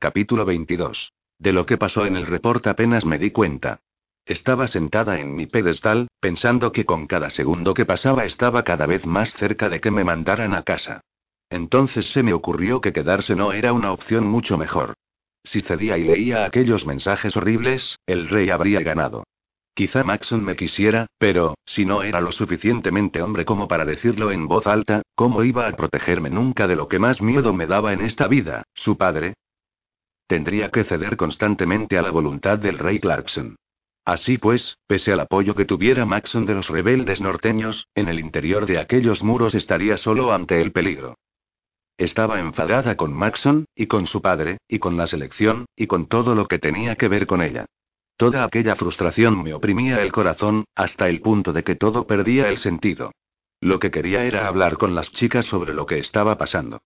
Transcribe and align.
Capítulo 0.00 0.44
22. 0.44 1.12
De 1.40 1.52
lo 1.52 1.66
que 1.66 1.76
pasó 1.76 2.06
en 2.06 2.14
el 2.14 2.24
report 2.24 2.68
apenas 2.68 3.04
me 3.04 3.18
di 3.18 3.32
cuenta. 3.32 3.80
Estaba 4.24 4.68
sentada 4.68 5.18
en 5.18 5.34
mi 5.34 5.46
pedestal, 5.46 6.06
pensando 6.20 6.70
que 6.70 6.84
con 6.84 7.08
cada 7.08 7.30
segundo 7.30 7.74
que 7.74 7.84
pasaba 7.84 8.24
estaba 8.24 8.62
cada 8.62 8.86
vez 8.86 9.06
más 9.06 9.32
cerca 9.32 9.68
de 9.68 9.80
que 9.80 9.90
me 9.90 10.04
mandaran 10.04 10.54
a 10.54 10.62
casa. 10.62 11.00
Entonces 11.50 12.12
se 12.12 12.22
me 12.22 12.32
ocurrió 12.32 12.80
que 12.80 12.92
quedarse 12.92 13.34
no 13.34 13.52
era 13.52 13.72
una 13.72 13.90
opción 13.90 14.24
mucho 14.24 14.56
mejor. 14.56 14.94
Si 15.42 15.62
cedía 15.62 15.98
y 15.98 16.04
leía 16.04 16.44
aquellos 16.44 16.86
mensajes 16.86 17.36
horribles, 17.36 17.98
el 18.06 18.28
rey 18.28 18.50
habría 18.50 18.82
ganado. 18.82 19.24
Quizá 19.74 20.04
Maxon 20.04 20.44
me 20.44 20.54
quisiera, 20.54 21.08
pero, 21.18 21.56
si 21.64 21.84
no 21.84 22.04
era 22.04 22.20
lo 22.20 22.30
suficientemente 22.30 23.20
hombre 23.20 23.44
como 23.44 23.66
para 23.66 23.84
decirlo 23.84 24.30
en 24.30 24.46
voz 24.46 24.68
alta, 24.68 25.02
¿cómo 25.16 25.42
iba 25.42 25.66
a 25.66 25.72
protegerme 25.72 26.30
nunca 26.30 26.68
de 26.68 26.76
lo 26.76 26.86
que 26.86 27.00
más 27.00 27.20
miedo 27.20 27.52
me 27.52 27.66
daba 27.66 27.92
en 27.92 28.02
esta 28.02 28.28
vida, 28.28 28.62
su 28.74 28.96
padre? 28.96 29.34
Tendría 30.28 30.70
que 30.70 30.84
ceder 30.84 31.16
constantemente 31.16 31.96
a 31.96 32.02
la 32.02 32.10
voluntad 32.10 32.58
del 32.58 32.78
rey 32.78 33.00
Clarkson. 33.00 33.56
Así 34.04 34.36
pues, 34.36 34.76
pese 34.86 35.12
al 35.12 35.20
apoyo 35.20 35.54
que 35.54 35.64
tuviera 35.64 36.04
Maxon 36.04 36.44
de 36.44 36.54
los 36.54 36.68
rebeldes 36.68 37.20
norteños, 37.20 37.88
en 37.94 38.08
el 38.08 38.20
interior 38.20 38.66
de 38.66 38.78
aquellos 38.78 39.22
muros 39.22 39.54
estaría 39.54 39.96
solo 39.96 40.32
ante 40.32 40.60
el 40.60 40.70
peligro. 40.72 41.16
Estaba 41.96 42.40
enfadada 42.40 42.96
con 42.96 43.12
Maxon, 43.12 43.64
y 43.74 43.86
con 43.86 44.06
su 44.06 44.20
padre, 44.20 44.58
y 44.68 44.78
con 44.78 44.98
la 44.98 45.06
selección, 45.06 45.64
y 45.74 45.86
con 45.86 46.06
todo 46.06 46.34
lo 46.34 46.46
que 46.46 46.58
tenía 46.58 46.94
que 46.96 47.08
ver 47.08 47.26
con 47.26 47.42
ella. 47.42 47.64
Toda 48.18 48.44
aquella 48.44 48.76
frustración 48.76 49.42
me 49.42 49.54
oprimía 49.54 50.02
el 50.02 50.12
corazón, 50.12 50.64
hasta 50.74 51.08
el 51.08 51.22
punto 51.22 51.54
de 51.54 51.64
que 51.64 51.74
todo 51.74 52.06
perdía 52.06 52.50
el 52.50 52.58
sentido. 52.58 53.12
Lo 53.60 53.78
que 53.78 53.90
quería 53.90 54.24
era 54.24 54.46
hablar 54.46 54.76
con 54.76 54.94
las 54.94 55.10
chicas 55.10 55.46
sobre 55.46 55.72
lo 55.72 55.86
que 55.86 55.98
estaba 55.98 56.36
pasando. 56.36 56.82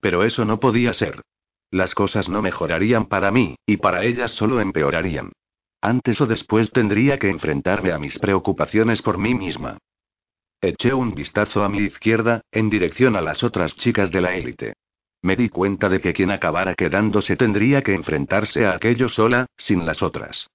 Pero 0.00 0.24
eso 0.24 0.44
no 0.44 0.58
podía 0.58 0.92
ser. 0.92 1.22
Las 1.70 1.94
cosas 1.94 2.28
no 2.28 2.42
mejorarían 2.42 3.06
para 3.06 3.30
mí, 3.30 3.56
y 3.66 3.76
para 3.78 4.04
ellas 4.04 4.32
solo 4.32 4.60
empeorarían. 4.60 5.32
Antes 5.80 6.20
o 6.20 6.26
después 6.26 6.70
tendría 6.70 7.18
que 7.18 7.28
enfrentarme 7.28 7.92
a 7.92 7.98
mis 7.98 8.18
preocupaciones 8.18 9.02
por 9.02 9.18
mí 9.18 9.34
misma. 9.34 9.78
Eché 10.60 10.94
un 10.94 11.14
vistazo 11.14 11.62
a 11.64 11.68
mi 11.68 11.78
izquierda, 11.78 12.40
en 12.50 12.70
dirección 12.70 13.14
a 13.14 13.20
las 13.20 13.44
otras 13.44 13.76
chicas 13.76 14.10
de 14.10 14.20
la 14.20 14.34
élite. 14.36 14.74
Me 15.22 15.36
di 15.36 15.48
cuenta 15.48 15.88
de 15.88 16.00
que 16.00 16.12
quien 16.12 16.30
acabara 16.30 16.74
quedándose 16.74 17.36
tendría 17.36 17.82
que 17.82 17.94
enfrentarse 17.94 18.64
a 18.64 18.72
aquello 18.72 19.08
sola, 19.08 19.46
sin 19.56 19.84
las 19.84 20.02
otras. 20.02 20.48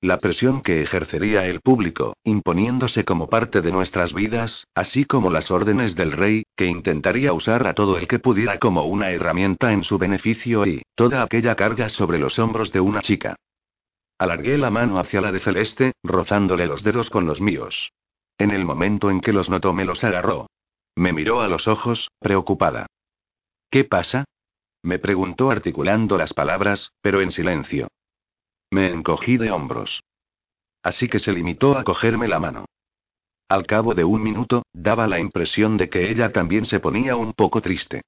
La 0.00 0.18
presión 0.18 0.62
que 0.62 0.82
ejercería 0.82 1.46
el 1.46 1.60
público, 1.60 2.16
imponiéndose 2.24 3.04
como 3.04 3.28
parte 3.28 3.60
de 3.60 3.70
nuestras 3.70 4.12
vidas, 4.12 4.66
así 4.74 5.04
como 5.04 5.30
las 5.30 5.50
órdenes 5.50 5.94
del 5.94 6.12
rey, 6.12 6.41
intentaría 6.66 7.32
usar 7.32 7.66
a 7.66 7.74
todo 7.74 7.98
el 7.98 8.06
que 8.06 8.18
pudiera 8.18 8.58
como 8.58 8.84
una 8.84 9.10
herramienta 9.10 9.72
en 9.72 9.84
su 9.84 9.98
beneficio 9.98 10.66
y, 10.66 10.82
toda 10.94 11.22
aquella 11.22 11.54
carga 11.54 11.88
sobre 11.88 12.18
los 12.18 12.38
hombros 12.38 12.72
de 12.72 12.80
una 12.80 13.00
chica. 13.00 13.36
Alargué 14.18 14.58
la 14.58 14.70
mano 14.70 14.98
hacia 14.98 15.20
la 15.20 15.32
de 15.32 15.40
Celeste, 15.40 15.92
rozándole 16.02 16.66
los 16.66 16.82
dedos 16.82 17.10
con 17.10 17.26
los 17.26 17.40
míos. 17.40 17.90
En 18.38 18.50
el 18.50 18.64
momento 18.64 19.10
en 19.10 19.20
que 19.20 19.32
los 19.32 19.50
notó 19.50 19.72
me 19.72 19.84
los 19.84 20.04
agarró. 20.04 20.46
Me 20.94 21.12
miró 21.12 21.40
a 21.40 21.48
los 21.48 21.68
ojos, 21.68 22.08
preocupada. 22.20 22.86
¿Qué 23.70 23.84
pasa? 23.84 24.24
Me 24.82 24.98
preguntó 24.98 25.50
articulando 25.50 26.18
las 26.18 26.34
palabras, 26.34 26.92
pero 27.00 27.20
en 27.20 27.30
silencio. 27.30 27.88
Me 28.70 28.90
encogí 28.90 29.36
de 29.38 29.50
hombros. 29.50 30.02
Así 30.82 31.08
que 31.08 31.18
se 31.18 31.32
limitó 31.32 31.78
a 31.78 31.84
cogerme 31.84 32.28
la 32.28 32.40
mano. 32.40 32.66
Al 33.52 33.66
cabo 33.66 33.92
de 33.92 34.02
un 34.02 34.22
minuto, 34.22 34.62
daba 34.72 35.06
la 35.06 35.20
impresión 35.20 35.76
de 35.76 35.90
que 35.90 36.10
ella 36.10 36.32
también 36.32 36.64
se 36.64 36.80
ponía 36.80 37.16
un 37.16 37.34
poco 37.34 37.60
triste. 37.60 38.00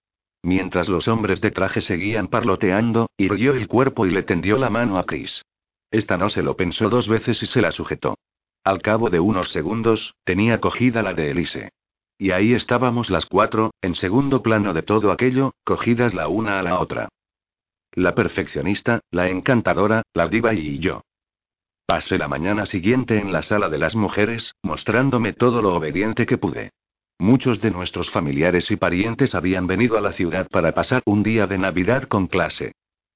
Mientras 0.43 0.88
los 0.88 1.06
hombres 1.06 1.43
de 1.43 1.50
traje 1.50 1.82
seguían 1.82 2.28
parloteando, 2.28 3.10
irguió 3.19 3.53
el 3.53 3.69
cuerpo 3.69 4.06
y 4.06 4.10
le 4.10 4.22
tendió 4.22 4.56
la 4.56 4.71
mano 4.71 4.97
a 4.97 5.04
Chris. 5.04 5.44
Esta 5.91 6.16
no 6.16 6.31
se 6.31 6.43
lo 6.43 6.56
pensó 6.56 6.88
dos 6.88 7.09
veces 7.09 7.43
y 7.43 7.47
se 7.47 7.60
la 7.60 7.72
sujetó. 7.72 8.16
Al 8.65 8.81
cabo 8.81 9.10
de 9.10 9.21
unos 9.21 9.50
segundos, 9.53 10.15
tenía 10.25 10.62
cogida 10.62 11.03
la 11.03 11.12
de 11.12 11.33
Elise. 11.33 11.72
Y 12.16 12.31
ahí 12.31 12.54
estábamos 12.54 13.10
las 13.10 13.27
cuatro, 13.27 13.75
en 13.83 13.97
segundo 13.97 14.43
plano 14.43 14.72
de 14.72 14.81
todo 14.81 15.12
aquello, 15.12 15.53
cogidas 15.62 16.15
la 16.15 16.27
una 16.27 16.59
a 16.59 16.62
la 16.62 16.81
otra. 16.81 17.10
La 17.93 18.15
perfeccionista, 18.15 19.00
la 19.10 19.28
encantadora, 19.28 20.04
la 20.15 20.27
diva 20.27 20.54
y 20.54 20.78
yo. 20.78 21.03
Pasé 21.87 22.17
la 22.17 22.28
mañana 22.28 22.65
siguiente 22.65 23.19
en 23.19 23.31
la 23.31 23.43
sala 23.43 23.69
de 23.69 23.77
las 23.77 23.95
mujeres, 23.95 24.55
mostrándome 24.62 25.34
todo 25.34 25.61
lo 25.61 25.75
obediente 25.75 26.25
que 26.25 26.39
pude. 26.39 26.71
Muchos 27.19 27.61
de 27.61 27.71
nuestros 27.71 28.11
familiares 28.11 28.71
y 28.71 28.77
parientes 28.77 29.34
habían 29.34 29.67
venido 29.67 29.99
a 29.99 30.00
la 30.00 30.12
ciudad 30.12 30.49
para 30.49 30.72
pasar 30.72 31.03
un 31.05 31.22
día 31.22 31.47
de 31.47 31.59
Navidad 31.59 32.05
con 32.05 32.27
clase. 32.27 32.72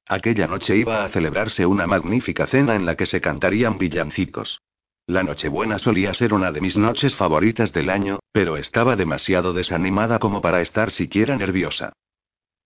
Aquella 0.07 0.47
noche 0.47 0.77
iba 0.77 1.03
a 1.03 1.09
celebrarse 1.09 1.65
una 1.65 1.87
magnífica 1.87 2.47
cena 2.47 2.75
en 2.75 2.85
la 2.85 2.95
que 2.95 3.07
se 3.07 3.23
cantarían 3.23 3.79
villancicos. 3.79 4.61
La 5.07 5.23
Nochebuena 5.23 5.79
solía 5.79 6.13
ser 6.13 6.35
una 6.35 6.53
de 6.53 6.61
mis 6.61 6.77
noches 6.77 7.15
favoritas 7.15 7.73
del 7.73 7.89
año, 7.89 8.19
pero 8.33 8.59
estaba 8.59 8.97
demasiado 8.97 9.55
desanimada 9.55 10.19
como 10.19 10.43
para 10.43 10.61
estar 10.61 10.91
siquiera 10.91 11.37
nerviosa. 11.37 11.95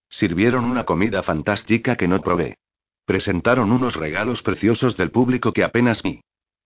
Sirvieron 0.09 0.65
una 0.65 0.85
comida 0.85 1.23
fantástica 1.23 1.95
que 1.95 2.09
no 2.09 2.21
probé. 2.21 2.57
Presentaron 3.05 3.73
unos 3.73 3.97
regalos 3.97 4.43
preciosos 4.43 4.97
del 4.97 5.11
público 5.11 5.53
que 5.53 5.65
apenas 5.65 6.03
vi. 6.03 6.21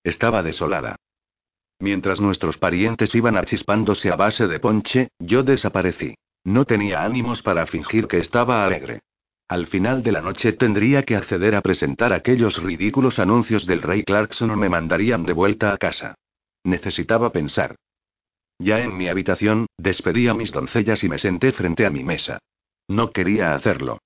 Estaba 0.05 0.43
desolada. 0.43 0.97
Mientras 1.79 2.21
nuestros 2.21 2.59
parientes 2.59 3.15
iban 3.15 3.37
achispándose 3.37 4.11
a 4.11 4.17
base 4.17 4.47
de 4.47 4.61
ponche, 4.61 5.09
yo 5.19 5.43
desaparecí. 5.43 6.15
No 6.45 6.65
tenía 6.65 7.03
ánimos 7.03 7.43
para 7.43 7.67
fingir 7.67 8.07
que 8.07 8.19
estaba 8.19 8.65
alegre. 8.65 9.01
Al 9.49 9.67
final 9.67 10.03
de 10.03 10.13
la 10.13 10.21
noche 10.21 10.53
tendría 10.53 11.05
que 11.05 11.17
acceder 11.17 11.55
a 11.55 11.61
presentar 11.61 12.13
aquellos 12.13 12.63
ridículos 12.63 13.19
anuncios 13.19 13.67
del 13.67 13.83
rey 13.83 14.03
Clarkson 14.03 14.51
o 14.51 14.57
me 14.57 14.69
mandarían 14.69 15.25
de 15.25 15.33
vuelta 15.33 15.73
a 15.73 15.79
casa. 15.79 16.15
Necesitaba 16.65 17.31
pensar. 17.31 17.77
Ya 18.59 18.81
en 18.81 18.97
mi 18.97 19.09
habitación, 19.09 19.67
despedí 19.77 20.29
a 20.29 20.35
mis 20.35 20.51
doncellas 20.51 21.05
y 21.05 21.09
me 21.09 21.19
senté 21.19 21.53
frente 21.53 21.87
a 21.87 21.91
mi 21.91 22.03
mesa. 22.03 22.39
No 22.89 23.11
quería 23.11 23.55
hacerlo. 23.55 23.99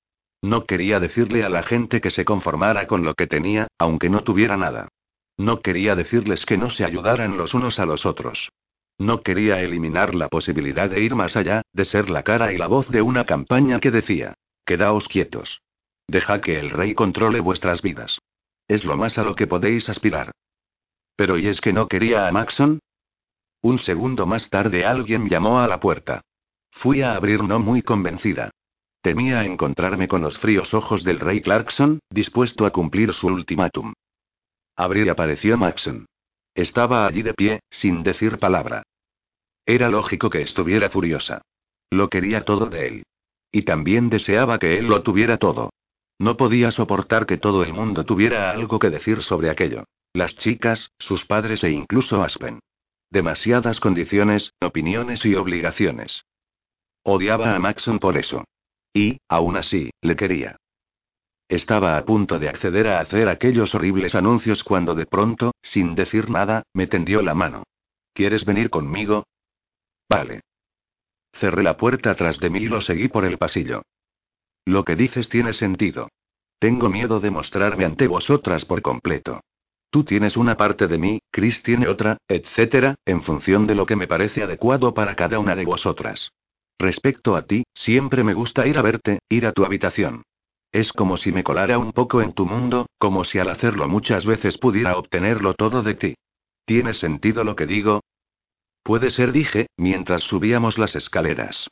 No 0.42 0.64
quería 0.64 1.00
decirle 1.00 1.44
a 1.44 1.48
la 1.48 1.62
gente 1.62 2.00
que 2.00 2.10
se 2.10 2.24
conformara 2.24 2.86
con 2.86 3.04
lo 3.04 3.14
que 3.14 3.26
tenía, 3.26 3.68
aunque 3.78 4.08
no 4.08 4.22
tuviera 4.22 4.56
nada. 4.56 4.88
No 5.36 5.60
quería 5.60 5.94
decirles 5.96 6.44
que 6.46 6.56
no 6.56 6.70
se 6.70 6.84
ayudaran 6.84 7.36
los 7.36 7.54
unos 7.54 7.78
a 7.78 7.86
los 7.86 8.06
otros. 8.06 8.50
No 8.98 9.22
quería 9.22 9.60
eliminar 9.60 10.14
la 10.14 10.28
posibilidad 10.28 10.90
de 10.90 11.00
ir 11.00 11.14
más 11.14 11.36
allá, 11.36 11.62
de 11.72 11.84
ser 11.84 12.10
la 12.10 12.22
cara 12.22 12.52
y 12.52 12.58
la 12.58 12.66
voz 12.66 12.88
de 12.90 13.00
una 13.00 13.24
campaña 13.24 13.80
que 13.80 13.90
decía, 13.90 14.34
quedaos 14.66 15.08
quietos. 15.08 15.62
Deja 16.06 16.40
que 16.40 16.58
el 16.58 16.70
rey 16.70 16.94
controle 16.94 17.40
vuestras 17.40 17.80
vidas. 17.82 18.18
Es 18.68 18.84
lo 18.84 18.96
más 18.96 19.16
a 19.18 19.22
lo 19.22 19.34
que 19.34 19.46
podéis 19.46 19.88
aspirar. 19.88 20.32
Pero 21.16 21.38
¿y 21.38 21.48
es 21.48 21.60
que 21.60 21.72
no 21.72 21.88
quería 21.88 22.28
a 22.28 22.32
Maxon? 22.32 22.80
Un 23.62 23.78
segundo 23.78 24.26
más 24.26 24.48
tarde 24.48 24.84
alguien 24.84 25.28
llamó 25.28 25.60
a 25.60 25.68
la 25.68 25.80
puerta. 25.80 26.22
Fui 26.70 27.02
a 27.02 27.14
abrir 27.14 27.42
no 27.42 27.58
muy 27.58 27.82
convencida. 27.82 28.50
Temía 29.02 29.44
encontrarme 29.44 30.08
con 30.08 30.20
los 30.20 30.38
fríos 30.38 30.74
ojos 30.74 31.04
del 31.04 31.20
rey 31.20 31.40
Clarkson, 31.40 32.00
dispuesto 32.10 32.66
a 32.66 32.70
cumplir 32.70 33.14
su 33.14 33.28
ultimátum. 33.28 33.94
Abrí 34.76 35.04
y 35.04 35.08
apareció 35.08 35.56
Maxon. 35.56 36.06
Estaba 36.54 37.06
allí 37.06 37.22
de 37.22 37.34
pie, 37.34 37.60
sin 37.70 38.02
decir 38.02 38.38
palabra. 38.38 38.82
Era 39.64 39.88
lógico 39.88 40.28
que 40.28 40.42
estuviera 40.42 40.90
furiosa. 40.90 41.42
Lo 41.90 42.08
quería 42.08 42.44
todo 42.44 42.66
de 42.66 42.86
él. 42.86 43.02
Y 43.52 43.62
también 43.62 44.10
deseaba 44.10 44.58
que 44.58 44.78
él 44.78 44.86
lo 44.86 45.02
tuviera 45.02 45.38
todo. 45.38 45.70
No 46.18 46.36
podía 46.36 46.70
soportar 46.70 47.24
que 47.24 47.38
todo 47.38 47.62
el 47.62 47.72
mundo 47.72 48.04
tuviera 48.04 48.50
algo 48.50 48.78
que 48.78 48.90
decir 48.90 49.22
sobre 49.22 49.48
aquello. 49.48 49.84
Las 50.12 50.36
chicas, 50.36 50.90
sus 50.98 51.24
padres 51.24 51.64
e 51.64 51.70
incluso 51.70 52.22
Aspen. 52.22 52.60
Demasiadas 53.10 53.80
condiciones, 53.80 54.52
opiniones 54.60 55.24
y 55.24 55.34
obligaciones. 55.34 56.24
Odiaba 57.02 57.54
a 57.54 57.58
Maxon 57.58 57.98
por 57.98 58.18
eso. 58.18 58.44
Y, 58.92 59.18
aún 59.28 59.56
así, 59.56 59.90
le 60.00 60.16
quería. 60.16 60.56
Estaba 61.48 61.96
a 61.96 62.04
punto 62.04 62.38
de 62.38 62.48
acceder 62.48 62.86
a 62.86 63.00
hacer 63.00 63.28
aquellos 63.28 63.74
horribles 63.74 64.14
anuncios 64.14 64.62
cuando 64.62 64.94
de 64.94 65.06
pronto, 65.06 65.52
sin 65.62 65.94
decir 65.94 66.30
nada, 66.30 66.62
me 66.72 66.86
tendió 66.86 67.22
la 67.22 67.34
mano. 67.34 67.64
¿Quieres 68.14 68.44
venir 68.44 68.70
conmigo? 68.70 69.24
Vale. 70.08 70.42
Cerré 71.32 71.62
la 71.62 71.76
puerta 71.76 72.14
tras 72.14 72.38
de 72.38 72.50
mí 72.50 72.60
y 72.60 72.68
lo 72.68 72.80
seguí 72.80 73.08
por 73.08 73.24
el 73.24 73.38
pasillo. 73.38 73.82
Lo 74.64 74.84
que 74.84 74.96
dices 74.96 75.28
tiene 75.28 75.52
sentido. 75.52 76.08
Tengo 76.58 76.88
miedo 76.88 77.20
de 77.20 77.30
mostrarme 77.30 77.84
ante 77.84 78.06
vosotras 78.06 78.64
por 78.64 78.82
completo. 78.82 79.40
Tú 79.90 80.04
tienes 80.04 80.36
una 80.36 80.56
parte 80.56 80.86
de 80.86 80.98
mí, 80.98 81.20
Chris 81.32 81.62
tiene 81.62 81.88
otra, 81.88 82.18
etcétera, 82.28 82.94
en 83.04 83.22
función 83.22 83.66
de 83.66 83.74
lo 83.74 83.86
que 83.86 83.96
me 83.96 84.06
parece 84.06 84.42
adecuado 84.42 84.94
para 84.94 85.16
cada 85.16 85.40
una 85.40 85.56
de 85.56 85.64
vosotras. 85.64 86.30
Respecto 86.80 87.36
a 87.36 87.42
ti, 87.42 87.64
siempre 87.74 88.24
me 88.24 88.32
gusta 88.32 88.66
ir 88.66 88.78
a 88.78 88.82
verte, 88.82 89.18
ir 89.28 89.44
a 89.44 89.52
tu 89.52 89.66
habitación. 89.66 90.22
Es 90.72 90.94
como 90.94 91.18
si 91.18 91.30
me 91.30 91.44
colara 91.44 91.76
un 91.76 91.92
poco 91.92 92.22
en 92.22 92.32
tu 92.32 92.46
mundo, 92.46 92.86
como 92.96 93.24
si 93.24 93.38
al 93.38 93.50
hacerlo 93.50 93.86
muchas 93.86 94.24
veces 94.24 94.56
pudiera 94.56 94.96
obtenerlo 94.96 95.52
todo 95.52 95.82
de 95.82 95.94
ti. 95.94 96.14
¿Tiene 96.64 96.94
sentido 96.94 97.44
lo 97.44 97.54
que 97.54 97.66
digo? 97.66 98.00
Puede 98.82 99.10
ser, 99.10 99.30
dije, 99.30 99.66
mientras 99.76 100.22
subíamos 100.22 100.78
las 100.78 100.96
escaleras. 100.96 101.68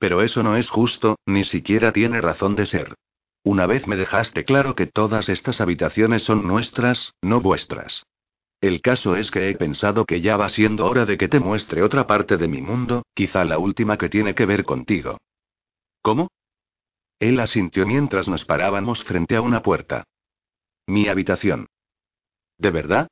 Pero 0.00 0.22
eso 0.22 0.42
no 0.42 0.56
es 0.56 0.70
justo, 0.70 1.14
ni 1.24 1.44
siquiera 1.44 1.92
tiene 1.92 2.20
razón 2.20 2.56
de 2.56 2.66
ser. 2.66 2.94
Una 3.44 3.66
vez 3.66 3.86
me 3.86 3.94
dejaste 3.94 4.44
claro 4.44 4.74
que 4.74 4.86
todas 4.86 5.28
estas 5.28 5.60
habitaciones 5.60 6.24
son 6.24 6.48
nuestras, 6.48 7.12
no 7.22 7.40
vuestras. 7.40 8.02
El 8.66 8.80
caso 8.80 9.14
es 9.14 9.30
que 9.30 9.48
he 9.48 9.54
pensado 9.54 10.04
que 10.06 10.20
ya 10.20 10.36
va 10.36 10.48
siendo 10.48 10.86
hora 10.86 11.06
de 11.06 11.16
que 11.16 11.28
te 11.28 11.38
muestre 11.38 11.84
otra 11.84 12.08
parte 12.08 12.36
de 12.36 12.48
mi 12.48 12.60
mundo, 12.60 13.04
quizá 13.14 13.44
la 13.44 13.60
última 13.60 13.96
que 13.96 14.08
tiene 14.08 14.34
que 14.34 14.44
ver 14.44 14.64
contigo. 14.64 15.18
¿Cómo? 16.02 16.32
Él 17.20 17.38
asintió 17.38 17.86
mientras 17.86 18.26
nos 18.26 18.44
parábamos 18.44 19.04
frente 19.04 19.36
a 19.36 19.40
una 19.40 19.62
puerta. 19.62 20.02
Mi 20.84 21.06
habitación. 21.06 21.68
¿De 22.58 22.72
verdad? 22.72 23.06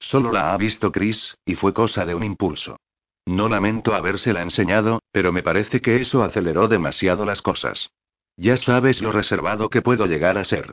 Solo 0.00 0.32
la 0.32 0.52
ha 0.52 0.56
visto 0.56 0.90
Chris, 0.90 1.36
y 1.44 1.54
fue 1.54 1.72
cosa 1.72 2.04
de 2.04 2.16
un 2.16 2.24
impulso. 2.24 2.80
No 3.24 3.48
lamento 3.48 3.94
habérsela 3.94 4.42
enseñado, 4.42 5.00
pero 5.12 5.30
me 5.30 5.44
parece 5.44 5.80
que 5.80 6.00
eso 6.00 6.24
aceleró 6.24 6.66
demasiado 6.66 7.24
las 7.24 7.40
cosas. 7.40 7.90
Ya 8.36 8.56
sabes 8.56 9.00
lo 9.00 9.12
reservado 9.12 9.70
que 9.70 9.80
puedo 9.80 10.06
llegar 10.06 10.38
a 10.38 10.44
ser. 10.44 10.72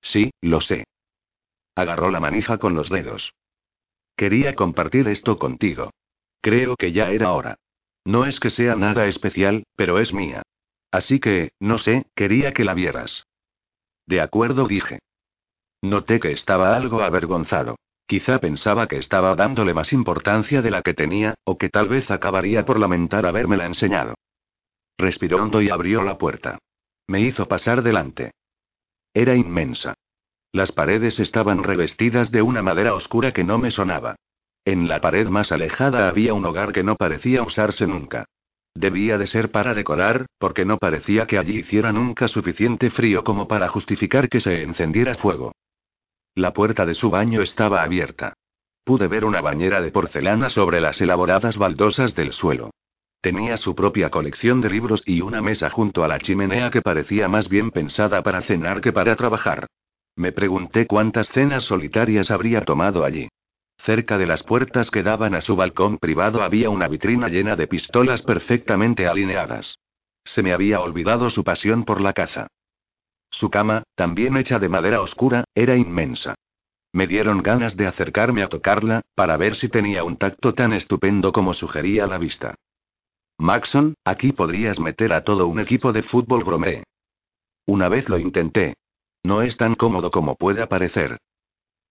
Sí, 0.00 0.30
lo 0.40 0.62
sé. 0.62 0.84
Agarró 1.74 2.10
la 2.10 2.20
manija 2.20 2.58
con 2.58 2.74
los 2.74 2.88
dedos. 2.90 3.34
Quería 4.16 4.54
compartir 4.54 5.08
esto 5.08 5.38
contigo. 5.38 5.90
Creo 6.40 6.76
que 6.76 6.92
ya 6.92 7.10
era 7.10 7.32
hora. 7.32 7.56
No 8.04 8.26
es 8.26 8.40
que 8.40 8.50
sea 8.50 8.76
nada 8.76 9.06
especial, 9.06 9.64
pero 9.76 9.98
es 9.98 10.12
mía. 10.12 10.42
Así 10.90 11.20
que, 11.20 11.52
no 11.60 11.78
sé, 11.78 12.06
quería 12.14 12.52
que 12.52 12.64
la 12.64 12.74
vieras. 12.74 13.26
De 14.06 14.20
acuerdo, 14.20 14.66
dije. 14.66 14.98
Noté 15.80 16.20
que 16.20 16.32
estaba 16.32 16.76
algo 16.76 17.02
avergonzado. 17.02 17.76
Quizá 18.06 18.40
pensaba 18.40 18.88
que 18.88 18.98
estaba 18.98 19.34
dándole 19.34 19.72
más 19.72 19.92
importancia 19.92 20.60
de 20.60 20.70
la 20.70 20.82
que 20.82 20.92
tenía, 20.92 21.34
o 21.44 21.56
que 21.56 21.70
tal 21.70 21.88
vez 21.88 22.10
acabaría 22.10 22.64
por 22.66 22.78
lamentar 22.78 23.24
habérmela 23.24 23.64
enseñado. 23.64 24.14
Respiró 24.98 25.42
hondo 25.42 25.62
y 25.62 25.70
abrió 25.70 26.02
la 26.02 26.18
puerta. 26.18 26.58
Me 27.06 27.20
hizo 27.20 27.48
pasar 27.48 27.82
delante. 27.82 28.32
Era 29.14 29.34
inmensa. 29.34 29.94
Las 30.52 30.70
paredes 30.70 31.18
estaban 31.18 31.62
revestidas 31.64 32.30
de 32.30 32.42
una 32.42 32.60
madera 32.60 32.94
oscura 32.94 33.32
que 33.32 33.42
no 33.42 33.56
me 33.56 33.70
sonaba. 33.70 34.16
En 34.66 34.86
la 34.86 35.00
pared 35.00 35.26
más 35.28 35.50
alejada 35.50 36.08
había 36.08 36.34
un 36.34 36.44
hogar 36.44 36.74
que 36.74 36.84
no 36.84 36.96
parecía 36.96 37.42
usarse 37.42 37.86
nunca. 37.86 38.26
Debía 38.74 39.16
de 39.16 39.26
ser 39.26 39.50
para 39.50 39.72
decorar, 39.72 40.26
porque 40.38 40.66
no 40.66 40.76
parecía 40.76 41.26
que 41.26 41.38
allí 41.38 41.60
hiciera 41.60 41.90
nunca 41.90 42.28
suficiente 42.28 42.90
frío 42.90 43.24
como 43.24 43.48
para 43.48 43.68
justificar 43.68 44.28
que 44.28 44.40
se 44.40 44.62
encendiera 44.62 45.14
fuego. 45.14 45.52
La 46.34 46.52
puerta 46.52 46.84
de 46.84 46.94
su 46.94 47.08
baño 47.08 47.40
estaba 47.40 47.82
abierta. 47.82 48.34
Pude 48.84 49.08
ver 49.08 49.24
una 49.24 49.40
bañera 49.40 49.80
de 49.80 49.90
porcelana 49.90 50.50
sobre 50.50 50.80
las 50.80 51.00
elaboradas 51.00 51.56
baldosas 51.56 52.14
del 52.14 52.32
suelo. 52.32 52.70
Tenía 53.22 53.56
su 53.56 53.74
propia 53.74 54.10
colección 54.10 54.60
de 54.60 54.68
libros 54.68 55.02
y 55.06 55.22
una 55.22 55.40
mesa 55.40 55.70
junto 55.70 56.04
a 56.04 56.08
la 56.08 56.18
chimenea 56.18 56.70
que 56.70 56.82
parecía 56.82 57.26
más 57.28 57.48
bien 57.48 57.70
pensada 57.70 58.22
para 58.22 58.42
cenar 58.42 58.82
que 58.82 58.92
para 58.92 59.16
trabajar. 59.16 59.66
Me 60.16 60.32
pregunté 60.32 60.86
cuántas 60.86 61.28
cenas 61.28 61.64
solitarias 61.64 62.30
habría 62.30 62.64
tomado 62.64 63.04
allí. 63.04 63.28
Cerca 63.78 64.18
de 64.18 64.26
las 64.26 64.42
puertas 64.42 64.90
que 64.90 65.02
daban 65.02 65.34
a 65.34 65.40
su 65.40 65.56
balcón 65.56 65.98
privado 65.98 66.42
había 66.42 66.70
una 66.70 66.86
vitrina 66.86 67.28
llena 67.28 67.56
de 67.56 67.66
pistolas 67.66 68.22
perfectamente 68.22 69.06
alineadas. 69.08 69.78
Se 70.24 70.42
me 70.42 70.52
había 70.52 70.80
olvidado 70.80 71.30
su 71.30 71.42
pasión 71.42 71.84
por 71.84 72.00
la 72.00 72.12
caza. 72.12 72.46
Su 73.30 73.50
cama, 73.50 73.82
también 73.94 74.36
hecha 74.36 74.58
de 74.58 74.68
madera 74.68 75.00
oscura, 75.00 75.44
era 75.54 75.76
inmensa. 75.76 76.34
Me 76.92 77.06
dieron 77.06 77.42
ganas 77.42 77.76
de 77.76 77.86
acercarme 77.86 78.42
a 78.42 78.48
tocarla, 78.48 79.00
para 79.14 79.36
ver 79.38 79.56
si 79.56 79.68
tenía 79.68 80.04
un 80.04 80.18
tacto 80.18 80.52
tan 80.52 80.74
estupendo 80.74 81.32
como 81.32 81.54
sugería 81.54 82.06
la 82.06 82.18
vista. 82.18 82.54
Maxon, 83.38 83.94
aquí 84.04 84.32
podrías 84.32 84.78
meter 84.78 85.12
a 85.14 85.24
todo 85.24 85.46
un 85.46 85.58
equipo 85.58 85.92
de 85.92 86.02
fútbol 86.02 86.44
bromé. 86.44 86.84
Una 87.66 87.88
vez 87.88 88.08
lo 88.08 88.18
intenté. 88.18 88.74
No 89.24 89.42
es 89.42 89.56
tan 89.56 89.74
cómodo 89.74 90.10
como 90.10 90.36
puede 90.36 90.66
parecer. 90.66 91.18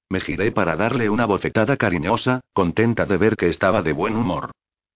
Me 0.10 0.20
giré 0.20 0.52
para 0.52 0.76
darle 0.76 1.10
una 1.10 1.26
bofetada 1.26 1.78
cariñosa, 1.78 2.42
contenta 2.54 3.06
de 3.06 3.18
ver 3.18 3.38
que 3.38 3.48
estaba 3.48 3.82
de 3.82 3.94
buen 3.94 4.16
humor. 4.18 4.52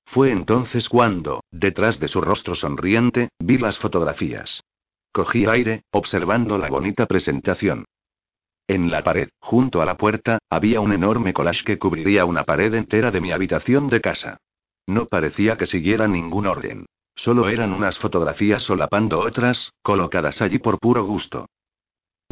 Fue 0.05 0.31
entonces 0.31 0.89
cuando, 0.89 1.41
detrás 1.51 1.99
de 1.99 2.07
su 2.09 2.21
rostro 2.21 2.53
sonriente, 2.53 3.29
vi 3.39 3.57
las 3.57 3.77
fotografías. 3.77 4.61
Cogí 5.13 5.45
aire, 5.45 5.83
observando 5.91 6.57
la 6.57 6.67
bonita 6.67 7.05
presentación. 7.05 7.85
En 8.67 8.91
la 8.91 9.03
pared, 9.03 9.29
junto 9.39 9.81
a 9.81 9.85
la 9.85 9.95
puerta, 9.95 10.39
había 10.49 10.81
un 10.81 10.91
enorme 10.91 11.33
collage 11.33 11.63
que 11.63 11.77
cubriría 11.77 12.25
una 12.25 12.43
pared 12.43 12.73
entera 12.73 13.11
de 13.11 13.21
mi 13.21 13.31
habitación 13.31 13.87
de 13.87 14.01
casa. 14.01 14.37
No 14.85 15.05
parecía 15.05 15.55
que 15.55 15.65
siguiera 15.65 16.07
ningún 16.07 16.47
orden. 16.47 16.85
Solo 17.15 17.47
eran 17.47 17.71
unas 17.71 17.97
fotografías 17.97 18.63
solapando 18.63 19.19
otras, 19.19 19.71
colocadas 19.81 20.41
allí 20.41 20.59
por 20.59 20.79
puro 20.79 21.05
gusto. 21.05 21.47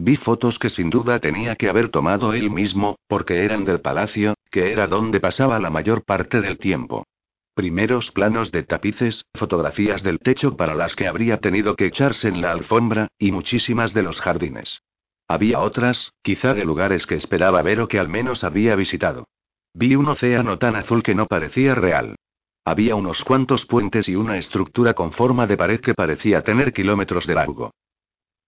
Vi 0.05 0.17
fotos 0.17 0.59
que 0.59 0.69
sin 0.69 0.89
duda 0.89 1.19
tenía 1.19 1.55
que 1.55 1.69
haber 1.69 1.87
tomado 1.87 2.33
él 2.33 2.49
mismo, 2.49 2.97
porque 3.07 3.45
eran 3.45 3.63
del 3.63 3.79
palacio, 3.79 4.33
que 4.51 4.73
era 4.73 4.85
donde 4.85 5.21
pasaba 5.21 5.59
la 5.59 5.69
mayor 5.69 6.03
parte 6.03 6.41
del 6.41 6.57
tiempo. 6.57 7.05
Primeros 7.53 8.11
planos 8.11 8.51
de 8.51 8.63
tapices, 8.63 9.23
fotografías 9.33 10.03
del 10.03 10.19
techo 10.19 10.57
para 10.57 10.75
las 10.75 10.97
que 10.97 11.07
habría 11.07 11.37
tenido 11.37 11.77
que 11.77 11.85
echarse 11.85 12.27
en 12.27 12.41
la 12.41 12.51
alfombra, 12.51 13.07
y 13.17 13.31
muchísimas 13.31 13.93
de 13.93 14.03
los 14.03 14.19
jardines. 14.19 14.81
Había 15.29 15.61
otras, 15.61 16.11
quizá 16.21 16.53
de 16.53 16.65
lugares 16.65 17.07
que 17.07 17.15
esperaba 17.15 17.61
ver 17.61 17.79
o 17.79 17.87
que 17.87 17.97
al 17.97 18.09
menos 18.09 18.43
había 18.43 18.75
visitado. 18.75 19.29
Vi 19.73 19.95
un 19.95 20.09
océano 20.09 20.57
tan 20.57 20.75
azul 20.75 21.01
que 21.01 21.15
no 21.15 21.27
parecía 21.27 21.75
real. 21.75 22.17
Había 22.65 22.95
unos 22.97 23.23
cuantos 23.23 23.65
puentes 23.65 24.09
y 24.09 24.17
una 24.17 24.37
estructura 24.37 24.95
con 24.95 25.13
forma 25.13 25.47
de 25.47 25.55
pared 25.55 25.79
que 25.79 25.93
parecía 25.93 26.41
tener 26.41 26.73
kilómetros 26.73 27.25
de 27.25 27.35
largo. 27.35 27.71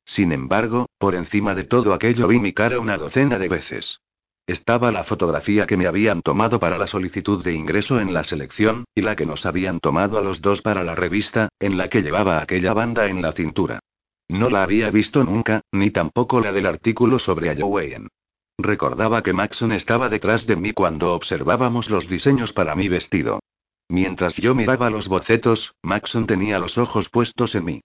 Sin 0.06 0.32
embargo, 0.32 0.88
por 0.98 1.16
encima 1.16 1.56
de 1.56 1.64
todo 1.64 1.94
aquello 1.94 2.28
vi 2.28 2.40
mi 2.40 2.54
cara 2.54 2.80
una 2.80 2.98
docena 2.98 3.38
de 3.40 3.50
veces. 3.50 4.00
Estaba 4.48 4.92
la 4.92 5.04
fotografía 5.04 5.66
que 5.66 5.76
me 5.76 5.88
habían 5.88 6.22
tomado 6.22 6.60
para 6.60 6.78
la 6.78 6.86
solicitud 6.86 7.44
de 7.44 7.54
ingreso 7.54 8.00
en 8.00 8.14
la 8.14 8.24
selección, 8.24 8.86
y 8.94 9.02
la 9.02 9.16
que 9.16 9.26
nos 9.26 9.46
habían 9.48 9.80
tomado 9.80 10.20
a 10.20 10.22
los 10.22 10.42
dos 10.42 10.62
para 10.62 10.84
la 10.84 10.94
revista, 10.94 11.50
en 11.60 11.78
la 11.78 11.90
que 11.90 12.04
llevaba 12.04 12.40
aquella 12.42 12.74
banda 12.74 13.08
en 13.08 13.24
la 13.24 13.32
cintura. 13.32 13.80
No 14.28 14.50
la 14.52 14.62
había 14.62 14.92
visto 14.92 15.24
nunca, 15.24 15.62
ni 15.72 15.90
tampoco 15.90 16.42
la 16.42 16.52
del 16.52 16.68
artículo 16.68 17.18
sobre 17.18 17.50
Ayowayen. 17.50 18.08
Recordaba 18.58 19.24
que 19.24 19.34
Maxon 19.34 19.72
estaba 19.72 20.10
detrás 20.10 20.46
de 20.46 20.56
mí 20.56 20.74
cuando 20.74 21.14
observábamos 21.14 21.90
los 21.90 22.08
diseños 22.08 22.54
para 22.54 22.76
mi 22.76 22.88
vestido. 22.88 23.40
Mientras 23.90 24.36
yo 24.38 24.54
miraba 24.56 24.90
los 24.90 25.08
bocetos, 25.08 25.74
Maxon 25.84 26.28
tenía 26.28 26.60
los 26.60 26.78
ojos 26.78 27.10
puestos 27.10 27.56
en 27.56 27.66
mí. 27.66 27.82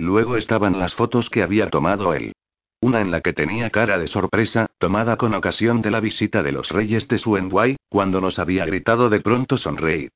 Luego 0.00 0.38
estaban 0.38 0.78
las 0.78 0.94
fotos 0.94 1.28
que 1.28 1.42
había 1.42 1.68
tomado 1.68 2.14
él. 2.14 2.32
Una 2.80 3.02
en 3.02 3.10
la 3.10 3.20
que 3.20 3.34
tenía 3.34 3.68
cara 3.68 3.98
de 3.98 4.06
sorpresa, 4.06 4.68
tomada 4.78 5.18
con 5.18 5.34
ocasión 5.34 5.82
de 5.82 5.90
la 5.90 6.00
visita 6.00 6.42
de 6.42 6.52
los 6.52 6.70
reyes 6.70 7.06
de 7.06 7.18
Suenway, 7.18 7.76
cuando 7.90 8.22
nos 8.22 8.38
había 8.38 8.64
gritado 8.64 9.10
de 9.10 9.20
pronto 9.20 9.58
sonreír. 9.58 10.10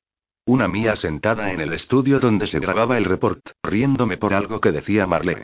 Una 0.47 0.67
mía 0.67 0.95
sentada 0.95 1.51
en 1.51 1.61
el 1.61 1.71
estudio 1.71 2.19
donde 2.19 2.47
se 2.47 2.59
grababa 2.59 2.97
el 2.97 3.05
report, 3.05 3.47
riéndome 3.61 4.17
por 4.17 4.33
algo 4.33 4.59
que 4.59 4.71
decía 4.71 5.05
Marlene. 5.05 5.43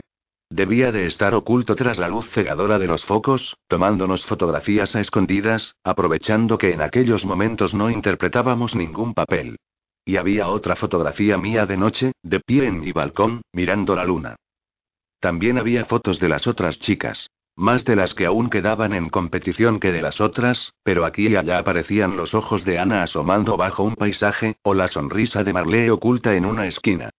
Debía 0.50 0.90
de 0.90 1.06
estar 1.06 1.34
oculto 1.34 1.76
tras 1.76 1.98
la 1.98 2.08
luz 2.08 2.28
cegadora 2.30 2.80
de 2.80 2.88
los 2.88 3.04
focos, 3.04 3.56
tomándonos 3.68 4.26
fotografías 4.26 4.96
a 4.96 5.00
escondidas, 5.00 5.76
aprovechando 5.84 6.58
que 6.58 6.72
en 6.72 6.82
aquellos 6.82 7.24
momentos 7.24 7.74
no 7.74 7.90
interpretábamos 7.90 8.74
ningún 8.74 9.14
papel. 9.14 9.56
Y 10.04 10.16
había 10.16 10.48
otra 10.48 10.76
fotografía 10.76 11.38
mía 11.38 11.66
de 11.66 11.76
noche, 11.76 12.12
de 12.22 12.40
pie 12.40 12.66
en 12.66 12.80
mi 12.80 12.92
balcón, 12.92 13.42
mirando 13.52 13.94
la 13.94 14.04
luna. 14.04 14.36
También 15.20 15.58
había 15.58 15.84
fotos 15.84 16.18
de 16.18 16.28
las 16.28 16.46
otras 16.46 16.80
chicas. 16.80 17.28
Más 17.54 17.84
de 17.84 17.96
las 17.96 18.14
que 18.14 18.26
aún 18.26 18.48
quedaban 18.48 18.94
en 18.94 19.10
competición 19.10 19.78
que 19.78 19.92
de 19.92 20.02
las 20.02 20.20
otras, 20.20 20.72
pero 20.82 21.04
aquí 21.04 21.28
y 21.28 21.36
allá 21.36 21.58
aparecían 21.58 22.16
los 22.16 22.34
ojos 22.34 22.64
de 22.64 22.78
Ana 22.78 23.02
asomando 23.02 23.56
bajo 23.56 23.84
un 23.84 23.94
paisaje, 23.94 24.56
o 24.62 24.74
la 24.74 24.88
sonrisa 24.88 25.44
de 25.44 25.52
Marley 25.52 25.90
oculta 25.90 26.34
en 26.34 26.46
una 26.46 26.66
esquina. 26.66 27.10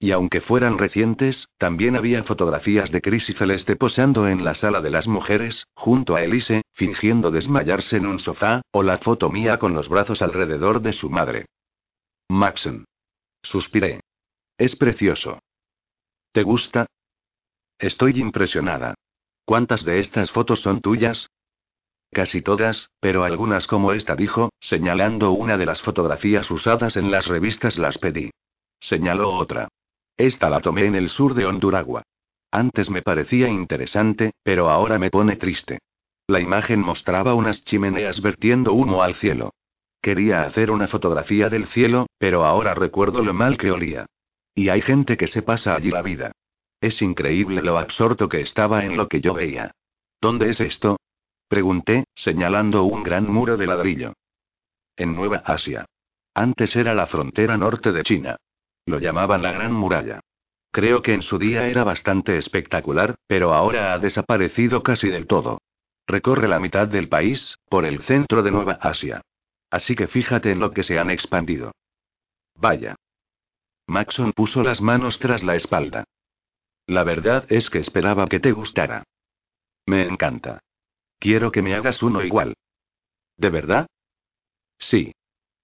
Y 0.00 0.10
aunque 0.10 0.40
fueran 0.40 0.78
recientes, 0.78 1.48
también 1.58 1.94
había 1.94 2.24
fotografías 2.24 2.90
de 2.90 3.00
Chris 3.00 3.28
y 3.28 3.34
Celeste 3.34 3.76
posando 3.76 4.26
en 4.26 4.44
la 4.44 4.56
sala 4.56 4.80
de 4.80 4.90
las 4.90 5.06
mujeres, 5.06 5.68
junto 5.74 6.16
a 6.16 6.24
Elise, 6.24 6.62
fingiendo 6.72 7.30
desmayarse 7.30 7.98
en 7.98 8.06
un 8.06 8.18
sofá, 8.18 8.62
o 8.72 8.82
la 8.82 8.98
foto 8.98 9.30
mía 9.30 9.58
con 9.58 9.74
los 9.74 9.88
brazos 9.88 10.22
alrededor 10.22 10.82
de 10.82 10.92
su 10.92 11.08
madre. 11.08 11.44
Maxon. 12.32 12.86
Suspiré. 13.42 14.00
Es 14.56 14.74
precioso. 14.74 15.38
¿Te 16.32 16.42
gusta? 16.42 16.86
Estoy 17.78 18.18
impresionada. 18.20 18.94
¿Cuántas 19.44 19.84
de 19.84 19.98
estas 19.98 20.30
fotos 20.30 20.60
son 20.60 20.80
tuyas? 20.80 21.28
Casi 22.10 22.40
todas, 22.40 22.88
pero 23.00 23.24
algunas 23.24 23.66
como 23.66 23.92
esta 23.92 24.16
dijo, 24.16 24.50
señalando 24.60 25.32
una 25.32 25.58
de 25.58 25.66
las 25.66 25.82
fotografías 25.82 26.50
usadas 26.50 26.96
en 26.96 27.10
las 27.10 27.26
revistas 27.26 27.76
las 27.76 27.98
pedí. 27.98 28.30
Señaló 28.80 29.34
otra. 29.34 29.68
Esta 30.16 30.48
la 30.48 30.60
tomé 30.60 30.86
en 30.86 30.94
el 30.94 31.10
sur 31.10 31.34
de 31.34 31.44
Honduragua. 31.44 32.02
Antes 32.50 32.88
me 32.88 33.02
parecía 33.02 33.48
interesante, 33.48 34.32
pero 34.42 34.70
ahora 34.70 34.98
me 34.98 35.10
pone 35.10 35.36
triste. 35.36 35.80
La 36.26 36.40
imagen 36.40 36.80
mostraba 36.80 37.34
unas 37.34 37.62
chimeneas 37.64 38.22
vertiendo 38.22 38.72
humo 38.72 39.02
al 39.02 39.16
cielo. 39.16 39.52
Quería 40.02 40.42
hacer 40.42 40.72
una 40.72 40.88
fotografía 40.88 41.48
del 41.48 41.66
cielo, 41.66 42.06
pero 42.18 42.44
ahora 42.44 42.74
recuerdo 42.74 43.22
lo 43.22 43.32
mal 43.32 43.56
que 43.56 43.70
olía. 43.70 44.06
Y 44.52 44.68
hay 44.68 44.82
gente 44.82 45.16
que 45.16 45.28
se 45.28 45.42
pasa 45.42 45.76
allí 45.76 45.92
la 45.92 46.02
vida. 46.02 46.32
Es 46.80 47.00
increíble 47.00 47.62
lo 47.62 47.78
absorto 47.78 48.28
que 48.28 48.40
estaba 48.40 48.84
en 48.84 48.96
lo 48.96 49.06
que 49.06 49.20
yo 49.20 49.32
veía. 49.32 49.70
¿Dónde 50.20 50.50
es 50.50 50.60
esto? 50.60 50.98
Pregunté, 51.46 52.04
señalando 52.14 52.82
un 52.82 53.04
gran 53.04 53.30
muro 53.30 53.56
de 53.56 53.66
ladrillo. 53.68 54.14
En 54.96 55.14
Nueva 55.14 55.38
Asia. 55.46 55.84
Antes 56.34 56.74
era 56.74 56.94
la 56.94 57.06
frontera 57.06 57.56
norte 57.56 57.92
de 57.92 58.02
China. 58.02 58.36
Lo 58.86 58.98
llamaban 58.98 59.42
la 59.42 59.52
Gran 59.52 59.72
Muralla. 59.72 60.20
Creo 60.72 61.02
que 61.02 61.14
en 61.14 61.22
su 61.22 61.38
día 61.38 61.68
era 61.68 61.84
bastante 61.84 62.38
espectacular, 62.38 63.14
pero 63.28 63.54
ahora 63.54 63.92
ha 63.92 63.98
desaparecido 64.00 64.82
casi 64.82 65.08
del 65.10 65.28
todo. 65.28 65.58
Recorre 66.08 66.48
la 66.48 66.58
mitad 66.58 66.88
del 66.88 67.08
país, 67.08 67.58
por 67.68 67.84
el 67.84 68.02
centro 68.02 68.42
de 68.42 68.50
Nueva 68.50 68.78
Asia. 68.80 69.20
Así 69.72 69.96
que 69.96 70.06
fíjate 70.06 70.52
en 70.52 70.60
lo 70.60 70.72
que 70.72 70.82
se 70.82 70.98
han 70.98 71.10
expandido. 71.10 71.72
Vaya. 72.54 72.94
Maxon 73.86 74.32
puso 74.32 74.62
las 74.62 74.82
manos 74.82 75.18
tras 75.18 75.42
la 75.42 75.56
espalda. 75.56 76.04
La 76.86 77.04
verdad 77.04 77.46
es 77.48 77.70
que 77.70 77.78
esperaba 77.78 78.26
que 78.26 78.38
te 78.38 78.52
gustara. 78.52 79.04
Me 79.86 80.02
encanta. 80.02 80.60
Quiero 81.18 81.50
que 81.50 81.62
me 81.62 81.74
hagas 81.74 82.02
uno 82.02 82.22
igual. 82.22 82.54
¿De 83.38 83.48
verdad? 83.48 83.86
Sí. 84.78 85.14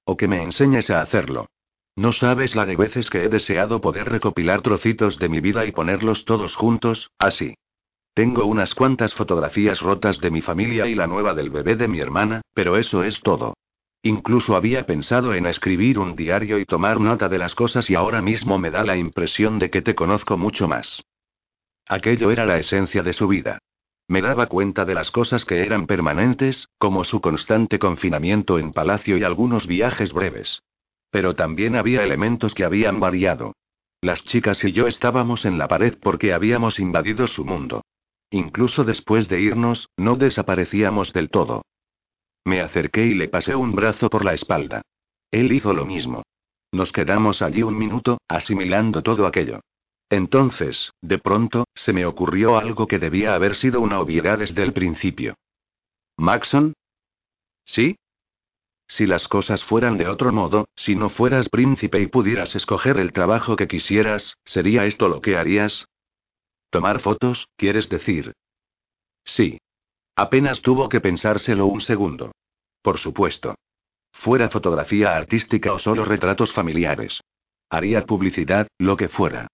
O 0.05 0.17
que 0.17 0.27
me 0.27 0.43
enseñes 0.43 0.89
a 0.89 1.03
hacerlo. 1.03 1.51
No 1.95 2.13
sabes 2.13 2.57
la 2.57 2.65
de 2.65 2.77
veces 2.77 3.11
que 3.11 3.25
he 3.25 3.29
deseado 3.29 3.83
poder 3.83 4.09
recopilar 4.09 4.63
trocitos 4.63 5.19
de 5.19 5.29
mi 5.29 5.41
vida 5.41 5.67
y 5.67 5.73
ponerlos 5.73 6.25
todos 6.25 6.57
juntos, 6.57 7.11
así. 7.19 7.57
Tengo 8.15 8.47
unas 8.47 8.75
cuantas 8.75 9.13
fotografías 9.13 9.83
rotas 9.83 10.19
de 10.19 10.31
mi 10.31 10.41
familia 10.41 10.87
y 10.87 10.95
la 10.95 11.07
nueva 11.07 11.35
del 11.35 11.51
bebé 11.51 11.77
de 11.77 11.89
mi 11.89 12.01
hermana, 12.01 12.41
pero 12.55 12.79
eso 12.79 13.05
es 13.05 13.21
todo. 13.21 13.55
Incluso 14.03 14.55
había 14.55 14.87
pensado 14.87 15.35
en 15.35 15.47
escribir 15.47 15.99
un 15.99 16.15
diario 16.15 16.59
y 16.59 16.65
tomar 16.65 17.01
nota 17.01 17.29
de 17.29 17.39
las 17.39 17.55
cosas 17.55 17.91
y 17.91 17.95
ahora 17.95 18.23
mismo 18.23 18.59
me 18.59 18.71
da 18.71 18.85
la 18.85 18.97
impresión 18.97 19.59
de 19.59 19.71
que 19.71 19.83
te 19.83 19.95
conozco 19.95 20.37
mucho 20.37 20.69
más. 20.69 21.05
Aquello 21.87 22.31
era 22.31 22.45
la 22.45 22.59
esencia 22.59 23.03
de 23.03 23.13
su 23.13 23.27
vida. 23.27 23.59
Me 24.07 24.23
daba 24.23 24.47
cuenta 24.47 24.85
de 24.85 24.95
las 24.95 25.11
cosas 25.11 25.45
que 25.45 25.63
eran 25.63 25.87
permanentes, 25.87 26.69
como 26.79 27.05
su 27.05 27.21
constante 27.21 27.79
confinamiento 27.79 28.59
en 28.59 28.73
palacio 28.73 29.19
y 29.19 29.25
algunos 29.25 29.67
viajes 29.67 30.13
breves. 30.13 30.63
Pero 31.11 31.35
también 31.35 31.77
había 31.77 32.03
elementos 32.03 32.55
que 32.55 32.65
habían 32.65 33.01
variado. 33.01 33.55
Las 34.01 34.25
chicas 34.25 34.63
y 34.65 34.73
yo 34.73 34.87
estábamos 34.87 35.45
en 35.45 35.59
la 35.59 35.67
pared 35.67 35.99
porque 36.01 36.33
habíamos 36.33 36.79
invadido 36.79 37.27
su 37.27 37.45
mundo. 37.45 37.83
Incluso 38.31 38.85
después 38.85 39.29
de 39.29 39.41
irnos, 39.41 39.89
no 39.97 40.17
desaparecíamos 40.17 41.13
del 41.13 41.31
todo. 41.31 41.63
Me 42.45 42.61
acerqué 42.61 43.07
y 43.07 43.15
le 43.15 43.29
pasé 43.29 43.55
un 43.55 43.75
brazo 43.75 44.09
por 44.09 44.25
la 44.25 44.35
espalda. 44.35 44.83
Él 45.31 45.53
hizo 45.53 45.73
lo 45.73 45.85
mismo. 45.85 46.23
Nos 46.73 46.93
quedamos 46.93 47.43
allí 47.43 47.63
un 47.63 47.77
minuto, 47.79 48.19
asimilando 48.29 49.03
todo 49.03 49.27
aquello. 49.27 49.61
Entonces, 50.11 50.93
de 51.03 51.19
pronto, 51.19 51.67
se 51.75 51.93
me 51.93 52.07
ocurrió 52.07 52.57
algo 52.57 52.87
que 52.87 52.99
debía 52.99 53.35
haber 53.35 53.57
sido 53.57 53.81
una 53.81 54.01
obviedad 54.01 54.39
desde 54.39 54.63
el 54.63 54.73
principio. 54.73 55.35
¿Maxon? 56.17 56.75
¿Sí? 57.65 57.97
Si 58.89 59.05
las 59.05 59.29
cosas 59.29 59.63
fueran 59.63 59.99
de 59.99 60.09
otro 60.09 60.33
modo, 60.33 60.69
si 60.75 60.97
no 60.97 61.11
fueras 61.11 61.51
príncipe 61.51 62.01
y 62.01 62.07
pudieras 62.07 62.57
escoger 62.57 62.97
el 62.97 63.13
trabajo 63.13 63.55
que 63.55 63.69
quisieras, 63.69 64.39
¿sería 64.45 64.87
esto 64.87 65.09
lo 65.09 65.21
que 65.21 65.37
harías? 65.37 65.87
¿Tomar 66.71 67.01
fotos, 67.01 67.49
quieres 67.57 67.91
decir? 67.91 68.33
Sí. 69.25 69.59
Apenas 70.19 70.63
tuvo 70.63 70.89
que 70.89 71.01
pensárselo 71.01 71.67
un 71.67 71.81
segundo. 71.81 72.33
Por 72.83 72.99
supuesto. 72.99 73.55
Fuera 74.11 74.51
fotografía 74.51 75.17
artística 75.17 75.73
o 75.73 75.79
solo 75.79 76.05
retratos 76.05 76.53
familiares. 76.53 77.21
Haría 77.71 78.05
publicidad, 78.05 78.67
lo 78.79 78.97
que 78.97 79.09
fuera. 79.09 79.47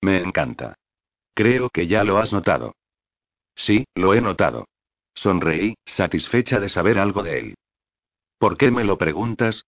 Me 0.00 0.18
encanta. 0.18 0.76
Creo 1.34 1.68
que 1.68 1.88
ya 1.88 2.04
lo 2.04 2.18
has 2.18 2.32
notado. 2.32 2.76
Sí, 3.56 3.86
lo 3.96 4.14
he 4.14 4.20
notado. 4.20 4.68
Sonreí, 5.16 5.74
satisfecha 5.84 6.60
de 6.60 6.68
saber 6.68 7.00
algo 7.00 7.24
de 7.24 7.40
él. 7.40 7.54
¿Por 8.38 8.56
qué 8.56 8.70
me 8.70 8.84
lo 8.84 8.96
preguntas? 8.96 9.64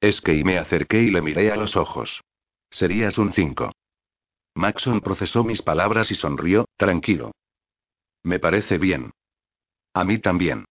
Es 0.00 0.20
que 0.20 0.34
y 0.34 0.42
me 0.42 0.58
acerqué 0.58 1.00
y 1.00 1.12
le 1.12 1.22
miré 1.22 1.52
a 1.52 1.56
los 1.56 1.76
ojos. 1.76 2.22
Serías 2.70 3.18
un 3.18 3.32
5. 3.32 3.70
Maxon 4.56 5.00
procesó 5.00 5.44
mis 5.44 5.62
palabras 5.62 6.10
y 6.10 6.16
sonrió, 6.16 6.64
tranquilo. 6.76 7.30
Me 8.24 8.40
parece 8.40 8.76
bien. 8.76 9.12
A 9.94 10.04
mí 10.04 10.18
también. 10.18 10.64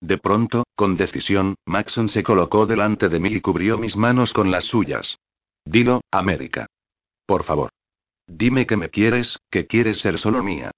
De 0.00 0.18
pronto, 0.18 0.64
con 0.74 0.96
decisión, 0.96 1.54
Maxon 1.66 2.08
se 2.08 2.22
colocó 2.22 2.66
delante 2.66 3.08
de 3.08 3.20
mí 3.20 3.30
y 3.30 3.40
cubrió 3.40 3.78
mis 3.78 3.96
manos 3.96 4.32
con 4.32 4.50
las 4.50 4.64
suyas. 4.64 5.18
Dilo, 5.64 6.02
América. 6.10 6.66
Por 7.26 7.44
favor. 7.44 7.70
Dime 8.26 8.66
que 8.66 8.76
me 8.76 8.90
quieres, 8.90 9.38
que 9.50 9.66
quieres 9.66 9.98
ser 9.98 10.18
solo 10.18 10.42
mía. 10.42 10.72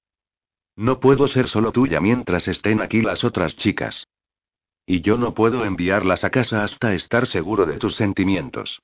No 0.77 1.01
puedo 1.01 1.27
ser 1.27 1.49
solo 1.49 1.73
tuya 1.73 2.01
mientras 2.01 2.49
estén 2.49 2.81
aquí 2.81 3.01
las 3.01 3.25
otras 3.25 3.57
chicas. 3.57 4.07
Y 4.85 5.01
yo 5.01 5.17
no 5.17 5.35
puedo 5.35 5.65
enviarlas 5.65 6.23
a 6.23 6.31
casa 6.31 6.63
hasta 6.63 6.95
estar 6.95 7.27
seguro 7.27 7.67
de 7.67 7.79
tus 7.79 7.97
sentimientos. 7.97 8.81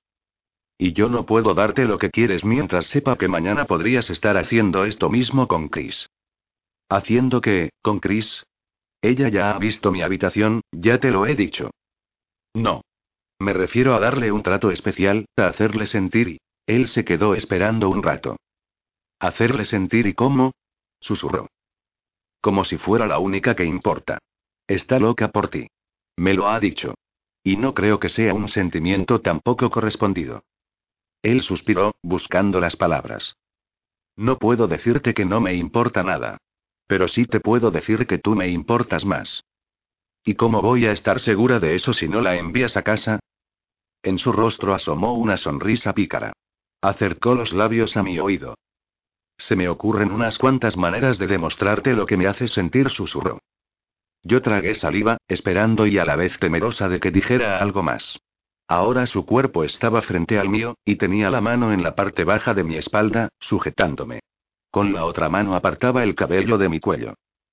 Y 0.78 0.94
yo 0.94 1.08
no 1.08 1.26
puedo 1.26 1.54
darte 1.54 1.84
lo 1.84 1.98
que 1.98 2.10
quieres 2.10 2.44
mientras 2.44 2.86
sepa 2.86 3.16
que 3.16 3.28
mañana 3.28 3.66
podrías 3.66 4.10
estar 4.10 4.36
haciendo 4.36 4.84
esto 4.84 5.10
mismo 5.10 5.46
con 5.46 5.68
Chris. 5.68 6.08
¿Haciendo 6.88 7.40
qué, 7.40 7.70
con 7.82 8.00
Chris? 8.00 8.42
Ella 9.02 9.28
ya 9.28 9.50
ha 9.50 9.58
visto 9.58 9.90
mi 9.90 10.00
habitación, 10.00 10.62
ya 10.70 10.98
te 10.98 11.10
lo 11.10 11.26
he 11.26 11.34
dicho. 11.34 11.70
No. 12.54 12.82
Me 13.40 13.52
refiero 13.52 13.94
a 13.94 13.98
darle 13.98 14.30
un 14.30 14.42
trato 14.42 14.70
especial, 14.70 15.26
a 15.36 15.48
hacerle 15.48 15.86
sentir 15.86 16.28
y... 16.28 16.40
Él 16.64 16.86
se 16.86 17.04
quedó 17.04 17.34
esperando 17.34 17.90
un 17.90 18.04
rato. 18.04 18.36
¿Hacerle 19.18 19.64
sentir 19.64 20.06
y 20.06 20.14
cómo? 20.14 20.52
Susurró. 21.00 21.48
Como 22.40 22.62
si 22.62 22.78
fuera 22.78 23.06
la 23.08 23.18
única 23.18 23.56
que 23.56 23.64
importa. 23.64 24.18
Está 24.68 25.00
loca 25.00 25.32
por 25.32 25.48
ti. 25.48 25.66
Me 26.16 26.34
lo 26.34 26.48
ha 26.48 26.60
dicho. 26.60 26.94
Y 27.42 27.56
no 27.56 27.74
creo 27.74 27.98
que 27.98 28.08
sea 28.08 28.32
un 28.32 28.48
sentimiento 28.48 29.20
tampoco 29.20 29.70
correspondido. 29.70 30.44
Él 31.22 31.42
suspiró, 31.42 31.96
buscando 32.02 32.60
las 32.60 32.76
palabras. 32.76 33.36
No 34.16 34.38
puedo 34.38 34.68
decirte 34.68 35.14
que 35.14 35.24
no 35.24 35.40
me 35.40 35.54
importa 35.54 36.04
nada. 36.04 36.38
Pero 36.86 37.08
sí 37.08 37.26
te 37.26 37.40
puedo 37.40 37.70
decir 37.70 38.06
que 38.06 38.18
tú 38.18 38.34
me 38.34 38.48
importas 38.48 39.04
más. 39.04 39.44
¿Y 40.24 40.34
cómo 40.34 40.62
voy 40.62 40.86
a 40.86 40.92
estar 40.92 41.20
segura 41.20 41.58
de 41.58 41.74
eso 41.74 41.92
si 41.92 42.08
no 42.08 42.20
la 42.20 42.36
envías 42.36 42.76
a 42.76 42.82
casa? 42.82 43.20
En 44.02 44.18
su 44.18 44.32
rostro 44.32 44.74
asomó 44.74 45.14
una 45.14 45.36
sonrisa 45.36 45.92
pícara. 45.94 46.32
Acercó 46.80 47.34
los 47.34 47.52
labios 47.52 47.96
a 47.96 48.02
mi 48.02 48.18
oído. 48.18 48.56
Se 49.38 49.56
me 49.56 49.68
ocurren 49.68 50.12
unas 50.12 50.38
cuantas 50.38 50.76
maneras 50.76 51.18
de 51.18 51.26
demostrarte 51.26 51.94
lo 51.94 52.06
que 52.06 52.16
me 52.16 52.26
hace 52.26 52.48
sentir 52.48 52.90
susurro. 52.90 53.38
Yo 54.22 54.40
tragué 54.42 54.74
saliva, 54.74 55.18
esperando 55.26 55.86
y 55.86 55.98
a 55.98 56.04
la 56.04 56.16
vez 56.16 56.38
temerosa 56.38 56.88
de 56.88 57.00
que 57.00 57.10
dijera 57.10 57.58
algo 57.58 57.82
más. 57.82 58.20
Ahora 58.68 59.06
su 59.06 59.26
cuerpo 59.26 59.64
estaba 59.64 60.02
frente 60.02 60.38
al 60.38 60.48
mío, 60.48 60.76
y 60.84 60.96
tenía 60.96 61.30
la 61.30 61.40
mano 61.40 61.72
en 61.72 61.82
la 61.82 61.94
parte 61.94 62.24
baja 62.24 62.54
de 62.54 62.64
mi 62.64 62.76
espalda, 62.76 63.28
sujetándome. 63.40 64.20
Con 64.72 64.94
la 64.94 65.04
otra 65.04 65.28
mano 65.28 65.54
apartaba 65.54 66.02
el 66.02 66.14
cabello 66.14 66.56
de 66.56 66.70
mi 66.70 66.80
cuello. 66.80 67.12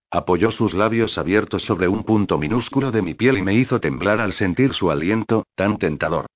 Apoyó 0.09 0.51
sus 0.51 0.73
labios 0.73 1.17
abiertos 1.17 1.63
sobre 1.63 1.89
un 1.89 2.05
punto 2.05 2.37
minúsculo 2.37 2.91
de 2.91 3.01
mi 3.01 3.13
piel 3.13 3.37
y 3.37 3.41
me 3.41 3.53
hizo 3.55 3.81
temblar 3.81 4.21
al 4.21 4.31
sentir 4.31 4.73
su 4.73 4.89
aliento, 4.89 5.45
tan 5.53 5.77
tentador. 5.77 6.27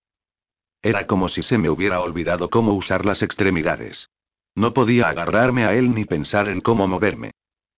Era 0.82 1.08
como 1.08 1.30
si 1.30 1.42
se 1.42 1.58
me 1.58 1.70
hubiera 1.70 2.02
olvidado 2.02 2.50
cómo 2.50 2.74
usar 2.74 3.06
las 3.06 3.22
extremidades. 3.22 4.10
No 4.56 4.74
podía 4.74 5.08
agarrarme 5.08 5.64
a 5.64 5.74
él 5.74 5.96
ni 5.96 6.04
pensar 6.04 6.50
en 6.50 6.60
cómo 6.60 6.86
moverme. 6.86 7.32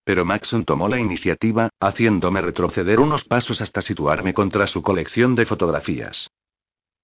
Pero 0.04 0.26
Maxon 0.26 0.66
tomó 0.66 0.90
la 0.90 1.00
iniciativa, 1.00 1.70
haciéndome 1.80 2.42
retroceder 2.42 3.00
unos 3.00 3.24
pasos 3.24 3.62
hasta 3.62 3.84
situarme 3.84 4.34
contra 4.34 4.66
su 4.66 4.82
colección 4.82 5.36
de 5.36 5.46
fotografías. 5.46 6.32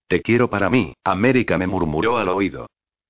Te 0.07 0.23
quiero 0.23 0.49
para 0.49 0.67
mí, 0.71 0.95
América 1.03 1.59
me 1.59 1.67
murmuró 1.67 2.17
al 2.17 2.29
oído. 2.29 2.65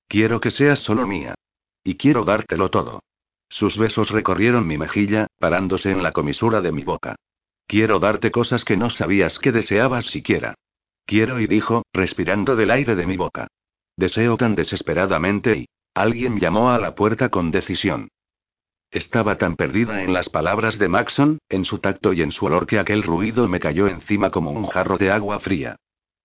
Quiero 0.09 0.41
que 0.41 0.51
seas 0.51 0.79
solo 0.79 1.07
mía. 1.07 1.35
Y 1.83 1.95
quiero 1.95 2.25
dártelo 2.25 2.69
todo. 2.69 3.01
Sus 3.49 3.77
besos 3.77 4.11
recorrieron 4.11 4.67
mi 4.67 4.77
mejilla, 4.77 5.27
parándose 5.39 5.91
en 5.91 6.03
la 6.03 6.11
comisura 6.11 6.61
de 6.61 6.71
mi 6.71 6.83
boca. 6.83 7.15
Quiero 7.67 7.99
darte 7.99 8.31
cosas 8.31 8.63
que 8.63 8.77
no 8.77 8.89
sabías 8.89 9.39
que 9.39 9.51
deseabas 9.51 10.05
siquiera. 10.05 10.55
Quiero 11.05 11.39
y 11.39 11.47
dijo, 11.47 11.83
respirando 11.93 12.55
del 12.55 12.71
aire 12.71 12.95
de 12.95 13.05
mi 13.05 13.17
boca. 13.17 13.47
Deseo 13.97 14.37
tan 14.37 14.55
desesperadamente 14.55 15.57
y, 15.57 15.65
Alguien 15.93 16.39
llamó 16.39 16.69
a 16.71 16.79
la 16.79 16.95
puerta 16.95 17.29
con 17.29 17.51
decisión. 17.51 18.07
Estaba 18.91 19.37
tan 19.37 19.57
perdida 19.57 20.03
en 20.03 20.13
las 20.13 20.29
palabras 20.29 20.77
de 20.77 20.87
Maxon, 20.87 21.39
en 21.49 21.65
su 21.65 21.79
tacto 21.79 22.13
y 22.13 22.21
en 22.21 22.31
su 22.31 22.45
olor 22.45 22.65
que 22.65 22.79
aquel 22.79 23.03
ruido 23.03 23.47
me 23.49 23.59
cayó 23.59 23.87
encima 23.87 24.31
como 24.31 24.51
un 24.51 24.67
jarro 24.67 24.97
de 24.97 25.11
agua 25.11 25.39
fría. 25.39 25.75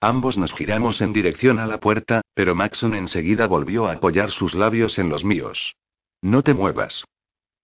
Ambos 0.01 0.37
nos 0.37 0.53
giramos 0.53 1.01
en 1.01 1.13
dirección 1.13 1.59
a 1.59 1.67
la 1.67 1.81
puerta, 1.81 2.23
pero 2.37 2.55
Maxon 2.55 2.93
enseguida 2.93 3.47
volvió 3.47 3.87
a 3.89 3.93
apoyar 3.93 4.31
sus 4.31 4.55
labios 4.55 4.99
en 4.99 5.09
los 5.09 5.25
míos. 5.25 5.75
No 6.21 6.43
te 6.43 6.53
muevas. 6.53 7.03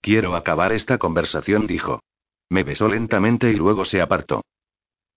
Quiero 0.01 0.35
acabar 0.35 0.73
esta 0.73 0.97
conversación, 0.97 1.67
dijo. 1.67 2.01
Me 2.49 2.65
besó 2.65 2.89
lentamente 2.89 3.51
y 3.51 3.55
luego 3.55 3.85
se 3.85 4.01
apartó. 4.01 4.41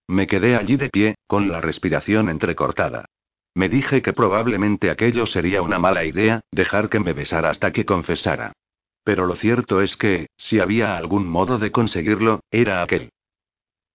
Me 0.07 0.27
quedé 0.27 0.57
allí 0.57 0.75
de 0.75 0.89
pie, 0.89 1.15
con 1.25 1.49
la 1.49 1.61
respiración 1.61 2.27
entrecortada. 2.27 3.05
Me 3.53 3.69
dije 3.69 4.01
que 4.01 4.11
probablemente 4.11 4.89
aquello 4.89 5.25
sería 5.25 5.61
una 5.61 5.79
mala 5.79 6.03
idea, 6.03 6.41
dejar 6.51 6.89
que 6.89 6.99
me 6.99 7.13
besara 7.13 7.49
hasta 7.49 7.71
que 7.71 7.85
confesara. 7.85 8.51
Pero 9.05 9.25
lo 9.25 9.37
cierto 9.37 9.81
es 9.81 9.95
que, 9.95 10.27
si 10.35 10.59
había 10.59 10.97
algún 10.97 11.29
modo 11.29 11.59
de 11.59 11.71
conseguirlo, 11.71 12.41
era 12.51 12.83
aquel. 12.83 13.13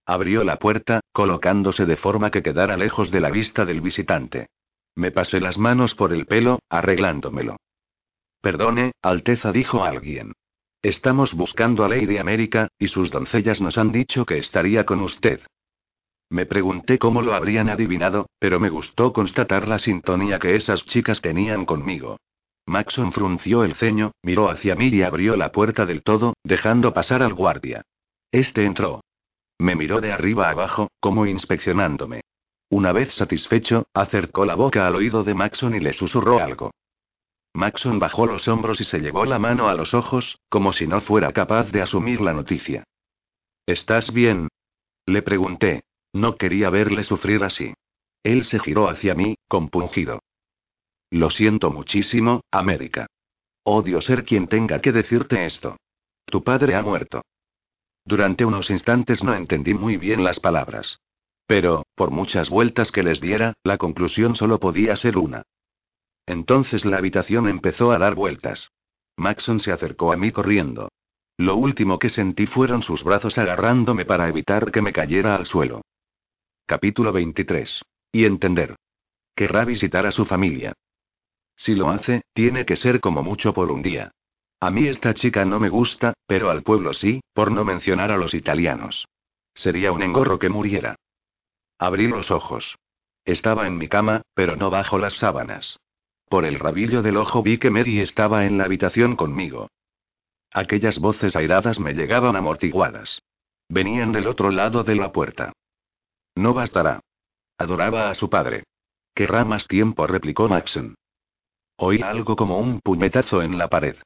Abrió 0.06 0.42
la 0.42 0.56
puerta, 0.56 1.00
colocándose 1.12 1.84
de 1.84 1.98
forma 1.98 2.30
que 2.30 2.42
quedara 2.42 2.78
lejos 2.78 3.10
de 3.10 3.20
la 3.20 3.30
vista 3.30 3.66
del 3.66 3.82
visitante. 3.82 4.46
Me 4.94 5.10
pasé 5.10 5.40
las 5.40 5.58
manos 5.58 5.94
por 5.94 6.12
el 6.12 6.26
pelo, 6.26 6.58
arreglándomelo. 6.68 7.56
Perdone, 8.40 8.92
Alteza, 9.02 9.52
dijo 9.52 9.84
alguien. 9.84 10.32
Estamos 10.82 11.34
buscando 11.34 11.84
a 11.84 11.88
Lady 11.88 12.18
América, 12.18 12.68
y 12.78 12.88
sus 12.88 13.10
doncellas 13.10 13.60
nos 13.60 13.76
han 13.76 13.92
dicho 13.92 14.24
que 14.24 14.38
estaría 14.38 14.86
con 14.86 15.00
usted. 15.00 15.40
Me 16.30 16.46
pregunté 16.46 16.98
cómo 16.98 17.22
lo 17.22 17.34
habrían 17.34 17.68
adivinado, 17.68 18.30
pero 18.38 18.60
me 18.60 18.70
gustó 18.70 19.12
constatar 19.12 19.68
la 19.68 19.78
sintonía 19.78 20.38
que 20.38 20.54
esas 20.54 20.86
chicas 20.86 21.20
tenían 21.20 21.64
conmigo. 21.66 22.18
Maxon 22.66 23.12
frunció 23.12 23.64
el 23.64 23.74
ceño, 23.74 24.12
miró 24.22 24.48
hacia 24.48 24.76
mí 24.76 24.88
y 24.88 25.02
abrió 25.02 25.36
la 25.36 25.50
puerta 25.50 25.86
del 25.86 26.02
todo, 26.02 26.34
dejando 26.44 26.94
pasar 26.94 27.22
al 27.22 27.34
guardia. 27.34 27.82
Este 28.30 28.64
entró. 28.64 29.02
Me 29.58 29.74
miró 29.74 30.00
de 30.00 30.12
arriba 30.12 30.48
abajo, 30.48 30.88
como 31.00 31.26
inspeccionándome. 31.26 32.22
Una 32.70 32.92
vez 32.92 33.12
satisfecho, 33.14 33.88
acercó 33.92 34.44
la 34.44 34.54
boca 34.54 34.86
al 34.86 34.94
oído 34.94 35.24
de 35.24 35.34
Maxon 35.34 35.74
y 35.74 35.80
le 35.80 35.92
susurró 35.92 36.38
algo. 36.38 36.70
Maxon 37.52 37.98
bajó 37.98 38.26
los 38.26 38.46
hombros 38.46 38.80
y 38.80 38.84
se 38.84 39.00
llevó 39.00 39.24
la 39.24 39.40
mano 39.40 39.68
a 39.68 39.74
los 39.74 39.92
ojos, 39.92 40.38
como 40.48 40.72
si 40.72 40.86
no 40.86 41.00
fuera 41.00 41.32
capaz 41.32 41.72
de 41.72 41.82
asumir 41.82 42.20
la 42.20 42.32
noticia. 42.32 42.84
¿Estás 43.66 44.12
bien? 44.12 44.48
Le 45.04 45.22
pregunté. 45.22 45.82
No 46.12 46.36
quería 46.36 46.70
verle 46.70 47.04
sufrir 47.04 47.42
así. 47.42 47.74
Él 48.22 48.44
se 48.44 48.58
giró 48.60 48.88
hacia 48.88 49.14
mí, 49.14 49.36
compungido. 49.48 50.20
Lo 51.10 51.30
siento 51.30 51.72
muchísimo, 51.72 52.42
América. 52.52 53.06
Odio 53.64 54.00
ser 54.00 54.24
quien 54.24 54.46
tenga 54.46 54.80
que 54.80 54.92
decirte 54.92 55.44
esto. 55.44 55.76
Tu 56.24 56.42
padre 56.44 56.76
ha 56.76 56.82
muerto. 56.82 57.22
Durante 58.04 58.44
unos 58.44 58.70
instantes 58.70 59.24
no 59.24 59.34
entendí 59.34 59.74
muy 59.74 59.96
bien 59.96 60.22
las 60.22 60.38
palabras. 60.38 61.00
Pero, 61.50 61.84
por 61.96 62.12
muchas 62.12 62.48
vueltas 62.48 62.92
que 62.92 63.02
les 63.02 63.20
diera, 63.20 63.54
la 63.64 63.76
conclusión 63.76 64.36
solo 64.36 64.60
podía 64.60 64.94
ser 64.94 65.18
una. 65.18 65.42
Entonces 66.24 66.84
la 66.84 66.98
habitación 66.98 67.48
empezó 67.48 67.90
a 67.90 67.98
dar 67.98 68.14
vueltas. 68.14 68.70
Maxon 69.16 69.58
se 69.58 69.72
acercó 69.72 70.12
a 70.12 70.16
mí 70.16 70.30
corriendo. 70.30 70.90
Lo 71.38 71.56
último 71.56 71.98
que 71.98 72.08
sentí 72.08 72.46
fueron 72.46 72.84
sus 72.84 73.02
brazos 73.02 73.36
agarrándome 73.36 74.04
para 74.04 74.28
evitar 74.28 74.70
que 74.70 74.80
me 74.80 74.92
cayera 74.92 75.34
al 75.34 75.44
suelo. 75.44 75.82
Capítulo 76.66 77.12
23. 77.12 77.82
Y 78.12 78.26
entender. 78.26 78.76
Querrá 79.34 79.64
visitar 79.64 80.06
a 80.06 80.12
su 80.12 80.26
familia. 80.26 80.72
Si 81.56 81.74
lo 81.74 81.90
hace, 81.90 82.22
tiene 82.32 82.64
que 82.64 82.76
ser 82.76 83.00
como 83.00 83.24
mucho 83.24 83.52
por 83.52 83.72
un 83.72 83.82
día. 83.82 84.12
A 84.60 84.70
mí 84.70 84.86
esta 84.86 85.14
chica 85.14 85.44
no 85.44 85.58
me 85.58 85.68
gusta, 85.68 86.14
pero 86.28 86.48
al 86.48 86.62
pueblo 86.62 86.94
sí, 86.94 87.20
por 87.34 87.50
no 87.50 87.64
mencionar 87.64 88.12
a 88.12 88.18
los 88.18 88.34
italianos. 88.34 89.08
Sería 89.52 89.90
un 89.90 90.04
engorro 90.04 90.38
que 90.38 90.48
muriera. 90.48 90.94
Abrí 91.80 92.08
los 92.08 92.30
ojos. 92.30 92.76
Estaba 93.24 93.66
en 93.66 93.78
mi 93.78 93.88
cama, 93.88 94.20
pero 94.34 94.54
no 94.54 94.68
bajo 94.68 94.98
las 94.98 95.14
sábanas. 95.14 95.80
Por 96.28 96.44
el 96.44 96.58
rabillo 96.58 97.00
del 97.00 97.16
ojo 97.16 97.42
vi 97.42 97.56
que 97.56 97.70
Mary 97.70 98.00
estaba 98.00 98.44
en 98.44 98.58
la 98.58 98.64
habitación 98.64 99.16
conmigo. 99.16 99.70
Aquellas 100.52 100.98
voces 100.98 101.34
airadas 101.36 101.80
me 101.80 101.94
llegaban 101.94 102.36
amortiguadas. 102.36 103.22
Venían 103.70 104.12
del 104.12 104.26
otro 104.26 104.50
lado 104.50 104.84
de 104.84 104.94
la 104.94 105.10
puerta. 105.10 105.54
No 106.34 106.52
bastará. 106.52 107.00
Adoraba 107.56 108.10
a 108.10 108.14
su 108.14 108.28
padre. 108.28 108.64
Querrá 109.14 109.46
más 109.46 109.66
tiempo, 109.66 110.06
replicó 110.06 110.50
Maxon. 110.50 110.96
Oí 111.78 112.02
algo 112.02 112.36
como 112.36 112.58
un 112.58 112.80
puñetazo 112.80 113.40
en 113.40 113.56
la 113.56 113.68
pared. 113.68 113.96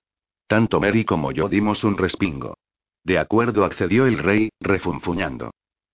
Tanto 0.46 0.78
Mary 0.78 1.04
como 1.04 1.32
yo 1.32 1.48
dimos 1.48 1.82
un 1.82 1.98
respingo. 1.98 2.56
De 3.02 3.18
acuerdo, 3.18 3.64
accedió 3.64 4.06
el 4.06 4.18
rey, 4.18 4.50
refunfuñando. 4.60 5.50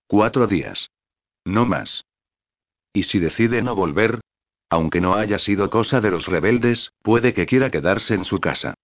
Cuatro 0.06 0.46
días. 0.46 0.90
No 1.44 1.66
más. 1.66 2.04
¿Y 2.92 3.04
si 3.04 3.18
decide 3.18 3.62
no 3.62 3.74
volver? 3.74 4.20
Aunque 4.68 5.00
no 5.00 5.14
haya 5.14 5.38
sido 5.38 5.70
cosa 5.70 6.00
de 6.00 6.10
los 6.10 6.26
rebeldes, 6.26 6.92
puede 7.02 7.32
que 7.32 7.46
quiera 7.46 7.70
quedarse 7.70 8.14
en 8.14 8.24
su 8.24 8.40
casa. 8.40 8.74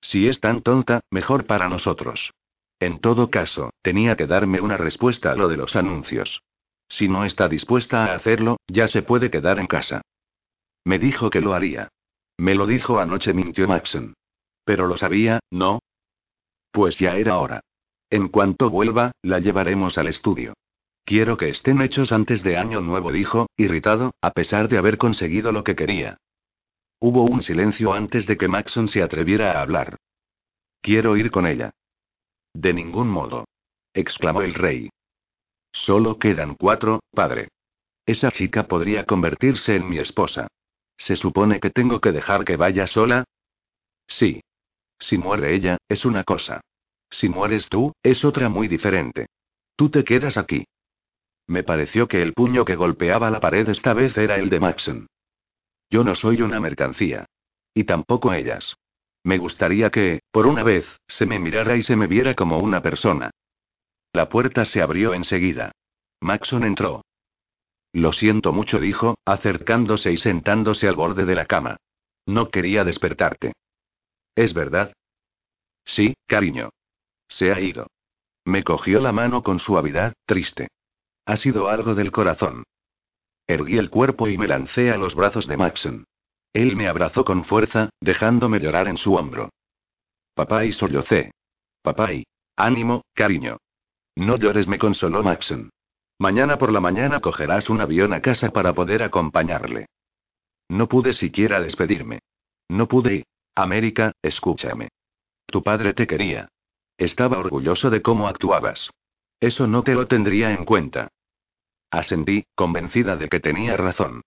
Si 0.00 0.28
es 0.28 0.40
tan 0.40 0.62
tonta, 0.62 1.00
mejor 1.10 1.46
para 1.46 1.68
nosotros. 1.68 2.32
En 2.80 2.98
todo 2.98 3.30
caso, 3.30 3.70
tenía 3.82 4.16
que 4.16 4.26
darme 4.26 4.60
una 4.60 4.76
respuesta 4.76 5.32
a 5.32 5.36
lo 5.36 5.48
de 5.48 5.56
los 5.56 5.76
anuncios. 5.76 6.42
Si 6.88 7.08
no 7.08 7.24
está 7.24 7.48
dispuesta 7.48 8.04
a 8.04 8.14
hacerlo, 8.14 8.58
ya 8.68 8.88
se 8.88 9.02
puede 9.02 9.30
quedar 9.30 9.58
en 9.58 9.66
casa. 9.66 10.02
Me 10.84 10.98
dijo 10.98 11.30
que 11.30 11.40
lo 11.40 11.54
haría. 11.54 11.88
Me 12.36 12.54
lo 12.54 12.66
dijo 12.66 12.98
anoche, 12.98 13.32
mintió 13.32 13.66
Maxon. 13.68 14.14
Pero 14.64 14.86
lo 14.86 14.96
sabía, 14.96 15.40
¿no? 15.50 15.80
Pues 16.70 16.98
ya 16.98 17.16
era 17.16 17.38
hora. 17.38 17.60
En 18.10 18.28
cuanto 18.28 18.68
vuelva, 18.68 19.12
la 19.22 19.38
llevaremos 19.38 19.96
al 19.96 20.08
estudio. 20.08 20.54
Quiero 21.04 21.36
que 21.36 21.50
estén 21.50 21.82
hechos 21.82 22.12
antes 22.12 22.42
de 22.42 22.56
Año 22.56 22.80
Nuevo, 22.80 23.12
dijo, 23.12 23.48
irritado, 23.56 24.14
a 24.22 24.30
pesar 24.30 24.68
de 24.68 24.78
haber 24.78 24.96
conseguido 24.96 25.52
lo 25.52 25.62
que 25.62 25.76
quería. 25.76 26.18
Hubo 26.98 27.24
un 27.24 27.42
silencio 27.42 27.92
antes 27.92 28.26
de 28.26 28.38
que 28.38 28.48
Maxon 28.48 28.88
se 28.88 29.02
atreviera 29.02 29.52
a 29.52 29.62
hablar. 29.62 29.98
Quiero 30.80 31.16
ir 31.16 31.30
con 31.30 31.46
ella. 31.46 31.72
De 32.54 32.72
ningún 32.72 33.08
modo. 33.08 33.44
exclamó 33.92 34.42
el 34.42 34.54
rey. 34.54 34.90
Solo 35.72 36.18
quedan 36.18 36.54
cuatro, 36.54 37.00
padre. 37.10 37.48
Esa 38.06 38.30
chica 38.30 38.66
podría 38.66 39.04
convertirse 39.04 39.76
en 39.76 39.88
mi 39.88 39.98
esposa. 39.98 40.48
¿Se 40.96 41.16
supone 41.16 41.60
que 41.60 41.70
tengo 41.70 42.00
que 42.00 42.12
dejar 42.12 42.44
que 42.44 42.56
vaya 42.56 42.86
sola? 42.86 43.24
Sí. 44.06 44.40
Si 44.98 45.18
muere 45.18 45.54
ella, 45.54 45.78
es 45.88 46.04
una 46.04 46.24
cosa. 46.24 46.60
Si 47.10 47.28
mueres 47.28 47.68
tú, 47.68 47.92
es 48.02 48.24
otra 48.24 48.48
muy 48.48 48.68
diferente. 48.68 49.26
Tú 49.76 49.90
te 49.90 50.04
quedas 50.04 50.38
aquí. 50.38 50.64
Me 51.46 51.62
pareció 51.62 52.08
que 52.08 52.22
el 52.22 52.32
puño 52.32 52.64
que 52.64 52.76
golpeaba 52.76 53.30
la 53.30 53.40
pared 53.40 53.68
esta 53.68 53.92
vez 53.92 54.16
era 54.16 54.36
el 54.36 54.48
de 54.48 54.60
Maxon. 54.60 55.06
Yo 55.90 56.04
no 56.04 56.14
soy 56.14 56.42
una 56.42 56.60
mercancía. 56.60 57.26
Y 57.74 57.84
tampoco 57.84 58.32
ellas. 58.32 58.76
Me 59.24 59.38
gustaría 59.38 59.90
que, 59.90 60.20
por 60.30 60.46
una 60.46 60.62
vez, 60.62 60.86
se 61.08 61.26
me 61.26 61.38
mirara 61.38 61.76
y 61.76 61.82
se 61.82 61.96
me 61.96 62.06
viera 62.06 62.34
como 62.34 62.58
una 62.58 62.82
persona. 62.82 63.30
La 64.12 64.28
puerta 64.28 64.64
se 64.64 64.80
abrió 64.80 65.14
enseguida. 65.14 65.72
Maxon 66.20 66.64
entró. 66.64 67.02
Lo 67.92 68.12
siento 68.12 68.52
mucho, 68.52 68.78
dijo, 68.78 69.16
acercándose 69.24 70.12
y 70.12 70.16
sentándose 70.16 70.88
al 70.88 70.96
borde 70.96 71.24
de 71.24 71.34
la 71.34 71.46
cama. 71.46 71.76
No 72.26 72.50
quería 72.50 72.84
despertarte. 72.84 73.52
¿Es 74.34 74.54
verdad? 74.54 74.92
Sí, 75.84 76.14
cariño. 76.26 76.70
Se 77.28 77.52
ha 77.52 77.60
ido. 77.60 77.86
Me 78.44 78.62
cogió 78.62 79.00
la 79.00 79.12
mano 79.12 79.42
con 79.42 79.58
suavidad, 79.58 80.14
triste. 80.26 80.68
Ha 81.26 81.36
sido 81.36 81.68
algo 81.68 81.94
del 81.94 82.12
corazón. 82.12 82.64
Erguí 83.46 83.78
el 83.78 83.90
cuerpo 83.90 84.28
y 84.28 84.38
me 84.38 84.48
lancé 84.48 84.90
a 84.90 84.96
los 84.96 85.14
brazos 85.14 85.46
de 85.46 85.56
Maxon. 85.56 86.04
Él 86.52 86.76
me 86.76 86.88
abrazó 86.88 87.24
con 87.24 87.44
fuerza, 87.44 87.90
dejándome 88.00 88.60
llorar 88.60 88.88
en 88.88 88.96
su 88.96 89.14
hombro. 89.14 89.50
Papá 90.34 90.64
y 90.64 90.72
sollocé. 90.72 91.32
Papá 91.82 92.12
y. 92.12 92.24
Ánimo, 92.56 93.02
cariño. 93.14 93.58
No 94.16 94.36
llores, 94.36 94.68
me 94.68 94.78
consoló 94.78 95.22
Maxon. 95.22 95.70
Mañana 96.18 96.58
por 96.58 96.72
la 96.72 96.80
mañana 96.80 97.20
cogerás 97.20 97.68
un 97.68 97.80
avión 97.80 98.12
a 98.12 98.20
casa 98.20 98.50
para 98.50 98.72
poder 98.72 99.02
acompañarle. 99.02 99.86
No 100.68 100.88
pude 100.88 101.12
siquiera 101.12 101.60
despedirme. 101.60 102.20
No 102.68 102.86
pude. 102.88 103.24
América, 103.54 104.12
escúchame. 104.22 104.88
Tu 105.46 105.62
padre 105.62 105.94
te 105.94 106.06
quería. 106.06 106.48
Estaba 106.96 107.38
orgulloso 107.38 107.90
de 107.90 108.02
cómo 108.02 108.28
actuabas. 108.28 108.90
Eso 109.40 109.66
no 109.66 109.82
te 109.82 109.94
lo 109.94 110.06
tendría 110.06 110.52
en 110.52 110.64
cuenta. 110.64 111.08
Asentí, 111.90 112.44
convencida 112.54 113.16
de 113.16 113.28
que 113.28 113.40
tenía 113.40 113.76
razón. 113.76 114.22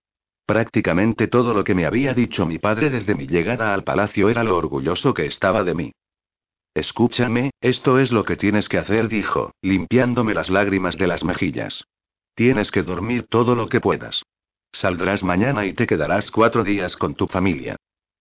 Prácticamente 0.45 1.27
todo 1.27 1.53
lo 1.53 1.63
que 1.63 1.75
me 1.75 1.85
había 1.85 2.13
dicho 2.13 2.45
mi 2.45 2.57
padre 2.57 2.89
desde 2.89 3.15
mi 3.15 3.27
llegada 3.27 3.73
al 3.73 3.83
palacio 3.83 4.29
era 4.29 4.43
lo 4.43 4.55
orgulloso 4.55 5.13
que 5.13 5.25
estaba 5.25 5.63
de 5.63 5.75
mí. 5.75 5.91
Escúchame, 6.73 7.51
esto 7.59 7.99
es 7.99 8.11
lo 8.11 8.23
que 8.23 8.35
tienes 8.35 8.69
que 8.69 8.77
hacer, 8.77 9.09
dijo, 9.09 9.51
limpiándome 9.61 10.33
las 10.33 10.49
lágrimas 10.49 10.97
de 10.97 11.07
las 11.07 11.23
mejillas. 11.23 11.83
Tienes 12.35 12.71
que 12.71 12.83
dormir 12.83 13.25
todo 13.27 13.55
lo 13.55 13.67
que 13.67 13.81
puedas. 13.81 14.23
Saldrás 14.71 15.23
mañana 15.23 15.65
y 15.65 15.73
te 15.73 15.87
quedarás 15.87 16.29
cuatro 16.29 16.63
días 16.63 16.95
con 16.95 17.15
tu 17.15 17.27
familia. 17.27 17.77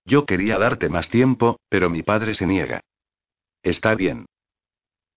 Yo 0.07 0.25
quería 0.25 0.59
darte 0.59 0.89
más 0.89 1.11
tiempo, 1.11 1.61
pero 1.69 1.91
mi 1.91 2.03
padre 2.03 2.35
se 2.35 2.47
niega. 2.47 2.81
Está 3.63 3.95
bien. 3.95 4.25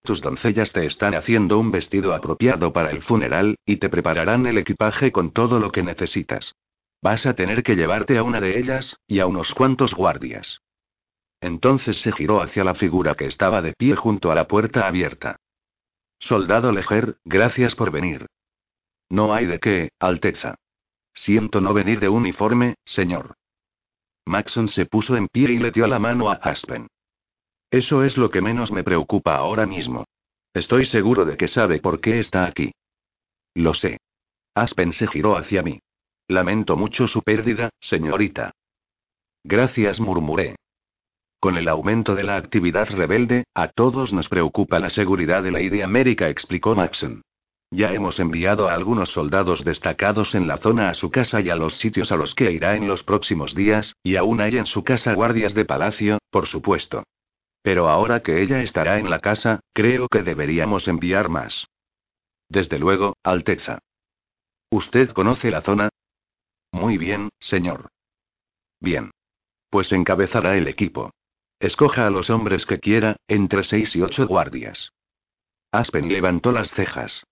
Tus 0.02 0.22
doncellas 0.22 0.72
te 0.72 0.86
están 0.86 1.14
haciendo 1.14 1.58
un 1.58 1.70
vestido 1.70 2.14
apropiado 2.14 2.72
para 2.72 2.90
el 2.90 3.02
funeral, 3.02 3.56
y 3.66 3.76
te 3.76 3.88
prepararán 3.88 4.46
el 4.46 4.58
equipaje 4.58 5.12
con 5.12 5.32
todo 5.32 5.60
lo 5.60 5.70
que 5.70 5.82
necesitas. 5.82 6.54
Vas 7.02 7.26
a 7.26 7.34
tener 7.34 7.62
que 7.62 7.76
llevarte 7.76 8.18
a 8.18 8.22
una 8.22 8.40
de 8.40 8.58
ellas, 8.58 8.98
y 9.06 9.20
a 9.20 9.26
unos 9.26 9.54
cuantos 9.54 9.94
guardias. 9.94 10.62
Entonces 11.40 12.00
se 12.00 12.12
giró 12.12 12.42
hacia 12.42 12.64
la 12.64 12.74
figura 12.74 13.14
que 13.14 13.26
estaba 13.26 13.62
de 13.62 13.72
pie 13.72 13.96
junto 13.96 14.30
a 14.30 14.34
la 14.34 14.46
puerta 14.46 14.86
abierta. 14.86 15.36
Soldado 16.18 16.70
Leger, 16.72 17.16
gracias 17.24 17.74
por 17.74 17.90
venir. 17.90 18.26
No 19.08 19.34
hay 19.34 19.46
de 19.46 19.58
qué, 19.58 19.90
Alteza. 19.98 20.56
Siento 21.14 21.60
no 21.60 21.72
venir 21.72 21.98
de 21.98 22.08
uniforme, 22.08 22.76
señor. 22.84 23.34
Maxon 24.26 24.68
se 24.68 24.86
puso 24.86 25.16
en 25.16 25.28
pie 25.28 25.50
y 25.52 25.58
le 25.58 25.70
dio 25.70 25.86
la 25.86 25.98
mano 25.98 26.30
a 26.30 26.34
Aspen. 26.34 26.88
Eso 27.70 28.02
es 28.04 28.16
lo 28.16 28.30
que 28.30 28.40
menos 28.40 28.72
me 28.72 28.82
preocupa 28.82 29.36
ahora 29.36 29.66
mismo. 29.66 30.04
Estoy 30.52 30.84
seguro 30.86 31.24
de 31.24 31.36
que 31.36 31.46
sabe 31.46 31.80
por 31.80 32.00
qué 32.00 32.18
está 32.18 32.44
aquí. 32.44 32.72
Lo 33.54 33.74
sé. 33.74 33.98
Aspen 34.54 34.92
se 34.92 35.06
giró 35.06 35.36
hacia 35.36 35.62
mí. 35.62 35.80
Lamento 36.26 36.76
mucho 36.76 37.06
su 37.06 37.22
pérdida, 37.22 37.70
señorita. 37.80 38.52
Gracias, 39.44 40.00
murmuré. 40.00 40.56
Con 41.38 41.56
el 41.56 41.68
aumento 41.68 42.14
de 42.14 42.24
la 42.24 42.36
actividad 42.36 42.90
rebelde, 42.90 43.44
a 43.54 43.68
todos 43.68 44.12
nos 44.12 44.28
preocupa 44.28 44.78
la 44.78 44.90
seguridad 44.90 45.42
de 45.42 45.50
la 45.50 45.60
Lady 45.60 45.80
América, 45.80 46.28
explicó 46.28 46.74
Maxon. 46.74 47.22
Ya 47.70 47.92
hemos 47.92 48.18
enviado 48.18 48.68
a 48.68 48.74
algunos 48.74 49.10
soldados 49.10 49.64
destacados 49.64 50.34
en 50.34 50.48
la 50.48 50.58
zona 50.58 50.90
a 50.90 50.94
su 50.94 51.10
casa 51.10 51.40
y 51.40 51.50
a 51.50 51.56
los 51.56 51.78
sitios 51.78 52.10
a 52.10 52.16
los 52.16 52.34
que 52.34 52.50
irá 52.50 52.74
en 52.74 52.88
los 52.88 53.04
próximos 53.04 53.54
días, 53.54 53.94
y 54.02 54.16
aún 54.16 54.40
hay 54.40 54.58
en 54.58 54.66
su 54.66 54.82
casa 54.82 55.14
guardias 55.14 55.54
de 55.54 55.64
palacio, 55.64 56.18
por 56.30 56.46
supuesto. 56.46 57.04
Pero 57.62 57.88
ahora 57.88 58.22
que 58.22 58.42
ella 58.42 58.62
estará 58.62 58.98
en 58.98 59.10
la 59.10 59.20
casa, 59.20 59.60
creo 59.72 60.08
que 60.08 60.22
deberíamos 60.22 60.88
enviar 60.88 61.28
más. 61.28 61.66
Desde 62.48 62.78
luego, 62.78 63.16
Alteza. 63.22 63.80
¿Usted 64.70 65.10
conoce 65.10 65.50
la 65.50 65.62
zona? 65.62 65.88
Muy 66.72 66.98
bien, 66.98 67.30
señor. 67.38 67.88
Bien. 68.80 69.10
Pues 69.68 69.92
encabezará 69.92 70.56
el 70.56 70.68
equipo. 70.68 71.10
Escoja 71.58 72.06
a 72.06 72.10
los 72.10 72.30
hombres 72.30 72.64
que 72.66 72.80
quiera, 72.80 73.16
entre 73.28 73.64
seis 73.64 73.94
y 73.94 74.02
ocho 74.02 74.26
guardias. 74.26 74.92
Aspen 75.70 76.08
levantó 76.08 76.52
las 76.52 76.70
cejas. 76.72 77.24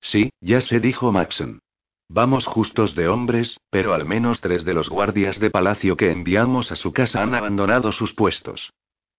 Sí, 0.00 0.30
ya 0.40 0.60
se 0.60 0.80
dijo 0.80 1.12
Maxon. 1.12 1.60
Vamos 2.08 2.46
justos 2.46 2.94
de 2.94 3.08
hombres, 3.08 3.58
pero 3.70 3.94
al 3.94 4.04
menos 4.04 4.40
tres 4.40 4.64
de 4.64 4.74
los 4.74 4.90
guardias 4.90 5.40
de 5.40 5.50
palacio 5.50 5.96
que 5.96 6.10
enviamos 6.10 6.70
a 6.72 6.76
su 6.76 6.92
casa 6.92 7.22
han 7.22 7.34
abandonado 7.34 7.92
sus 7.92 8.12
puestos. 8.12 8.72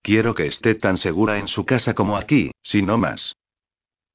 Quiero 0.06 0.36
que 0.36 0.46
esté 0.46 0.76
tan 0.76 1.00
segura 1.00 1.40
en 1.40 1.48
su 1.48 1.66
casa 1.66 1.96
como 1.96 2.16
aquí, 2.16 2.52
si 2.62 2.84
no 2.84 2.96
más. 2.96 3.36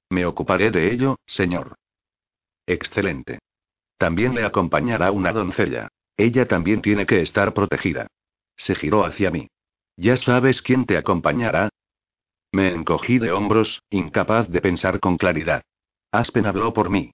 Me 0.09 0.25
ocuparé 0.25 0.71
de 0.71 0.93
ello, 0.93 1.19
señor. 1.27 1.75
Excelente. 2.65 3.41
También 3.99 4.37
le 4.37 4.45
acompañará 4.45 5.11
una 5.11 5.33
doncella. 5.33 5.89
Ella 6.17 6.47
también 6.47 6.81
tiene 6.81 7.07
que 7.07 7.23
estar 7.23 7.53
protegida. 7.55 8.07
Se 8.57 8.77
giró 8.77 9.05
hacia 9.05 9.33
mí. 9.33 9.49
¿Ya 9.97 10.17
sabes 10.17 10.63
quién 10.63 10.87
te 10.87 10.97
acompañará? 10.97 11.71
Me 12.53 12.69
encogí 12.69 13.19
de 13.19 13.33
hombros, 13.33 13.83
incapaz 13.91 14.49
de 14.49 14.61
pensar 14.61 15.01
con 15.01 15.17
claridad. 15.17 15.63
Aspen 16.13 16.47
habló 16.47 16.73
por 16.73 16.89
mí. 16.89 17.11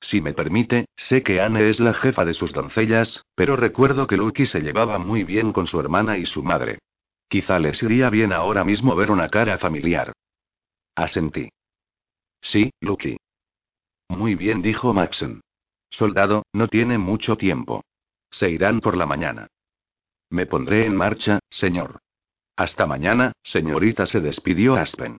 Si 0.00 0.22
me 0.22 0.32
permite, 0.32 0.86
sé 0.96 1.22
que 1.22 1.42
Anne 1.42 1.68
es 1.68 1.80
la 1.80 1.92
jefa 1.92 2.24
de 2.24 2.32
sus 2.32 2.54
doncellas, 2.54 3.26
pero 3.34 3.56
recuerdo 3.56 4.06
que 4.06 4.16
Lucky 4.16 4.46
se 4.46 4.62
llevaba 4.62 4.98
muy 4.98 5.22
bien 5.22 5.52
con 5.52 5.66
su 5.66 5.78
hermana 5.78 6.16
y 6.16 6.24
su 6.24 6.42
madre. 6.42 6.78
Quizá 7.28 7.58
les 7.58 7.82
iría 7.82 8.10
bien 8.10 8.32
ahora 8.32 8.64
mismo 8.64 8.94
ver 8.94 9.10
una 9.10 9.28
cara 9.28 9.58
familiar. 9.58 10.12
Asentí. 10.94 11.50
Sí, 12.40 12.70
Lucky. 12.80 13.16
Muy 14.08 14.34
bien, 14.34 14.62
dijo 14.62 14.94
Maxon. 14.94 15.40
Soldado, 15.90 16.44
no 16.52 16.68
tiene 16.68 16.98
mucho 16.98 17.36
tiempo. 17.36 17.82
Se 18.30 18.50
irán 18.50 18.80
por 18.80 18.96
la 18.96 19.06
mañana. 19.06 19.48
Me 20.30 20.46
pondré 20.46 20.86
en 20.86 20.96
marcha, 20.96 21.40
señor. 21.50 22.00
Hasta 22.56 22.86
mañana, 22.86 23.32
señorita, 23.42 24.06
se 24.06 24.20
despidió 24.20 24.76
Aspen. 24.76 25.18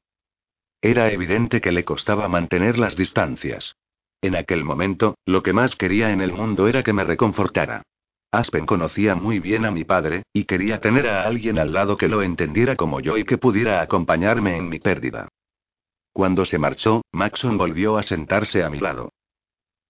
Era 0.81 1.11
evidente 1.11 1.61
que 1.61 1.71
le 1.71 1.85
costaba 1.85 2.27
mantener 2.27 2.77
las 2.77 2.95
distancias. 2.95 3.75
En 4.21 4.35
aquel 4.35 4.63
momento, 4.63 5.17
lo 5.25 5.43
que 5.43 5.53
más 5.53 5.75
quería 5.75 6.11
en 6.11 6.21
el 6.21 6.31
mundo 6.31 6.67
era 6.67 6.83
que 6.83 6.93
me 6.93 7.03
reconfortara. 7.03 7.83
Aspen 8.31 8.65
conocía 8.65 9.15
muy 9.15 9.39
bien 9.39 9.65
a 9.65 9.71
mi 9.71 9.83
padre, 9.83 10.23
y 10.33 10.45
quería 10.45 10.81
tener 10.81 11.07
a 11.07 11.23
alguien 11.23 11.57
al 11.57 11.73
lado 11.73 11.97
que 11.97 12.09
lo 12.09 12.21
entendiera 12.21 12.75
como 12.75 12.99
yo 12.99 13.17
y 13.17 13.23
que 13.23 13.37
pudiera 13.37 13.81
acompañarme 13.81 14.57
en 14.57 14.69
mi 14.69 14.79
pérdida. 14.79 15.29
Cuando 16.11 16.45
se 16.45 16.57
marchó, 16.57 17.03
Maxon 17.11 17.57
volvió 17.57 17.97
a 17.97 18.03
sentarse 18.03 18.63
a 18.63 18.69
mi 18.69 18.79
lado. 18.79 19.13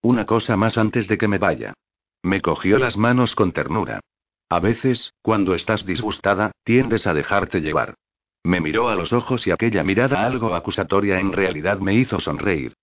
Una 0.01 0.25
cosa 0.25 0.55
más 0.55 0.77
antes 0.77 1.07
de 1.07 1.17
que 1.17 1.27
me 1.27 1.37
vaya. 1.37 1.73
Me 2.21 2.41
cogió 2.41 2.77
las 2.77 2.97
manos 2.97 3.33
con 3.33 3.51
ternura. 3.51 4.01
A 4.49 4.59
veces, 4.59 5.13
cuando 5.21 5.55
estás 5.55 5.85
disgustada, 5.85 6.51
tiendes 6.63 7.07
a 7.07 7.13
dejarte 7.13 7.61
llevar. 7.61 7.95
Me 8.43 8.61
miró 8.61 8.87
a 8.89 8.95
los 8.95 9.11
ojos 9.13 9.45
y 9.47 9.51
aquella 9.51 9.83
mirada 9.83 10.25
algo 10.25 10.53
acusatoria 10.53 11.19
en 11.19 11.33
realidad 11.33 11.79
me 11.79 11.95
hizo 11.95 12.19
sonreír. 12.19 12.73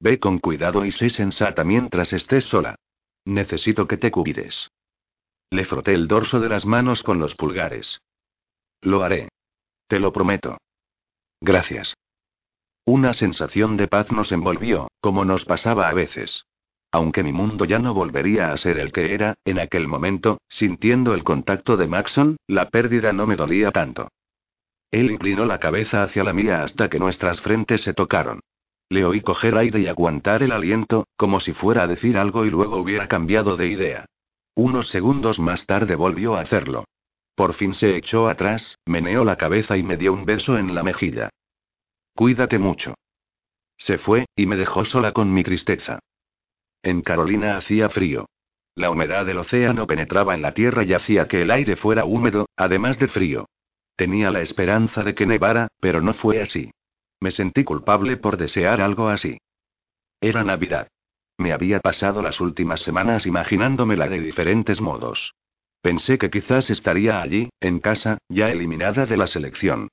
Ve 0.00 0.18
con 0.18 0.38
cuidado 0.38 0.84
y 0.84 0.90
sé 0.90 1.08
sensata 1.08 1.64
mientras 1.64 2.12
estés 2.12 2.44
sola. 2.44 2.74
Necesito 3.24 3.86
que 3.86 3.96
te 3.96 4.10
cuides. 4.10 4.70
Le 5.50 5.64
froté 5.64 5.94
el 5.94 6.08
dorso 6.08 6.40
de 6.40 6.48
las 6.48 6.66
manos 6.66 7.02
con 7.02 7.18
los 7.18 7.34
pulgares. 7.34 8.00
Lo 8.80 9.02
haré. 9.02 9.28
Te 9.86 9.98
lo 9.98 10.12
prometo. 10.12 10.58
Gracias. 11.40 11.94
Una 12.86 13.14
sensación 13.14 13.76
de 13.76 13.88
paz 13.88 14.12
nos 14.12 14.30
envolvió, 14.32 14.88
como 15.00 15.24
nos 15.24 15.44
pasaba 15.44 15.88
a 15.88 15.94
veces. 15.94 16.44
Aunque 16.92 17.22
mi 17.22 17.32
mundo 17.32 17.64
ya 17.64 17.78
no 17.78 17.92
volvería 17.92 18.52
a 18.52 18.56
ser 18.56 18.78
el 18.78 18.92
que 18.92 19.14
era, 19.14 19.34
en 19.44 19.58
aquel 19.58 19.88
momento, 19.88 20.38
sintiendo 20.48 21.14
el 21.14 21.24
contacto 21.24 21.76
de 21.76 21.88
Maxon, 21.88 22.36
la 22.46 22.68
pérdida 22.68 23.12
no 23.12 23.26
me 23.26 23.36
dolía 23.36 23.72
tanto. 23.72 24.08
Él 24.90 25.10
inclinó 25.10 25.44
la 25.44 25.58
cabeza 25.58 26.04
hacia 26.04 26.22
la 26.22 26.32
mía 26.32 26.62
hasta 26.62 26.88
que 26.88 27.00
nuestras 27.00 27.40
frentes 27.40 27.82
se 27.82 27.94
tocaron. 27.94 28.40
Le 28.88 29.04
oí 29.04 29.22
coger 29.22 29.56
aire 29.56 29.80
y 29.80 29.88
aguantar 29.88 30.42
el 30.42 30.52
aliento, 30.52 31.08
como 31.16 31.40
si 31.40 31.52
fuera 31.52 31.82
a 31.82 31.86
decir 31.88 32.16
algo 32.16 32.44
y 32.44 32.50
luego 32.50 32.76
hubiera 32.76 33.08
cambiado 33.08 33.56
de 33.56 33.66
idea. 33.66 34.06
Unos 34.56 34.88
segundos 34.88 35.38
más 35.40 35.66
tarde 35.66 35.96
volvió 35.96 36.36
a 36.36 36.40
hacerlo. 36.40 36.84
Por 37.34 37.54
fin 37.54 37.74
se 37.74 37.96
echó 37.96 38.28
atrás, 38.28 38.78
meneó 38.86 39.24
la 39.24 39.36
cabeza 39.36 39.76
y 39.76 39.82
me 39.82 39.96
dio 39.96 40.12
un 40.12 40.24
beso 40.24 40.56
en 40.56 40.74
la 40.74 40.82
mejilla. 40.84 41.30
Cuídate 42.14 42.58
mucho. 42.58 42.94
Se 43.76 43.98
fue, 43.98 44.26
y 44.36 44.46
me 44.46 44.56
dejó 44.56 44.84
sola 44.84 45.12
con 45.12 45.32
mi 45.32 45.42
tristeza. 45.42 45.98
En 46.82 47.02
Carolina 47.02 47.56
hacía 47.56 47.88
frío. 47.88 48.26
La 48.76 48.90
humedad 48.90 49.26
del 49.26 49.38
océano 49.38 49.86
penetraba 49.86 50.34
en 50.34 50.42
la 50.42 50.54
tierra 50.54 50.84
y 50.84 50.92
hacía 50.92 51.26
que 51.26 51.42
el 51.42 51.50
aire 51.50 51.76
fuera 51.76 52.04
húmedo, 52.04 52.46
además 52.56 52.98
de 52.98 53.08
frío. 53.08 53.46
Tenía 53.96 54.30
la 54.30 54.40
esperanza 54.40 55.02
de 55.02 55.14
que 55.14 55.26
nevara, 55.26 55.68
pero 55.80 56.00
no 56.00 56.14
fue 56.14 56.40
así. 56.40 56.70
Me 57.20 57.30
sentí 57.30 57.64
culpable 57.64 58.16
por 58.16 58.36
desear 58.36 58.80
algo 58.80 59.08
así. 59.08 59.38
Era 60.20 60.44
Navidad. 60.44 60.88
Me 61.36 61.52
había 61.52 61.80
pasado 61.80 62.22
las 62.22 62.40
últimas 62.40 62.80
semanas 62.80 63.26
imaginándomela 63.26 64.08
de 64.08 64.20
diferentes 64.20 64.80
modos. 64.80 65.34
Pensé 65.82 66.16
que 66.16 66.30
quizás 66.30 66.70
estaría 66.70 67.20
allí, 67.20 67.50
en 67.60 67.80
casa, 67.80 68.18
ya 68.28 68.50
eliminada 68.50 69.04
de 69.04 69.16
la 69.16 69.26
selección. 69.26 69.88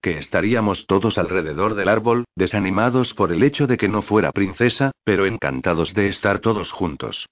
Que 0.00 0.18
estaríamos 0.18 0.86
todos 0.86 1.18
alrededor 1.18 1.74
del 1.74 1.88
árbol, 1.88 2.24
desanimados 2.34 3.14
por 3.14 3.32
el 3.32 3.42
hecho 3.42 3.66
de 3.66 3.76
que 3.76 3.88
no 3.88 4.02
fuera 4.02 4.32
princesa, 4.32 4.92
pero 5.04 5.26
encantados 5.26 5.94
de 5.94 6.08
estar 6.08 6.40
todos 6.40 6.72
juntos. 6.72 7.26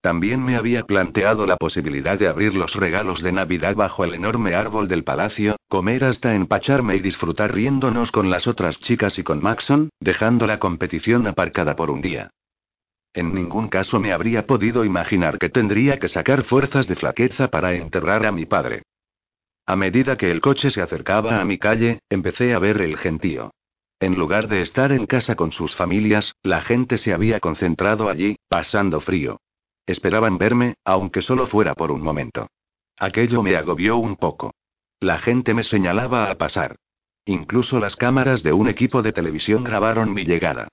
También 0.00 0.42
me 0.42 0.56
había 0.56 0.84
planteado 0.84 1.46
la 1.46 1.56
posibilidad 1.56 2.18
de 2.18 2.26
abrir 2.26 2.54
los 2.54 2.74
regalos 2.74 3.22
de 3.22 3.32
Navidad 3.32 3.76
bajo 3.76 4.02
el 4.02 4.14
enorme 4.14 4.54
árbol 4.54 4.88
del 4.88 5.04
palacio, 5.04 5.56
comer 5.68 6.04
hasta 6.04 6.34
empacharme 6.34 6.96
y 6.96 7.00
disfrutar 7.00 7.54
riéndonos 7.54 8.10
con 8.10 8.30
las 8.30 8.46
otras 8.46 8.80
chicas 8.80 9.18
y 9.18 9.22
con 9.22 9.42
Maxon, 9.42 9.90
dejando 10.00 10.46
la 10.46 10.58
competición 10.58 11.26
aparcada 11.26 11.76
por 11.76 11.90
un 11.90 12.00
día. 12.00 12.30
En 13.12 13.34
ningún 13.34 13.68
caso 13.68 13.98
me 13.98 14.12
habría 14.12 14.46
podido 14.46 14.84
imaginar 14.84 15.38
que 15.38 15.48
tendría 15.48 15.98
que 15.98 16.08
sacar 16.08 16.44
fuerzas 16.44 16.86
de 16.86 16.96
flaqueza 16.96 17.48
para 17.48 17.74
enterrar 17.74 18.24
a 18.24 18.32
mi 18.32 18.46
padre. 18.46 18.82
A 19.66 19.76
medida 19.76 20.16
que 20.16 20.30
el 20.30 20.40
coche 20.40 20.70
se 20.70 20.82
acercaba 20.82 21.40
a 21.40 21.44
mi 21.44 21.58
calle, 21.58 22.00
empecé 22.08 22.54
a 22.54 22.58
ver 22.58 22.80
el 22.80 22.96
gentío. 22.96 23.52
En 24.00 24.16
lugar 24.16 24.48
de 24.48 24.62
estar 24.62 24.92
en 24.92 25.06
casa 25.06 25.34
con 25.36 25.52
sus 25.52 25.76
familias, 25.76 26.34
la 26.42 26.62
gente 26.62 26.98
se 26.98 27.12
había 27.12 27.40
concentrado 27.40 28.08
allí, 28.08 28.36
pasando 28.48 29.00
frío. 29.00 29.38
Esperaban 29.86 30.38
verme, 30.38 30.74
aunque 30.84 31.20
solo 31.20 31.46
fuera 31.46 31.74
por 31.74 31.90
un 31.90 32.00
momento. 32.00 32.46
Aquello 32.96 33.42
me 33.42 33.56
agobió 33.56 33.96
un 33.96 34.16
poco. 34.16 34.54
La 35.00 35.18
gente 35.18 35.52
me 35.52 35.64
señalaba 35.64 36.26
al 36.26 36.36
pasar. 36.36 36.76
Incluso 37.24 37.78
las 37.78 37.96
cámaras 37.96 38.42
de 38.42 38.52
un 38.52 38.68
equipo 38.68 39.02
de 39.02 39.12
televisión 39.12 39.64
grabaron 39.64 40.12
mi 40.12 40.24
llegada. 40.24 40.68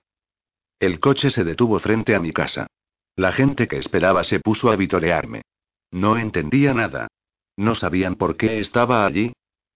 El 0.80 1.00
coche 1.00 1.30
se 1.30 1.44
detuvo 1.44 1.78
frente 1.80 2.14
a 2.14 2.20
mi 2.20 2.32
casa. 2.32 2.66
La 3.16 3.32
gente 3.32 3.66
que 3.66 3.78
esperaba 3.78 4.22
se 4.22 4.38
puso 4.38 4.70
a 4.70 4.76
vitorearme. 4.76 5.42
No 5.90 6.16
entendía 6.16 6.72
nada. 6.72 7.08
No 7.56 7.74
sabían 7.74 8.14
por 8.14 8.36
qué 8.36 8.60
estaba 8.60 9.04
allí. 9.04 9.32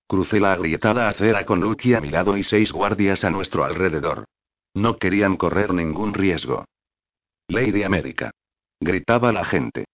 Crucé 0.06 0.38
la 0.38 0.52
agrietada 0.52 1.08
acera 1.08 1.44
con 1.44 1.60
Lucky 1.60 1.94
a 1.94 2.00
mi 2.00 2.10
lado 2.10 2.36
y 2.36 2.44
seis 2.44 2.70
guardias 2.70 3.24
a 3.24 3.30
nuestro 3.30 3.64
alrededor. 3.64 4.26
No 4.74 4.98
querían 4.98 5.36
correr 5.36 5.74
ningún 5.74 6.14
riesgo. 6.14 6.64
Lady 7.48 7.82
América. 7.82 8.30
Gritaba 8.80 9.32
la 9.32 9.44
gente. 9.44 9.86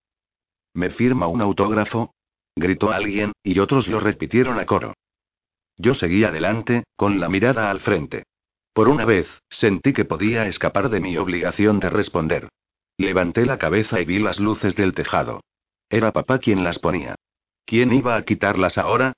¿Me 0.75 0.91
firma 0.91 1.27
un 1.27 1.41
autógrafo? 1.41 2.13
Gritó 2.55 2.91
alguien, 2.91 3.33
y 3.43 3.59
otros 3.61 3.89
lo 3.89 4.01
repitieron 4.01 4.59
a 4.59 4.67
coro. 4.67 4.95
Yo 5.77 5.95
seguí 5.95 6.25
adelante, 6.25 6.85
con 6.97 7.21
la 7.21 7.29
mirada 7.29 7.71
al 7.71 7.81
frente. 7.81 8.25
Por 8.79 8.89
una 8.89 9.05
vez, 9.05 9.27
sentí 9.51 9.93
que 9.93 10.05
podía 10.05 10.47
escapar 10.47 10.89
de 10.89 11.01
mi 11.01 11.17
obligación 11.17 11.81
de 11.81 11.91
responder. 11.91 12.49
Levanté 12.97 13.45
la 13.45 13.59
cabeza 13.59 14.01
y 14.01 14.05
vi 14.05 14.21
las 14.21 14.39
luces 14.39 14.77
del 14.77 14.95
tejado. 14.95 15.41
Era 15.91 16.13
papá 16.13 16.39
quien 16.39 16.63
las 16.63 16.79
ponía. 16.79 17.17
¿Quién 17.67 17.93
iba 17.93 18.15
a 18.15 18.23
quitarlas 18.23 18.79
ahora? 18.79 19.15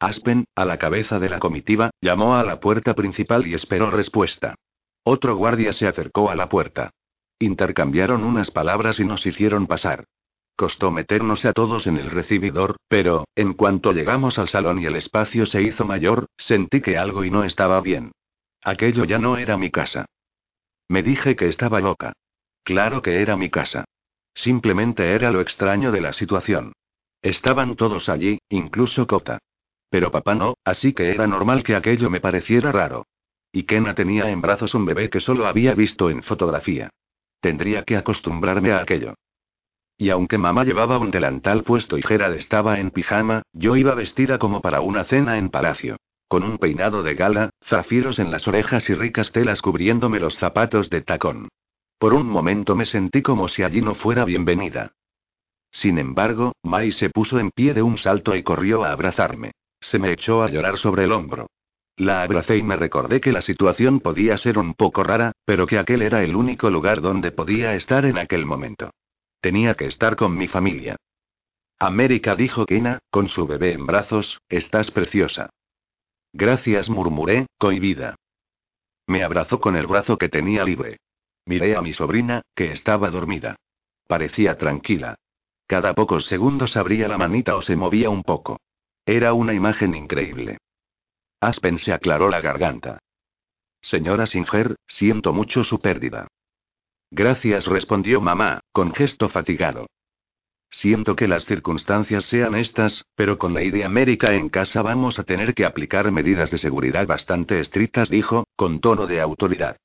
Aspen, 0.00 0.46
a 0.56 0.64
la 0.64 0.78
cabeza 0.78 1.20
de 1.20 1.28
la 1.28 1.38
comitiva, 1.38 1.92
llamó 2.00 2.34
a 2.34 2.42
la 2.42 2.58
puerta 2.58 2.94
principal 2.94 3.46
y 3.46 3.54
esperó 3.54 3.88
respuesta. 3.88 4.56
Otro 5.04 5.36
guardia 5.36 5.72
se 5.72 5.86
acercó 5.86 6.28
a 6.28 6.34
la 6.34 6.48
puerta. 6.48 6.90
Intercambiaron 7.38 8.24
unas 8.24 8.50
palabras 8.50 8.98
y 8.98 9.04
nos 9.04 9.24
hicieron 9.24 9.68
pasar. 9.68 10.06
Costó 10.56 10.90
meternos 10.90 11.44
a 11.44 11.52
todos 11.52 11.86
en 11.86 11.98
el 11.98 12.10
recibidor, 12.10 12.78
pero, 12.88 13.26
en 13.36 13.52
cuanto 13.52 13.92
llegamos 13.92 14.40
al 14.40 14.48
salón 14.48 14.80
y 14.80 14.86
el 14.86 14.96
espacio 14.96 15.46
se 15.46 15.62
hizo 15.62 15.84
mayor, 15.84 16.26
sentí 16.36 16.80
que 16.80 16.98
algo 16.98 17.22
y 17.22 17.30
no 17.30 17.44
estaba 17.44 17.80
bien. 17.80 18.10
Aquello 18.62 19.04
ya 19.04 19.18
no 19.18 19.36
era 19.36 19.56
mi 19.56 19.70
casa. 19.70 20.06
Me 20.88 21.02
dije 21.02 21.36
que 21.36 21.48
estaba 21.48 21.80
loca. 21.80 22.12
Claro 22.62 23.02
que 23.02 23.20
era 23.20 23.36
mi 23.36 23.50
casa. 23.50 23.84
Simplemente 24.34 25.14
era 25.14 25.30
lo 25.30 25.40
extraño 25.40 25.90
de 25.90 26.00
la 26.00 26.12
situación. 26.12 26.72
Estaban 27.20 27.76
todos 27.76 28.08
allí, 28.08 28.38
incluso 28.48 29.06
Cota. 29.06 29.38
Pero 29.90 30.10
papá 30.10 30.34
no, 30.34 30.54
así 30.64 30.92
que 30.92 31.10
era 31.10 31.26
normal 31.26 31.62
que 31.62 31.74
aquello 31.74 32.08
me 32.08 32.20
pareciera 32.20 32.72
raro. 32.72 33.06
Y 33.52 33.64
Kena 33.64 33.94
tenía 33.94 34.30
en 34.30 34.40
brazos 34.40 34.74
un 34.74 34.86
bebé 34.86 35.10
que 35.10 35.20
solo 35.20 35.46
había 35.46 35.74
visto 35.74 36.08
en 36.08 36.22
fotografía. 36.22 36.90
Tendría 37.40 37.82
que 37.82 37.96
acostumbrarme 37.96 38.72
a 38.72 38.78
aquello. 38.78 39.14
Y 39.98 40.10
aunque 40.10 40.38
mamá 40.38 40.64
llevaba 40.64 40.98
un 40.98 41.10
delantal 41.10 41.62
puesto 41.62 41.98
y 41.98 42.02
Gerard 42.02 42.34
estaba 42.34 42.78
en 42.78 42.90
pijama, 42.90 43.42
yo 43.52 43.76
iba 43.76 43.94
vestida 43.94 44.38
como 44.38 44.62
para 44.62 44.80
una 44.80 45.04
cena 45.04 45.36
en 45.36 45.50
palacio. 45.50 45.96
Con 46.32 46.44
un 46.44 46.56
peinado 46.56 47.02
de 47.02 47.14
gala, 47.14 47.50
zafiros 47.62 48.18
en 48.18 48.30
las 48.30 48.48
orejas 48.48 48.88
y 48.88 48.94
ricas 48.94 49.32
telas 49.32 49.60
cubriéndome 49.60 50.18
los 50.18 50.34
zapatos 50.36 50.88
de 50.88 51.02
tacón. 51.02 51.50
Por 51.98 52.14
un 52.14 52.26
momento 52.26 52.74
me 52.74 52.86
sentí 52.86 53.20
como 53.20 53.48
si 53.48 53.62
allí 53.62 53.82
no 53.82 53.94
fuera 53.94 54.24
bienvenida. 54.24 54.92
Sin 55.70 55.98
embargo, 55.98 56.54
Mai 56.62 56.90
se 56.90 57.10
puso 57.10 57.38
en 57.38 57.50
pie 57.50 57.74
de 57.74 57.82
un 57.82 57.98
salto 57.98 58.34
y 58.34 58.42
corrió 58.42 58.82
a 58.82 58.92
abrazarme. 58.92 59.50
Se 59.78 59.98
me 59.98 60.10
echó 60.10 60.42
a 60.42 60.48
llorar 60.48 60.78
sobre 60.78 61.04
el 61.04 61.12
hombro. 61.12 61.48
La 61.98 62.22
abracé 62.22 62.56
y 62.56 62.62
me 62.62 62.76
recordé 62.76 63.20
que 63.20 63.30
la 63.30 63.42
situación 63.42 64.00
podía 64.00 64.38
ser 64.38 64.56
un 64.56 64.72
poco 64.72 65.04
rara, 65.04 65.32
pero 65.44 65.66
que 65.66 65.78
aquel 65.78 66.00
era 66.00 66.22
el 66.22 66.34
único 66.34 66.70
lugar 66.70 67.02
donde 67.02 67.30
podía 67.30 67.74
estar 67.74 68.06
en 68.06 68.16
aquel 68.16 68.46
momento. 68.46 68.90
Tenía 69.42 69.74
que 69.74 69.84
estar 69.84 70.16
con 70.16 70.34
mi 70.38 70.48
familia. 70.48 70.96
América 71.78 72.34
dijo 72.36 72.64
Kena, 72.64 73.00
con 73.10 73.28
su 73.28 73.46
bebé 73.46 73.74
en 73.74 73.84
brazos, 73.84 74.40
estás 74.48 74.90
preciosa. 74.90 75.50
Gracias, 76.32 76.88
murmuré, 76.88 77.46
cohibida. 77.58 78.16
Me 79.06 79.22
abrazó 79.22 79.60
con 79.60 79.76
el 79.76 79.86
brazo 79.86 80.16
que 80.16 80.28
tenía 80.28 80.64
libre. 80.64 80.98
Miré 81.44 81.76
a 81.76 81.82
mi 81.82 81.92
sobrina, 81.92 82.42
que 82.54 82.72
estaba 82.72 83.10
dormida. 83.10 83.56
Parecía 84.06 84.56
tranquila. 84.56 85.16
Cada 85.66 85.94
pocos 85.94 86.26
segundos 86.26 86.76
abría 86.76 87.08
la 87.08 87.18
manita 87.18 87.56
o 87.56 87.62
se 87.62 87.76
movía 87.76 88.10
un 88.10 88.22
poco. 88.22 88.60
Era 89.04 89.32
una 89.32 89.52
imagen 89.52 89.94
increíble. 89.94 90.58
Aspen 91.40 91.78
se 91.78 91.92
aclaró 91.92 92.28
la 92.28 92.40
garganta. 92.40 92.98
Señora 93.80 94.26
Singer, 94.26 94.76
siento 94.86 95.32
mucho 95.32 95.64
su 95.64 95.80
pérdida. 95.80 96.28
Gracias, 97.10 97.66
respondió 97.66 98.20
mamá, 98.20 98.60
con 98.70 98.94
gesto 98.94 99.28
fatigado. 99.28 99.86
Siento 100.72 101.16
que 101.16 101.28
las 101.28 101.44
circunstancias 101.44 102.24
sean 102.24 102.54
estas, 102.54 103.04
pero 103.14 103.38
con 103.38 103.52
Lady 103.52 103.82
América 103.82 104.32
en 104.32 104.48
casa 104.48 104.80
vamos 104.80 105.18
a 105.18 105.22
tener 105.22 105.54
que 105.54 105.66
aplicar 105.66 106.10
medidas 106.10 106.50
de 106.50 106.56
seguridad 106.56 107.06
bastante 107.06 107.60
estrictas, 107.60 108.08
dijo, 108.08 108.46
con 108.56 108.80
tono 108.80 109.06
de 109.06 109.20
autoridad. 109.20 109.76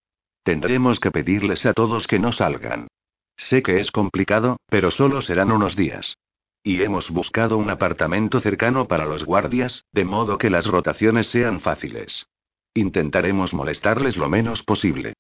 Tendremos 0.43 1.01
que 1.01 1.11
pedirles 1.11 1.65
a 1.65 1.73
todos 1.73 2.07
que 2.07 2.19
no 2.19 2.31
salgan. 2.31 2.87
Sé 3.35 3.61
que 3.61 3.81
es 3.81 3.91
complicado, 3.91 4.57
pero 4.69 4.89
solo 4.89 5.21
serán 5.21 5.51
unos 5.51 5.75
días. 5.75 6.15
Y 6.63 6.81
hemos 6.81 7.11
buscado 7.11 7.57
un 7.57 7.69
apartamento 7.69 8.39
cercano 8.39 8.87
para 8.87 9.05
los 9.05 9.25
guardias, 9.25 9.83
de 9.91 10.05
modo 10.05 10.37
que 10.37 10.49
las 10.49 10.65
rotaciones 10.65 11.27
sean 11.27 11.59
fáciles. 11.59 12.27
Intentaremos 12.73 13.53
molestarles 13.53 14.15
lo 14.15 14.29
menos 14.29 14.63
posible. 14.63 15.13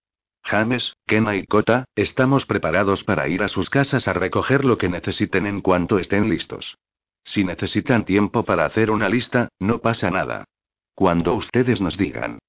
James, 0.47 0.95
Kena 1.05 1.35
y 1.35 1.45
Kota, 1.45 1.83
estamos 1.93 2.45
preparados 2.45 3.03
para 3.03 3.27
ir 3.27 3.43
a 3.43 3.49
sus 3.49 3.69
casas 3.69 4.07
a 4.07 4.13
recoger 4.13 4.63
lo 4.63 4.77
que 4.77 4.87
necesiten 4.87 5.45
en 5.45 5.59
cuanto 5.59 5.99
estén 5.99 6.29
listos. 6.29 6.77
Si 7.25 7.43
necesitan 7.43 8.05
tiempo 8.05 8.43
para 8.43 8.63
hacer 8.63 8.89
una 8.89 9.09
lista, 9.09 9.49
no 9.59 9.79
pasa 9.79 10.09
nada. 10.09 10.45
Cuando 10.95 11.33
ustedes 11.33 11.81
nos 11.81 11.97
digan. 11.97 12.39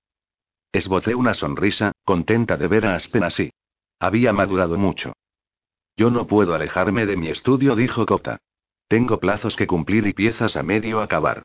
Esbocé 0.70 1.16
una 1.16 1.34
sonrisa, 1.34 1.90
contenta 2.04 2.56
de 2.56 2.68
ver 2.68 2.86
a 2.86 2.94
Aspen 2.94 3.24
así. 3.24 3.50
Había 3.98 4.32
madurado 4.32 4.78
mucho. 4.78 5.14
Yo 5.96 6.12
no 6.12 6.28
puedo 6.28 6.54
alejarme 6.54 7.04
de 7.04 7.16
mi 7.16 7.30
estudio, 7.30 7.74
dijo 7.74 8.06
Kota. 8.06 8.38
Tengo 8.86 9.18
plazos 9.18 9.56
que 9.56 9.66
cumplir 9.66 10.06
y 10.06 10.12
piezas 10.12 10.56
a 10.56 10.62
medio 10.62 11.00
acabar. 11.00 11.42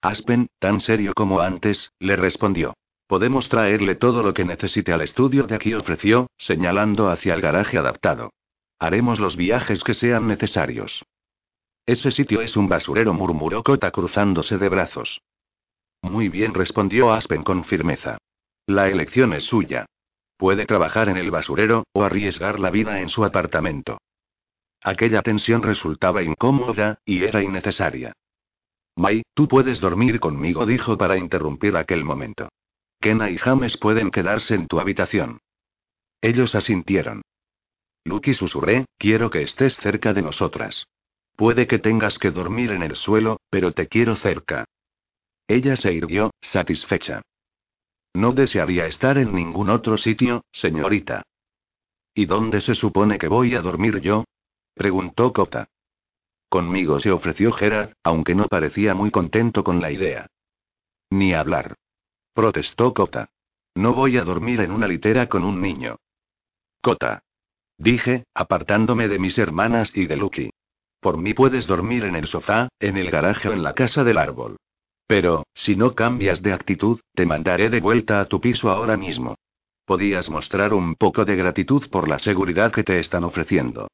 Aspen, 0.00 0.46
tan 0.60 0.80
serio 0.80 1.14
como 1.14 1.40
antes, 1.40 1.90
le 1.98 2.14
respondió. 2.14 2.74
Podemos 3.06 3.48
traerle 3.48 3.96
todo 3.96 4.22
lo 4.22 4.32
que 4.32 4.44
necesite 4.44 4.92
al 4.92 5.02
estudio 5.02 5.44
de 5.44 5.54
aquí, 5.54 5.74
ofreció, 5.74 6.28
señalando 6.38 7.10
hacia 7.10 7.34
el 7.34 7.42
garaje 7.42 7.76
adaptado. 7.76 8.32
Haremos 8.78 9.20
los 9.20 9.36
viajes 9.36 9.84
que 9.84 9.94
sean 9.94 10.26
necesarios. 10.26 11.04
Ese 11.86 12.10
sitio 12.10 12.40
es 12.40 12.56
un 12.56 12.68
basurero, 12.68 13.12
murmuró 13.12 13.62
Cota 13.62 13.90
cruzándose 13.90 14.56
de 14.56 14.68
brazos. 14.70 15.20
Muy 16.00 16.28
bien, 16.28 16.54
respondió 16.54 17.12
Aspen 17.12 17.42
con 17.42 17.64
firmeza. 17.64 18.18
La 18.66 18.88
elección 18.88 19.34
es 19.34 19.44
suya. 19.44 19.84
Puede 20.38 20.64
trabajar 20.64 21.08
en 21.10 21.18
el 21.18 21.30
basurero, 21.30 21.84
o 21.92 22.02
arriesgar 22.02 22.58
la 22.58 22.70
vida 22.70 23.00
en 23.00 23.10
su 23.10 23.24
apartamento. 23.24 23.98
Aquella 24.82 25.22
tensión 25.22 25.62
resultaba 25.62 26.22
incómoda, 26.22 26.98
y 27.04 27.22
era 27.24 27.42
innecesaria. 27.42 28.14
Mai, 28.96 29.22
tú 29.34 29.46
puedes 29.48 29.80
dormir 29.80 30.20
conmigo, 30.20 30.66
dijo 30.66 30.96
para 30.96 31.18
interrumpir 31.18 31.76
aquel 31.76 32.04
momento. 32.04 32.48
Kena 33.04 33.28
y 33.28 33.36
James 33.36 33.76
pueden 33.76 34.10
quedarse 34.10 34.54
en 34.54 34.66
tu 34.66 34.80
habitación. 34.80 35.42
Ellos 36.22 36.54
asintieron. 36.54 37.20
Lucky 38.02 38.32
susurré, 38.32 38.86
quiero 38.96 39.28
que 39.28 39.42
estés 39.42 39.76
cerca 39.76 40.14
de 40.14 40.22
nosotras. 40.22 40.86
Puede 41.36 41.66
que 41.66 41.78
tengas 41.78 42.18
que 42.18 42.30
dormir 42.30 42.70
en 42.70 42.82
el 42.82 42.96
suelo, 42.96 43.40
pero 43.50 43.72
te 43.72 43.88
quiero 43.88 44.16
cerca. 44.16 44.64
Ella 45.46 45.76
se 45.76 45.92
irguió, 45.92 46.30
satisfecha. 46.40 47.20
No 48.14 48.32
desearía 48.32 48.86
estar 48.86 49.18
en 49.18 49.34
ningún 49.34 49.68
otro 49.68 49.98
sitio, 49.98 50.42
señorita. 50.50 51.24
¿Y 52.14 52.24
dónde 52.24 52.62
se 52.62 52.74
supone 52.74 53.18
que 53.18 53.28
voy 53.28 53.54
a 53.54 53.60
dormir 53.60 54.00
yo? 54.00 54.24
Preguntó 54.72 55.30
Cota. 55.34 55.68
Conmigo 56.48 56.98
se 57.00 57.10
ofreció 57.10 57.52
Gerard, 57.52 57.92
aunque 58.02 58.34
no 58.34 58.46
parecía 58.46 58.94
muy 58.94 59.10
contento 59.10 59.62
con 59.62 59.82
la 59.82 59.90
idea. 59.90 60.26
Ni 61.10 61.34
hablar. 61.34 61.74
Protestó 62.34 62.92
Cota. 62.92 63.30
No 63.76 63.94
voy 63.94 64.16
a 64.16 64.24
dormir 64.24 64.60
en 64.60 64.72
una 64.72 64.88
litera 64.88 65.28
con 65.28 65.44
un 65.44 65.62
niño. 65.62 65.98
Cota. 66.82 67.22
Dije, 67.78 68.24
apartándome 68.34 69.06
de 69.06 69.20
mis 69.20 69.38
hermanas 69.38 69.92
y 69.94 70.06
de 70.06 70.16
Lucky. 70.16 70.50
Por 70.98 71.16
mí 71.16 71.32
puedes 71.32 71.68
dormir 71.68 72.02
en 72.02 72.16
el 72.16 72.26
sofá, 72.26 72.68
en 72.80 72.96
el 72.96 73.12
garaje 73.12 73.48
o 73.50 73.52
en 73.52 73.62
la 73.62 73.74
casa 73.74 74.02
del 74.02 74.18
árbol. 74.18 74.56
Pero, 75.06 75.44
si 75.54 75.76
no 75.76 75.94
cambias 75.94 76.42
de 76.42 76.52
actitud, 76.52 76.98
te 77.14 77.24
mandaré 77.24 77.70
de 77.70 77.80
vuelta 77.80 78.18
a 78.18 78.24
tu 78.24 78.40
piso 78.40 78.68
ahora 78.68 78.96
mismo. 78.96 79.36
Podías 79.84 80.28
mostrar 80.28 80.74
un 80.74 80.96
poco 80.96 81.24
de 81.24 81.36
gratitud 81.36 81.88
por 81.88 82.08
la 82.08 82.18
seguridad 82.18 82.72
que 82.72 82.82
te 82.82 82.98
están 82.98 83.22
ofreciendo. 83.22 83.86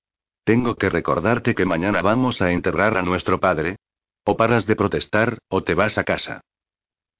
Tengo 0.44 0.76
que 0.76 0.88
recordarte 0.88 1.54
que 1.54 1.66
mañana 1.66 2.00
vamos 2.00 2.40
a 2.40 2.52
enterrar 2.52 2.96
a 2.96 3.02
nuestro 3.02 3.38
padre. 3.38 3.76
O 4.24 4.38
paras 4.38 4.66
de 4.66 4.76
protestar, 4.76 5.38
o 5.48 5.62
te 5.62 5.74
vas 5.74 5.98
a 5.98 6.04
casa. 6.04 6.40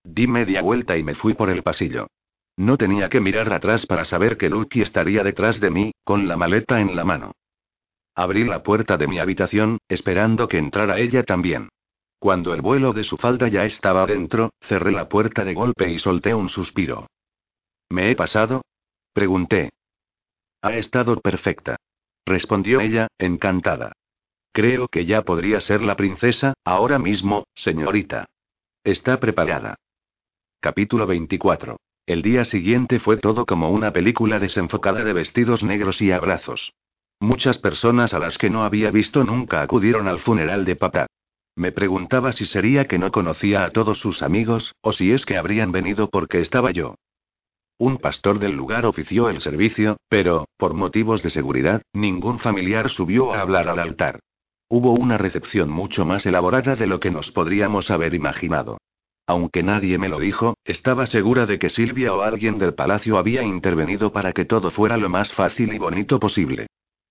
Di 0.04 0.26
media 0.26 0.62
vuelta 0.62 0.96
y 0.96 1.02
me 1.02 1.14
fui 1.14 1.34
por 1.34 1.50
el 1.50 1.62
pasillo. 1.62 2.08
No 2.56 2.76
tenía 2.76 3.08
que 3.08 3.20
mirar 3.20 3.52
atrás 3.52 3.86
para 3.86 4.04
saber 4.04 4.36
que 4.36 4.48
Lucky 4.48 4.82
estaría 4.82 5.22
detrás 5.22 5.60
de 5.60 5.70
mí, 5.70 5.92
con 6.04 6.28
la 6.28 6.36
maleta 6.36 6.80
en 6.80 6.96
la 6.96 7.04
mano. 7.04 7.32
Abrí 8.14 8.44
la 8.44 8.62
puerta 8.62 8.96
de 8.96 9.06
mi 9.06 9.18
habitación, 9.18 9.78
esperando 9.88 10.48
que 10.48 10.58
entrara 10.58 10.98
ella 10.98 11.22
también. 11.24 11.68
Cuando 12.18 12.52
el 12.52 12.60
vuelo 12.60 12.92
de 12.92 13.04
su 13.04 13.16
falda 13.16 13.48
ya 13.48 13.64
estaba 13.64 14.04
dentro, 14.06 14.50
cerré 14.60 14.92
la 14.92 15.08
puerta 15.08 15.44
de 15.44 15.54
golpe 15.54 15.90
y 15.90 15.98
solté 15.98 16.34
un 16.34 16.48
suspiro. 16.48 17.06
¿Me 17.88 18.10
he 18.10 18.16
pasado? 18.16 18.62
Pregunté. 19.12 19.70
Ha 20.62 20.74
estado 20.74 21.18
perfecta 21.20 21.76
respondió 22.30 22.80
ella, 22.80 23.08
encantada. 23.18 23.92
Creo 24.52 24.88
que 24.88 25.04
ya 25.04 25.22
podría 25.22 25.60
ser 25.60 25.82
la 25.82 25.96
princesa, 25.96 26.54
ahora 26.64 26.98
mismo, 26.98 27.44
señorita. 27.54 28.26
Está 28.84 29.20
preparada. 29.20 29.76
Capítulo 30.62 31.06
24. 31.06 31.78
El 32.04 32.20
día 32.20 32.44
siguiente 32.44 32.98
fue 32.98 33.16
todo 33.16 33.46
como 33.46 33.70
una 33.70 33.94
película 33.94 34.38
desenfocada 34.38 35.02
de 35.04 35.14
vestidos 35.14 35.62
negros 35.62 36.02
y 36.02 36.12
abrazos. 36.12 36.74
Muchas 37.18 37.56
personas 37.56 38.12
a 38.12 38.18
las 38.18 38.36
que 38.36 38.50
no 38.50 38.62
había 38.62 38.90
visto 38.90 39.24
nunca 39.24 39.62
acudieron 39.62 40.06
al 40.06 40.18
funeral 40.18 40.66
de 40.66 40.76
papá. 40.76 41.06
Me 41.56 41.72
preguntaba 41.72 42.32
si 42.32 42.44
sería 42.44 42.84
que 42.84 42.98
no 42.98 43.10
conocía 43.10 43.64
a 43.64 43.70
todos 43.70 44.00
sus 44.00 44.20
amigos, 44.20 44.74
o 44.82 44.92
si 44.92 45.12
es 45.12 45.24
que 45.24 45.38
habrían 45.38 45.72
venido 45.72 46.10
porque 46.10 46.40
estaba 46.40 46.72
yo. 46.72 46.94
Un 47.78 47.96
pastor 47.96 48.38
del 48.38 48.52
lugar 48.52 48.84
ofició 48.84 49.30
el 49.30 49.40
servicio, 49.40 49.96
pero, 50.10 50.46
por 50.58 50.74
motivos 50.74 51.22
de 51.22 51.30
seguridad, 51.30 51.80
ningún 51.94 52.38
familiar 52.38 52.90
subió 52.90 53.32
a 53.32 53.40
hablar 53.40 53.70
al 53.70 53.78
altar. 53.78 54.20
Hubo 54.68 54.92
una 54.92 55.16
recepción 55.16 55.70
mucho 55.70 56.04
más 56.04 56.26
elaborada 56.26 56.76
de 56.76 56.86
lo 56.86 57.00
que 57.00 57.10
nos 57.10 57.32
podríamos 57.32 57.90
haber 57.90 58.12
imaginado. 58.12 58.76
Aunque 59.30 59.62
nadie 59.62 59.96
me 59.96 60.08
lo 60.08 60.18
dijo, 60.18 60.56
estaba 60.64 61.06
segura 61.06 61.46
de 61.46 61.60
que 61.60 61.70
Silvia 61.70 62.12
o 62.12 62.22
alguien 62.22 62.58
del 62.58 62.74
palacio 62.74 63.16
había 63.16 63.44
intervenido 63.44 64.10
para 64.10 64.32
que 64.32 64.44
todo 64.44 64.72
fuera 64.72 64.96
lo 64.96 65.08
más 65.08 65.32
fácil 65.32 65.72
y 65.72 65.78
bonito 65.78 66.18
posible. 66.18 66.66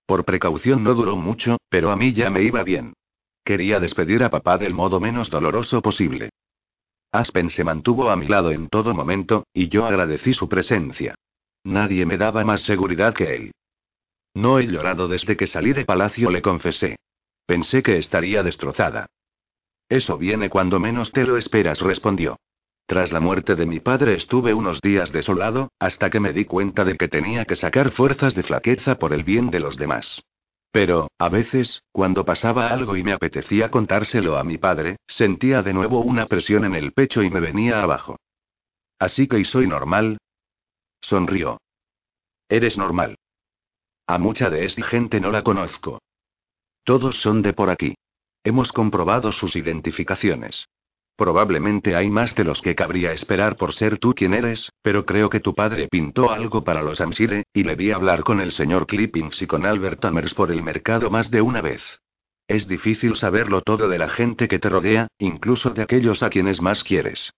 Por 0.05 0.25
precaución 0.25 0.83
no 0.83 0.95
duró 0.95 1.15
mucho, 1.15 1.59
pero 1.69 1.91
a 1.91 1.95
mí 1.95 2.11
ya 2.11 2.29
me 2.29 2.43
iba 2.43 2.61
bien. 2.63 2.91
Quería 3.45 3.79
despedir 3.79 4.21
a 4.21 4.29
papá 4.29 4.57
del 4.57 4.73
modo 4.73 4.99
menos 4.99 5.29
doloroso 5.29 5.81
posible. 5.81 6.31
Aspen 7.13 7.49
se 7.49 7.63
mantuvo 7.63 8.09
a 8.09 8.17
mi 8.17 8.27
lado 8.27 8.51
en 8.51 8.67
todo 8.67 8.93
momento, 8.93 9.45
y 9.53 9.69
yo 9.69 9.85
agradecí 9.85 10.33
su 10.33 10.49
presencia. 10.49 11.15
Nadie 11.63 12.05
me 12.05 12.17
daba 12.17 12.43
más 12.43 12.63
seguridad 12.63 13.13
que 13.13 13.33
él. 13.33 13.51
No 14.33 14.59
he 14.59 14.67
llorado 14.67 15.07
desde 15.07 15.37
que 15.37 15.47
salí 15.47 15.71
de 15.71 15.85
palacio, 15.85 16.31
le 16.31 16.41
confesé. 16.41 16.97
Pensé 17.45 17.81
que 17.81 17.97
estaría 17.97 18.43
destrozada. 18.43 19.07
Eso 19.89 20.17
viene 20.17 20.49
cuando 20.49 20.79
menos 20.79 21.11
te 21.11 21.25
lo 21.25 21.35
esperas, 21.37 21.81
respondió. 21.81 22.37
Tras 22.85 23.11
la 23.11 23.19
muerte 23.19 23.55
de 23.55 23.65
mi 23.65 23.79
padre 23.79 24.13
estuve 24.13 24.53
unos 24.53 24.81
días 24.81 25.11
desolado, 25.11 25.71
hasta 25.79 26.09
que 26.09 26.19
me 26.19 26.31
di 26.31 26.45
cuenta 26.45 26.85
de 26.85 26.95
que 26.95 27.07
tenía 27.07 27.45
que 27.45 27.55
sacar 27.55 27.91
fuerzas 27.91 28.35
de 28.35 28.43
flaqueza 28.43 28.97
por 28.99 29.13
el 29.13 29.23
bien 29.23 29.49
de 29.49 29.59
los 29.59 29.77
demás. 29.77 30.21
Pero, 30.71 31.09
a 31.17 31.29
veces, 31.29 31.83
cuando 31.91 32.25
pasaba 32.25 32.69
algo 32.69 32.95
y 32.95 33.03
me 33.03 33.13
apetecía 33.13 33.71
contárselo 33.71 34.37
a 34.37 34.43
mi 34.43 34.57
padre, 34.57 34.97
sentía 35.07 35.63
de 35.63 35.73
nuevo 35.73 36.01
una 36.01 36.27
presión 36.27 36.65
en 36.65 36.75
el 36.75 36.93
pecho 36.93 37.23
y 37.23 37.29
me 37.29 37.39
venía 37.39 37.81
abajo. 37.81 38.17
Así 38.99 39.27
que, 39.27 39.39
¿y 39.39 39.45
soy 39.45 39.67
normal? 39.67 40.17
Sonrió. 41.01 41.59
Eres 42.47 42.77
normal. 42.77 43.17
A 44.05 44.17
mucha 44.17 44.49
de 44.49 44.65
esta 44.65 44.83
gente 44.83 45.19
no 45.19 45.31
la 45.31 45.43
conozco. 45.43 45.99
Todos 46.83 47.21
son 47.21 47.41
de 47.41 47.53
por 47.53 47.69
aquí. 47.69 47.95
Hemos 48.43 48.71
comprobado 48.71 49.31
sus 49.31 49.55
identificaciones. 49.55 50.67
Probablemente 51.17 51.97
hay 51.97 52.09
más 52.09 52.33
de 52.35 52.45
los 52.45 52.61
que 52.61 52.75
cabría 52.75 53.11
esperar 53.11 53.57
por 53.57 53.73
ser 53.73 53.97
tú 53.97 54.13
quien 54.13 54.33
eres, 54.33 54.71
pero 54.81 55.05
creo 55.05 55.29
que 55.29 55.41
tu 55.41 55.53
padre 55.53 55.89
pintó 55.91 56.31
algo 56.31 56.63
para 56.63 56.81
los 56.81 57.01
Amsire, 57.01 57.43
y 57.53 57.63
le 57.63 57.75
vi 57.75 57.91
hablar 57.91 58.23
con 58.23 58.39
el 58.39 58.53
señor 58.53 58.87
Clippings 58.87 59.41
y 59.41 59.47
con 59.47 59.65
Albert 59.65 60.05
Amers 60.05 60.33
por 60.33 60.49
el 60.49 60.63
mercado 60.63 61.09
más 61.09 61.29
de 61.29 61.41
una 61.41 61.61
vez. 61.61 61.83
Es 62.47 62.69
difícil 62.69 63.17
saberlo 63.17 63.61
todo 63.61 63.89
de 63.89 63.97
la 63.97 64.07
gente 64.07 64.47
que 64.47 64.59
te 64.59 64.69
rodea, 64.69 65.09
incluso 65.17 65.71
de 65.71 65.81
aquellos 65.81 66.23
a 66.23 66.29
quienes 66.29 66.61
más 66.61 66.85
quieres. 66.85 67.33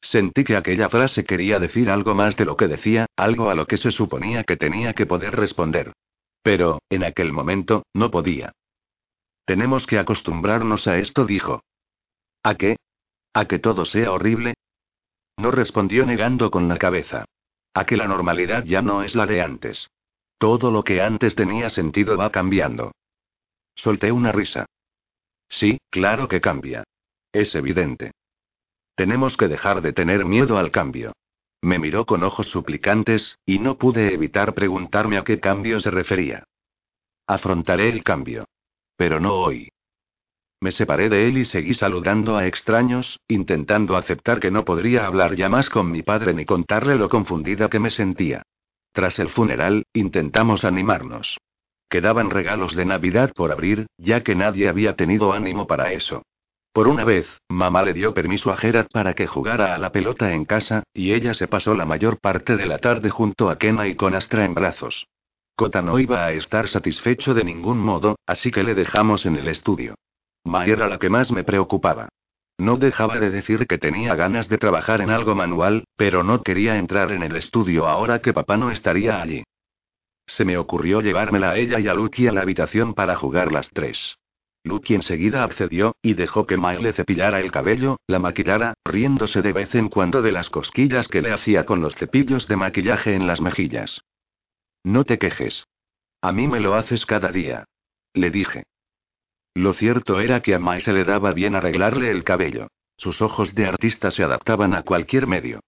Sentí 0.00 0.42
que 0.42 0.56
aquella 0.56 0.88
frase 0.88 1.24
quería 1.24 1.60
decir 1.60 1.88
algo 1.88 2.16
más 2.16 2.36
de 2.36 2.44
lo 2.44 2.56
que 2.56 2.66
decía, 2.66 3.06
algo 3.16 3.50
a 3.50 3.54
lo 3.54 3.66
que 3.66 3.76
se 3.76 3.92
suponía 3.92 4.42
que 4.42 4.56
tenía 4.56 4.94
que 4.94 5.06
poder 5.06 5.36
responder. 5.36 5.92
Pero, 6.42 6.80
en 6.90 7.04
aquel 7.04 7.32
momento, 7.32 7.84
no 7.94 8.10
podía. 8.10 8.52
Tenemos 9.46 9.86
que 9.86 9.98
acostumbrarnos 9.98 10.88
a 10.88 10.98
esto, 10.98 11.24
dijo. 11.24 11.62
¿A 12.42 12.56
qué? 12.56 12.76
¿A 13.32 13.46
que 13.46 13.60
todo 13.60 13.84
sea 13.84 14.10
horrible? 14.10 14.54
No 15.38 15.52
respondió 15.52 16.04
negando 16.04 16.50
con 16.50 16.68
la 16.68 16.78
cabeza. 16.78 17.24
A 17.72 17.86
que 17.86 17.96
la 17.96 18.08
normalidad 18.08 18.64
ya 18.64 18.82
no 18.82 19.02
es 19.02 19.14
la 19.14 19.24
de 19.24 19.40
antes. 19.40 19.88
Todo 20.38 20.70
lo 20.70 20.82
que 20.82 21.00
antes 21.00 21.36
tenía 21.36 21.70
sentido 21.70 22.16
va 22.16 22.30
cambiando. 22.30 22.92
Solté 23.76 24.10
una 24.10 24.32
risa. 24.32 24.66
Sí, 25.48 25.78
claro 25.90 26.26
que 26.26 26.40
cambia. 26.40 26.82
Es 27.32 27.54
evidente. 27.54 28.10
Tenemos 28.96 29.36
que 29.36 29.46
dejar 29.46 29.80
de 29.80 29.92
tener 29.92 30.24
miedo 30.24 30.58
al 30.58 30.72
cambio. 30.72 31.12
Me 31.62 31.78
miró 31.78 32.04
con 32.04 32.24
ojos 32.24 32.48
suplicantes, 32.48 33.38
y 33.46 33.58
no 33.60 33.78
pude 33.78 34.12
evitar 34.12 34.54
preguntarme 34.54 35.18
a 35.18 35.24
qué 35.24 35.38
cambio 35.38 35.78
se 35.78 35.90
refería. 35.90 36.44
Afrontaré 37.26 37.90
el 37.90 38.02
cambio. 38.02 38.46
Pero 38.96 39.20
no 39.20 39.34
hoy. 39.34 39.68
Me 40.60 40.72
separé 40.72 41.08
de 41.08 41.28
él 41.28 41.38
y 41.38 41.44
seguí 41.44 41.74
saludando 41.74 42.36
a 42.36 42.46
extraños, 42.46 43.20
intentando 43.28 43.96
aceptar 43.96 44.40
que 44.40 44.50
no 44.50 44.64
podría 44.64 45.06
hablar 45.06 45.36
ya 45.36 45.48
más 45.48 45.68
con 45.68 45.90
mi 45.90 46.02
padre 46.02 46.32
ni 46.32 46.44
contarle 46.44 46.96
lo 46.96 47.08
confundida 47.08 47.68
que 47.68 47.78
me 47.78 47.90
sentía. 47.90 48.42
Tras 48.92 49.18
el 49.18 49.28
funeral, 49.28 49.84
intentamos 49.92 50.64
animarnos. 50.64 51.36
Quedaban 51.90 52.30
regalos 52.30 52.74
de 52.74 52.86
Navidad 52.86 53.32
por 53.34 53.52
abrir, 53.52 53.86
ya 53.98 54.22
que 54.22 54.34
nadie 54.34 54.68
había 54.68 54.96
tenido 54.96 55.34
ánimo 55.34 55.66
para 55.66 55.92
eso. 55.92 56.22
Por 56.72 56.88
una 56.88 57.04
vez, 57.04 57.26
mamá 57.48 57.82
le 57.82 57.92
dio 57.92 58.12
permiso 58.12 58.50
a 58.50 58.56
Gerard 58.56 58.88
para 58.92 59.14
que 59.14 59.26
jugara 59.26 59.74
a 59.74 59.78
la 59.78 59.92
pelota 59.92 60.32
en 60.32 60.44
casa, 60.44 60.82
y 60.92 61.12
ella 61.12 61.34
se 61.34 61.48
pasó 61.48 61.74
la 61.74 61.86
mayor 61.86 62.18
parte 62.18 62.56
de 62.56 62.66
la 62.66 62.78
tarde 62.78 63.10
junto 63.10 63.50
a 63.50 63.58
Kena 63.58 63.86
y 63.86 63.94
con 63.94 64.14
Astra 64.14 64.44
en 64.44 64.54
brazos. 64.54 65.06
Kota 65.56 65.80
no 65.80 65.98
iba 65.98 66.26
a 66.26 66.32
estar 66.32 66.68
satisfecho 66.68 67.32
de 67.32 67.42
ningún 67.42 67.78
modo, 67.78 68.18
así 68.26 68.50
que 68.50 68.62
le 68.62 68.74
dejamos 68.74 69.24
en 69.24 69.36
el 69.36 69.48
estudio. 69.48 69.94
Ma 70.44 70.66
era 70.66 70.86
la 70.86 70.98
que 70.98 71.08
más 71.08 71.32
me 71.32 71.44
preocupaba. 71.44 72.10
No 72.58 72.76
dejaba 72.76 73.18
de 73.18 73.30
decir 73.30 73.66
que 73.66 73.78
tenía 73.78 74.14
ganas 74.14 74.50
de 74.50 74.58
trabajar 74.58 75.00
en 75.00 75.08
algo 75.08 75.34
manual, 75.34 75.84
pero 75.96 76.22
no 76.22 76.42
quería 76.42 76.76
entrar 76.76 77.10
en 77.10 77.22
el 77.22 77.36
estudio 77.36 77.86
ahora 77.86 78.20
que 78.20 78.34
papá 78.34 78.58
no 78.58 78.70
estaría 78.70 79.22
allí. 79.22 79.44
Se 80.26 80.44
me 80.44 80.58
ocurrió 80.58 81.00
llevármela 81.00 81.50
a 81.50 81.56
ella 81.56 81.80
y 81.80 81.88
a 81.88 81.94
Lucky 81.94 82.28
a 82.28 82.32
la 82.32 82.42
habitación 82.42 82.92
para 82.92 83.16
jugar 83.16 83.50
las 83.50 83.70
tres. 83.70 84.18
Lucky 84.62 84.94
enseguida 84.94 85.42
accedió, 85.42 85.96
y 86.02 86.14
dejó 86.14 86.46
que 86.46 86.58
Mae 86.58 86.80
le 86.80 86.92
cepillara 86.92 87.40
el 87.40 87.50
cabello, 87.50 87.98
la 88.06 88.18
maquillara, 88.18 88.74
riéndose 88.84 89.40
de 89.40 89.52
vez 89.52 89.74
en 89.74 89.88
cuando 89.88 90.20
de 90.20 90.32
las 90.32 90.50
cosquillas 90.50 91.08
que 91.08 91.22
le 91.22 91.32
hacía 91.32 91.64
con 91.64 91.80
los 91.80 91.94
cepillos 91.94 92.46
de 92.46 92.56
maquillaje 92.56 93.14
en 93.14 93.26
las 93.26 93.40
mejillas. 93.40 94.02
No 94.86 95.02
te 95.02 95.18
quejes. 95.18 95.66
A 96.22 96.30
mí 96.30 96.46
me 96.46 96.60
lo 96.60 96.76
haces 96.76 97.06
cada 97.06 97.32
día. 97.32 97.64
Le 98.14 98.30
dije. 98.30 98.62
Lo 99.52 99.72
cierto 99.72 100.20
era 100.20 100.42
que 100.42 100.54
a 100.54 100.60
Mai 100.60 100.80
se 100.80 100.92
le 100.92 101.02
daba 101.02 101.32
bien 101.32 101.56
arreglarle 101.56 102.12
el 102.12 102.22
cabello. 102.22 102.68
Sus 102.96 103.20
ojos 103.20 103.56
de 103.56 103.66
artista 103.66 104.12
se 104.12 104.22
adaptaban 104.22 104.74
a 104.74 104.84
cualquier 104.84 105.26
medio. 105.26 105.58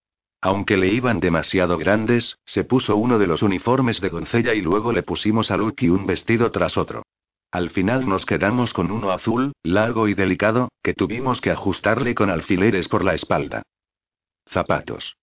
Aunque 0.40 0.76
le 0.76 0.86
iban 0.94 1.18
demasiado 1.18 1.78
grandes, 1.78 2.38
se 2.44 2.62
puso 2.62 2.96
uno 2.96 3.18
de 3.18 3.26
los 3.26 3.42
uniformes 3.42 4.00
de 4.00 4.10
doncella 4.10 4.54
y 4.54 4.62
luego 4.62 4.92
le 4.92 5.02
pusimos 5.02 5.50
a 5.50 5.56
Lucky 5.56 5.88
un 5.88 6.06
vestido 6.06 6.52
tras 6.52 6.78
otro. 6.78 7.02
Al 7.50 7.70
final 7.70 8.08
nos 8.08 8.24
quedamos 8.24 8.72
con 8.72 8.92
uno 8.92 9.10
azul, 9.10 9.50
largo 9.64 10.06
y 10.06 10.14
delicado, 10.14 10.68
que 10.80 10.94
tuvimos 10.94 11.40
que 11.40 11.50
ajustarle 11.50 12.14
con 12.14 12.30
alfileres 12.30 12.86
por 12.86 13.02
la 13.02 13.14
espalda. 13.14 13.62
Zapatos. 14.46 15.16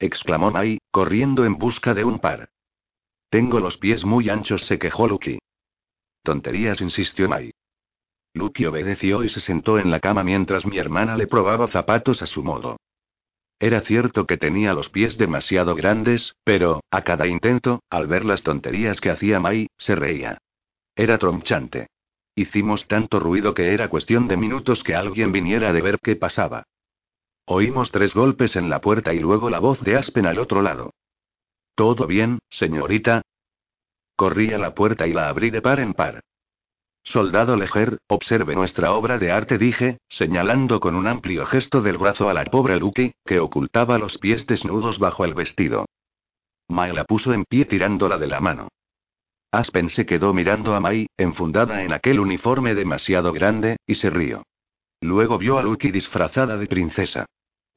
exclamó 0.00 0.50
Mai, 0.50 0.78
corriendo 0.90 1.44
en 1.44 1.58
busca 1.58 1.94
de 1.94 2.02
un 2.02 2.18
par. 2.18 2.48
Tengo 3.36 3.60
los 3.60 3.76
pies 3.76 4.02
muy 4.02 4.30
anchos, 4.30 4.64
se 4.64 4.78
quejó 4.78 5.06
Lucky. 5.06 5.38
Tonterías, 6.22 6.80
insistió 6.80 7.28
Mai. 7.28 7.50
Lucky 8.32 8.64
obedeció 8.64 9.24
y 9.24 9.28
se 9.28 9.40
sentó 9.40 9.78
en 9.78 9.90
la 9.90 10.00
cama 10.00 10.24
mientras 10.24 10.64
mi 10.64 10.78
hermana 10.78 11.18
le 11.18 11.26
probaba 11.26 11.66
zapatos 11.66 12.22
a 12.22 12.26
su 12.26 12.42
modo. 12.42 12.78
Era 13.58 13.82
cierto 13.82 14.26
que 14.26 14.38
tenía 14.38 14.72
los 14.72 14.88
pies 14.88 15.18
demasiado 15.18 15.74
grandes, 15.74 16.34
pero, 16.44 16.80
a 16.90 17.02
cada 17.02 17.26
intento, 17.26 17.82
al 17.90 18.06
ver 18.06 18.24
las 18.24 18.42
tonterías 18.42 19.02
que 19.02 19.10
hacía 19.10 19.38
Mai, 19.38 19.66
se 19.76 19.94
reía. 19.96 20.38
Era 20.94 21.18
tronchante. 21.18 21.88
Hicimos 22.34 22.88
tanto 22.88 23.20
ruido 23.20 23.52
que 23.52 23.74
era 23.74 23.90
cuestión 23.90 24.28
de 24.28 24.38
minutos 24.38 24.82
que 24.82 24.94
alguien 24.94 25.30
viniera 25.30 25.74
de 25.74 25.82
ver 25.82 25.98
qué 26.02 26.16
pasaba. 26.16 26.62
Oímos 27.44 27.90
tres 27.90 28.14
golpes 28.14 28.56
en 28.56 28.70
la 28.70 28.80
puerta 28.80 29.12
y 29.12 29.18
luego 29.18 29.50
la 29.50 29.58
voz 29.58 29.82
de 29.82 29.96
Aspen 29.96 30.24
al 30.24 30.38
otro 30.38 30.62
lado. 30.62 30.94
¿Todo 31.76 32.06
bien, 32.06 32.38
señorita? 32.48 33.20
Corrí 34.16 34.50
a 34.54 34.58
la 34.58 34.74
puerta 34.74 35.06
y 35.06 35.12
la 35.12 35.28
abrí 35.28 35.50
de 35.50 35.60
par 35.60 35.78
en 35.78 35.92
par. 35.92 36.22
Soldado 37.04 37.54
Leger, 37.54 37.98
observe 38.08 38.54
nuestra 38.54 38.92
obra 38.92 39.18
de 39.18 39.30
arte, 39.30 39.58
dije, 39.58 39.98
señalando 40.08 40.80
con 40.80 40.94
un 40.94 41.06
amplio 41.06 41.44
gesto 41.44 41.82
del 41.82 41.98
brazo 41.98 42.30
a 42.30 42.34
la 42.34 42.46
pobre 42.46 42.78
Lucky, 42.78 43.12
que 43.26 43.40
ocultaba 43.40 43.98
los 43.98 44.16
pies 44.16 44.46
desnudos 44.46 44.98
bajo 44.98 45.26
el 45.26 45.34
vestido. 45.34 45.84
Mai 46.68 46.94
la 46.94 47.04
puso 47.04 47.34
en 47.34 47.44
pie 47.44 47.66
tirándola 47.66 48.16
de 48.16 48.26
la 48.26 48.40
mano. 48.40 48.68
Aspen 49.52 49.90
se 49.90 50.06
quedó 50.06 50.32
mirando 50.32 50.74
a 50.74 50.80
Mai, 50.80 51.08
enfundada 51.18 51.82
en 51.82 51.92
aquel 51.92 52.20
uniforme 52.20 52.74
demasiado 52.74 53.34
grande, 53.34 53.76
y 53.86 53.96
se 53.96 54.08
rió. 54.08 54.44
Luego 55.02 55.36
vio 55.36 55.58
a 55.58 55.62
Lucky 55.62 55.90
disfrazada 55.90 56.56
de 56.56 56.66
princesa. 56.66 57.26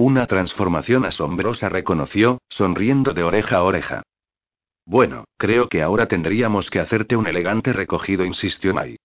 Una 0.02 0.28
transformación 0.28 1.04
asombrosa 1.04 1.68
reconoció, 1.68 2.42
sonriendo 2.48 3.14
de 3.14 3.24
oreja 3.24 3.58
a 3.58 3.64
oreja. 3.64 4.04
Bueno, 4.86 5.26
creo 5.36 5.68
que 5.68 5.82
ahora 5.82 6.08
tendríamos 6.08 6.70
que 6.70 6.80
hacerte 6.80 7.18
un 7.18 7.28
elegante 7.28 7.74
recogido, 7.74 8.24
insistió 8.24 8.74
Mai. 8.74 8.98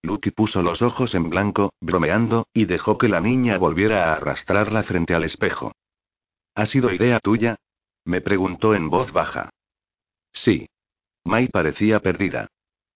Lucky 0.00 0.30
puso 0.30 0.62
los 0.62 0.80
ojos 0.80 1.16
en 1.16 1.28
blanco, 1.28 1.72
bromeando, 1.80 2.46
y 2.54 2.66
dejó 2.66 2.98
que 2.98 3.08
la 3.08 3.20
niña 3.20 3.58
volviera 3.58 4.04
a 4.04 4.14
arrastrarla 4.14 4.84
frente 4.84 5.12
al 5.12 5.24
espejo. 5.24 5.72
¿Ha 6.54 6.66
sido 6.66 6.92
idea 6.92 7.18
tuya? 7.18 7.56
Me 8.04 8.20
preguntó 8.20 8.76
en 8.76 8.90
voz 8.90 9.10
baja. 9.10 9.50
Sí. 10.32 10.68
Mai 11.24 11.48
parecía 11.48 11.98
perdida. 11.98 12.46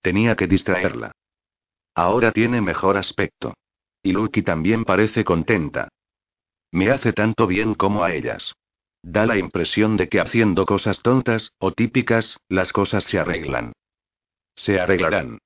Tenía 0.01 0.37
que 0.37 0.47
distraerla. 0.47 1.11
Ahora 1.93 2.31
tiene 2.31 2.61
mejor 2.61 2.97
aspecto. 2.97 3.55
Y 4.01 4.13
Lucky 4.13 4.43
también 4.43 4.85
parece 4.85 5.25
contenta. 5.25 5.89
Me 6.77 6.91
hace 6.91 7.15
tanto 7.15 7.47
bien 7.47 7.75
como 7.75 8.05
a 8.05 8.13
ellas. 8.13 8.55
Da 9.03 9.25
la 9.25 9.39
impresión 9.39 9.97
de 9.97 10.11
que 10.11 10.21
haciendo 10.21 10.67
cosas 10.67 11.01
tontas, 11.01 11.53
o 11.59 11.73
típicas, 11.73 12.39
las 12.51 12.71
cosas 12.71 13.05
se 13.05 13.19
arreglan. 13.19 13.73
Se 14.55 14.79
arreglarán. 14.79 15.39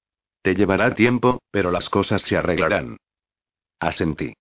Te 0.43 0.57
llevará 0.57 0.93
tiempo, 0.97 1.41
pero 1.53 1.70
las 1.70 1.89
cosas 1.89 2.22
se 2.22 2.37
arreglarán. 2.37 2.97
Asentí. 3.78 4.33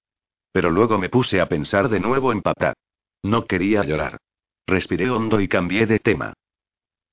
Pero 0.52 0.72
luego 0.72 0.98
me 0.98 1.10
puse 1.10 1.40
a 1.40 1.48
pensar 1.48 1.90
de 1.90 2.00
nuevo 2.00 2.32
en 2.32 2.42
papá. 2.42 2.74
No 3.22 3.46
quería 3.46 3.84
llorar. 3.84 4.18
Respiré 4.66 5.12
hondo 5.12 5.42
y 5.42 5.48
cambié 5.48 5.86
de 5.86 6.00
tema. 6.00 6.34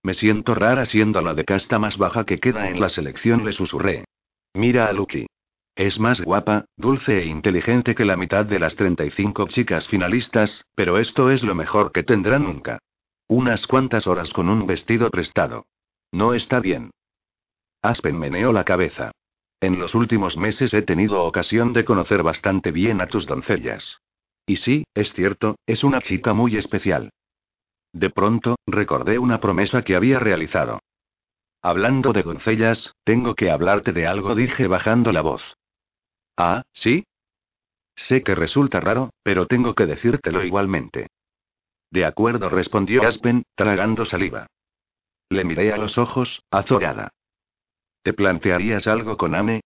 Me 0.03 0.15
siento 0.15 0.55
rara 0.55 0.87
siendo 0.87 1.21
la 1.21 1.35
de 1.35 1.45
casta 1.45 1.79
más 1.79 1.99
baja 1.99 2.25
que 2.25 2.41
queda 2.41 2.71
en 2.71 2.81
la 2.81 2.89
selección, 2.89 3.45
le 3.45 3.53
susurré. 3.53 4.07
Mira 4.55 4.87
a 4.87 4.95
Lucky. 4.95 5.27
Es 5.77 6.01
más 6.01 6.23
guapa, 6.23 6.65
dulce 6.79 7.19
e 7.19 7.27
inteligente 7.27 7.95
que 7.95 8.07
la 8.07 8.17
mitad 8.17 8.47
de 8.47 8.59
las 8.59 8.77
35 8.77 9.47
chicas 9.49 9.87
finalistas, 9.87 10.65
pero 10.75 10.97
esto 10.97 11.31
es 11.31 11.43
lo 11.43 11.55
mejor 11.55 11.93
que 11.93 12.03
tendrá 12.03 12.39
nunca. 12.39 12.79
Unas 13.29 13.67
cuantas 13.67 14.07
horas 14.07 14.33
con 14.33 14.49
un 14.49 14.67
vestido 14.67 15.11
prestado. 15.11 15.67
No 16.13 16.33
está 16.33 16.61
bien. 16.61 16.93
Aspen 17.83 18.19
meneó 18.19 18.55
la 18.55 18.65
cabeza. 18.65 19.13
En 19.61 19.79
los 19.79 19.95
últimos 19.95 20.39
meses 20.39 20.73
he 20.73 20.81
tenido 20.81 21.23
ocasión 21.23 21.75
de 21.75 21.85
conocer 21.85 22.23
bastante 22.23 22.73
bien 22.73 23.03
a 23.03 23.07
tus 23.07 23.27
doncellas. 23.27 23.99
Y 24.47 24.57
sí, 24.57 24.87
es 24.95 25.13
cierto, 25.13 25.57
es 25.67 25.85
una 25.85 26.01
chica 26.01 26.33
muy 26.33 26.57
especial. 26.57 27.11
De 27.93 28.09
pronto, 28.09 28.57
recordé 28.67 29.19
una 29.19 29.41
promesa 29.41 29.83
que 29.83 29.95
había 29.95 30.19
realizado. 30.21 30.81
Hablando 31.61 32.15
de 32.15 32.23
doncellas, 32.23 32.95
tengo 33.05 33.35
que 33.35 33.51
hablarte 33.51 33.93
de 33.93 34.07
algo, 34.07 34.35
dije 34.35 34.69
bajando 34.69 35.13
la 35.13 35.21
voz. 35.21 35.57
Ah, 36.37 36.63
¿sí? 36.73 37.05
Sé 37.95 38.23
que 38.23 38.35
resulta 38.35 38.81
raro, 38.81 39.11
pero 39.23 39.47
tengo 39.47 39.75
que 39.75 39.87
decírtelo 39.87 40.45
igualmente. 40.45 41.09
De 41.91 42.05
acuerdo, 42.05 42.49
respondió 42.49 43.07
Aspen, 43.07 43.45
tragando 43.55 44.05
saliva. 44.05 44.47
Le 45.31 45.45
miré 45.45 45.73
a 45.73 45.77
los 45.77 45.99
ojos, 45.99 46.43
azorada. 46.51 47.11
¿Te 48.03 48.13
plantearías 48.13 48.87
algo 48.87 49.17
con 49.17 49.35
Ame? 49.35 49.63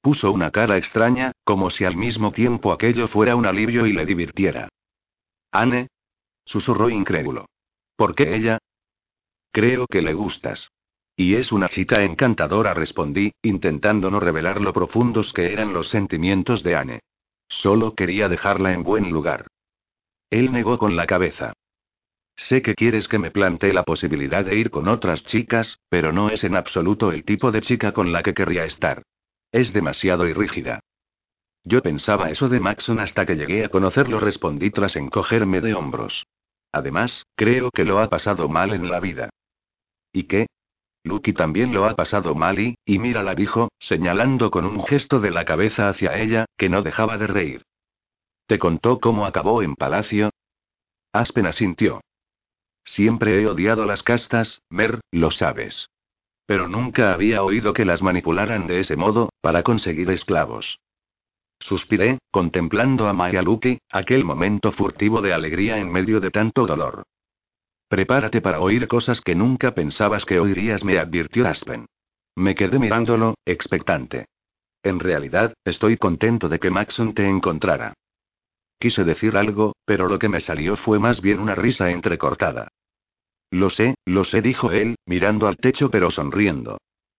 Puso 0.00 0.32
una 0.32 0.50
cara 0.50 0.76
extraña, 0.78 1.32
como 1.44 1.70
si 1.70 1.84
al 1.84 1.96
mismo 1.96 2.32
tiempo 2.32 2.72
aquello 2.72 3.06
fuera 3.06 3.36
un 3.36 3.46
alivio 3.46 3.86
y 3.86 3.92
le 3.92 4.04
divirtiera. 4.06 4.68
¿Anne? 5.52 5.88
susurró 6.44 6.90
incrédulo. 6.90 7.46
¿Por 7.94 8.14
qué 8.16 8.34
ella? 8.34 8.58
Creo 9.52 9.86
que 9.86 10.02
le 10.02 10.14
gustas. 10.14 10.70
Y 11.16 11.34
es 11.34 11.52
una 11.52 11.68
chica 11.68 12.02
encantadora, 12.02 12.74
respondí, 12.74 13.32
intentando 13.42 14.10
no 14.10 14.18
revelar 14.18 14.60
lo 14.60 14.72
profundos 14.72 15.32
que 15.32 15.52
eran 15.52 15.72
los 15.72 15.88
sentimientos 15.88 16.62
de 16.62 16.76
Anne. 16.76 17.00
Solo 17.48 17.94
quería 17.94 18.28
dejarla 18.28 18.72
en 18.72 18.82
buen 18.82 19.10
lugar. 19.10 19.46
Él 20.30 20.50
negó 20.52 20.78
con 20.78 20.96
la 20.96 21.06
cabeza. 21.06 21.52
Sé 22.34 22.62
que 22.62 22.74
quieres 22.74 23.08
que 23.08 23.18
me 23.18 23.30
plantee 23.30 23.74
la 23.74 23.82
posibilidad 23.82 24.44
de 24.44 24.56
ir 24.56 24.70
con 24.70 24.88
otras 24.88 25.22
chicas, 25.24 25.78
pero 25.90 26.12
no 26.12 26.30
es 26.30 26.44
en 26.44 26.56
absoluto 26.56 27.12
el 27.12 27.24
tipo 27.24 27.52
de 27.52 27.60
chica 27.60 27.92
con 27.92 28.10
la 28.10 28.22
que 28.22 28.32
querría 28.32 28.64
estar. 28.64 29.02
Es 29.52 29.74
demasiado 29.74 30.26
irrígida. 30.26 30.80
Yo 31.64 31.82
pensaba 31.82 32.30
eso 32.30 32.48
de 32.48 32.58
Maxon 32.58 32.98
hasta 32.98 33.26
que 33.26 33.36
llegué 33.36 33.64
a 33.64 33.68
conocerlo, 33.68 34.18
respondí 34.18 34.70
tras 34.70 34.96
encogerme 34.96 35.60
de 35.60 35.74
hombros. 35.74 36.26
Además, 36.72 37.26
creo 37.36 37.70
que 37.70 37.84
lo 37.84 37.98
ha 38.00 38.08
pasado 38.08 38.48
mal 38.48 38.72
en 38.72 38.90
la 38.90 38.98
vida. 38.98 39.28
¿Y 40.12 40.24
qué? 40.24 40.46
Lucky 41.04 41.32
también 41.32 41.72
lo 41.72 41.86
ha 41.86 41.96
pasado 41.96 42.34
mal 42.34 42.58
y, 42.58 42.76
y 42.84 42.98
mírala, 42.98 43.34
dijo, 43.34 43.70
señalando 43.78 44.50
con 44.50 44.64
un 44.64 44.84
gesto 44.84 45.18
de 45.20 45.30
la 45.30 45.44
cabeza 45.44 45.88
hacia 45.88 46.18
ella, 46.18 46.46
que 46.56 46.68
no 46.68 46.82
dejaba 46.82 47.18
de 47.18 47.26
reír. 47.26 47.62
¿Te 48.46 48.58
contó 48.58 49.00
cómo 49.00 49.26
acabó 49.26 49.62
en 49.62 49.74
palacio? 49.74 50.30
Aspen 51.12 51.46
asintió. 51.46 52.00
Siempre 52.84 53.40
he 53.40 53.46
odiado 53.46 53.84
las 53.84 54.02
castas, 54.02 54.62
Mer, 54.68 55.00
lo 55.10 55.30
sabes. 55.30 55.88
Pero 56.46 56.68
nunca 56.68 57.12
había 57.12 57.42
oído 57.42 57.72
que 57.72 57.84
las 57.84 58.02
manipularan 58.02 58.66
de 58.66 58.80
ese 58.80 58.96
modo, 58.96 59.30
para 59.40 59.62
conseguir 59.62 60.10
esclavos. 60.10 60.78
Suspiré, 61.60 62.18
contemplando 62.30 63.08
a 63.08 63.12
Maya 63.12 63.42
Lucky, 63.42 63.78
aquel 63.90 64.24
momento 64.24 64.72
furtivo 64.72 65.22
de 65.22 65.32
alegría 65.32 65.78
en 65.78 65.92
medio 65.92 66.20
de 66.20 66.30
tanto 66.30 66.66
dolor. 66.66 67.04
Prepárate 67.92 68.40
para 68.40 68.58
oír 68.58 68.88
cosas 68.88 69.20
que 69.20 69.34
nunca 69.34 69.74
pensabas 69.74 70.24
que 70.24 70.40
oirías, 70.40 70.82
me 70.82 70.98
advirtió 70.98 71.46
Aspen. 71.46 71.84
Me 72.34 72.54
quedé 72.54 72.78
mirándolo, 72.78 73.34
expectante. 73.44 74.24
En 74.82 74.98
realidad, 74.98 75.52
estoy 75.62 75.98
contento 75.98 76.48
de 76.48 76.58
que 76.58 76.70
Maxon 76.70 77.12
te 77.12 77.28
encontrara. 77.28 77.92
Quise 78.78 79.04
decir 79.04 79.36
algo, 79.36 79.74
pero 79.84 80.08
lo 80.08 80.18
que 80.18 80.30
me 80.30 80.40
salió 80.40 80.76
fue 80.76 80.98
más 80.98 81.20
bien 81.20 81.38
una 81.38 81.54
risa 81.54 81.90
entrecortada. 81.90 82.68
Lo 83.50 83.68
sé, 83.68 83.96
lo 84.06 84.24
sé, 84.24 84.40
dijo 84.40 84.72
él, 84.72 84.96
mirando 85.04 85.46
al 85.46 85.58
techo 85.58 85.90
pero 85.90 86.10
sonriendo. 86.10 86.78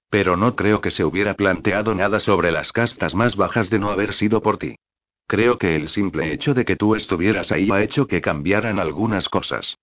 Pero 0.10 0.38
no 0.38 0.56
creo 0.56 0.82
que 0.82 0.90
se 0.90 1.06
hubiera 1.06 1.36
planteado 1.36 1.94
nada 1.94 2.20
sobre 2.20 2.50
las 2.50 2.72
castas 2.72 3.14
más 3.14 3.36
bajas 3.36 3.70
de 3.70 3.78
no 3.78 3.92
haber 3.92 4.16
sido 4.16 4.42
por 4.42 4.58
ti. 4.58 4.78
Creo 5.28 5.60
que 5.60 5.76
el 5.76 5.88
simple 5.88 6.34
hecho 6.34 6.56
de 6.56 6.66
que 6.66 6.78
tú 6.78 6.96
estuvieras 6.96 7.52
ahí 7.52 7.70
ha 7.72 7.84
hecho 7.84 8.08
que 8.08 8.22
cambiaran 8.22 8.80
algunas 8.80 9.30
cosas. 9.30 9.78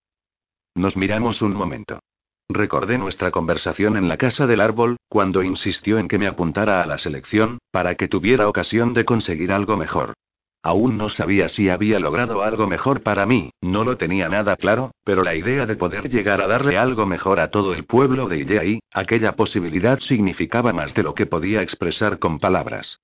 Nos 0.74 0.96
miramos 0.96 1.42
un 1.42 1.54
momento. 1.54 2.00
Recordé 2.48 2.98
nuestra 2.98 3.30
conversación 3.30 3.96
en 3.96 4.08
la 4.08 4.16
casa 4.16 4.46
del 4.46 4.60
árbol, 4.60 4.96
cuando 5.08 5.42
insistió 5.42 5.98
en 5.98 6.08
que 6.08 6.18
me 6.18 6.26
apuntara 6.26 6.82
a 6.82 6.86
la 6.86 6.98
selección, 6.98 7.58
para 7.70 7.94
que 7.94 8.08
tuviera 8.08 8.48
ocasión 8.48 8.92
de 8.92 9.04
conseguir 9.04 9.52
algo 9.52 9.76
mejor. 9.76 10.14
Aún 10.62 10.98
no 10.98 11.08
sabía 11.08 11.48
si 11.48 11.70
había 11.70 11.98
logrado 11.98 12.42
algo 12.42 12.66
mejor 12.66 13.02
para 13.02 13.24
mí, 13.24 13.50
no 13.62 13.82
lo 13.82 13.96
tenía 13.96 14.28
nada 14.28 14.56
claro, 14.56 14.90
pero 15.04 15.22
la 15.22 15.34
idea 15.34 15.64
de 15.64 15.76
poder 15.76 16.10
llegar 16.10 16.42
a 16.42 16.46
darle 16.46 16.76
algo 16.76 17.06
mejor 17.06 17.40
a 17.40 17.50
todo 17.50 17.72
el 17.72 17.84
pueblo 17.84 18.28
de 18.28 18.40
Illai, 18.40 18.80
aquella 18.92 19.36
posibilidad 19.36 20.00
significaba 20.00 20.72
más 20.72 20.92
de 20.92 21.02
lo 21.02 21.14
que 21.14 21.26
podía 21.26 21.62
expresar 21.62 22.18
con 22.18 22.38
palabras. 22.38 23.00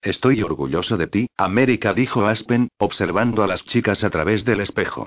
Estoy 0.00 0.42
orgulloso 0.42 0.96
de 0.96 1.06
ti, 1.06 1.28
América, 1.36 1.94
dijo 1.94 2.26
Aspen, 2.26 2.68
observando 2.78 3.44
a 3.44 3.46
las 3.46 3.64
chicas 3.64 4.02
a 4.02 4.10
través 4.10 4.44
del 4.44 4.60
espejo. 4.60 5.06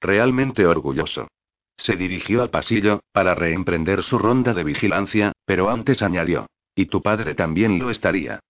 Realmente 0.00 0.66
orgulloso. 0.66 1.28
Se 1.76 1.96
dirigió 1.96 2.42
al 2.42 2.50
pasillo, 2.50 3.00
para 3.12 3.34
reemprender 3.34 4.02
su 4.02 4.18
ronda 4.18 4.54
de 4.54 4.64
vigilancia, 4.64 5.32
pero 5.44 5.68
antes 5.68 6.02
añadió. 6.02 6.46
Y 6.74 6.86
tu 6.86 7.02
padre 7.02 7.34
también 7.34 7.78
lo 7.78 7.90
estaría. 7.90 8.40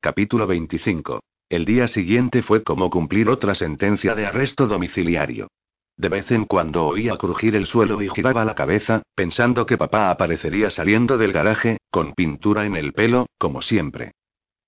Capítulo 0.00 0.46
25. 0.46 1.20
El 1.48 1.64
día 1.64 1.86
siguiente 1.86 2.42
fue 2.42 2.62
como 2.62 2.90
cumplir 2.90 3.28
otra 3.28 3.54
sentencia 3.54 4.14
de 4.14 4.26
arresto 4.26 4.66
domiciliario. 4.66 5.48
De 5.96 6.08
vez 6.08 6.30
en 6.30 6.46
cuando 6.46 6.86
oía 6.86 7.16
crujir 7.16 7.54
el 7.54 7.66
suelo 7.66 8.00
y 8.00 8.08
giraba 8.08 8.44
la 8.44 8.54
cabeza, 8.54 9.02
pensando 9.14 9.66
que 9.66 9.76
papá 9.76 10.10
aparecería 10.10 10.70
saliendo 10.70 11.18
del 11.18 11.32
garaje, 11.32 11.76
con 11.90 12.14
pintura 12.14 12.64
en 12.64 12.76
el 12.76 12.92
pelo, 12.92 13.26
como 13.38 13.60
siempre. 13.60 14.12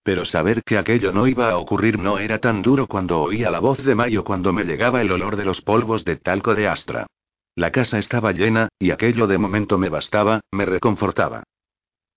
Pero 0.05 0.27
saber 0.27 0.63
que 0.63 0.77
aquello 0.77 1.13
no 1.13 1.27
iba 1.27 1.51
a 1.51 1.57
ocurrir 1.57 1.99
no 1.99 2.19
era 2.19 2.39
tan 2.39 2.61
duro 2.61 2.87
cuando 2.87 3.21
oía 3.23 3.51
la 3.51 3.59
voz 3.59 3.83
de 3.83 3.95
Mayo 3.95 4.23
cuando 4.23 4.53
me 4.53 4.65
llegaba 4.65 5.01
el 5.01 5.11
olor 5.11 5.37
de 5.37 5.47
los 5.47 5.63
polvos 5.63 6.05
de 6.05 6.17
talco 6.17 6.55
de 6.55 6.69
Astra. 6.69 7.07
La 7.57 7.73
casa 7.73 7.99
estaba 7.99 8.33
llena, 8.33 8.69
y 8.79 8.91
aquello 8.91 9.27
de 9.27 9.39
momento 9.39 9.79
me 9.79 9.89
bastaba, 9.89 10.41
me 10.53 10.67
reconfortaba. 10.67 11.45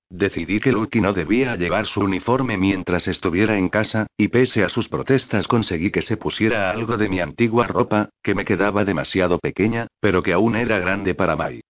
Decidí 0.09 0.59
que 0.59 0.71
Lucky 0.71 0.99
no 0.99 1.13
debía 1.13 1.55
llevar 1.55 1.85
su 1.85 2.01
uniforme 2.01 2.57
mientras 2.57 3.07
estuviera 3.07 3.57
en 3.57 3.69
casa, 3.69 4.07
y 4.17 4.27
pese 4.27 4.63
a 4.63 4.69
sus 4.69 4.89
protestas 4.89 5.47
conseguí 5.47 5.89
que 5.89 6.01
se 6.01 6.17
pusiera 6.17 6.71
algo 6.71 6.97
de 6.97 7.07
mi 7.07 7.21
antigua 7.21 7.67
ropa, 7.67 8.09
que 8.21 8.35
me 8.35 8.43
quedaba 8.43 8.83
demasiado 8.83 9.39
pequeña, 9.39 9.87
pero 10.01 10.23
que 10.23 10.33
aún 10.33 10.55
era 10.55 10.79
grande 10.79 11.15
para 11.15 11.35
Mai. 11.35 11.61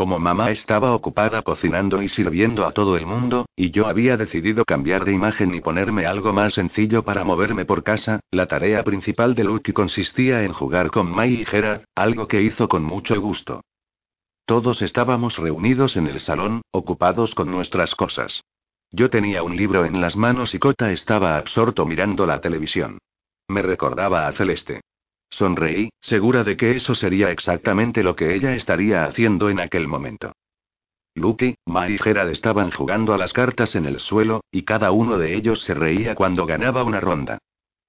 Como 0.00 0.18
mamá 0.18 0.50
estaba 0.50 0.94
ocupada 0.94 1.42
cocinando 1.42 2.00
y 2.00 2.08
sirviendo 2.08 2.64
a 2.64 2.72
todo 2.72 2.96
el 2.96 3.04
mundo, 3.04 3.44
y 3.54 3.70
yo 3.70 3.86
había 3.86 4.16
decidido 4.16 4.64
cambiar 4.64 5.04
de 5.04 5.12
imagen 5.12 5.54
y 5.54 5.60
ponerme 5.60 6.06
algo 6.06 6.32
más 6.32 6.54
sencillo 6.54 7.04
para 7.04 7.22
moverme 7.22 7.66
por 7.66 7.82
casa, 7.82 8.20
la 8.30 8.46
tarea 8.46 8.82
principal 8.82 9.34
de 9.34 9.44
Lucky 9.44 9.74
consistía 9.74 10.42
en 10.42 10.54
jugar 10.54 10.90
con 10.90 11.10
Mai 11.10 11.42
y 11.42 11.44
Gerard, 11.44 11.82
algo 11.94 12.28
que 12.28 12.40
hizo 12.40 12.66
con 12.66 12.82
mucho 12.82 13.20
gusto. 13.20 13.60
Todos 14.46 14.80
estábamos 14.80 15.36
reunidos 15.36 15.98
en 15.98 16.06
el 16.06 16.20
salón, 16.20 16.62
ocupados 16.70 17.34
con 17.34 17.50
nuestras 17.50 17.94
cosas. 17.94 18.40
Yo 18.90 19.10
tenía 19.10 19.42
un 19.42 19.54
libro 19.54 19.84
en 19.84 20.00
las 20.00 20.16
manos 20.16 20.54
y 20.54 20.58
Cota 20.58 20.92
estaba 20.92 21.36
absorto 21.36 21.84
mirando 21.84 22.24
la 22.24 22.40
televisión. 22.40 22.96
Me 23.48 23.60
recordaba 23.60 24.28
a 24.28 24.32
Celeste. 24.32 24.80
Sonreí, 25.30 25.90
segura 26.00 26.44
de 26.44 26.56
que 26.56 26.76
eso 26.76 26.94
sería 26.94 27.30
exactamente 27.30 28.02
lo 28.02 28.16
que 28.16 28.34
ella 28.34 28.54
estaría 28.54 29.04
haciendo 29.04 29.48
en 29.48 29.60
aquel 29.60 29.86
momento. 29.88 30.32
Lucky, 31.14 31.56
Ma 31.66 31.88
y 31.88 31.98
Gerard 31.98 32.30
estaban 32.30 32.70
jugando 32.70 33.14
a 33.14 33.18
las 33.18 33.32
cartas 33.32 33.74
en 33.74 33.86
el 33.86 34.00
suelo, 34.00 34.42
y 34.50 34.62
cada 34.62 34.90
uno 34.90 35.18
de 35.18 35.34
ellos 35.34 35.62
se 35.62 35.74
reía 35.74 36.14
cuando 36.14 36.46
ganaba 36.46 36.84
una 36.84 37.00
ronda. 37.00 37.38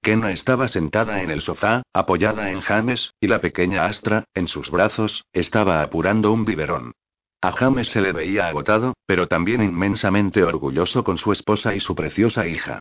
Kenna 0.02 0.32
estaba 0.32 0.66
sentada 0.66 1.22
en 1.22 1.30
el 1.30 1.42
sofá, 1.42 1.82
apoyada 1.92 2.50
en 2.50 2.60
James, 2.60 3.14
y 3.20 3.28
la 3.28 3.40
pequeña 3.40 3.84
Astra, 3.84 4.24
en 4.34 4.48
sus 4.48 4.70
brazos, 4.70 5.24
estaba 5.32 5.82
apurando 5.82 6.32
un 6.32 6.44
biberón. 6.44 6.92
A 7.40 7.52
James 7.52 7.88
se 7.88 8.00
le 8.00 8.12
veía 8.12 8.48
agotado, 8.48 8.94
pero 9.06 9.28
también 9.28 9.62
inmensamente 9.62 10.42
orgulloso 10.42 11.04
con 11.04 11.18
su 11.18 11.32
esposa 11.32 11.74
y 11.74 11.80
su 11.80 11.94
preciosa 11.94 12.46
hija. 12.46 12.80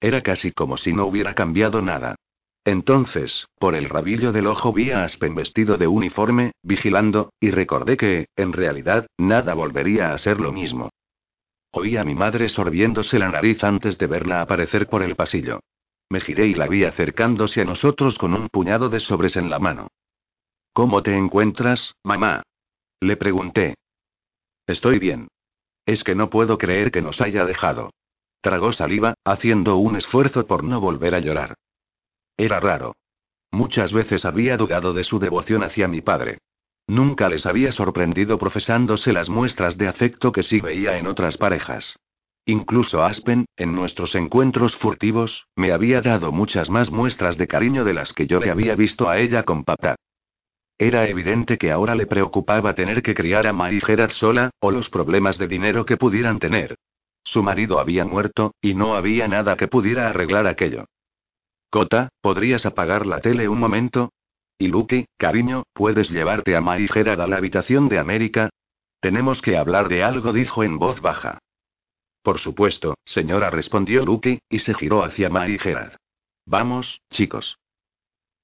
Era 0.00 0.22
casi 0.22 0.52
como 0.52 0.78
si 0.78 0.94
no 0.94 1.04
hubiera 1.04 1.34
cambiado 1.34 1.82
nada. 1.82 2.16
Entonces, 2.64 3.46
por 3.58 3.74
el 3.74 3.88
rabillo 3.88 4.32
del 4.32 4.46
ojo 4.46 4.72
vi 4.72 4.90
a 4.90 5.04
Aspen 5.04 5.34
vestido 5.34 5.78
de 5.78 5.86
uniforme, 5.86 6.52
vigilando, 6.62 7.32
y 7.40 7.50
recordé 7.50 7.96
que, 7.96 8.28
en 8.36 8.52
realidad, 8.52 9.06
nada 9.16 9.54
volvería 9.54 10.12
a 10.12 10.18
ser 10.18 10.40
lo 10.40 10.52
mismo. 10.52 10.90
Oí 11.72 11.96
a 11.96 12.04
mi 12.04 12.14
madre 12.14 12.48
sorbiéndose 12.48 13.18
la 13.18 13.30
nariz 13.30 13.62
antes 13.64 13.96
de 13.96 14.06
verla 14.06 14.42
aparecer 14.42 14.88
por 14.88 15.02
el 15.02 15.16
pasillo. 15.16 15.60
Me 16.10 16.20
giré 16.20 16.48
y 16.48 16.54
la 16.54 16.66
vi 16.66 16.84
acercándose 16.84 17.62
a 17.62 17.64
nosotros 17.64 18.18
con 18.18 18.34
un 18.34 18.48
puñado 18.48 18.88
de 18.88 19.00
sobres 19.00 19.36
en 19.36 19.48
la 19.48 19.58
mano. 19.58 19.88
¿Cómo 20.72 21.02
te 21.02 21.16
encuentras, 21.16 21.94
mamá? 22.02 22.42
Le 23.00 23.16
pregunté. 23.16 23.76
Estoy 24.66 24.98
bien. 24.98 25.28
Es 25.86 26.04
que 26.04 26.14
no 26.14 26.28
puedo 26.28 26.58
creer 26.58 26.90
que 26.90 27.02
nos 27.02 27.20
haya 27.20 27.44
dejado. 27.44 27.90
Tragó 28.40 28.72
saliva, 28.72 29.14
haciendo 29.24 29.76
un 29.76 29.96
esfuerzo 29.96 30.46
por 30.46 30.64
no 30.64 30.80
volver 30.80 31.14
a 31.14 31.20
llorar. 31.20 31.54
Era 32.40 32.58
raro. 32.58 32.96
Muchas 33.50 33.92
veces 33.92 34.24
había 34.24 34.56
dudado 34.56 34.94
de 34.94 35.04
su 35.04 35.18
devoción 35.18 35.62
hacia 35.62 35.88
mi 35.88 36.00
padre. 36.00 36.38
Nunca 36.86 37.28
les 37.28 37.44
había 37.44 37.70
sorprendido 37.70 38.38
profesándose 38.38 39.12
las 39.12 39.28
muestras 39.28 39.76
de 39.76 39.88
afecto 39.88 40.32
que 40.32 40.42
sí 40.42 40.58
veía 40.58 40.96
en 40.96 41.06
otras 41.06 41.36
parejas. 41.36 41.98
Incluso 42.46 43.02
Aspen, 43.02 43.44
en 43.58 43.74
nuestros 43.74 44.14
encuentros 44.14 44.74
furtivos, 44.74 45.48
me 45.54 45.70
había 45.70 46.00
dado 46.00 46.32
muchas 46.32 46.70
más 46.70 46.90
muestras 46.90 47.36
de 47.36 47.46
cariño 47.46 47.84
de 47.84 47.92
las 47.92 48.14
que 48.14 48.26
yo 48.26 48.40
le 48.40 48.50
había 48.50 48.74
visto 48.74 49.10
a 49.10 49.18
ella 49.18 49.42
con 49.42 49.64
papá. 49.64 49.96
Era 50.78 51.06
evidente 51.08 51.58
que 51.58 51.70
ahora 51.70 51.94
le 51.94 52.06
preocupaba 52.06 52.74
tener 52.74 53.02
que 53.02 53.14
criar 53.14 53.46
a 53.46 53.52
Mai 53.52 53.82
Gerard 53.82 54.12
sola, 54.12 54.48
o 54.60 54.70
los 54.70 54.88
problemas 54.88 55.36
de 55.36 55.46
dinero 55.46 55.84
que 55.84 55.98
pudieran 55.98 56.38
tener. 56.38 56.76
Su 57.22 57.42
marido 57.42 57.78
había 57.78 58.06
muerto, 58.06 58.54
y 58.62 58.72
no 58.72 58.96
había 58.96 59.28
nada 59.28 59.56
que 59.56 59.68
pudiera 59.68 60.08
arreglar 60.08 60.46
aquello. 60.46 60.86
Cota, 61.70 62.08
¿podrías 62.20 62.66
apagar 62.66 63.06
la 63.06 63.20
tele 63.20 63.48
un 63.48 63.60
momento? 63.60 64.12
Y 64.58 64.66
Lucky, 64.66 65.06
cariño, 65.16 65.62
¿puedes 65.72 66.10
llevarte 66.10 66.56
a 66.56 66.60
Mai 66.60 66.88
Gerard 66.88 67.20
a 67.20 67.28
la 67.28 67.36
habitación 67.36 67.88
de 67.88 68.00
América? 68.00 68.50
Tenemos 69.00 69.40
que 69.40 69.56
hablar 69.56 69.88
de 69.88 70.02
algo, 70.02 70.32
dijo 70.32 70.64
en 70.64 70.78
voz 70.78 71.00
baja. 71.00 71.38
Por 72.22 72.38
supuesto, 72.38 72.96
señora, 73.04 73.50
respondió 73.50 74.04
Lucky, 74.04 74.40
y 74.50 74.58
se 74.58 74.74
giró 74.74 75.04
hacia 75.04 75.30
Mai 75.30 75.58
Gerard. 75.58 75.94
Vamos, 76.44 77.00
chicos. 77.08 77.56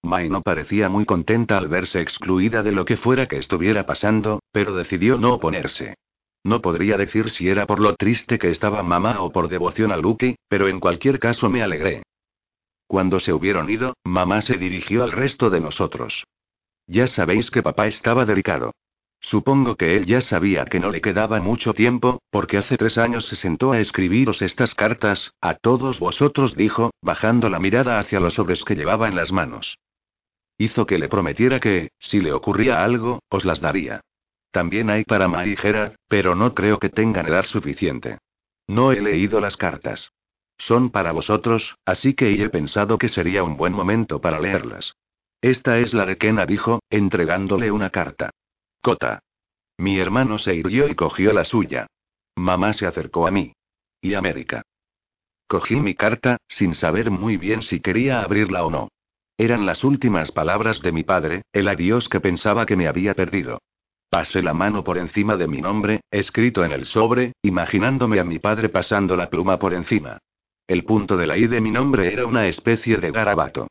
Mai 0.02 0.30
no 0.30 0.40
parecía 0.40 0.88
muy 0.88 1.04
contenta 1.04 1.58
al 1.58 1.66
verse 1.66 2.00
excluida 2.00 2.62
de 2.62 2.70
lo 2.70 2.84
que 2.84 2.96
fuera 2.96 3.26
que 3.26 3.38
estuviera 3.38 3.84
pasando, 3.84 4.40
pero 4.52 4.76
decidió 4.76 5.18
no 5.18 5.34
oponerse. 5.34 5.96
No 6.44 6.62
podría 6.62 6.96
decir 6.96 7.30
si 7.30 7.48
era 7.48 7.66
por 7.66 7.80
lo 7.80 7.96
triste 7.96 8.38
que 8.38 8.50
estaba 8.50 8.84
mamá 8.84 9.20
o 9.20 9.32
por 9.32 9.48
devoción 9.48 9.90
a 9.90 9.96
Lucky, 9.96 10.36
pero 10.48 10.68
en 10.68 10.78
cualquier 10.78 11.18
caso 11.18 11.50
me 11.50 11.60
alegré. 11.60 12.04
Cuando 12.86 13.18
se 13.20 13.32
hubieron 13.32 13.68
ido, 13.68 13.94
mamá 14.04 14.42
se 14.42 14.56
dirigió 14.56 15.02
al 15.02 15.12
resto 15.12 15.50
de 15.50 15.60
nosotros. 15.60 16.24
Ya 16.86 17.06
sabéis 17.06 17.50
que 17.50 17.62
papá 17.62 17.86
estaba 17.86 18.24
delicado. 18.24 18.72
Supongo 19.20 19.76
que 19.76 19.96
él 19.96 20.06
ya 20.06 20.20
sabía 20.20 20.64
que 20.66 20.78
no 20.78 20.90
le 20.90 21.00
quedaba 21.00 21.40
mucho 21.40 21.74
tiempo, 21.74 22.20
porque 22.30 22.58
hace 22.58 22.76
tres 22.76 22.96
años 22.96 23.26
se 23.26 23.34
sentó 23.34 23.72
a 23.72 23.80
escribiros 23.80 24.40
estas 24.40 24.74
cartas, 24.74 25.32
a 25.40 25.54
todos 25.54 25.98
vosotros 25.98 26.54
dijo, 26.54 26.92
bajando 27.02 27.48
la 27.48 27.58
mirada 27.58 27.98
hacia 27.98 28.20
los 28.20 28.34
sobres 28.34 28.62
que 28.62 28.76
llevaba 28.76 29.08
en 29.08 29.16
las 29.16 29.32
manos. 29.32 29.78
Hizo 30.58 30.86
que 30.86 30.98
le 30.98 31.08
prometiera 31.08 31.60
que, 31.60 31.90
si 31.98 32.20
le 32.20 32.32
ocurría 32.32 32.84
algo, 32.84 33.20
os 33.28 33.44
las 33.44 33.60
daría. 33.60 34.00
También 34.52 34.90
hay 34.90 35.04
para 35.04 35.28
Ma 35.28 35.44
y 35.44 35.56
Gerard, 35.56 35.94
pero 36.08 36.34
no 36.34 36.54
creo 36.54 36.78
que 36.78 36.88
tengan 36.88 37.26
edad 37.26 37.44
suficiente. 37.46 38.18
No 38.68 38.92
he 38.92 39.00
leído 39.00 39.40
las 39.40 39.56
cartas. 39.56 40.12
Son 40.58 40.90
para 40.90 41.12
vosotros, 41.12 41.76
así 41.84 42.14
que 42.14 42.32
he 42.42 42.48
pensado 42.48 42.98
que 42.98 43.08
sería 43.08 43.44
un 43.44 43.56
buen 43.56 43.72
momento 43.72 44.20
para 44.20 44.40
leerlas. 44.40 44.96
Esta 45.42 45.78
es 45.78 45.94
la 45.94 46.06
de 46.06 46.16
Kena, 46.16 46.46
dijo, 46.46 46.80
entregándole 46.90 47.70
una 47.70 47.90
carta. 47.90 48.30
Cota. 48.80 49.20
Mi 49.78 49.98
hermano 49.98 50.38
se 50.38 50.54
irguió 50.54 50.88
y 50.88 50.94
cogió 50.94 51.32
la 51.32 51.44
suya. 51.44 51.86
Mamá 52.36 52.72
se 52.72 52.86
acercó 52.86 53.26
a 53.26 53.30
mí. 53.30 53.52
Y 54.00 54.14
América. 54.14 54.62
Cogí 55.46 55.76
mi 55.76 55.94
carta, 55.94 56.38
sin 56.48 56.74
saber 56.74 57.10
muy 57.10 57.36
bien 57.36 57.62
si 57.62 57.80
quería 57.80 58.22
abrirla 58.22 58.64
o 58.64 58.70
no. 58.70 58.88
Eran 59.38 59.66
las 59.66 59.84
últimas 59.84 60.32
palabras 60.32 60.80
de 60.80 60.92
mi 60.92 61.04
padre, 61.04 61.42
el 61.52 61.68
adiós 61.68 62.08
que 62.08 62.20
pensaba 62.20 62.66
que 62.66 62.76
me 62.76 62.88
había 62.88 63.14
perdido. 63.14 63.60
Pasé 64.08 64.42
la 64.42 64.54
mano 64.54 64.82
por 64.82 64.98
encima 64.98 65.36
de 65.36 65.46
mi 65.46 65.60
nombre, 65.60 66.00
escrito 66.10 66.64
en 66.64 66.72
el 66.72 66.86
sobre, 66.86 67.34
imaginándome 67.42 68.18
a 68.18 68.24
mi 68.24 68.38
padre 68.38 68.68
pasando 68.68 69.14
la 69.14 69.28
pluma 69.28 69.58
por 69.58 69.74
encima. 69.74 70.18
El 70.66 70.84
punto 70.84 71.16
de 71.16 71.26
la 71.26 71.38
I 71.38 71.46
de 71.46 71.60
mi 71.60 71.70
nombre 71.70 72.12
era 72.12 72.26
una 72.26 72.48
especie 72.48 72.96
de 72.96 73.12
garabato. 73.12 73.68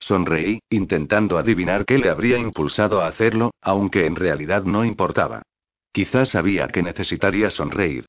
Sonreí, 0.00 0.60
intentando 0.70 1.36
adivinar 1.36 1.84
qué 1.84 1.98
le 1.98 2.08
habría 2.08 2.38
impulsado 2.38 3.02
a 3.02 3.08
hacerlo, 3.08 3.52
aunque 3.60 4.06
en 4.06 4.16
realidad 4.16 4.64
no 4.64 4.84
importaba. 4.84 5.42
Quizás 5.92 6.30
sabía 6.30 6.68
que 6.68 6.82
necesitaría 6.82 7.50
sonreír. 7.50 8.06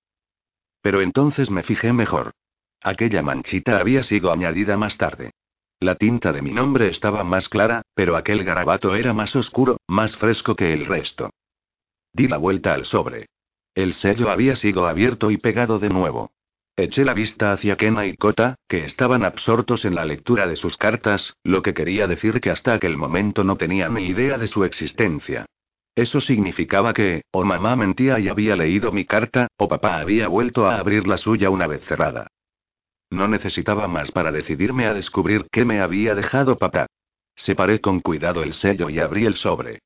Pero 0.82 1.02
entonces 1.02 1.50
me 1.50 1.64
fijé 1.64 1.92
mejor. 1.92 2.32
Aquella 2.82 3.22
manchita 3.22 3.78
había 3.80 4.04
sido 4.04 4.32
añadida 4.32 4.78
más 4.78 4.98
tarde. 4.98 5.32
La 5.82 5.96
tinta 5.96 6.32
de 6.32 6.42
mi 6.42 6.52
nombre 6.52 6.88
estaba 6.88 7.24
más 7.24 7.50
clara, 7.50 7.82
pero 7.94 8.16
aquel 8.16 8.44
garabato 8.44 8.96
era 8.96 9.14
más 9.14 9.36
oscuro, 9.36 9.78
más 9.88 10.16
fresco 10.16 10.56
que 10.56 10.74
el 10.74 10.86
resto. 10.86 11.32
Di 12.14 12.28
la 12.28 12.38
vuelta 12.38 12.74
al 12.74 12.86
sobre. 12.86 13.28
El 13.76 13.94
sello 13.94 14.30
había 14.30 14.56
sido 14.56 14.88
abierto 14.88 15.32
y 15.32 15.38
pegado 15.38 15.80
de 15.80 15.90
nuevo. 15.90 16.32
Eché 16.80 17.04
la 17.04 17.14
vista 17.14 17.52
hacia 17.52 17.76
Kena 17.76 18.06
y 18.06 18.16
Kota, 18.16 18.56
que 18.66 18.86
estaban 18.86 19.26
absortos 19.26 19.84
en 19.84 19.96
la 19.96 20.06
lectura 20.06 20.48
de 20.48 20.56
sus 20.56 20.78
cartas, 20.78 21.36
lo 21.44 21.62
que 21.62 21.74
quería 21.74 22.08
decir 22.08 22.40
que 22.40 22.52
hasta 22.52 22.72
aquel 22.72 22.96
momento 22.96 23.44
no 23.44 23.58
tenían 23.58 23.96
ni 23.96 24.06
idea 24.06 24.38
de 24.38 24.48
su 24.48 24.64
existencia. 24.64 25.46
Eso 25.94 26.22
significaba 26.22 26.94
que, 26.94 27.24
o 27.32 27.44
mamá 27.44 27.76
mentía 27.76 28.18
y 28.20 28.30
había 28.30 28.56
leído 28.56 28.94
mi 28.94 29.04
carta, 29.04 29.50
o 29.58 29.68
papá 29.68 30.00
había 30.00 30.30
vuelto 30.30 30.68
a 30.68 30.80
abrir 30.80 31.06
la 31.06 31.18
suya 31.18 31.50
una 31.50 31.68
vez 31.68 31.84
cerrada. 31.84 32.28
No 33.10 33.28
necesitaba 33.28 33.90
más 33.90 34.12
para 34.12 34.32
decidirme 34.32 34.86
a 34.86 34.94
descubrir 34.94 35.48
qué 35.52 35.66
me 35.66 35.82
había 35.82 36.16
dejado 36.16 36.58
papá. 36.58 36.86
Separé 37.36 37.82
con 37.82 38.00
cuidado 38.00 38.42
el 38.42 38.54
sello 38.54 38.90
y 38.90 39.00
abrí 39.00 39.26
el 39.26 39.36
sobre. 39.36 39.80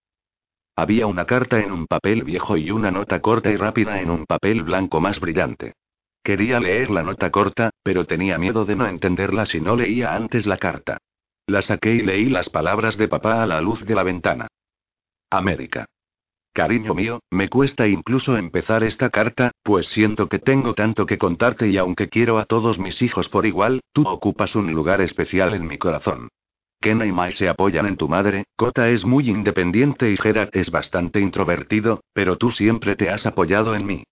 Había 0.76 1.08
una 1.08 1.26
carta 1.26 1.60
en 1.60 1.72
un 1.72 1.88
papel 1.88 2.24
viejo 2.24 2.56
y 2.56 2.70
una 2.70 2.92
nota 2.92 3.20
corta 3.20 3.50
y 3.50 3.58
rápida 3.58 4.00
en 4.00 4.12
un 4.12 4.28
papel 4.28 4.62
blanco 4.62 5.02
más 5.02 5.20
brillante. 5.20 5.74
Quería 6.24 6.60
leer 6.62 6.90
la 6.90 7.04
nota 7.04 7.32
corta, 7.32 7.72
pero 7.84 8.06
tenía 8.06 8.38
miedo 8.38 8.64
de 8.64 8.78
no 8.78 8.88
entenderla 8.88 9.46
si 9.46 9.60
no 9.60 9.76
leía 9.76 10.16
antes 10.16 10.48
la 10.48 10.58
carta. 10.58 11.00
La 11.48 11.62
saqué 11.62 11.96
y 11.96 12.02
leí 12.02 12.30
las 12.30 12.50
palabras 12.50 12.96
de 12.98 13.10
papá 13.10 13.44
a 13.44 13.46
la 13.46 13.60
luz 13.60 13.86
de 13.86 13.94
la 13.94 14.04
ventana. 14.04 14.48
América. 15.30 15.86
Cariño 16.54 16.94
mío, 16.94 17.20
me 17.30 17.50
cuesta 17.50 17.88
incluso 17.88 18.38
empezar 18.38 18.84
esta 18.84 19.10
carta, 19.10 19.52
pues 19.64 19.88
siento 19.88 20.30
que 20.30 20.40
tengo 20.40 20.76
tanto 20.76 21.06
que 21.06 21.18
contarte 21.18 21.68
y 21.68 21.78
aunque 21.78 22.08
quiero 22.08 22.38
a 22.38 22.46
todos 22.46 22.80
mis 22.80 23.02
hijos 23.02 23.28
por 23.28 23.46
igual, 23.46 23.82
tú 23.92 24.08
ocupas 24.08 24.56
un 24.56 24.72
lugar 24.72 25.02
especial 25.02 25.54
en 25.56 25.68
mi 25.68 25.78
corazón. 25.78 26.30
Kenna 26.80 27.06
y 27.06 27.12
Mai 27.12 27.32
se 27.32 27.50
apoyan 27.50 27.88
en 27.88 27.98
tu 27.98 28.08
madre, 28.08 28.46
Kota 28.56 28.90
es 28.90 29.04
muy 29.04 29.30
independiente 29.30 30.12
y 30.12 30.18
Gerard 30.18 30.52
es 30.54 30.70
bastante 30.70 31.20
introvertido, 31.20 32.02
pero 32.14 32.38
tú 32.38 32.50
siempre 32.50 32.96
te 32.96 33.10
has 33.10 33.26
apoyado 33.26 33.76
en 33.76 33.86
mí. 33.86 34.04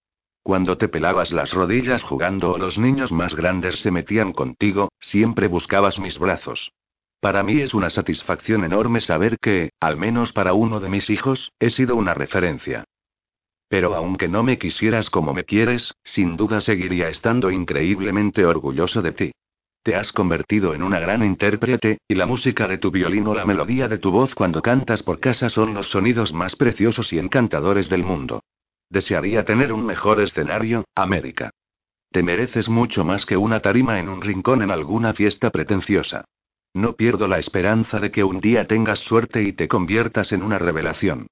Cuando 0.44 0.78
te 0.78 0.88
pelabas 0.88 1.32
las 1.32 1.54
rodillas 1.54 2.02
jugando 2.04 2.54
o 2.54 2.58
los 2.58 2.78
niños 2.78 3.12
más 3.12 3.36
grandes 3.36 3.80
se 3.80 3.92
metían 3.92 4.34
contigo, 4.34 4.92
siempre 5.00 5.48
buscabas 5.48 6.00
mis 6.00 6.18
brazos. 6.18 6.72
Para 7.20 7.44
mí 7.44 7.62
es 7.62 7.76
una 7.76 7.92
satisfacción 7.92 8.64
enorme 8.64 9.00
saber 9.00 9.38
que, 9.39 9.70
al 9.80 9.98
menos 9.98 10.34
para 10.34 10.54
uno 10.54 10.80
de 10.80 10.89
mis 10.89 11.12
hijos, 11.12 11.52
he 11.60 11.70
sido 11.70 11.96
una 11.96 12.16
referencia. 12.16 12.86
Pero 13.68 13.94
aunque 13.94 14.28
no 14.28 14.42
me 14.42 14.58
quisieras 14.58 15.12
como 15.12 15.32
me 15.34 15.44
quieres, 15.44 15.94
sin 16.04 16.36
duda 16.36 16.60
seguiría 16.60 17.10
estando 17.10 17.52
increíblemente 17.52 18.44
orgulloso 18.44 19.04
de 19.04 19.12
ti. 19.12 19.32
Te 19.84 19.96
has 19.96 20.12
convertido 20.12 20.74
en 20.74 20.82
una 20.82 21.00
gran 21.00 21.24
intérprete, 21.24 22.00
y 22.08 22.16
la 22.16 22.26
música 22.26 22.68
de 22.68 22.80
tu 22.80 22.89
violín 22.89 23.28
o 23.28 23.36
la 23.36 23.46
melodía 23.46 23.88
de 23.88 24.00
tu 24.00 24.12
voz 24.12 24.34
cuando 24.34 24.64
cantas 24.64 25.04
por 25.04 25.20
casa 25.20 25.50
son 25.50 25.76
los 25.76 25.92
sonidos 25.92 26.34
más 26.34 26.56
preciosos 26.56 27.14
y 27.14 27.20
encantadores 27.20 27.88
del 27.88 28.04
mundo. 28.04 28.42
Desearía 28.92 29.46
tener 29.46 29.72
un 29.72 29.86
mejor 29.86 30.20
escenario, 30.20 30.84
América. 30.96 31.50
Te 32.12 32.24
mereces 32.24 32.68
mucho 32.68 33.06
más 33.06 33.26
que 33.26 33.38
una 33.38 33.62
tarima 33.62 34.02
en 34.02 34.10
un 34.10 34.22
rincón 34.22 34.62
en 34.62 34.70
alguna 34.70 35.14
fiesta 35.14 35.50
pretenciosa. 35.50 36.26
No 36.74 36.98
pierdo 36.98 37.30
la 37.30 37.39
esperanza 37.39 38.02
de 38.02 38.12
que 38.12 38.26
un 38.26 38.42
día 38.42 38.68
tengas 38.68 39.00
suerte 39.00 39.44
y 39.44 39.54
te 39.54 39.70
conviertas 39.70 40.34
en 40.34 40.44
una 40.44 40.60
revelación. 40.60 41.28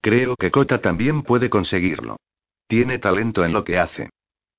Creo 0.00 0.34
que 0.34 0.50
Kota 0.50 0.80
también 0.80 1.22
puede 1.22 1.48
conseguirlo. 1.50 2.16
Tiene 2.66 2.98
talento 2.98 3.44
en 3.44 3.52
lo 3.52 3.62
que 3.62 3.78
hace. 3.78 4.10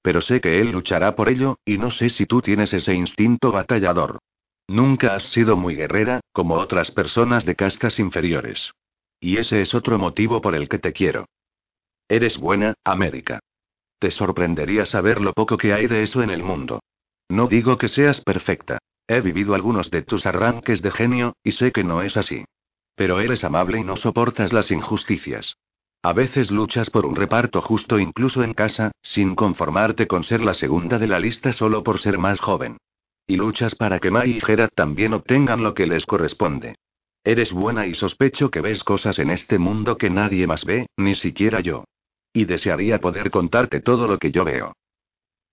Pero 0.02 0.22
sé 0.22 0.40
que 0.40 0.62
él 0.62 0.72
luchará 0.72 1.14
por 1.14 1.28
ello, 1.28 1.58
y 1.66 1.78
no 1.78 1.92
sé 1.92 2.10
si 2.10 2.26
tú 2.26 2.42
tienes 2.42 2.72
ese 2.72 2.94
instinto 2.94 3.52
batallador. 3.52 4.20
Nunca 4.68 5.14
has 5.14 5.24
sido 5.24 5.58
muy 5.58 5.76
guerrera, 5.76 6.22
como 6.32 6.56
otras 6.56 6.90
personas 6.92 7.44
de 7.44 7.56
castas 7.56 8.00
inferiores. 8.00 8.72
Y 9.20 9.40
ese 9.40 9.62
es 9.62 9.74
otro 9.74 10.00
motivo 10.00 10.40
por 10.40 10.56
el 10.56 10.70
que 10.70 10.80
te 10.80 10.94
quiero. 10.94 11.26
Eres 12.08 12.38
buena, 12.38 12.76
América. 12.84 13.40
Te 13.98 14.12
sorprendería 14.12 14.86
saber 14.86 15.22
lo 15.22 15.34
poco 15.34 15.58
que 15.58 15.74
hay 15.74 15.88
de 15.88 16.04
eso 16.04 16.22
en 16.22 16.30
el 16.30 16.44
mundo. 16.44 16.82
No 17.30 17.48
digo 17.48 17.78
que 17.78 17.88
seas 17.88 18.22
perfecta. 18.22 18.78
He 19.08 19.22
vivido 19.22 19.56
algunos 19.56 19.90
de 19.90 20.04
tus 20.04 20.26
arranques 20.26 20.82
de 20.82 20.92
genio, 20.92 21.36
y 21.44 21.54
sé 21.54 21.72
que 21.72 21.84
no 21.84 22.04
es 22.04 22.18
así. 22.18 22.46
Pero 22.96 23.20
eres 23.20 23.44
amable 23.44 23.80
y 23.80 23.84
no 23.84 23.96
soportas 23.96 24.54
las 24.54 24.70
injusticias. 24.70 25.58
A 26.04 26.14
veces 26.14 26.52
luchas 26.52 26.92
por 26.92 27.08
un 27.08 27.16
reparto 27.16 27.62
justo 27.62 27.98
incluso 27.98 28.44
en 28.44 28.54
casa, 28.54 28.92
sin 29.02 29.34
conformarte 29.34 30.06
con 30.06 30.24
ser 30.24 30.42
la 30.42 30.54
segunda 30.54 31.00
de 31.00 31.08
la 31.08 31.20
lista 31.20 31.52
solo 31.52 31.82
por 31.82 32.00
ser 32.00 32.20
más 32.20 32.40
joven. 32.40 32.78
Y 33.26 33.38
luchas 33.38 33.74
para 33.74 34.00
que 34.00 34.12
Mai 34.12 34.38
y 34.38 34.42
Gerard 34.42 34.70
también 34.76 35.16
obtengan 35.16 35.64
lo 35.64 35.74
que 35.74 35.88
les 35.88 36.06
corresponde. 36.06 36.76
Eres 37.24 37.52
buena 37.52 37.88
y 37.88 37.96
sospecho 37.96 38.52
que 38.52 38.62
ves 38.62 38.84
cosas 38.84 39.18
en 39.18 39.32
este 39.32 39.58
mundo 39.58 39.98
que 39.98 40.12
nadie 40.12 40.46
más 40.46 40.64
ve, 40.64 40.86
ni 40.96 41.16
siquiera 41.16 41.60
yo. 41.60 41.86
Y 42.36 42.44
desearía 42.44 43.00
poder 43.00 43.32
contarte 43.32 43.80
todo 43.80 44.08
lo 44.08 44.20
que 44.20 44.30
yo 44.30 44.44
veo. 44.44 44.74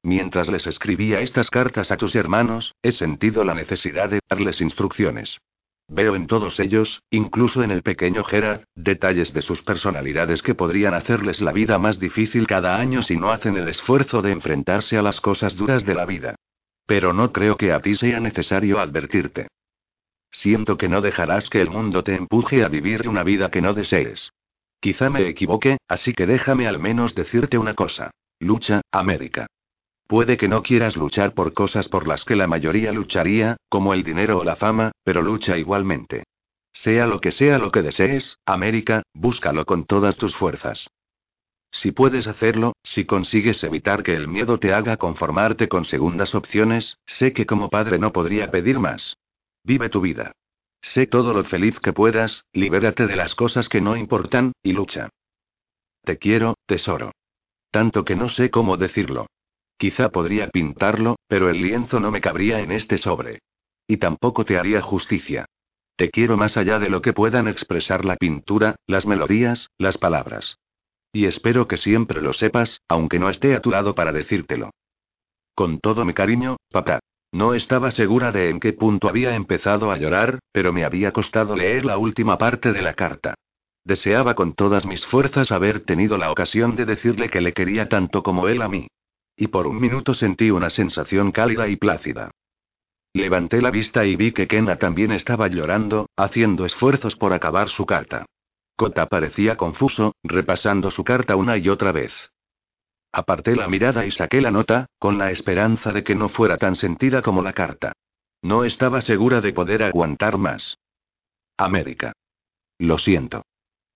Mientras 0.03 0.49
les 0.49 0.67
escribía 0.67 1.21
estas 1.21 1.49
cartas 1.49 1.93
a 1.93 1.97
tus 1.97 2.17
hermanos, 2.17 2.75
he 2.83 2.91
sentido 2.91 3.45
la 3.45 3.55
necesidad 3.55 4.11
de 4.11 4.19
darles 4.29 4.61
instrucciones. 4.61 5.39
Veo 5.87 6.17
en 6.17 6.27
todos 6.27 6.59
ellos, 6.59 7.01
incluso 7.09 7.63
en 7.63 7.71
el 7.71 7.83
pequeño 7.83 8.25
Gerard, 8.25 8.65
detalles 8.75 9.33
de 9.33 9.43
sus 9.43 9.63
personalidades 9.63 10.43
que 10.43 10.57
podrían 10.57 10.95
hacerles 10.95 11.41
la 11.41 11.53
vida 11.53 11.79
más 11.79 12.01
difícil 12.01 12.49
cada 12.49 12.77
año 12.77 13.03
si 13.03 13.17
no 13.17 13.31
hacen 13.31 13.57
el 13.57 13.69
esfuerzo 13.69 14.21
de 14.21 14.33
enfrentarse 14.33 14.99
a 14.99 15.03
las 15.03 15.21
cosas 15.21 15.55
duras 15.57 15.87
de 15.87 15.95
la 15.95 16.05
vida. 16.05 16.35
Pero 16.85 17.13
no 17.13 17.33
creo 17.33 17.57
que 17.57 17.73
a 17.73 17.79
ti 17.79 17.95
sea 17.95 18.19
necesario 18.19 18.81
advertirte. 18.81 19.47
Siento 20.33 20.77
que 20.77 20.89
no 20.89 21.01
dejarás 21.01 21.49
que 21.49 21.61
el 21.61 21.71
mundo 21.71 22.03
te 22.03 22.17
empuje 22.17 22.65
a 22.65 22.69
vivir 22.69 23.09
una 23.09 23.23
vida 23.23 23.53
que 23.53 23.63
no 23.63 23.73
desees. 23.73 24.33
Quizá 24.83 25.11
me 25.11 25.29
equivoque, 25.29 25.79
así 25.87 26.13
que 26.13 26.27
déjame 26.27 26.67
al 26.67 26.81
menos 26.81 27.15
decirte 27.15 27.57
una 27.57 27.75
cosa. 27.75 28.11
Lucha, 28.41 28.81
América. 28.91 29.47
Puede 30.09 30.37
que 30.37 30.49
no 30.49 30.65
quieras 30.65 30.97
luchar 30.97 31.35
por 31.35 31.53
cosas 31.53 31.89
por 31.89 32.09
las 32.09 32.25
que 32.25 32.35
la 32.35 32.49
mayoría 32.49 32.91
lucharía, 32.91 33.59
como 33.69 33.95
el 33.95 34.03
dinero 34.03 34.39
o 34.39 34.45
la 34.45 34.57
fama, 34.57 34.91
pero 35.05 35.23
lucha 35.23 35.57
igualmente. 35.57 36.25
Sea 36.73 37.07
lo 37.07 37.21
que 37.21 37.31
sea 37.31 37.59
lo 37.59 37.71
que 37.71 37.83
desees, 37.83 38.39
América, 38.45 39.05
búscalo 39.15 39.67
con 39.67 39.85
todas 39.85 40.17
tus 40.17 40.35
fuerzas. 40.35 40.89
Si 41.71 41.93
puedes 41.93 42.27
hacerlo, 42.27 42.73
si 42.83 43.05
consigues 43.05 43.63
evitar 43.63 44.03
que 44.03 44.17
el 44.17 44.27
miedo 44.27 44.59
te 44.59 44.75
haga 44.75 44.97
conformarte 44.97 45.69
con 45.69 45.85
segundas 45.85 46.35
opciones, 46.35 46.99
sé 47.07 47.33
que 47.33 47.47
como 47.47 47.71
padre 47.71 48.01
no 48.01 48.13
podría 48.13 48.51
pedir 48.51 48.81
más. 48.81 49.17
Vive 49.63 49.89
tu 49.91 50.01
vida. 50.01 50.33
Sé 50.83 51.07
todo 51.07 51.33
lo 51.33 51.45
feliz 51.45 51.79
que 51.81 51.93
puedas, 51.93 52.45
libérate 52.53 53.07
de 53.07 53.17
las 53.17 53.35
cosas 53.35 53.69
que 53.69 53.81
no 53.81 53.97
importan, 53.97 54.53
y 54.63 54.73
lucha. 54.73 55.09
Te 56.03 56.19
quiero, 56.19 56.57
tesoro. 56.67 57.13
Tanto 57.71 58.05
que 58.05 58.17
no 58.17 58.29
sé 58.29 58.51
cómo 58.51 58.77
decirlo. 58.77 59.27
Quizá 59.79 60.11
podría 60.11 60.49
pintarlo, 60.49 61.17
pero 61.29 61.49
el 61.49 61.63
lienzo 61.63 62.01
no 62.01 62.11
me 62.11 62.21
cabría 62.21 62.61
en 62.61 62.73
este 62.73 62.99
sobre. 62.99 63.39
Y 63.87 63.97
tampoco 63.99 64.45
te 64.45 64.59
haría 64.59 64.83
justicia. 64.83 65.47
Te 65.97 66.11
quiero 66.11 66.37
más 66.37 66.57
allá 66.57 66.79
de 66.79 66.91
lo 66.91 67.01
que 67.01 67.13
puedan 67.13 67.47
expresar 67.47 68.05
la 68.05 68.17
pintura, 68.17 68.77
las 68.87 69.07
melodías, 69.07 69.69
las 69.79 69.99
palabras. 69.99 70.59
Y 71.13 71.27
espero 71.27 71.69
que 71.69 71.77
siempre 71.77 72.21
lo 72.21 72.33
sepas, 72.33 72.81
aunque 72.89 73.19
no 73.19 73.29
esté 73.31 73.55
a 73.55 73.61
tu 73.61 73.71
lado 73.71 73.95
para 73.95 74.13
decírtelo. 74.13 74.71
Con 75.55 75.79
todo 75.79 76.05
mi 76.05 76.15
cariño, 76.15 76.57
papá. 76.71 77.01
No 77.33 77.55
estaba 77.55 77.91
segura 77.91 78.31
de 78.31 78.51
en 78.51 78.61
qué 78.61 78.75
punto 78.75 79.09
había 79.09 79.35
empezado 79.35 79.91
a 79.91 79.97
llorar, 79.97 80.39
pero 80.53 80.73
me 80.73 80.85
había 80.85 81.13
costado 81.13 81.57
leer 81.57 81.87
la 81.87 81.97
última 81.97 82.37
parte 82.37 82.73
de 82.73 82.83
la 82.83 82.93
carta. 82.93 83.35
Deseaba 83.85 84.35
con 84.35 84.53
todas 84.53 84.85
mis 84.85 85.07
fuerzas 85.07 85.51
haber 85.51 85.81
tenido 85.81 86.19
la 86.19 86.31
ocasión 86.31 86.77
de 86.77 86.85
decirle 86.85 87.31
que 87.31 87.41
le 87.41 87.55
quería 87.55 87.89
tanto 87.89 88.23
como 88.23 88.49
él 88.49 88.61
a 88.61 88.69
mí. 88.69 88.87
Y 89.35 89.49
por 89.49 89.67
un 89.67 89.81
minuto 89.81 90.13
sentí 90.13 90.51
una 90.51 90.69
sensación 90.69 91.33
cálida 91.33 91.69
y 91.69 91.77
plácida. 91.77 92.31
Levanté 93.15 93.61
la 93.63 93.71
vista 93.71 94.05
y 94.05 94.15
vi 94.15 94.33
que 94.33 94.47
Kena 94.47 94.77
también 94.77 95.11
estaba 95.11 95.49
llorando, 95.49 96.11
haciendo 96.17 96.67
esfuerzos 96.67 97.17
por 97.17 97.33
acabar 97.33 97.71
su 97.71 97.87
carta. 97.87 98.27
Kota 98.77 99.07
parecía 99.07 99.57
confuso, 99.57 100.15
repasando 100.23 100.91
su 100.91 101.03
carta 101.03 101.35
una 101.37 101.57
y 101.57 101.69
otra 101.69 101.93
vez. 101.93 102.13
Aparté 103.13 103.55
la 103.55 103.69
mirada 103.69 104.07
y 104.07 104.11
saqué 104.11 104.41
la 104.41 104.51
nota, 104.51 104.87
con 104.99 105.19
la 105.19 105.31
esperanza 105.31 105.93
de 105.93 106.03
que 106.03 106.15
no 106.15 106.31
fuera 106.31 106.57
tan 106.57 106.77
sentida 106.77 107.21
como 107.21 107.43
la 107.43 107.53
carta. 107.53 107.93
No 108.41 108.65
estaba 108.65 109.03
segura 109.03 109.41
de 109.41 109.53
poder 109.53 109.83
aguantar 109.83 110.39
más. 110.39 110.79
América. 111.59 112.13
Lo 112.79 112.97
siento. 112.97 113.45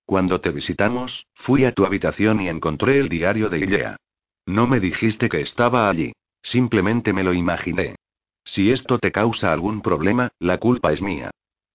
Cuando 0.04 0.40
te 0.40 0.50
visitamos, 0.50 1.26
fui 1.34 1.64
a 1.64 1.72
tu 1.72 1.84
habitación 1.84 2.40
y 2.40 2.48
encontré 2.48 3.00
el 3.00 3.08
diario 3.08 3.48
de 3.48 3.58
Ilea. 3.58 3.96
No 4.44 4.66
me 4.66 4.78
dijiste 4.78 5.28
que 5.28 5.40
estaba 5.40 5.88
allí. 5.88 6.12
Simplemente 6.42 7.12
me 7.12 7.24
lo 7.24 7.32
imaginé. 7.32 7.96
Si 8.44 8.70
esto 8.70 8.98
te 8.98 9.10
causa 9.10 9.52
algún 9.52 9.80
problema, 9.80 10.28
la 10.38 10.58
culpa 10.58 10.92
es 10.92 11.02
mía. 11.02 11.30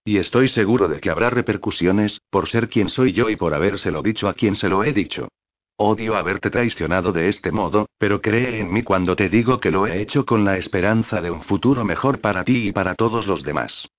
Y 0.06 0.18
estoy 0.18 0.48
seguro 0.48 0.88
de 0.88 1.02
que 1.02 1.10
habrá 1.10 1.30
repercusiones, 1.30 2.22
por 2.30 2.48
ser 2.48 2.70
quien 2.70 2.88
soy 2.88 3.12
yo 3.12 3.30
y 3.30 3.36
por 3.36 3.54
habérselo 3.54 4.02
dicho 4.02 4.30
a 4.30 4.34
quien 4.34 4.56
se 4.56 4.70
lo 4.70 4.84
he 4.84 4.94
dicho. 4.94 5.28
Odio 5.84 6.16
haberte 6.16 6.52
traicionado 6.52 7.12
de 7.12 7.28
este 7.28 7.52
modo, 7.52 7.88
pero 7.98 8.22
cree 8.22 8.60
en 8.60 8.72
mí 8.72 8.84
cuando 8.84 9.16
te 9.16 9.30
digo 9.30 9.60
que 9.60 9.72
lo 9.72 9.88
he 9.88 10.00
hecho 10.00 10.28
con 10.28 10.46
la 10.46 10.56
esperanza 10.56 11.22
de 11.22 11.32
un 11.32 11.42
futuro 11.42 11.84
mejor 11.84 12.22
para 12.22 12.44
ti 12.44 12.68
y 12.68 12.72
para 12.72 12.94
todos 12.94 13.26
los 13.26 13.42
demás. 13.42 13.90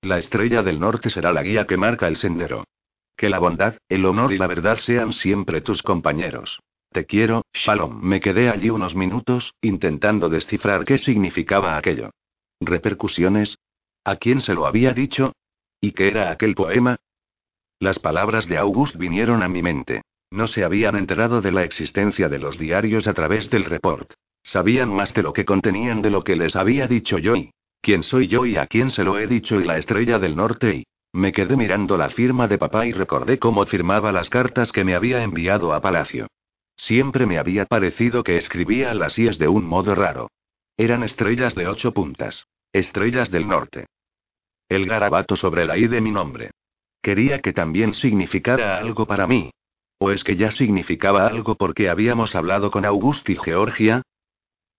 La 0.00 0.16
estrella 0.16 0.62
del 0.62 0.80
norte 0.80 1.10
será 1.10 1.30
la 1.34 1.42
guía 1.42 1.66
que 1.66 1.76
marca 1.76 2.08
el 2.08 2.16
sendero. 2.16 2.64
Que 3.14 3.28
la 3.28 3.38
bondad, 3.38 3.76
el 3.90 4.06
honor 4.06 4.32
y 4.32 4.38
la 4.38 4.46
verdad 4.46 4.78
sean 4.78 5.12
siempre 5.12 5.60
tus 5.60 5.82
compañeros. 5.82 6.60
Te 6.90 7.04
quiero, 7.04 7.44
Shalom. 7.52 8.00
Me 8.02 8.18
quedé 8.18 8.48
allí 8.48 8.70
unos 8.70 8.94
minutos, 8.94 9.52
intentando 9.60 10.30
descifrar 10.30 10.86
qué 10.86 10.96
significaba 10.96 11.76
aquello. 11.76 12.08
¿Repercusiones? 12.58 13.58
¿A 14.02 14.16
quién 14.16 14.40
se 14.40 14.54
lo 14.54 14.64
había 14.64 14.94
dicho? 14.94 15.34
¿Y 15.78 15.92
qué 15.92 16.08
era 16.08 16.30
aquel 16.30 16.54
poema? 16.54 16.96
Las 17.78 17.98
palabras 17.98 18.48
de 18.48 18.56
August 18.56 18.96
vinieron 18.96 19.42
a 19.42 19.48
mi 19.48 19.60
mente. 19.60 20.00
No 20.32 20.46
se 20.46 20.64
habían 20.64 20.96
enterado 20.96 21.42
de 21.42 21.52
la 21.52 21.62
existencia 21.62 22.30
de 22.30 22.38
los 22.38 22.58
diarios 22.58 23.06
a 23.06 23.12
través 23.12 23.50
del 23.50 23.66
report. 23.66 24.14
Sabían 24.42 24.88
más 24.88 25.12
de 25.12 25.22
lo 25.22 25.34
que 25.34 25.44
contenían 25.44 26.00
de 26.00 26.08
lo 26.08 26.22
que 26.22 26.36
les 26.36 26.56
había 26.56 26.88
dicho 26.88 27.18
yo 27.18 27.36
y. 27.36 27.50
¿Quién 27.82 28.02
soy 28.02 28.28
yo 28.28 28.46
y 28.46 28.56
a 28.56 28.66
quién 28.66 28.88
se 28.88 29.04
lo 29.04 29.18
he 29.18 29.26
dicho 29.26 29.60
y 29.60 29.64
la 29.64 29.76
estrella 29.76 30.18
del 30.18 30.34
norte 30.34 30.76
y. 30.76 30.86
Me 31.12 31.32
quedé 31.32 31.54
mirando 31.54 31.98
la 31.98 32.08
firma 32.08 32.48
de 32.48 32.56
papá 32.56 32.86
y 32.86 32.92
recordé 32.92 33.38
cómo 33.38 33.66
firmaba 33.66 34.10
las 34.10 34.30
cartas 34.30 34.72
que 34.72 34.84
me 34.84 34.94
había 34.94 35.22
enviado 35.22 35.74
a 35.74 35.82
Palacio. 35.82 36.28
Siempre 36.76 37.26
me 37.26 37.36
había 37.36 37.66
parecido 37.66 38.24
que 38.24 38.38
escribía 38.38 38.94
las 38.94 39.18
IES 39.18 39.36
de 39.36 39.48
un 39.48 39.66
modo 39.66 39.94
raro. 39.94 40.30
Eran 40.78 41.02
estrellas 41.02 41.54
de 41.54 41.68
ocho 41.68 41.92
puntas. 41.92 42.46
Estrellas 42.72 43.30
del 43.30 43.46
norte. 43.46 43.84
El 44.66 44.86
garabato 44.86 45.36
sobre 45.36 45.66
la 45.66 45.76
I 45.76 45.88
de 45.88 46.00
mi 46.00 46.10
nombre. 46.10 46.52
Quería 47.02 47.40
que 47.40 47.52
también 47.52 47.92
significara 47.92 48.78
algo 48.78 49.04
para 49.04 49.26
mí. 49.26 49.50
¿O 50.04 50.10
es 50.10 50.24
que 50.24 50.34
ya 50.34 50.50
significaba 50.50 51.28
algo 51.28 51.54
porque 51.54 51.88
habíamos 51.88 52.34
hablado 52.34 52.72
con 52.72 52.84
August 52.84 53.30
y 53.30 53.36
Georgia? 53.36 54.02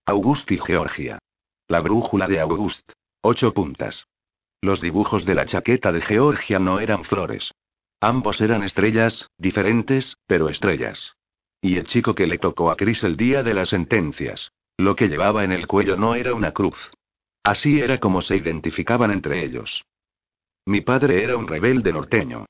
August 0.05 0.51
y 0.51 0.57
Georgia. 0.57 1.17
La 1.69 1.80
brújula 1.80 2.28
de 2.28 2.41
August. 2.41 2.91
Ocho 3.21 3.53
puntas. 3.53 4.05
Los 4.59 4.82
dibujos 4.82 5.24
de 5.24 5.34
la 5.34 5.45
chaqueta 5.45 5.93
de 5.93 6.01
Georgia 6.01 6.59
no 6.59 6.82
eran 6.82 7.05
flores. 7.05 7.53
Ambos 8.01 8.41
eran 8.41 8.63
estrellas, 8.63 9.30
diferentes, 9.38 10.17
pero 10.28 10.49
estrellas. 10.49 11.13
Y 11.61 11.78
el 11.78 11.88
chico 11.88 12.15
que 12.15 12.28
le 12.28 12.38
tocó 12.38 12.69
a 12.69 12.76
Chris 12.76 13.01
el 13.05 13.15
día 13.15 13.43
de 13.43 13.53
las 13.53 13.69
sentencias. 13.69 14.51
Lo 14.76 14.97
que 14.97 15.07
llevaba 15.07 15.45
en 15.45 15.53
el 15.53 15.67
cuello 15.67 15.95
no 15.95 16.15
era 16.15 16.34
una 16.34 16.51
cruz. 16.51 16.91
Así 17.43 17.80
era 17.80 17.97
como 18.01 18.21
se 18.21 18.36
identificaban 18.36 19.09
entre 19.09 19.45
ellos. 19.45 19.86
Mi 20.65 20.82
padre 20.82 21.24
era 21.24 21.38
un 21.38 21.47
rebelde 21.47 21.93
norteño. 21.93 22.45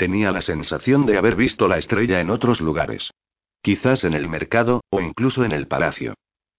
Tenía 0.00 0.32
la 0.32 0.40
sensación 0.40 1.04
de 1.04 1.18
haber 1.18 1.36
visto 1.36 1.68
la 1.68 1.76
estrella 1.76 2.22
en 2.22 2.30
otros 2.30 2.62
lugares. 2.62 3.10
Quizás 3.60 4.02
en 4.04 4.14
el 4.14 4.30
mercado, 4.30 4.80
o 4.88 4.98
incluso 4.98 5.44
en 5.44 5.52
el 5.52 5.66
palacio. 5.66 6.14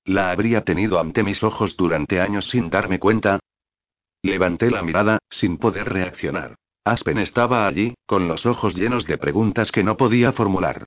La 0.05 0.29
habría 0.29 0.63
tenido 0.63 0.99
ante 0.99 1.23
mis 1.23 1.43
ojos 1.43 1.75
durante 1.75 2.21
años 2.21 2.47
sin 2.51 2.69
darme 2.69 2.99
cuenta. 2.99 3.39
Levanté 4.21 4.69
la 4.69 4.83
mirada, 4.83 5.17
sin 5.27 5.57
poder 5.57 5.91
reaccionar. 5.91 6.53
Aspen 6.85 7.17
estaba 7.17 7.65
allí, 7.65 7.95
con 8.05 8.27
los 8.27 8.45
ojos 8.45 8.75
llenos 8.75 9.07
de 9.07 9.17
preguntas 9.17 9.71
que 9.71 9.83
no 9.83 9.97
podía 9.97 10.33
formular. 10.33 10.85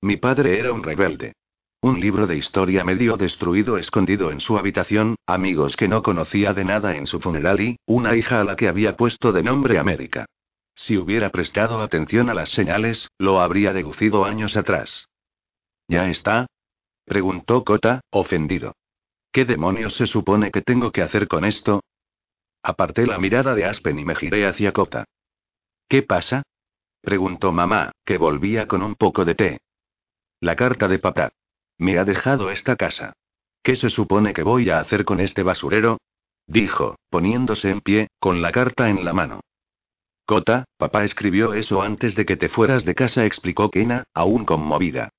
Mi 0.00 0.16
padre 0.16 0.60
era 0.60 0.72
un 0.72 0.84
rebelde. 0.84 1.32
Un 1.80 1.98
libro 1.98 2.28
de 2.28 2.36
historia 2.36 2.84
medio 2.84 3.16
destruido 3.16 3.78
escondido 3.78 4.30
en 4.30 4.38
su 4.38 4.58
habitación, 4.58 5.16
amigos 5.26 5.74
que 5.74 5.88
no 5.88 6.04
conocía 6.04 6.54
de 6.54 6.64
nada 6.64 6.94
en 6.94 7.08
su 7.08 7.18
funeral 7.18 7.60
y, 7.60 7.76
una 7.84 8.14
hija 8.14 8.42
a 8.42 8.44
la 8.44 8.54
que 8.54 8.68
había 8.68 8.96
puesto 8.96 9.32
de 9.32 9.42
nombre 9.42 9.76
América. 9.80 10.26
Si 10.74 10.96
hubiera 10.96 11.30
prestado 11.30 11.80
atención 11.80 12.28
a 12.30 12.34
las 12.34 12.50
señales, 12.50 13.10
lo 13.18 13.40
habría 13.40 13.72
deducido 13.72 14.24
años 14.24 14.56
atrás. 14.56 15.08
¿Ya 15.88 16.08
está? 16.08 16.46
preguntó 17.04 17.64
Kota, 17.64 18.00
ofendido. 18.10 18.74
¿Qué 19.30 19.44
demonios 19.44 19.94
se 19.94 20.06
supone 20.06 20.50
que 20.50 20.62
tengo 20.62 20.90
que 20.90 21.02
hacer 21.02 21.28
con 21.28 21.44
esto? 21.44 21.82
Aparté 22.62 23.06
la 23.06 23.18
mirada 23.18 23.54
de 23.54 23.66
Aspen 23.66 23.98
y 23.98 24.04
me 24.04 24.14
giré 24.14 24.46
hacia 24.46 24.72
Kota. 24.72 25.04
¿Qué 25.88 26.02
pasa? 26.02 26.42
preguntó 27.02 27.52
mamá, 27.52 27.92
que 28.04 28.16
volvía 28.16 28.66
con 28.66 28.82
un 28.82 28.94
poco 28.94 29.24
de 29.24 29.34
té. 29.34 29.60
La 30.40 30.56
carta 30.56 30.88
de 30.88 30.98
papá. 30.98 31.32
Me 31.78 31.98
ha 31.98 32.04
dejado 32.04 32.50
esta 32.50 32.76
casa. 32.76 33.12
¿Qué 33.62 33.76
se 33.76 33.90
supone 33.90 34.32
que 34.32 34.42
voy 34.42 34.70
a 34.70 34.78
hacer 34.78 35.04
con 35.04 35.20
este 35.20 35.42
basurero? 35.42 35.98
dijo, 36.46 36.96
poniéndose 37.10 37.70
en 37.70 37.80
pie, 37.80 38.08
con 38.18 38.42
la 38.42 38.52
carta 38.52 38.88
en 38.88 39.04
la 39.04 39.12
mano. 39.12 39.40
Cota, 40.26 40.64
papá 40.78 41.04
escribió 41.04 41.52
eso 41.52 41.82
antes 41.82 42.14
de 42.14 42.24
que 42.24 42.36
te 42.36 42.48
fueras 42.48 42.84
de 42.84 42.94
casa, 42.94 43.26
explicó 43.26 43.70
Kena, 43.70 44.04
aún 44.14 44.44
conmovida. 44.44 45.10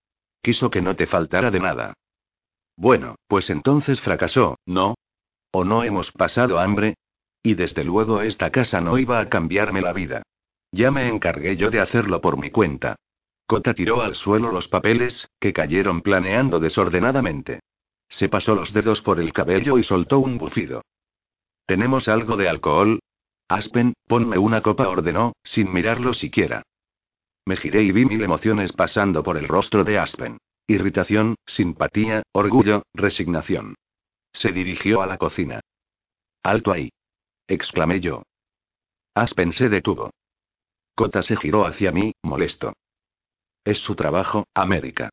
Quiso 0.42 0.70
que 0.70 0.82
no 0.82 0.96
te 0.96 1.06
faltara 1.06 1.52
de 1.52 1.60
nada. 1.60 1.94
Bueno, 2.76 3.16
pues 3.28 3.50
entonces 3.50 4.02
fracasó, 4.02 4.58
¿no? 4.66 4.96
¿O 5.52 5.64
no 5.64 5.84
hemos 5.84 6.12
pasado 6.12 6.60
hambre? 6.60 6.96
Y 7.44 7.54
desde 7.54 7.84
luego 7.84 8.22
esta 8.22 8.50
casa 8.50 8.82
no 8.82 8.98
iba 8.98 9.20
a 9.20 9.30
cambiarme 9.30 9.82
la 9.82 9.94
vida. 9.94 10.24
Ya 10.72 10.92
me 10.92 11.08
encargué 11.08 11.56
yo 11.56 11.70
de 11.70 11.80
hacerlo 11.80 12.20
por 12.20 12.38
mi 12.38 12.50
cuenta. 12.50 12.96
Cota 13.46 13.74
tiró 13.76 14.02
al 14.02 14.16
suelo 14.16 14.52
los 14.52 14.68
papeles, 14.68 15.30
que 15.40 15.54
cayeron 15.54 16.02
planeando 16.02 16.60
desordenadamente. 16.60 17.60
Se 18.10 18.28
pasó 18.28 18.56
los 18.56 18.74
dedos 18.74 19.02
por 19.02 19.20
el 19.20 19.32
cabello 19.32 19.78
y 19.78 19.84
soltó 19.84 20.20
un 20.20 20.38
bufido. 20.38 20.82
¿Tenemos 21.66 22.08
algo 22.08 22.38
de 22.38 22.50
alcohol? 22.50 23.00
Aspen, 23.48 23.94
ponme 24.08 24.38
una 24.38 24.62
copa, 24.62 24.88
ordenó, 24.88 25.34
sin 25.44 25.72
mirarlo 25.72 26.14
siquiera. 26.14 26.64
Me 27.46 27.56
giré 27.56 27.84
y 27.84 27.92
vi 27.92 28.06
mil 28.06 28.24
emociones 28.24 28.72
pasando 28.72 29.22
por 29.22 29.38
el 29.38 29.48
rostro 29.48 29.84
de 29.84 30.00
Aspen. 30.00 30.40
Irritación, 30.68 31.36
simpatía, 31.46 32.24
orgullo, 32.32 32.84
resignación. 32.94 33.76
Se 34.34 34.52
dirigió 34.52 35.02
a 35.04 35.08
la 35.08 35.18
cocina. 35.18 35.62
Alto 36.42 36.72
ahí. 36.72 36.92
exclamé 37.48 38.00
yo. 38.00 38.24
Aspen 39.14 39.52
se 39.52 39.70
detuvo. 39.70 40.10
Cota 40.96 41.22
se 41.22 41.36
giró 41.38 41.68
hacia 41.68 41.92
mí, 41.92 42.14
molesto. 42.24 42.74
Es 43.64 43.78
su 43.78 43.96
trabajo, 43.96 44.46
América. 44.56 45.10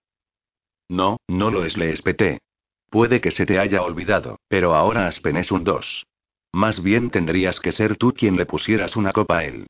No, 0.88 1.18
no 1.28 1.50
lo 1.50 1.64
es, 1.64 1.76
le 1.76 1.90
espeté. 1.90 2.40
Puede 2.88 3.20
que 3.20 3.30
se 3.30 3.46
te 3.46 3.58
haya 3.58 3.82
olvidado, 3.82 4.38
pero 4.48 4.74
ahora 4.74 5.06
Aspen 5.06 5.36
es 5.36 5.50
un 5.50 5.64
dos. 5.64 6.06
Más 6.52 6.82
bien 6.82 7.10
tendrías 7.10 7.60
que 7.60 7.72
ser 7.72 7.96
tú 7.96 8.12
quien 8.12 8.36
le 8.36 8.46
pusieras 8.46 8.96
una 8.96 9.12
copa 9.12 9.38
a 9.38 9.44
él. 9.44 9.66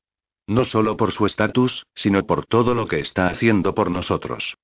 No 0.47 0.65
solo 0.65 0.97
por 0.97 1.11
su 1.11 1.25
estatus, 1.25 1.85
sino 1.95 2.25
por 2.25 2.45
todo 2.45 2.75
lo 2.75 2.87
que 2.87 2.99
está 2.99 3.27
haciendo 3.27 3.73
por 3.73 3.89
nosotros. 3.89 4.57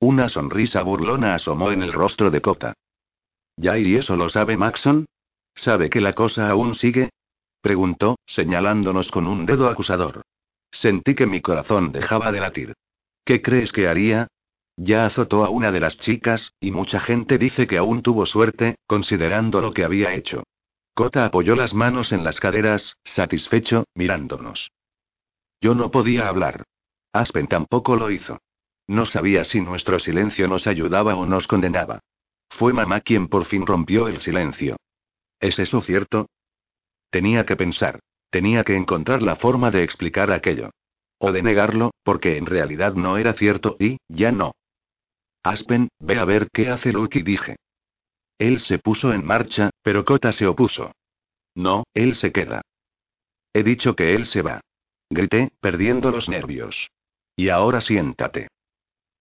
Una 0.00 0.28
sonrisa 0.28 0.82
burlona 0.82 1.34
asomó 1.34 1.70
en 1.70 1.82
el 1.82 1.92
rostro 1.92 2.30
de 2.30 2.40
Cota. 2.40 2.74
¿Ya 3.56 3.78
y 3.78 3.94
eso 3.94 4.16
lo 4.16 4.28
sabe 4.28 4.56
Maxon? 4.56 5.06
¿Sabe 5.54 5.88
que 5.88 6.00
la 6.00 6.12
cosa 6.12 6.50
aún 6.50 6.74
sigue? 6.74 7.10
Preguntó, 7.62 8.18
señalándonos 8.26 9.10
con 9.10 9.26
un 9.26 9.46
dedo 9.46 9.68
acusador. 9.68 10.22
Sentí 10.70 11.14
que 11.14 11.26
mi 11.26 11.40
corazón 11.40 11.92
dejaba 11.92 12.32
de 12.32 12.40
latir. 12.40 12.74
¿Qué 13.24 13.40
crees 13.40 13.72
que 13.72 13.88
haría? 13.88 14.28
Ya 14.76 15.06
azotó 15.06 15.44
a 15.44 15.48
una 15.48 15.72
de 15.72 15.80
las 15.80 15.96
chicas, 15.96 16.52
y 16.60 16.70
mucha 16.70 17.00
gente 17.00 17.38
dice 17.38 17.66
que 17.66 17.78
aún 17.78 18.02
tuvo 18.02 18.26
suerte, 18.26 18.76
considerando 18.86 19.62
lo 19.62 19.72
que 19.72 19.84
había 19.84 20.12
hecho. 20.12 20.42
Cota 20.96 21.26
apoyó 21.26 21.56
las 21.56 21.74
manos 21.74 22.10
en 22.12 22.24
las 22.24 22.40
caderas, 22.40 22.96
satisfecho, 23.04 23.84
mirándonos. 23.94 24.72
Yo 25.60 25.74
no 25.74 25.90
podía 25.90 26.26
hablar. 26.26 26.64
Aspen 27.12 27.48
tampoco 27.48 27.96
lo 27.96 28.10
hizo. 28.10 28.38
No 28.86 29.04
sabía 29.04 29.44
si 29.44 29.60
nuestro 29.60 29.98
silencio 29.98 30.48
nos 30.48 30.66
ayudaba 30.66 31.14
o 31.14 31.26
nos 31.26 31.46
condenaba. 31.46 32.00
Fue 32.48 32.72
mamá 32.72 33.02
quien 33.02 33.28
por 33.28 33.44
fin 33.44 33.66
rompió 33.66 34.08
el 34.08 34.22
silencio. 34.22 34.78
¿Es 35.38 35.58
eso 35.58 35.82
cierto? 35.82 36.30
Tenía 37.10 37.44
que 37.44 37.56
pensar. 37.56 38.00
Tenía 38.30 38.64
que 38.64 38.74
encontrar 38.74 39.20
la 39.20 39.36
forma 39.36 39.70
de 39.70 39.82
explicar 39.82 40.30
aquello. 40.30 40.70
O 41.18 41.30
de 41.30 41.42
negarlo, 41.42 41.90
porque 42.04 42.38
en 42.38 42.46
realidad 42.46 42.94
no 42.94 43.18
era 43.18 43.34
cierto 43.34 43.76
y, 43.78 43.98
ya 44.08 44.32
no. 44.32 44.52
Aspen, 45.42 45.90
ve 45.98 46.18
a 46.18 46.24
ver 46.24 46.48
qué 46.50 46.70
hace 46.70 46.90
Lucky, 46.90 47.20
dije. 47.20 47.56
Él 48.38 48.60
se 48.60 48.78
puso 48.78 49.12
en 49.12 49.24
marcha, 49.24 49.70
pero 49.82 50.04
Kota 50.04 50.32
se 50.32 50.46
opuso. 50.46 50.92
No, 51.54 51.84
él 51.94 52.14
se 52.14 52.32
queda. 52.32 52.62
He 53.52 53.62
dicho 53.62 53.96
que 53.96 54.14
él 54.14 54.26
se 54.26 54.42
va. 54.42 54.60
Grité, 55.08 55.50
perdiendo 55.60 56.10
los 56.10 56.28
nervios. 56.28 56.90
Y 57.36 57.48
ahora 57.48 57.80
siéntate. 57.80 58.48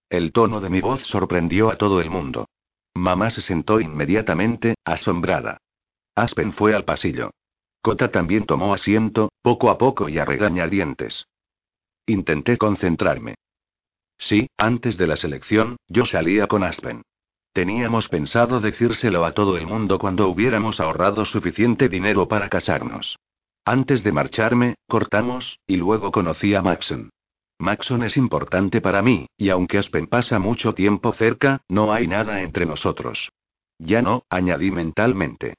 El 0.09 0.32
tono 0.32 0.59
de 0.59 0.70
mi 0.70 0.82
voz 0.82 1.01
sorprendió 1.05 1.70
a 1.70 1.78
todo 1.78 2.01
el 2.01 2.09
mundo. 2.09 2.47
Mamá 2.93 3.30
se 3.30 3.41
sentó 3.41 3.80
inmediatamente, 3.80 4.76
asombrada. 4.84 5.57
Aspen 6.16 6.53
fue 6.53 6.76
al 6.76 6.86
pasillo. 6.86 7.32
Kota 7.82 8.09
también 8.09 8.45
tomó 8.45 8.74
asiento, 8.74 9.32
poco 9.41 9.70
a 9.70 9.78
poco 9.78 10.09
y 10.09 10.18
a 10.18 10.26
regañadientes. 10.26 11.28
Intenté 12.05 12.57
concentrarme. 12.57 13.36
Sí, 14.18 14.47
antes 14.57 14.97
de 14.97 15.07
la 15.07 15.16
selección, 15.16 15.78
yo 15.88 16.05
salía 16.05 16.47
con 16.47 16.63
Aspen. 16.63 17.03
Teníamos 17.55 18.09
pensado 18.09 18.59
decírselo 18.59 19.23
a 19.23 19.31
todo 19.31 19.55
el 19.55 19.65
mundo 19.65 19.97
cuando 19.97 20.27
hubiéramos 20.27 20.81
ahorrado 20.81 21.23
suficiente 21.23 21.87
dinero 21.87 22.27
para 22.27 22.49
casarnos. 22.49 23.17
Antes 23.63 24.03
de 24.03 24.11
marcharme, 24.11 24.75
cortamos, 24.89 25.57
y 25.65 25.77
luego 25.77 26.11
conocí 26.11 26.53
a 26.53 26.61
Maxon. 26.61 27.11
Maxon 27.57 28.03
es 28.03 28.17
importante 28.17 28.81
para 28.81 29.01
mí, 29.01 29.27
y 29.37 29.51
aunque 29.51 29.77
Aspen 29.77 30.07
pasa 30.07 30.37
mucho 30.37 30.73
tiempo 30.73 31.13
cerca, 31.13 31.61
no 31.69 31.93
hay 31.93 32.07
nada 32.07 32.41
entre 32.41 32.65
nosotros. 32.65 33.31
Ya 33.79 34.01
no, 34.01 34.25
añadí 34.29 34.69
mentalmente. 34.71 35.53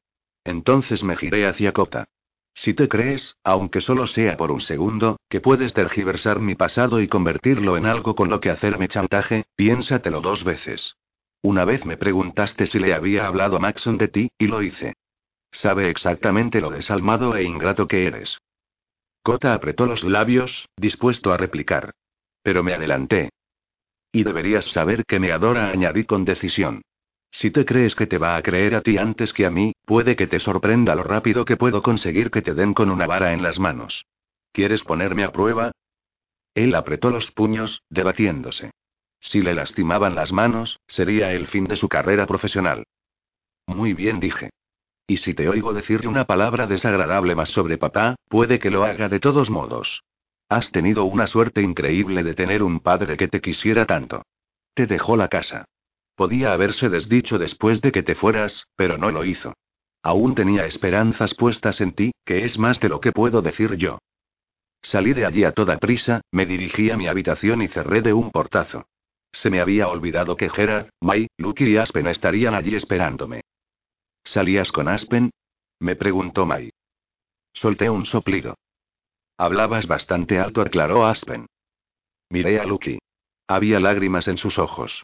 Entonces 0.44 1.02
me 1.02 1.16
giré 1.16 1.46
hacia 1.46 1.72
Cota. 1.72 2.04
Si 2.52 2.74
te 2.74 2.90
crees, 2.90 3.38
aunque 3.42 3.80
solo 3.80 4.06
sea 4.06 4.36
por 4.36 4.52
un 4.52 4.60
segundo, 4.60 5.16
que 5.30 5.40
puedes 5.40 5.72
tergiversar 5.72 6.40
mi 6.40 6.56
pasado 6.56 7.00
y 7.00 7.08
convertirlo 7.08 7.78
en 7.78 7.86
algo 7.86 8.14
con 8.14 8.28
lo 8.28 8.38
que 8.38 8.50
hacerme 8.50 8.86
chantaje, 8.86 9.46
piénsatelo 9.56 10.20
dos 10.20 10.44
veces. 10.44 10.94
Una 11.46 11.64
vez 11.64 11.86
me 11.86 11.96
preguntaste 11.96 12.66
si 12.66 12.80
le 12.80 12.92
había 12.92 13.24
hablado 13.24 13.54
a 13.54 13.60
Maxon 13.60 13.98
de 13.98 14.08
ti, 14.08 14.28
y 14.36 14.48
lo 14.48 14.62
hice. 14.62 14.94
Sabe 15.52 15.90
exactamente 15.90 16.60
lo 16.60 16.70
desalmado 16.70 17.36
e 17.36 17.44
ingrato 17.44 17.86
que 17.86 18.04
eres. 18.04 18.38
Cota 19.22 19.54
apretó 19.54 19.86
los 19.86 20.02
labios, 20.02 20.68
dispuesto 20.76 21.32
a 21.32 21.36
replicar. 21.36 21.92
Pero 22.42 22.64
me 22.64 22.74
adelanté. 22.74 23.30
Y 24.10 24.24
deberías 24.24 24.64
saber 24.64 25.04
que 25.04 25.20
me 25.20 25.30
adora, 25.30 25.70
añadí 25.70 26.02
con 26.02 26.24
decisión. 26.24 26.82
Si 27.30 27.52
te 27.52 27.64
crees 27.64 27.94
que 27.94 28.08
te 28.08 28.18
va 28.18 28.34
a 28.34 28.42
creer 28.42 28.74
a 28.74 28.80
ti 28.80 28.98
antes 28.98 29.32
que 29.32 29.46
a 29.46 29.50
mí, 29.50 29.72
puede 29.84 30.16
que 30.16 30.26
te 30.26 30.40
sorprenda 30.40 30.96
lo 30.96 31.04
rápido 31.04 31.44
que 31.44 31.56
puedo 31.56 31.80
conseguir 31.80 32.32
que 32.32 32.42
te 32.42 32.54
den 32.54 32.74
con 32.74 32.90
una 32.90 33.06
vara 33.06 33.32
en 33.32 33.44
las 33.44 33.60
manos. 33.60 34.04
¿Quieres 34.50 34.82
ponerme 34.82 35.22
a 35.22 35.30
prueba? 35.30 35.70
Él 36.54 36.74
apretó 36.74 37.10
los 37.10 37.30
puños, 37.30 37.84
debatiéndose. 37.88 38.72
Si 39.20 39.42
le 39.42 39.54
lastimaban 39.54 40.14
las 40.14 40.32
manos, 40.32 40.80
sería 40.86 41.32
el 41.32 41.46
fin 41.46 41.64
de 41.64 41.76
su 41.76 41.88
carrera 41.88 42.26
profesional. 42.26 42.84
Muy 43.66 43.94
bien, 43.94 44.20
dije. 44.20 44.50
Y 45.06 45.18
si 45.18 45.34
te 45.34 45.48
oigo 45.48 45.72
decirle 45.72 46.08
una 46.08 46.24
palabra 46.24 46.66
desagradable 46.66 47.34
más 47.34 47.50
sobre 47.50 47.78
papá, 47.78 48.16
puede 48.28 48.58
que 48.58 48.70
lo 48.70 48.84
haga 48.84 49.08
de 49.08 49.20
todos 49.20 49.50
modos. 49.50 50.02
Has 50.48 50.70
tenido 50.70 51.04
una 51.04 51.26
suerte 51.26 51.62
increíble 51.62 52.22
de 52.22 52.34
tener 52.34 52.62
un 52.62 52.80
padre 52.80 53.16
que 53.16 53.28
te 53.28 53.40
quisiera 53.40 53.84
tanto. 53.84 54.22
Te 54.74 54.86
dejó 54.86 55.16
la 55.16 55.28
casa. 55.28 55.64
Podía 56.14 56.52
haberse 56.52 56.88
desdicho 56.88 57.38
después 57.38 57.80
de 57.80 57.92
que 57.92 58.02
te 58.02 58.14
fueras, 58.14 58.66
pero 58.76 58.96
no 58.98 59.10
lo 59.10 59.24
hizo. 59.24 59.54
Aún 60.02 60.34
tenía 60.34 60.66
esperanzas 60.66 61.34
puestas 61.34 61.80
en 61.80 61.92
ti, 61.92 62.12
que 62.24 62.44
es 62.44 62.58
más 62.58 62.78
de 62.80 62.88
lo 62.88 63.00
que 63.00 63.12
puedo 63.12 63.42
decir 63.42 63.74
yo. 63.74 63.98
Salí 64.82 65.14
de 65.14 65.26
allí 65.26 65.44
a 65.44 65.52
toda 65.52 65.78
prisa, 65.78 66.20
me 66.30 66.46
dirigí 66.46 66.90
a 66.90 66.96
mi 66.96 67.08
habitación 67.08 67.60
y 67.62 67.68
cerré 67.68 68.02
de 68.02 68.12
un 68.12 68.30
portazo. 68.30 68.86
Se 69.36 69.50
me 69.50 69.60
había 69.60 69.88
olvidado 69.88 70.34
que 70.34 70.48
Gerard, 70.48 70.88
May, 71.02 71.26
Lucky 71.36 71.66
y 71.66 71.76
Aspen 71.76 72.06
estarían 72.06 72.54
allí 72.54 72.74
esperándome. 72.74 73.42
¿Salías 74.24 74.72
con 74.72 74.88
Aspen? 74.88 75.30
Me 75.78 75.94
preguntó 75.94 76.46
May. 76.46 76.70
Solté 77.52 77.90
un 77.90 78.06
soplido. 78.06 78.54
Hablabas 79.36 79.86
bastante 79.86 80.38
alto, 80.38 80.62
aclaró 80.62 81.04
Aspen. 81.04 81.44
Miré 82.30 82.58
a 82.58 82.64
Lucky. 82.64 82.98
Había 83.46 83.78
lágrimas 83.78 84.26
en 84.26 84.38
sus 84.38 84.58
ojos. 84.58 85.02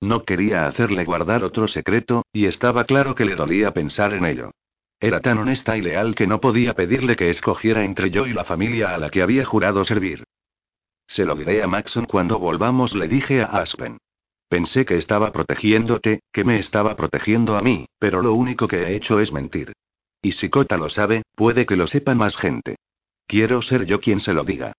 No 0.00 0.24
quería 0.24 0.66
hacerle 0.66 1.04
guardar 1.04 1.44
otro 1.44 1.68
secreto, 1.68 2.22
y 2.32 2.46
estaba 2.46 2.84
claro 2.84 3.14
que 3.14 3.26
le 3.26 3.36
dolía 3.36 3.74
pensar 3.74 4.14
en 4.14 4.24
ello. 4.24 4.50
Era 4.98 5.20
tan 5.20 5.36
honesta 5.36 5.76
y 5.76 5.82
leal 5.82 6.14
que 6.14 6.26
no 6.26 6.40
podía 6.40 6.72
pedirle 6.72 7.16
que 7.16 7.28
escogiera 7.28 7.84
entre 7.84 8.10
yo 8.10 8.26
y 8.26 8.32
la 8.32 8.44
familia 8.44 8.94
a 8.94 8.98
la 8.98 9.10
que 9.10 9.20
había 9.20 9.44
jurado 9.44 9.84
servir. 9.84 10.24
Se 11.06 11.24
lo 11.24 11.34
diré 11.34 11.62
a 11.62 11.66
Maxon 11.66 12.06
cuando 12.06 12.38
volvamos, 12.38 12.94
le 12.94 13.08
dije 13.08 13.42
a 13.42 13.46
Aspen. 13.46 13.98
Pensé 14.48 14.84
que 14.84 14.96
estaba 14.96 15.32
protegiéndote, 15.32 16.20
que 16.32 16.44
me 16.44 16.58
estaba 16.58 16.96
protegiendo 16.96 17.56
a 17.56 17.60
mí, 17.60 17.86
pero 17.98 18.22
lo 18.22 18.34
único 18.34 18.68
que 18.68 18.82
he 18.82 18.94
hecho 18.94 19.20
es 19.20 19.32
mentir. 19.32 19.72
Y 20.22 20.32
si 20.32 20.48
Cota 20.48 20.76
lo 20.76 20.88
sabe, 20.88 21.22
puede 21.34 21.66
que 21.66 21.76
lo 21.76 21.86
sepa 21.86 22.14
más 22.14 22.36
gente. 22.36 22.76
Quiero 23.26 23.62
ser 23.62 23.84
yo 23.84 24.00
quien 24.00 24.20
se 24.20 24.32
lo 24.32 24.44
diga. 24.44 24.72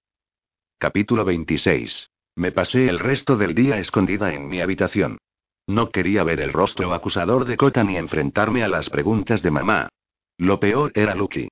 Capítulo 0.78 1.26
26. 1.26 2.10
Me 2.36 2.52
pasé 2.52 2.90
el 2.90 3.00
resto 3.00 3.38
del 3.38 3.56
día 3.56 3.80
escondida 3.80 4.34
en 4.34 4.48
mi 4.48 4.62
habitación. 4.62 5.18
No 5.68 5.90
quería 5.90 6.24
ver 6.24 6.42
el 6.42 6.54
rostro 6.54 6.94
acusador 6.94 7.46
de 7.46 7.58
Kota 7.58 7.84
ni 7.84 7.98
enfrentarme 7.98 8.64
a 8.64 8.68
las 8.68 8.90
preguntas 8.90 9.42
de 9.42 9.52
mamá. 9.52 9.90
Lo 10.38 10.60
peor 10.60 10.92
era 10.96 11.16
Lucky. 11.16 11.48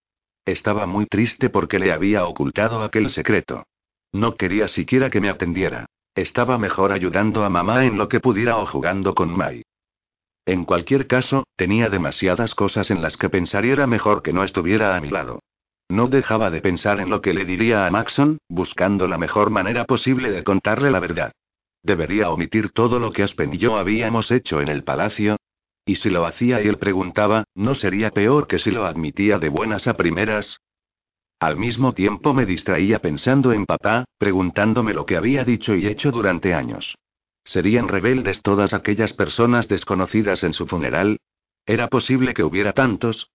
Estaba 0.46 0.86
muy 0.86 1.06
triste 1.06 1.50
porque 1.50 1.80
le 1.80 1.92
había 1.92 2.26
ocultado 2.26 2.84
aquel 2.84 3.10
secreto. 3.10 3.66
No 4.14 4.36
quería 4.36 4.68
siquiera 4.68 5.10
que 5.10 5.20
me 5.20 5.30
atendiera. 5.30 5.88
Estaba 6.16 6.58
mejor 6.60 6.92
ayudando 6.92 7.44
a 7.44 7.50
mamá 7.50 7.86
en 7.86 7.98
lo 7.98 8.08
que 8.08 8.20
pudiera 8.20 8.58
o 8.58 8.66
jugando 8.68 9.16
con 9.16 9.36
Mai. 9.36 9.64
En 10.46 10.66
cualquier 10.66 11.08
caso, 11.08 11.46
tenía 11.56 11.90
demasiadas 11.90 12.54
cosas 12.54 12.92
en 12.92 13.02
las 13.02 13.18
que 13.18 13.30
pensar 13.30 13.66
era 13.66 13.88
mejor 13.88 14.22
que 14.22 14.34
no 14.34 14.44
estuviera 14.44 14.96
a 14.96 15.02
mi 15.02 15.10
lado. 15.10 15.40
No 15.90 16.08
dejaba 16.08 16.52
de 16.52 16.62
pensar 16.62 17.00
en 17.00 17.10
lo 17.10 17.22
que 17.22 17.34
le 17.34 17.46
diría 17.46 17.86
a 17.86 17.92
Maxon, 17.92 18.38
buscando 18.48 19.08
la 19.08 19.18
mejor 19.18 19.50
manera 19.50 19.86
posible 19.86 20.32
de 20.32 20.44
contarle 20.44 20.92
la 20.92 21.00
verdad. 21.00 21.32
¿Debería 21.82 22.30
omitir 22.30 22.72
todo 22.72 23.00
lo 23.00 23.12
que 23.12 23.24
Aspen 23.24 23.54
y 23.54 23.58
yo 23.58 23.78
habíamos 23.78 24.32
hecho 24.32 24.62
en 24.62 24.70
el 24.70 24.84
palacio? 24.84 25.38
Y 25.86 25.96
si 25.96 26.10
lo 26.10 26.26
hacía 26.26 26.62
y 26.62 26.68
él 26.68 26.78
preguntaba, 26.78 27.46
¿no 27.56 27.76
sería 27.76 28.12
peor 28.12 28.48
que 28.48 28.60
si 28.60 28.72
lo 28.72 28.86
admitía 28.86 29.40
de 29.40 29.50
buenas 29.50 29.88
a 29.88 29.98
primeras? 29.98 30.60
Al 31.44 31.58
mismo 31.58 31.94
tiempo 31.94 32.34
me 32.34 32.46
distraía 32.46 33.00
pensando 33.00 33.52
en 33.52 33.66
papá, 33.66 34.06
preguntándome 34.18 34.94
lo 34.94 35.06
que 35.06 35.18
había 35.18 35.44
dicho 35.44 35.76
y 35.76 35.88
hecho 35.88 36.10
durante 36.10 36.54
años. 36.54 36.96
¿Serían 37.44 37.90
rebeldes 37.90 38.42
todas 38.42 38.74
aquellas 38.74 39.12
personas 39.12 39.68
desconocidas 39.68 40.46
en 40.46 40.54
su 40.54 40.68
funeral? 40.68 41.20
¿Era 41.66 41.90
posible 41.90 42.34
que 42.34 42.46
hubiera 42.46 42.72
tantos? 42.72 43.30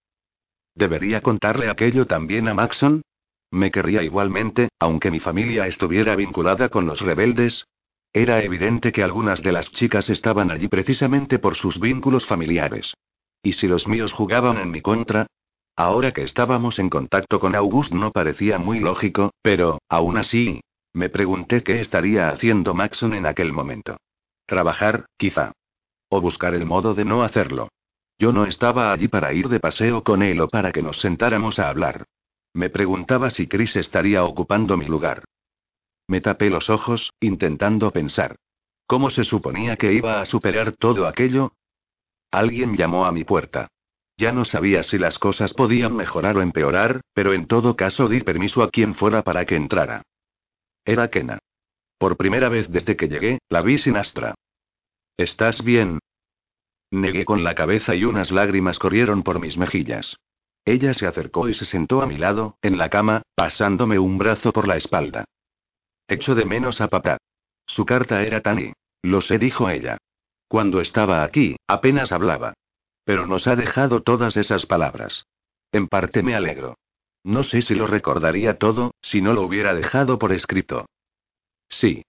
¿Debería 0.75 1.21
contarle 1.21 1.69
aquello 1.69 2.07
también 2.07 2.49
a 2.49 2.55
Maxon? 2.55 3.03
¿Me 3.51 3.71
querría 3.71 4.03
igualmente, 4.03 4.71
aunque 4.79 5.11
mi 5.11 5.21
familia 5.21 5.67
estuviera 5.67 6.17
vinculada 6.17 6.71
con 6.71 6.87
los 6.87 7.03
rebeldes? 7.03 7.67
Era 8.15 8.43
evidente 8.43 8.91
que 8.91 9.03
algunas 9.03 9.43
de 9.43 9.53
las 9.53 9.71
chicas 9.73 10.09
estaban 10.09 10.51
allí 10.51 10.69
precisamente 10.69 11.39
por 11.39 11.57
sus 11.57 11.79
vínculos 11.79 12.25
familiares. 12.25 12.95
¿Y 13.43 13.53
si 13.53 13.69
los 13.69 13.87
míos 13.87 14.15
jugaban 14.15 14.57
en 14.57 14.71
mi 14.71 14.81
contra? 14.81 15.27
Ahora 15.79 16.11
que 16.11 16.25
estábamos 16.25 16.81
en 16.81 16.91
contacto 16.91 17.39
con 17.39 17.55
August 17.55 17.93
no 17.93 18.11
parecía 18.11 18.59
muy 18.59 18.81
lógico, 18.81 19.31
pero, 19.43 19.79
aún 19.89 20.17
así, 20.17 20.61
me 20.93 21.09
pregunté 21.09 21.63
qué 21.63 21.81
estaría 21.81 22.31
haciendo 22.31 22.75
Maxon 22.75 23.15
en 23.15 23.27
aquel 23.27 23.53
momento. 23.53 23.97
Trabajar, 24.45 25.07
quizá. 25.17 25.53
O 26.09 26.21
buscar 26.21 26.55
el 26.55 26.67
modo 26.67 26.95
de 26.95 27.05
no 27.05 27.23
hacerlo. 27.23 27.69
Yo 28.19 28.33
no 28.33 28.45
estaba 28.45 28.93
allí 28.93 29.07
para 29.07 29.33
ir 29.33 29.49
de 29.49 29.61
paseo 29.61 30.03
con 30.03 30.25
él 30.25 30.41
o 30.41 30.49
para 30.49 30.73
que 30.73 30.83
nos 30.83 31.01
sentáramos 31.01 31.61
a 31.61 31.69
hablar. 31.69 32.07
Me 32.53 32.71
preguntaba 32.71 33.31
si 33.31 33.47
Chris 33.47 33.77
estaría 33.77 34.25
ocupando 34.25 34.77
mi 34.77 34.87
lugar. 34.87 35.23
Me 36.09 36.21
tapé 36.21 36.51
los 36.51 36.71
ojos, 36.71 37.13
intentando 37.21 37.93
pensar. 37.93 38.35
¿Cómo 38.89 39.11
se 39.11 39.23
suponía 39.23 39.77
que 39.77 39.93
iba 39.93 40.21
a 40.21 40.27
superar 40.27 40.73
todo 40.73 41.07
aquello? 41.07 41.53
Alguien 42.33 42.77
llamó 42.77 43.07
a 43.07 43.13
mi 43.13 43.23
puerta. 43.23 43.69
Ya 44.19 44.33
no 44.33 44.45
sabía 44.45 44.83
si 44.83 44.99
las 44.99 45.19
cosas 45.19 45.55
podían 45.55 45.95
mejorar 45.95 46.37
o 46.37 46.43
empeorar, 46.43 47.01
pero 47.15 47.33
en 47.33 47.47
todo 47.47 47.77
caso 47.77 48.09
di 48.09 48.21
permiso 48.21 48.65
a 48.65 48.71
quien 48.71 48.97
fuera 48.97 49.23
para 49.23 49.47
que 49.47 49.55
entrara. 49.55 50.03
Era 50.85 51.09
Kena. 51.09 51.39
Por 51.99 52.17
primera 52.17 52.49
vez 52.49 52.69
desde 52.69 52.97
que 52.97 53.09
llegué, 53.09 53.39
la 53.49 53.63
vi 53.63 53.79
sin 53.79 53.97
Astra. 53.97 54.35
¿Estás 55.17 55.63
bien? 55.63 56.01
Negué 56.91 57.25
con 57.25 57.45
la 57.45 57.55
cabeza 57.55 57.95
y 57.95 58.05
unas 58.05 58.33
lágrimas 58.33 58.79
corrieron 58.81 59.23
por 59.23 59.39
mis 59.39 59.57
mejillas. 59.57 60.17
Ella 60.65 60.95
se 60.95 61.07
acercó 61.07 61.49
y 61.49 61.55
se 61.55 61.65
sentó 61.65 62.03
a 62.03 62.07
mi 62.07 62.17
lado, 62.17 62.57
en 62.61 62.77
la 62.77 62.91
cama, 62.91 63.23
pasándome 63.37 63.99
un 63.99 64.19
brazo 64.19 64.53
por 64.53 64.67
la 64.67 64.77
espalda. 64.77 65.25
Echo 66.09 66.35
de 66.35 66.45
menos 66.45 66.81
a 66.81 66.89
papá. 66.89 67.19
Su 67.67 67.87
carta 67.87 68.23
era 68.23 68.41
tan 68.41 68.73
Lo 69.03 69.21
sé, 69.21 69.39
dijo 69.39 69.71
ella. 69.71 69.99
Cuando 70.49 70.81
estaba 70.81 71.23
aquí, 71.23 71.57
apenas 71.69 72.11
hablaba. 72.11 72.55
Pero 73.09 73.27
nos 73.27 73.47
ha 73.47 73.57
dejado 73.57 74.03
todas 74.03 74.37
esas 74.37 74.67
palabras. 74.67 75.25
En 75.73 75.89
parte 75.89 76.23
me 76.23 76.35
alegro. 76.35 76.77
No 77.25 77.43
sé 77.43 77.63
si 77.63 77.75
lo 77.75 77.87
recordaría 77.87 78.59
todo, 78.59 78.91
si 79.01 79.23
no 79.23 79.33
lo 79.33 79.41
hubiera 79.45 79.75
dejado 79.75 80.19
por 80.19 80.31
escrito. 80.31 80.85
Sí. 81.71 82.05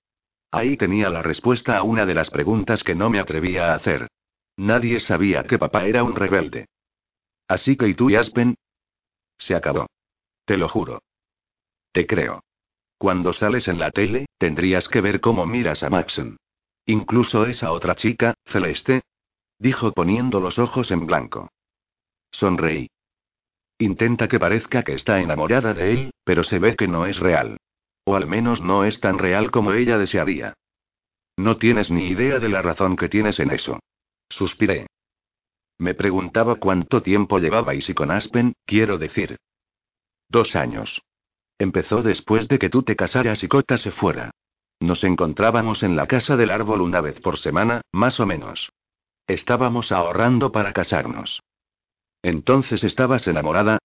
Ahí 0.52 0.76
tenía 0.76 1.10
la 1.10 1.22
respuesta 1.22 1.78
a 1.78 1.84
una 1.84 2.06
de 2.06 2.16
las 2.16 2.30
preguntas 2.30 2.84
que 2.84 2.96
no 2.96 3.10
me 3.10 3.22
atrevía 3.22 3.72
a 3.72 3.76
hacer. 3.76 4.10
Nadie 4.58 5.00
sabía 5.00 5.44
que 5.46 5.58
papá 5.58 5.86
era 5.86 6.04
un 6.04 6.18
rebelde. 6.18 6.66
Así 7.48 7.78
que 7.78 7.88
¿y 7.88 7.94
tú 7.94 8.10
y 8.10 8.18
Aspen? 8.18 8.56
Se 9.38 9.56
acabó. 9.56 9.88
Te 10.44 10.58
lo 10.58 10.68
juro. 10.68 11.02
Te 11.94 12.06
creo. 12.06 12.44
Cuando 12.98 13.32
sales 13.32 13.70
en 13.70 13.80
la 13.80 13.92
tele, 13.92 14.26
tendrías 14.38 14.90
que 14.90 15.00
ver 15.00 15.22
cómo 15.22 15.46
miras 15.46 15.82
a 15.82 15.90
Maxon. 15.90 16.36
Incluso 16.86 17.46
esa 17.46 17.72
otra 17.72 17.96
chica, 17.96 18.34
Celeste. 18.44 19.04
Dijo 19.60 19.92
poniendo 19.92 20.40
los 20.40 20.58
ojos 20.58 20.90
en 20.92 21.06
blanco. 21.06 21.50
Sonreí. 22.32 22.90
Intenta 23.78 24.28
que 24.28 24.40
parezca 24.40 24.84
que 24.84 24.94
está 24.94 25.20
enamorada 25.20 25.74
de 25.74 25.92
él, 25.92 26.12
pero 26.24 26.44
se 26.44 26.60
ve 26.60 26.76
que 26.76 26.88
no 26.88 27.06
es 27.06 27.20
real. 27.20 27.58
O 28.06 28.16
al 28.16 28.26
menos 28.26 28.62
no 28.62 28.86
es 28.86 29.00
tan 29.02 29.20
real 29.20 29.52
como 29.52 29.74
ella 29.74 29.98
desearía. 29.98 30.54
No 31.38 31.58
tienes 31.58 31.92
ni 31.92 32.08
idea 32.08 32.40
de 32.40 32.50
la 32.50 32.62
razón 32.62 32.96
que 32.96 33.10
tienes 33.10 33.40
en 33.40 33.52
eso. 33.52 33.80
Suspiré. 34.30 34.88
Me 35.78 35.94
preguntaba 35.94 36.56
cuánto 36.56 37.02
tiempo 37.02 37.40
llevabais 37.40 37.90
y 37.90 37.94
con 37.94 38.12
Aspen, 38.12 38.54
quiero 38.66 38.98
decir. 38.98 39.38
Dos 40.30 40.56
años. 40.56 41.02
Empezó 41.58 42.02
después 42.02 42.48
de 42.48 42.60
que 42.60 42.70
tú 42.70 42.84
te 42.84 42.96
casaras 42.96 43.44
y 43.44 43.48
Cota 43.48 43.78
se 43.78 43.92
fuera. 43.92 44.32
Nos 44.80 45.04
encontrábamos 45.04 45.84
en 45.84 45.96
la 45.96 46.08
casa 46.08 46.38
del 46.38 46.52
árbol 46.52 46.82
una 46.82 47.02
vez 47.02 47.20
por 47.20 47.38
semana, 47.38 47.82
más 47.92 48.20
o 48.20 48.26
menos. 48.26 48.70
Estábamos 49.30 49.92
ahorrando 49.92 50.52
para 50.52 50.74
casarnos. 50.74 51.44
Entonces 52.24 52.84
estabas 52.84 53.28
enamorada. 53.28 53.78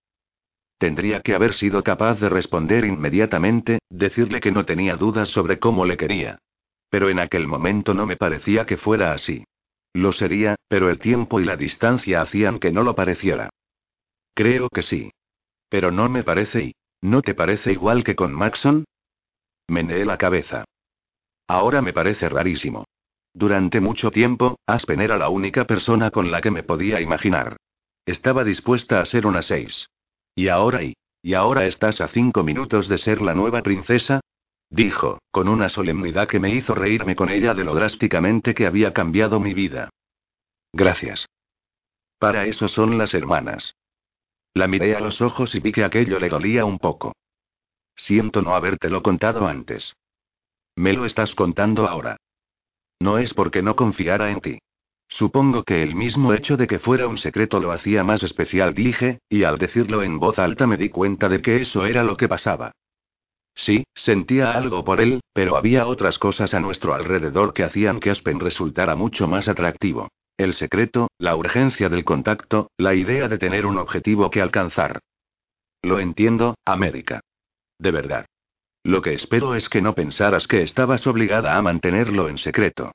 Tendría 0.78 1.20
que 1.20 1.34
haber 1.34 1.52
sido 1.52 1.84
capaz 1.84 2.18
de 2.18 2.30
responder 2.30 2.86
inmediatamente, 2.86 3.78
decirle 3.90 4.40
que 4.40 4.50
no 4.50 4.64
tenía 4.64 4.96
dudas 4.96 5.28
sobre 5.28 5.58
cómo 5.58 5.84
le 5.84 5.98
quería. 5.98 6.38
Pero 6.88 7.10
en 7.10 7.18
aquel 7.18 7.46
momento 7.46 7.92
no 7.92 8.06
me 8.06 8.16
parecía 8.16 8.64
que 8.64 8.78
fuera 8.78 9.12
así. 9.12 9.44
Lo 9.92 10.12
sería, 10.12 10.56
pero 10.66 10.88
el 10.88 10.98
tiempo 10.98 11.40
y 11.40 11.44
la 11.44 11.58
distancia 11.58 12.22
hacían 12.22 12.58
que 12.58 12.72
no 12.72 12.82
lo 12.82 12.94
pareciera. 12.94 13.50
Creo 14.32 14.70
que 14.70 14.80
sí. 14.80 15.10
Pero 15.68 15.90
no 15.90 16.08
me 16.08 16.24
parece 16.24 16.62
y... 16.64 16.74
¿No 17.02 17.20
te 17.20 17.34
parece 17.34 17.70
igual 17.70 18.02
que 18.02 18.16
con 18.16 18.32
Maxon? 18.32 18.86
Meneé 19.68 20.06
la 20.06 20.16
cabeza. 20.16 20.64
Ahora 21.46 21.82
me 21.82 21.92
parece 21.92 22.30
rarísimo. 22.30 22.86
Durante 23.34 23.80
mucho 23.80 24.12
tiempo, 24.12 24.60
Aspen 24.64 25.00
era 25.00 25.18
la 25.18 25.28
única 25.28 25.66
persona 25.66 26.10
con 26.10 26.30
la 26.30 26.40
que 26.40 26.52
me 26.52 26.62
podía 26.62 27.00
imaginar. 27.00 27.56
Estaba 28.06 28.44
dispuesta 28.44 29.00
a 29.00 29.04
ser 29.04 29.26
una 29.26 29.42
seis. 29.42 29.88
Y 30.34 30.48
ahora 30.48 30.82
y... 30.82 30.94
¿Y 31.20 31.32
ahora 31.32 31.64
estás 31.64 32.02
a 32.02 32.08
cinco 32.08 32.42
minutos 32.42 32.86
de 32.86 32.98
ser 32.98 33.22
la 33.22 33.32
nueva 33.32 33.62
princesa? 33.62 34.20
Dijo, 34.68 35.20
con 35.30 35.48
una 35.48 35.70
solemnidad 35.70 36.28
que 36.28 36.38
me 36.38 36.50
hizo 36.50 36.74
reírme 36.74 37.16
con 37.16 37.30
ella 37.30 37.54
de 37.54 37.64
lo 37.64 37.74
drásticamente 37.74 38.54
que 38.54 38.66
había 38.66 38.92
cambiado 38.92 39.40
mi 39.40 39.54
vida. 39.54 39.88
Gracias. 40.74 41.26
Para 42.18 42.44
eso 42.44 42.68
son 42.68 42.98
las 42.98 43.14
hermanas. 43.14 43.74
La 44.52 44.68
miré 44.68 44.96
a 44.96 45.00
los 45.00 45.22
ojos 45.22 45.54
y 45.54 45.60
vi 45.60 45.72
que 45.72 45.84
aquello 45.84 46.20
le 46.20 46.28
dolía 46.28 46.66
un 46.66 46.78
poco. 46.78 47.14
Siento 47.96 48.42
no 48.42 48.54
habértelo 48.54 49.02
contado 49.02 49.48
antes. 49.48 49.96
Me 50.76 50.92
lo 50.92 51.06
estás 51.06 51.34
contando 51.34 51.88
ahora. 51.88 52.18
No 53.04 53.18
es 53.18 53.34
porque 53.34 53.60
no 53.60 53.76
confiara 53.76 54.30
en 54.30 54.40
ti. 54.40 54.58
Supongo 55.08 55.62
que 55.62 55.82
el 55.82 55.94
mismo 55.94 56.32
hecho 56.32 56.56
de 56.56 56.66
que 56.66 56.78
fuera 56.78 57.06
un 57.06 57.18
secreto 57.18 57.60
lo 57.60 57.70
hacía 57.70 58.02
más 58.02 58.22
especial, 58.22 58.72
dije, 58.72 59.18
y 59.28 59.44
al 59.44 59.58
decirlo 59.58 60.02
en 60.02 60.18
voz 60.18 60.38
alta 60.38 60.66
me 60.66 60.78
di 60.78 60.88
cuenta 60.88 61.28
de 61.28 61.42
que 61.42 61.60
eso 61.60 61.84
era 61.84 62.02
lo 62.02 62.16
que 62.16 62.28
pasaba. 62.28 62.72
Sí, 63.54 63.84
sentía 63.94 64.52
algo 64.52 64.84
por 64.86 65.02
él, 65.02 65.20
pero 65.34 65.58
había 65.58 65.86
otras 65.86 66.18
cosas 66.18 66.54
a 66.54 66.60
nuestro 66.60 66.94
alrededor 66.94 67.52
que 67.52 67.64
hacían 67.64 68.00
que 68.00 68.08
Aspen 68.08 68.40
resultara 68.40 68.96
mucho 68.96 69.28
más 69.28 69.48
atractivo. 69.48 70.08
El 70.38 70.54
secreto, 70.54 71.08
la 71.18 71.36
urgencia 71.36 71.90
del 71.90 72.04
contacto, 72.04 72.70
la 72.78 72.94
idea 72.94 73.28
de 73.28 73.36
tener 73.36 73.66
un 73.66 73.76
objetivo 73.76 74.30
que 74.30 74.40
alcanzar. 74.40 75.00
Lo 75.82 76.00
entiendo, 76.00 76.54
América. 76.64 77.20
De 77.78 77.90
verdad. 77.90 78.24
Lo 78.84 79.00
que 79.00 79.14
espero 79.14 79.54
es 79.54 79.70
que 79.70 79.80
no 79.80 79.94
pensaras 79.94 80.46
que 80.46 80.62
estabas 80.62 81.06
obligada 81.06 81.56
a 81.56 81.62
mantenerlo 81.62 82.28
en 82.28 82.36
secreto. 82.36 82.92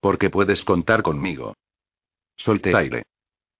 Porque 0.00 0.30
puedes 0.30 0.64
contar 0.64 1.02
conmigo. 1.02 1.54
Solté 2.36 2.74
aire. 2.76 3.02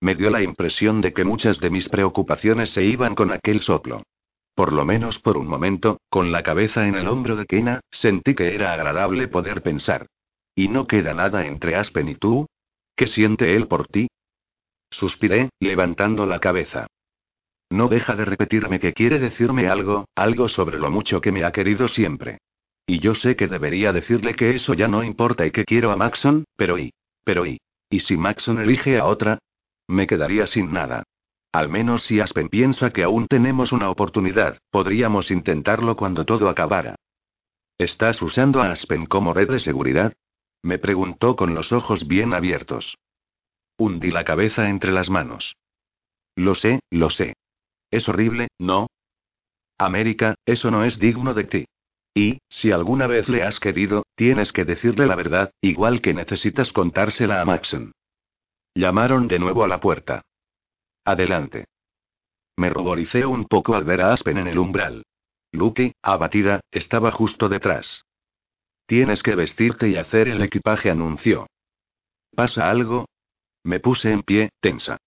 Me 0.00 0.14
dio 0.14 0.30
la 0.30 0.42
impresión 0.42 1.00
de 1.00 1.12
que 1.12 1.24
muchas 1.24 1.58
de 1.58 1.70
mis 1.70 1.88
preocupaciones 1.88 2.70
se 2.70 2.84
iban 2.84 3.16
con 3.16 3.32
aquel 3.32 3.62
soplo. 3.62 4.02
Por 4.54 4.72
lo 4.72 4.84
menos 4.84 5.18
por 5.18 5.36
un 5.36 5.48
momento, 5.48 5.98
con 6.08 6.30
la 6.30 6.42
cabeza 6.42 6.86
en 6.86 6.94
el 6.94 7.08
hombro 7.08 7.36
de 7.36 7.46
Kena, 7.46 7.80
sentí 7.90 8.34
que 8.34 8.54
era 8.54 8.72
agradable 8.72 9.26
poder 9.26 9.62
pensar. 9.62 10.06
¿Y 10.54 10.68
no 10.68 10.86
queda 10.86 11.14
nada 11.14 11.46
entre 11.46 11.74
Aspen 11.74 12.08
y 12.08 12.14
tú? 12.14 12.46
¿Qué 12.94 13.06
siente 13.06 13.56
él 13.56 13.66
por 13.66 13.88
ti? 13.88 14.08
Suspiré, 14.90 15.48
levantando 15.58 16.26
la 16.26 16.38
cabeza. 16.38 16.86
No 17.72 17.88
deja 17.88 18.14
de 18.14 18.26
repetirme 18.26 18.78
que 18.78 18.92
quiere 18.92 19.18
decirme 19.18 19.66
algo, 19.66 20.04
algo 20.14 20.50
sobre 20.50 20.78
lo 20.78 20.90
mucho 20.90 21.22
que 21.22 21.32
me 21.32 21.42
ha 21.42 21.52
querido 21.52 21.88
siempre. 21.88 22.36
Y 22.86 22.98
yo 22.98 23.14
sé 23.14 23.34
que 23.34 23.48
debería 23.48 23.94
decirle 23.94 24.34
que 24.34 24.54
eso 24.54 24.74
ya 24.74 24.88
no 24.88 25.02
importa 25.02 25.46
y 25.46 25.52
que 25.52 25.64
quiero 25.64 25.90
a 25.90 25.96
Maxon, 25.96 26.44
pero 26.54 26.78
y. 26.78 26.92
Pero 27.24 27.46
y. 27.46 27.62
¿Y 27.88 28.00
si 28.00 28.18
Maxon 28.18 28.60
elige 28.60 28.98
a 28.98 29.06
otra? 29.06 29.38
Me 29.88 30.06
quedaría 30.06 30.46
sin 30.46 30.70
nada. 30.70 31.04
Al 31.50 31.70
menos 31.70 32.02
si 32.02 32.20
Aspen 32.20 32.50
piensa 32.50 32.90
que 32.90 33.04
aún 33.04 33.26
tenemos 33.26 33.72
una 33.72 33.88
oportunidad, 33.88 34.58
podríamos 34.70 35.30
intentarlo 35.30 35.96
cuando 35.96 36.26
todo 36.26 36.50
acabara. 36.50 36.96
¿Estás 37.78 38.20
usando 38.20 38.60
a 38.60 38.70
Aspen 38.70 39.06
como 39.06 39.32
red 39.32 39.48
de 39.48 39.60
seguridad? 39.60 40.12
Me 40.62 40.78
preguntó 40.78 41.36
con 41.36 41.54
los 41.54 41.72
ojos 41.72 42.06
bien 42.06 42.34
abiertos. 42.34 42.98
Hundí 43.78 44.10
la 44.10 44.24
cabeza 44.24 44.68
entre 44.68 44.92
las 44.92 45.08
manos. 45.08 45.56
Lo 46.36 46.54
sé, 46.54 46.80
lo 46.90 47.08
sé. 47.08 47.32
Es 47.93 48.09
horrible, 48.09 48.49
¿no? 48.59 48.88
América, 49.78 50.34
eso 50.47 50.70
no 50.70 50.84
es 50.84 50.99
digno 50.99 51.34
de 51.34 51.45
ti. 51.45 51.64
Y, 52.14 52.38
si 52.49 52.72
alguna 52.72 53.07
vez 53.07 53.28
le 53.28 53.43
has 53.43 53.61
querido, 53.61 54.05
tienes 54.16 54.53
que 54.53 54.64
decirle 54.64 55.07
la 55.07 55.14
verdad, 55.14 55.53
igual 55.61 56.01
que 56.01 56.14
necesitas 56.14 56.72
contársela 56.72 57.40
a 57.40 57.45
Maxon. 57.45 57.93
Llamaron 58.74 59.28
de 59.28 59.38
nuevo 59.38 59.62
a 59.62 59.68
la 59.68 59.80
puerta. 59.80 60.22
Adelante. 61.05 61.66
Me 62.57 62.70
ruboricé 62.70 63.26
un 63.26 63.45
poco 63.45 63.74
al 63.74 63.84
ver 63.84 64.01
a 64.01 64.12
Aspen 64.12 64.38
en 64.38 64.49
el 64.49 64.59
umbral. 64.59 65.05
Lucky, 65.53 65.93
abatida, 66.03 66.61
estaba 66.70 67.11
justo 67.11 67.49
detrás. 67.49 68.05
Tienes 68.86 69.22
que 69.22 69.34
vestirte 69.34 69.88
y 69.88 69.97
hacer 69.97 70.28
el 70.28 70.43
equipaje, 70.43 70.90
anunció. 70.90 71.47
¿Pasa 72.34 72.70
algo? 72.70 73.07
Me 73.64 73.80
puse 73.80 74.12
en 74.12 74.22
pie, 74.22 74.51
tensa. 74.61 74.99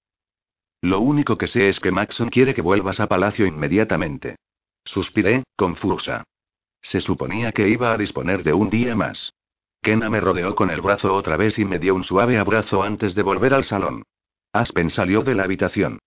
Lo 0.86 1.00
único 1.00 1.36
que 1.36 1.48
sé 1.48 1.68
es 1.68 1.80
que 1.80 1.90
Maxon 1.90 2.30
quiere 2.30 2.54
que 2.54 2.62
vuelvas 2.62 3.00
a 3.00 3.08
palacio 3.08 3.48
inmediatamente. 3.48 4.36
Suspiré, 4.86 5.44
confusa. 5.56 6.24
Se 6.80 7.02
suponía 7.02 7.52
que 7.52 7.68
iba 7.68 7.92
a 7.92 7.98
disponer 7.98 8.44
de 8.44 8.54
un 8.54 8.70
día 8.70 8.96
más. 8.96 9.34
Kena 9.82 10.12
me 10.12 10.22
rodeó 10.22 10.54
con 10.54 10.70
el 10.70 10.82
brazo 10.82 11.16
otra 11.16 11.38
vez 11.38 11.58
y 11.58 11.66
me 11.66 11.80
dio 11.80 11.96
un 11.96 12.04
suave 12.04 12.38
abrazo 12.38 12.84
antes 12.84 13.16
de 13.16 13.24
volver 13.24 13.56
al 13.56 13.64
salón. 13.64 14.04
Aspen 14.54 14.92
salió 14.92 15.24
de 15.24 15.34
la 15.34 15.46
habitación. 15.46 15.98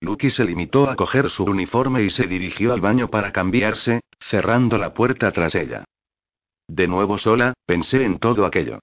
Lucky 0.00 0.30
se 0.30 0.44
limitó 0.44 0.88
a 0.88 0.94
coger 0.94 1.30
su 1.30 1.42
uniforme 1.42 2.04
y 2.04 2.10
se 2.10 2.28
dirigió 2.28 2.72
al 2.72 2.80
baño 2.80 3.10
para 3.10 3.32
cambiarse, 3.32 4.02
cerrando 4.20 4.78
la 4.78 4.94
puerta 4.94 5.32
tras 5.32 5.56
ella. 5.56 5.82
De 6.68 6.86
nuevo 6.86 7.18
sola, 7.18 7.54
pensé 7.66 8.04
en 8.04 8.20
todo 8.20 8.46
aquello. 8.46 8.78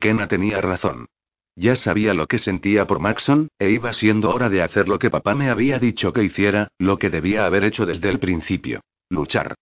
Kena 0.00 0.26
tenía 0.26 0.60
razón. 0.60 1.06
Ya 1.56 1.74
sabía 1.74 2.12
lo 2.12 2.26
que 2.26 2.38
sentía 2.38 2.86
por 2.86 3.00
Maxon, 3.00 3.48
e 3.58 3.70
iba 3.70 3.94
siendo 3.94 4.30
hora 4.30 4.50
de 4.50 4.62
hacer 4.62 4.88
lo 4.88 4.98
que 4.98 5.10
papá 5.10 5.34
me 5.34 5.48
había 5.48 5.78
dicho 5.78 6.12
que 6.12 6.22
hiciera, 6.22 6.68
lo 6.78 6.98
que 6.98 7.08
debía 7.08 7.46
haber 7.46 7.64
hecho 7.64 7.86
desde 7.86 8.10
el 8.10 8.18
principio. 8.18 8.82
Luchar. 9.08 9.54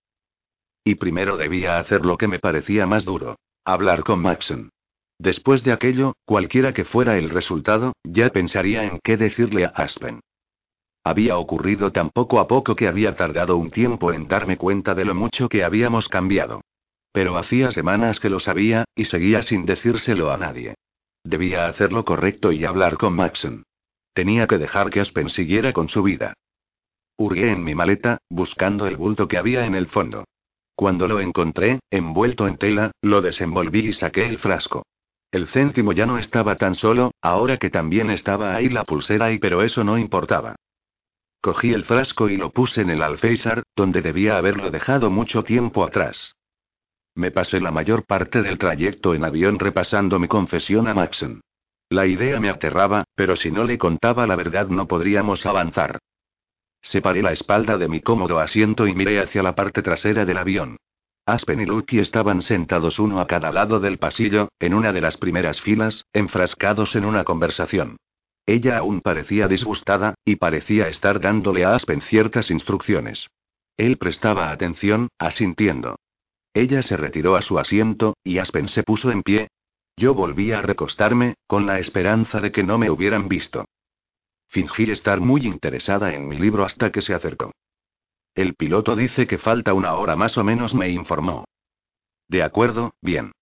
Y 0.82 0.96
primero 0.96 1.36
debía 1.36 1.78
hacer 1.78 2.04
lo 2.04 2.18
que 2.18 2.26
me 2.26 2.40
parecía 2.40 2.84
más 2.86 3.04
duro. 3.04 3.36
Hablar 3.64 4.02
con 4.02 4.20
Maxon. 4.20 4.70
Después 5.18 5.62
de 5.62 5.72
aquello, 5.72 6.14
cualquiera 6.24 6.74
que 6.74 6.84
fuera 6.84 7.16
el 7.16 7.30
resultado, 7.30 7.92
ya 8.02 8.28
pensaría 8.30 8.84
en 8.84 8.98
qué 9.02 9.16
decirle 9.16 9.64
a 9.64 9.68
Aspen. 9.68 10.20
Había 11.04 11.36
ocurrido 11.38 11.92
tan 11.92 12.10
poco 12.10 12.40
a 12.40 12.48
poco 12.48 12.74
que 12.74 12.88
había 12.88 13.14
tardado 13.14 13.56
un 13.56 13.70
tiempo 13.70 14.12
en 14.12 14.26
darme 14.26 14.56
cuenta 14.56 14.94
de 14.94 15.04
lo 15.04 15.14
mucho 15.14 15.48
que 15.48 15.62
habíamos 15.62 16.08
cambiado. 16.08 16.62
Pero 17.12 17.36
hacía 17.36 17.70
semanas 17.70 18.18
que 18.18 18.30
lo 18.30 18.40
sabía, 18.40 18.84
y 18.96 19.04
seguía 19.04 19.42
sin 19.42 19.64
decírselo 19.64 20.32
a 20.32 20.36
nadie. 20.36 20.74
Debía 21.24 21.66
hacer 21.66 21.92
lo 21.92 22.04
correcto 22.04 22.52
y 22.52 22.64
hablar 22.64 22.98
con 22.98 23.14
Maxon. 23.14 23.64
Tenía 24.12 24.46
que 24.46 24.58
dejar 24.58 24.90
que 24.90 25.00
Aspen 25.00 25.30
siguiera 25.30 25.72
con 25.72 25.88
su 25.88 26.02
vida. 26.02 26.34
Hurgué 27.16 27.50
en 27.50 27.64
mi 27.64 27.74
maleta, 27.74 28.18
buscando 28.28 28.86
el 28.86 28.96
bulto 28.96 29.26
que 29.26 29.38
había 29.38 29.64
en 29.64 29.74
el 29.74 29.86
fondo. 29.86 30.24
Cuando 30.76 31.08
lo 31.08 31.20
encontré, 31.20 31.80
envuelto 31.90 32.46
en 32.46 32.58
tela, 32.58 32.90
lo 33.00 33.22
desenvolví 33.22 33.88
y 33.88 33.92
saqué 33.92 34.26
el 34.26 34.38
frasco. 34.38 34.84
El 35.30 35.46
céntimo 35.46 35.92
ya 35.92 36.06
no 36.06 36.18
estaba 36.18 36.56
tan 36.56 36.74
solo, 36.74 37.12
ahora 37.22 37.56
que 37.56 37.70
también 37.70 38.10
estaba 38.10 38.54
ahí 38.54 38.68
la 38.68 38.84
pulsera 38.84 39.32
y 39.32 39.38
pero 39.38 39.62
eso 39.62 39.82
no 39.82 39.98
importaba. 39.98 40.56
Cogí 41.40 41.72
el 41.72 41.84
frasco 41.84 42.28
y 42.28 42.36
lo 42.36 42.50
puse 42.50 42.82
en 42.82 42.90
el 42.90 43.02
alféizar, 43.02 43.62
donde 43.74 44.02
debía 44.02 44.36
haberlo 44.36 44.70
dejado 44.70 45.10
mucho 45.10 45.42
tiempo 45.42 45.84
atrás. 45.84 46.36
Me 47.14 47.30
pasé 47.30 47.60
la 47.60 47.70
mayor 47.70 48.04
parte 48.04 48.42
del 48.42 48.58
trayecto 48.58 49.14
en 49.14 49.24
avión 49.24 49.58
repasando 49.58 50.18
mi 50.18 50.26
confesión 50.26 50.88
a 50.88 50.94
Maxon. 50.94 51.40
La 51.88 52.06
idea 52.06 52.40
me 52.40 52.50
aterraba, 52.50 53.04
pero 53.14 53.36
si 53.36 53.50
no 53.50 53.64
le 53.64 53.78
contaba 53.78 54.26
la 54.26 54.36
verdad 54.36 54.68
no 54.68 54.88
podríamos 54.88 55.46
avanzar. 55.46 55.98
Separé 56.82 57.22
la 57.22 57.32
espalda 57.32 57.78
de 57.78 57.88
mi 57.88 58.00
cómodo 58.00 58.40
asiento 58.40 58.86
y 58.86 58.94
miré 58.94 59.20
hacia 59.20 59.42
la 59.42 59.54
parte 59.54 59.82
trasera 59.82 60.24
del 60.24 60.38
avión. 60.38 60.76
Aspen 61.26 61.60
y 61.60 61.64
Lucky 61.64 62.00
estaban 62.00 62.42
sentados 62.42 62.98
uno 62.98 63.20
a 63.20 63.26
cada 63.26 63.50
lado 63.50 63.80
del 63.80 63.98
pasillo, 63.98 64.48
en 64.58 64.74
una 64.74 64.92
de 64.92 65.00
las 65.00 65.16
primeras 65.16 65.60
filas, 65.60 66.04
enfrascados 66.12 66.96
en 66.96 67.06
una 67.06 67.24
conversación. 67.24 67.96
Ella 68.44 68.76
aún 68.76 69.00
parecía 69.00 69.48
disgustada, 69.48 70.14
y 70.24 70.36
parecía 70.36 70.88
estar 70.88 71.20
dándole 71.20 71.64
a 71.64 71.74
Aspen 71.74 72.02
ciertas 72.02 72.50
instrucciones. 72.50 73.28
Él 73.78 73.96
prestaba 73.96 74.50
atención, 74.50 75.08
asintiendo. 75.18 75.96
Ella 76.54 76.82
se 76.82 76.96
retiró 76.96 77.34
a 77.34 77.42
su 77.42 77.58
asiento, 77.58 78.16
y 78.22 78.38
Aspen 78.38 78.68
se 78.68 78.84
puso 78.84 79.10
en 79.10 79.22
pie. 79.22 79.48
Yo 79.96 80.14
volví 80.14 80.52
a 80.52 80.62
recostarme, 80.62 81.34
con 81.48 81.66
la 81.66 81.80
esperanza 81.80 82.40
de 82.40 82.52
que 82.52 82.62
no 82.62 82.78
me 82.78 82.90
hubieran 82.90 83.28
visto. 83.28 83.66
Fingí 84.48 84.88
estar 84.90 85.20
muy 85.20 85.46
interesada 85.46 86.14
en 86.14 86.28
mi 86.28 86.38
libro 86.38 86.64
hasta 86.64 86.92
que 86.92 87.02
se 87.02 87.12
acercó. 87.12 87.50
El 88.36 88.54
piloto 88.54 88.94
dice 88.94 89.26
que 89.26 89.38
falta 89.38 89.74
una 89.74 89.94
hora 89.94 90.14
más 90.14 90.38
o 90.38 90.44
menos, 90.44 90.74
me 90.74 90.88
informó. 90.90 91.44
De 92.28 92.42
acuerdo, 92.42 92.94
bien. 93.00 93.32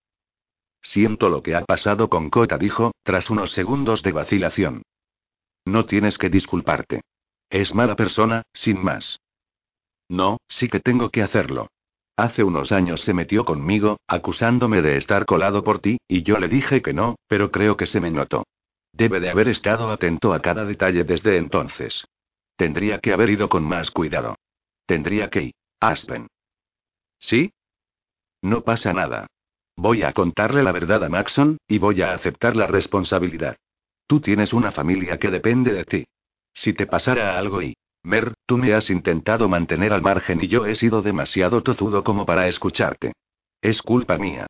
Siento 0.80 1.28
lo 1.28 1.42
que 1.42 1.54
ha 1.54 1.64
pasado 1.64 2.08
con 2.08 2.30
Kota, 2.30 2.56
dijo, 2.56 2.92
tras 3.02 3.30
unos 3.30 3.52
segundos 3.52 4.02
de 4.02 4.12
vacilación. 4.12 4.82
No 5.64 5.84
tienes 5.84 6.18
que 6.18 6.30
disculparte. 6.30 7.02
Es 7.50 7.74
mala 7.74 7.94
persona, 7.94 8.42
sin 8.52 8.82
más. 8.82 9.20
No, 10.08 10.38
sí 10.48 10.68
que 10.68 10.80
tengo 10.80 11.10
que 11.10 11.22
hacerlo. 11.22 11.68
Hace 12.16 12.44
unos 12.44 12.72
años 12.72 13.00
se 13.00 13.14
metió 13.14 13.44
conmigo, 13.44 13.98
acusándome 14.06 14.82
de 14.82 14.96
estar 14.96 15.24
colado 15.24 15.64
por 15.64 15.78
ti, 15.78 15.98
y 16.06 16.22
yo 16.22 16.38
le 16.38 16.48
dije 16.48 16.82
que 16.82 16.92
no, 16.92 17.16
pero 17.26 17.50
creo 17.50 17.76
que 17.76 17.86
se 17.86 18.00
me 18.00 18.10
notó. 18.10 18.44
Debe 18.92 19.20
de 19.20 19.30
haber 19.30 19.48
estado 19.48 19.90
atento 19.90 20.34
a 20.34 20.40
cada 20.40 20.64
detalle 20.64 21.04
desde 21.04 21.38
entonces. 21.38 22.04
Tendría 22.56 22.98
que 22.98 23.12
haber 23.12 23.30
ido 23.30 23.48
con 23.48 23.64
más 23.64 23.90
cuidado. 23.90 24.36
Tendría 24.86 25.30
que 25.30 25.42
ir. 25.44 25.52
Aspen. 25.80 26.28
¿Sí? 27.18 27.52
No 28.42 28.62
pasa 28.62 28.92
nada. 28.92 29.26
Voy 29.76 30.02
a 30.02 30.12
contarle 30.12 30.62
la 30.62 30.72
verdad 30.72 31.02
a 31.04 31.08
Maxon, 31.08 31.56
y 31.66 31.78
voy 31.78 32.02
a 32.02 32.12
aceptar 32.12 32.56
la 32.56 32.66
responsabilidad. 32.66 33.56
Tú 34.06 34.20
tienes 34.20 34.52
una 34.52 34.70
familia 34.70 35.18
que 35.18 35.30
depende 35.30 35.72
de 35.72 35.84
ti. 35.84 36.04
Si 36.52 36.74
te 36.74 36.86
pasara 36.86 37.38
algo 37.38 37.62
y, 37.62 37.74
Mer, 38.04 38.34
tú 38.46 38.58
me 38.58 38.74
has 38.74 38.90
intentado 38.90 39.48
mantener 39.48 39.92
al 39.92 40.02
margen 40.02 40.42
y 40.42 40.48
yo 40.48 40.66
he 40.66 40.74
sido 40.74 41.02
demasiado 41.02 41.62
tozudo 41.62 42.02
como 42.02 42.26
para 42.26 42.48
escucharte. 42.48 43.12
Es 43.60 43.80
culpa 43.80 44.18
mía. 44.18 44.46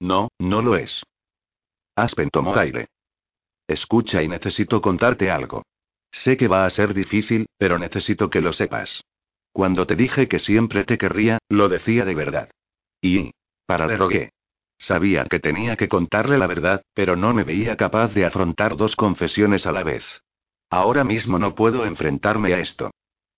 No, 0.00 0.28
no 0.38 0.62
lo 0.62 0.76
es. 0.76 1.02
Aspen 1.94 2.30
tomó 2.30 2.56
aire. 2.56 2.88
Escucha 3.68 4.22
y 4.22 4.28
necesito 4.28 4.80
contarte 4.80 5.30
algo. 5.30 5.62
Sé 6.10 6.36
que 6.36 6.48
va 6.48 6.64
a 6.64 6.70
ser 6.70 6.94
difícil, 6.94 7.46
pero 7.58 7.78
necesito 7.78 8.30
que 8.30 8.40
lo 8.40 8.52
sepas. 8.52 9.02
Cuando 9.52 9.86
te 9.86 9.94
dije 9.94 10.28
que 10.28 10.38
siempre 10.38 10.84
te 10.84 10.98
querría, 10.98 11.38
lo 11.48 11.68
decía 11.68 12.04
de 12.04 12.14
verdad. 12.14 12.50
Y... 13.00 13.32
Para 13.66 13.86
le 13.86 13.96
rogué. 13.96 14.32
Sabía 14.78 15.26
que 15.26 15.38
tenía 15.38 15.76
que 15.76 15.88
contarle 15.88 16.38
la 16.38 16.46
verdad, 16.46 16.82
pero 16.94 17.16
no 17.16 17.32
me 17.32 17.44
veía 17.44 17.76
capaz 17.76 18.12
de 18.14 18.24
afrontar 18.24 18.76
dos 18.76 18.96
confesiones 18.96 19.66
a 19.66 19.72
la 19.72 19.84
vez. 19.84 20.04
Ahora 20.72 21.04
mismo 21.04 21.38
no 21.38 21.54
puedo 21.54 21.84
enfrentarme 21.84 22.54
a 22.54 22.58
esto. 22.58 22.92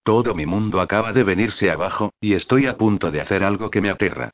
Todo 0.04 0.36
mi 0.36 0.46
mundo 0.46 0.80
acaba 0.80 1.12
de 1.12 1.24
venirse 1.24 1.68
abajo, 1.68 2.12
y 2.20 2.34
estoy 2.34 2.66
a 2.66 2.76
punto 2.76 3.10
de 3.10 3.20
hacer 3.20 3.42
algo 3.42 3.72
que 3.72 3.80
me 3.80 3.90
aterra. 3.90 4.30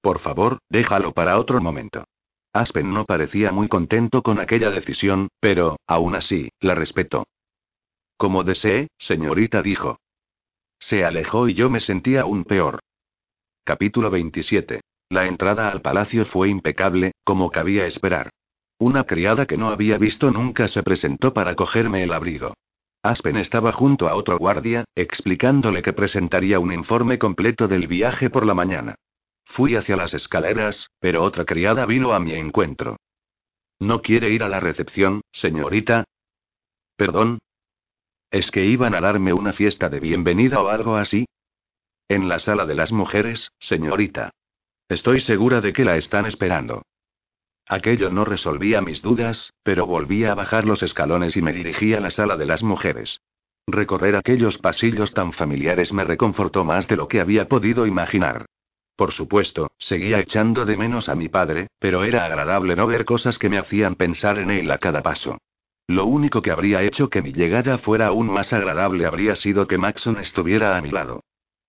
Por 0.00 0.20
favor, 0.20 0.58
déjalo 0.68 1.10
para 1.10 1.36
otro 1.40 1.60
momento. 1.60 2.04
Aspen 2.52 2.94
no 2.94 3.06
parecía 3.06 3.50
muy 3.50 3.66
contento 3.66 4.22
con 4.22 4.38
aquella 4.38 4.70
decisión, 4.70 5.30
pero, 5.40 5.80
aún 5.88 6.14
así, 6.14 6.52
la 6.60 6.76
respetó. 6.76 7.26
Como 8.16 8.44
desee, 8.44 8.86
señorita 8.98 9.60
dijo. 9.60 9.98
Se 10.78 11.04
alejó 11.04 11.48
y 11.48 11.54
yo 11.54 11.68
me 11.68 11.80
sentía 11.80 12.20
aún 12.20 12.44
peor. 12.44 12.78
Capítulo 13.64 14.10
27. 14.10 14.80
La 15.08 15.26
entrada 15.26 15.70
al 15.70 15.82
palacio 15.82 16.24
fue 16.24 16.50
impecable, 16.50 17.14
como 17.24 17.50
cabía 17.50 17.84
esperar. 17.84 18.30
Una 18.78 19.04
criada 19.04 19.46
que 19.46 19.56
no 19.56 19.68
había 19.68 19.98
visto 19.98 20.30
nunca 20.30 20.68
se 20.68 20.82
presentó 20.82 21.32
para 21.32 21.54
cogerme 21.54 22.02
el 22.02 22.12
abrigo. 22.12 22.54
Aspen 23.02 23.36
estaba 23.36 23.70
junto 23.72 24.08
a 24.08 24.14
otro 24.14 24.38
guardia, 24.38 24.84
explicándole 24.94 25.82
que 25.82 25.92
presentaría 25.92 26.58
un 26.58 26.72
informe 26.72 27.18
completo 27.18 27.68
del 27.68 27.86
viaje 27.86 28.30
por 28.30 28.46
la 28.46 28.54
mañana. 28.54 28.94
Fui 29.44 29.76
hacia 29.76 29.96
las 29.96 30.14
escaleras, 30.14 30.88
pero 31.00 31.22
otra 31.22 31.44
criada 31.44 31.86
vino 31.86 32.14
a 32.14 32.18
mi 32.18 32.32
encuentro. 32.32 32.96
¿No 33.78 34.00
quiere 34.00 34.30
ir 34.30 34.42
a 34.42 34.48
la 34.48 34.58
recepción, 34.58 35.20
señorita? 35.32 36.04
¿Perdón? 36.96 37.38
¿Es 38.30 38.50
que 38.50 38.64
iban 38.64 38.94
a 38.94 39.00
darme 39.00 39.32
una 39.32 39.52
fiesta 39.52 39.88
de 39.88 40.00
bienvenida 40.00 40.60
o 40.60 40.68
algo 40.68 40.96
así? 40.96 41.26
En 42.08 42.28
la 42.28 42.38
sala 42.38 42.66
de 42.66 42.74
las 42.74 42.90
mujeres, 42.90 43.50
señorita. 43.58 44.30
Estoy 44.88 45.20
segura 45.20 45.60
de 45.60 45.72
que 45.72 45.84
la 45.84 45.96
están 45.96 46.26
esperando. 46.26 46.82
Aquello 47.66 48.10
no 48.10 48.24
resolvía 48.24 48.80
mis 48.82 49.00
dudas, 49.00 49.52
pero 49.62 49.86
volví 49.86 50.24
a 50.24 50.34
bajar 50.34 50.66
los 50.66 50.82
escalones 50.82 51.36
y 51.36 51.42
me 51.42 51.52
dirigí 51.52 51.94
a 51.94 52.00
la 52.00 52.10
sala 52.10 52.36
de 52.36 52.46
las 52.46 52.62
mujeres. 52.62 53.20
Recorrer 53.66 54.16
aquellos 54.16 54.58
pasillos 54.58 55.14
tan 55.14 55.32
familiares 55.32 55.92
me 55.92 56.04
reconfortó 56.04 56.64
más 56.64 56.86
de 56.88 56.96
lo 56.96 57.08
que 57.08 57.20
había 57.20 57.48
podido 57.48 57.86
imaginar. 57.86 58.44
Por 58.96 59.12
supuesto, 59.12 59.70
seguía 59.78 60.20
echando 60.20 60.66
de 60.66 60.76
menos 60.76 61.08
a 61.08 61.14
mi 61.14 61.28
padre, 61.28 61.68
pero 61.78 62.04
era 62.04 62.26
agradable 62.26 62.76
no 62.76 62.86
ver 62.86 63.04
cosas 63.04 63.38
que 63.38 63.48
me 63.48 63.58
hacían 63.58 63.94
pensar 63.94 64.38
en 64.38 64.50
él 64.50 64.70
a 64.70 64.78
cada 64.78 65.02
paso. 65.02 65.38
Lo 65.86 66.04
único 66.06 66.42
que 66.42 66.50
habría 66.50 66.82
hecho 66.82 67.08
que 67.08 67.22
mi 67.22 67.32
llegada 67.32 67.78
fuera 67.78 68.08
aún 68.08 68.30
más 68.30 68.52
agradable 68.52 69.06
habría 69.06 69.34
sido 69.36 69.66
que 69.66 69.78
Maxon 69.78 70.18
estuviera 70.18 70.76
a 70.76 70.82
mi 70.82 70.90
lado. 70.90 71.22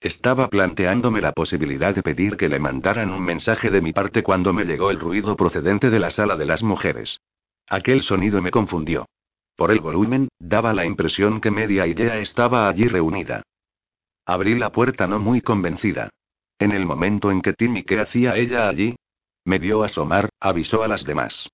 Estaba 0.05 0.49
planteándome 0.49 1.19
la 1.19 1.31
posibilidad 1.31 1.95
de 1.95 2.03
pedir 2.03 2.37
que 2.37 2.47
le 2.47 2.59
mandaran 2.59 3.09
un 3.09 3.23
mensaje 3.23 3.71
de 3.71 3.81
mi 3.81 3.91
parte 3.91 4.21
cuando 4.21 4.53
me 4.53 4.63
llegó 4.63 4.91
el 4.91 4.99
ruido 4.99 5.35
procedente 5.35 5.89
de 5.89 5.97
la 5.97 6.11
sala 6.11 6.37
de 6.37 6.45
las 6.45 6.61
mujeres. 6.61 7.21
Aquel 7.67 8.03
sonido 8.03 8.39
me 8.39 8.51
confundió. 8.51 9.07
Por 9.55 9.71
el 9.71 9.79
volumen, 9.79 10.27
daba 10.37 10.75
la 10.75 10.85
impresión 10.85 11.41
que 11.41 11.49
media 11.49 11.87
idea 11.87 12.19
estaba 12.19 12.69
allí 12.69 12.87
reunida. 12.87 13.41
Abrí 14.27 14.53
la 14.53 14.71
puerta 14.71 15.07
no 15.07 15.17
muy 15.17 15.41
convencida. 15.41 16.11
En 16.59 16.71
el 16.71 16.85
momento 16.85 17.31
en 17.31 17.41
que 17.41 17.53
Timmy, 17.53 17.81
¿qué 17.81 17.99
hacía 17.99 18.35
ella 18.35 18.69
allí? 18.69 18.95
Me 19.43 19.57
vio 19.57 19.83
asomar, 19.83 20.29
avisó 20.39 20.83
a 20.83 20.87
las 20.87 21.03
demás. 21.03 21.49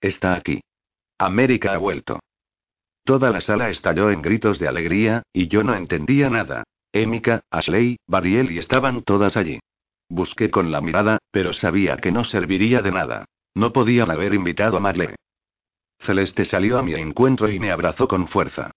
Está 0.00 0.36
aquí. 0.36 0.60
América 1.18 1.72
ha 1.72 1.78
vuelto. 1.78 2.20
Toda 3.02 3.32
la 3.32 3.40
sala 3.40 3.68
estalló 3.68 4.12
en 4.12 4.22
gritos 4.22 4.60
de 4.60 4.68
alegría, 4.68 5.24
y 5.32 5.48
yo 5.48 5.64
no 5.64 5.74
entendía 5.74 6.30
nada. 6.30 6.62
Emika, 6.94 7.42
Ashley, 7.50 7.96
Barriel 8.06 8.52
y 8.52 8.58
estaban 8.58 9.02
todas 9.02 9.36
allí. 9.36 9.58
Busqué 10.08 10.48
con 10.48 10.70
la 10.70 10.80
mirada, 10.80 11.18
pero 11.32 11.52
sabía 11.52 11.96
que 11.96 12.12
no 12.12 12.22
serviría 12.22 12.82
de 12.82 12.92
nada. 12.92 13.24
No 13.52 13.72
podían 13.72 14.12
haber 14.12 14.32
invitado 14.32 14.76
a 14.76 14.80
Marley. 14.80 15.08
Celeste 15.98 16.44
salió 16.44 16.78
a 16.78 16.84
mi 16.84 16.94
encuentro 16.94 17.50
y 17.50 17.58
me 17.58 17.72
abrazó 17.72 18.06
con 18.06 18.28
fuerza. 18.28 18.70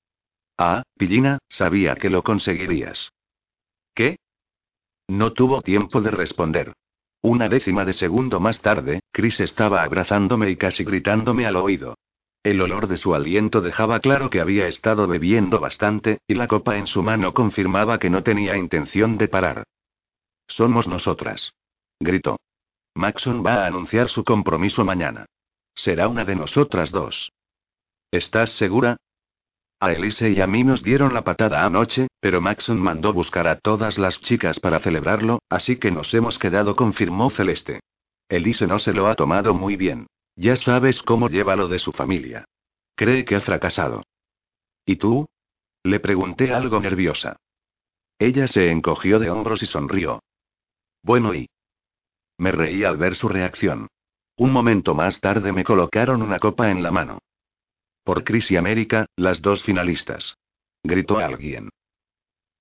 Ah, 0.57 0.81
Pillina, 0.97 1.37
sabía 1.47 1.93
que 1.95 2.09
lo 2.09 2.23
conseguirías. 2.23 3.11
¿Qué? 3.93 4.17
No 5.07 5.33
tuvo 5.33 5.61
tiempo 5.61 6.01
de 6.01 6.09
responder. 6.09 6.73
Una 7.21 7.47
décima 7.49 7.85
de 7.85 7.93
segundo 7.93 8.39
más 8.39 8.61
tarde, 8.61 9.01
Chris 9.11 9.39
estaba 9.41 9.83
abrazándome 9.83 10.49
y 10.49 10.55
casi 10.55 10.83
gritándome 10.83 11.45
al 11.45 11.55
oído. 11.55 11.96
El 12.47 12.61
olor 12.61 12.87
de 12.87 12.95
su 12.95 13.13
aliento 13.13 13.59
dejaba 13.59 13.99
claro 13.99 14.29
que 14.29 14.39
había 14.39 14.69
estado 14.69 15.05
bebiendo 15.05 15.59
bastante, 15.59 16.19
y 16.29 16.33
la 16.33 16.47
copa 16.47 16.77
en 16.77 16.87
su 16.87 17.03
mano 17.03 17.33
confirmaba 17.33 17.99
que 17.99 18.09
no 18.09 18.23
tenía 18.23 18.55
intención 18.55 19.17
de 19.17 19.27
parar. 19.27 19.65
Somos 20.47 20.87
nosotras. 20.87 21.51
Gritó. 21.99 22.39
Maxon 22.95 23.45
va 23.45 23.55
a 23.55 23.67
anunciar 23.67 24.07
su 24.07 24.23
compromiso 24.23 24.85
mañana. 24.85 25.25
Será 25.75 26.07
una 26.07 26.23
de 26.23 26.37
nosotras 26.37 26.89
dos. 26.91 27.33
¿Estás 28.11 28.51
segura? 28.51 28.95
A 29.81 29.91
Elise 29.91 30.29
y 30.29 30.39
a 30.39 30.47
mí 30.47 30.63
nos 30.63 30.83
dieron 30.83 31.13
la 31.13 31.25
patada 31.25 31.65
anoche, 31.65 32.07
pero 32.21 32.39
Maxon 32.39 32.79
mandó 32.79 33.11
buscar 33.11 33.49
a 33.49 33.59
todas 33.59 33.97
las 33.97 34.21
chicas 34.21 34.61
para 34.61 34.79
celebrarlo, 34.79 35.39
así 35.49 35.75
que 35.75 35.91
nos 35.91 36.13
hemos 36.13 36.39
quedado, 36.39 36.77
confirmó 36.77 37.29
Celeste. 37.29 37.81
Elise 38.29 38.67
no 38.67 38.79
se 38.79 38.93
lo 38.93 39.07
ha 39.07 39.15
tomado 39.15 39.53
muy 39.53 39.75
bien. 39.75 40.07
Ya 40.37 40.55
sabes 40.55 41.01
cómo 41.01 41.29
lleva 41.29 41.55
lo 41.55 41.67
de 41.67 41.79
su 41.79 41.91
familia. 41.91 42.45
Cree 42.95 43.25
que 43.25 43.35
ha 43.35 43.41
fracasado. 43.41 44.03
¿Y 44.85 44.97
tú? 44.97 45.27
Le 45.83 45.99
pregunté 45.99 46.53
algo 46.53 46.79
nerviosa. 46.79 47.37
Ella 48.19 48.45
se 48.47 48.69
encogió 48.69 49.17
de 49.17 49.31
hombros 49.31 49.63
y 49.63 49.65
sonrió. 49.65 50.21
Bueno, 51.01 51.33
y. 51.33 51.49
Me 52.37 52.51
reí 52.51 52.83
al 52.83 52.97
ver 52.97 53.15
su 53.15 53.27
reacción. 53.27 53.87
Un 54.35 54.51
momento 54.51 54.93
más 54.93 55.19
tarde 55.19 55.51
me 55.51 55.63
colocaron 55.63 56.21
una 56.21 56.37
copa 56.37 56.69
en 56.69 56.83
la 56.83 56.91
mano. 56.91 57.17
Por 58.03 58.23
Chris 58.23 58.51
y 58.51 58.57
América, 58.57 59.07
las 59.15 59.41
dos 59.41 59.63
finalistas. 59.63 60.37
Gritó 60.83 61.17
alguien. 61.17 61.69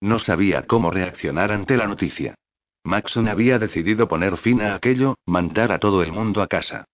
No 0.00 0.18
sabía 0.18 0.62
cómo 0.62 0.90
reaccionar 0.90 1.52
ante 1.52 1.76
la 1.76 1.86
noticia. 1.86 2.36
Maxon 2.84 3.28
había 3.28 3.58
decidido 3.58 4.08
poner 4.08 4.38
fin 4.38 4.62
a 4.62 4.74
aquello, 4.74 5.16
mandar 5.26 5.72
a 5.72 5.78
todo 5.78 6.02
el 6.02 6.12
mundo 6.12 6.40
a 6.40 6.46
casa. 6.46 6.86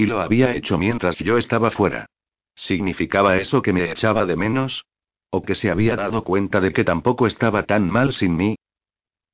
Y 0.00 0.06
lo 0.06 0.22
había 0.22 0.56
hecho 0.56 0.78
mientras 0.78 1.18
yo 1.18 1.36
estaba 1.36 1.70
fuera. 1.70 2.06
¿Significaba 2.54 3.36
eso 3.36 3.60
que 3.60 3.74
me 3.74 3.90
echaba 3.90 4.24
de 4.24 4.34
menos? 4.34 4.86
¿O 5.28 5.42
que 5.42 5.54
se 5.54 5.70
había 5.70 5.94
dado 5.94 6.24
cuenta 6.24 6.62
de 6.62 6.72
que 6.72 6.84
tampoco 6.84 7.26
estaba 7.26 7.64
tan 7.64 7.90
mal 7.90 8.14
sin 8.14 8.34
mí? 8.34 8.56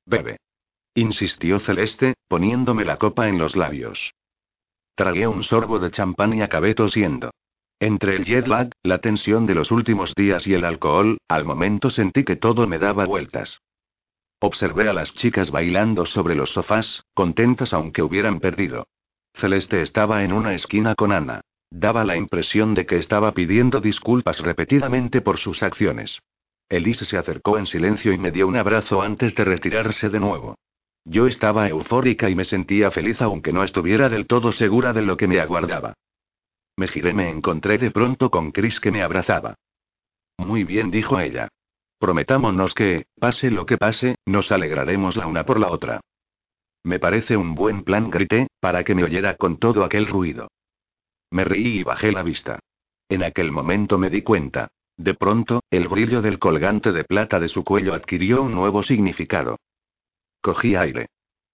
Bebe. 0.05 0.41
Insistió 0.93 1.59
Celeste, 1.59 2.15
poniéndome 2.27 2.83
la 2.83 2.97
copa 2.97 3.29
en 3.29 3.37
los 3.37 3.55
labios. 3.55 4.13
Tragué 4.93 5.25
un 5.25 5.41
sorbo 5.45 5.79
de 5.79 5.89
champán 5.89 6.33
y 6.33 6.41
acabé 6.41 6.75
tosiendo. 6.75 7.31
Entre 7.79 8.17
el 8.17 8.25
jet 8.25 8.47
lag, 8.47 8.69
la 8.83 8.97
tensión 8.97 9.45
de 9.45 9.55
los 9.55 9.71
últimos 9.71 10.13
días 10.15 10.45
y 10.47 10.53
el 10.53 10.65
alcohol, 10.65 11.17
al 11.29 11.45
momento 11.45 11.89
sentí 11.89 12.25
que 12.25 12.35
todo 12.35 12.67
me 12.67 12.77
daba 12.77 13.05
vueltas. 13.05 13.61
Observé 14.41 14.89
a 14.89 14.93
las 14.93 15.13
chicas 15.13 15.49
bailando 15.49 16.05
sobre 16.05 16.35
los 16.35 16.49
sofás, 16.49 17.05
contentas 17.13 17.71
aunque 17.71 18.01
hubieran 18.01 18.41
perdido. 18.41 18.85
Celeste 19.37 19.83
estaba 19.83 20.23
en 20.23 20.33
una 20.33 20.53
esquina 20.53 20.95
con 20.95 21.11
Ana. 21.11 21.41
Daba 21.69 22.03
la 22.03 22.15
impresión 22.15 22.73
de 22.73 22.85
que 22.85 22.97
estaba 22.97 23.33
pidiendo 23.33 23.79
disculpas 23.79 24.39
repetidamente 24.39 25.21
por 25.21 25.37
sus 25.37 25.61
acciones. 25.61 26.19
Elise 26.69 27.05
se 27.05 27.17
acercó 27.17 27.57
en 27.57 27.67
silencio 27.67 28.11
y 28.13 28.17
me 28.17 28.31
dio 28.31 28.47
un 28.47 28.57
abrazo 28.57 29.01
antes 29.01 29.35
de 29.35 29.45
retirarse 29.45 30.09
de 30.09 30.19
nuevo. 30.19 30.55
Yo 31.05 31.27
estaba 31.27 31.67
eufórica 31.67 32.29
y 32.29 32.35
me 32.35 32.45
sentía 32.45 32.89
feliz 32.89 33.21
aunque 33.21 33.53
no 33.53 33.63
estuviera 33.63 34.09
del 34.09 34.25
todo 34.25 34.51
segura 34.51 34.91
de 34.91 35.03
lo 35.03 35.17
que 35.17 35.27
me 35.27 35.39
aguardaba. 35.39 35.93
Me 36.75 36.87
giré, 36.87 37.13
me 37.13 37.29
encontré 37.29 37.77
de 37.77 37.91
pronto 37.91 38.29
con 38.29 38.51
Chris 38.51 38.79
que 38.79 38.91
me 38.91 39.03
abrazaba. 39.03 39.55
Muy 40.37 40.63
bien, 40.63 40.91
dijo 40.91 41.19
ella. 41.19 41.47
Prometámonos 41.99 42.73
que, 42.73 43.05
pase 43.19 43.51
lo 43.51 43.65
que 43.65 43.77
pase, 43.77 44.15
nos 44.25 44.51
alegraremos 44.51 45.15
la 45.15 45.27
una 45.27 45.45
por 45.45 45.59
la 45.59 45.69
otra. 45.69 46.01
Me 46.87 46.99
parece 46.99 47.35
un 47.35 47.53
buen 47.53 47.83
plan, 47.83 48.09
grité, 48.09 48.47
para 48.61 48.85
que 48.85 48.95
me 48.95 49.03
oyera 49.03 49.35
con 49.35 49.57
todo 49.57 49.83
aquel 49.83 50.07
ruido. 50.07 50.47
Me 51.31 51.43
reí 51.43 51.79
y 51.79 51.83
bajé 51.83 52.13
la 52.13 52.23
vista. 52.23 52.59
En 53.09 53.23
aquel 53.23 53.51
momento 53.51 53.97
me 53.97 54.09
di 54.09 54.21
cuenta. 54.21 54.69
De 54.95 55.13
pronto, 55.13 55.59
el 55.69 55.89
brillo 55.89 56.21
del 56.21 56.39
colgante 56.39 56.93
de 56.93 57.03
plata 57.03 57.41
de 57.41 57.49
su 57.49 57.65
cuello 57.65 57.93
adquirió 57.93 58.41
un 58.41 58.53
nuevo 58.53 58.83
significado. 58.83 59.57
Cogí 60.39 60.77
aire. 60.77 61.07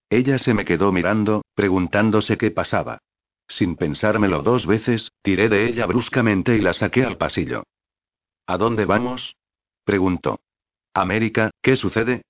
Ella 0.08 0.38
se 0.38 0.54
me 0.54 0.66
quedó 0.66 0.92
mirando, 0.92 1.42
preguntándose 1.56 2.38
qué 2.38 2.52
pasaba. 2.52 3.00
Sin 3.48 3.76
pensármelo 3.76 4.44
dos 4.44 4.68
veces, 4.68 5.14
tiré 5.24 5.50
de 5.50 5.66
ella 5.68 5.88
bruscamente 5.88 6.56
y 6.56 6.62
la 6.62 6.76
saqué 6.76 7.06
al 7.06 7.18
pasillo. 7.18 7.64
¿A 8.46 8.60
dónde 8.60 8.86
vamos? 8.86 9.36
preguntó. 9.84 10.42
América, 10.94 11.50
¿qué 11.64 11.76
sucede? 11.76 12.22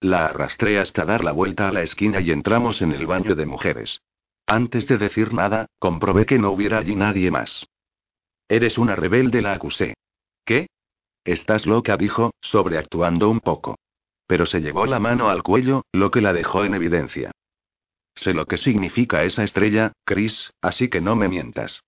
La 0.00 0.26
arrastré 0.26 0.78
hasta 0.78 1.04
dar 1.04 1.22
la 1.24 1.32
vuelta 1.32 1.68
a 1.68 1.72
la 1.72 1.82
esquina 1.82 2.20
y 2.20 2.30
entramos 2.30 2.82
en 2.82 2.92
el 2.92 3.06
baño 3.06 3.34
de 3.34 3.46
mujeres. 3.46 4.00
Antes 4.46 4.86
de 4.88 4.98
decir 4.98 5.32
nada, 5.32 5.66
comprobé 5.78 6.26
que 6.26 6.38
no 6.38 6.50
hubiera 6.50 6.78
allí 6.78 6.96
nadie 6.96 7.30
más. 7.30 7.66
Eres 8.48 8.78
una 8.78 8.96
rebelde, 8.96 9.42
la 9.42 9.52
acusé. 9.52 9.94
¿Qué? 10.44 10.68
Estás 11.24 11.66
loca, 11.66 11.96
dijo, 11.96 12.32
sobreactuando 12.40 13.28
un 13.30 13.40
poco 13.40 13.76
pero 14.30 14.46
se 14.46 14.60
llevó 14.60 14.86
la 14.86 15.00
mano 15.00 15.28
al 15.28 15.42
cuello, 15.42 15.86
lo 15.90 16.12
que 16.12 16.20
la 16.20 16.32
dejó 16.32 16.64
en 16.64 16.74
evidencia. 16.74 17.32
Sé 18.14 18.32
lo 18.32 18.46
que 18.46 18.58
significa 18.58 19.24
esa 19.24 19.42
estrella, 19.42 19.90
Chris, 20.04 20.52
así 20.60 20.88
que 20.88 21.00
no 21.00 21.16
me 21.16 21.26
mientas. 21.26 21.82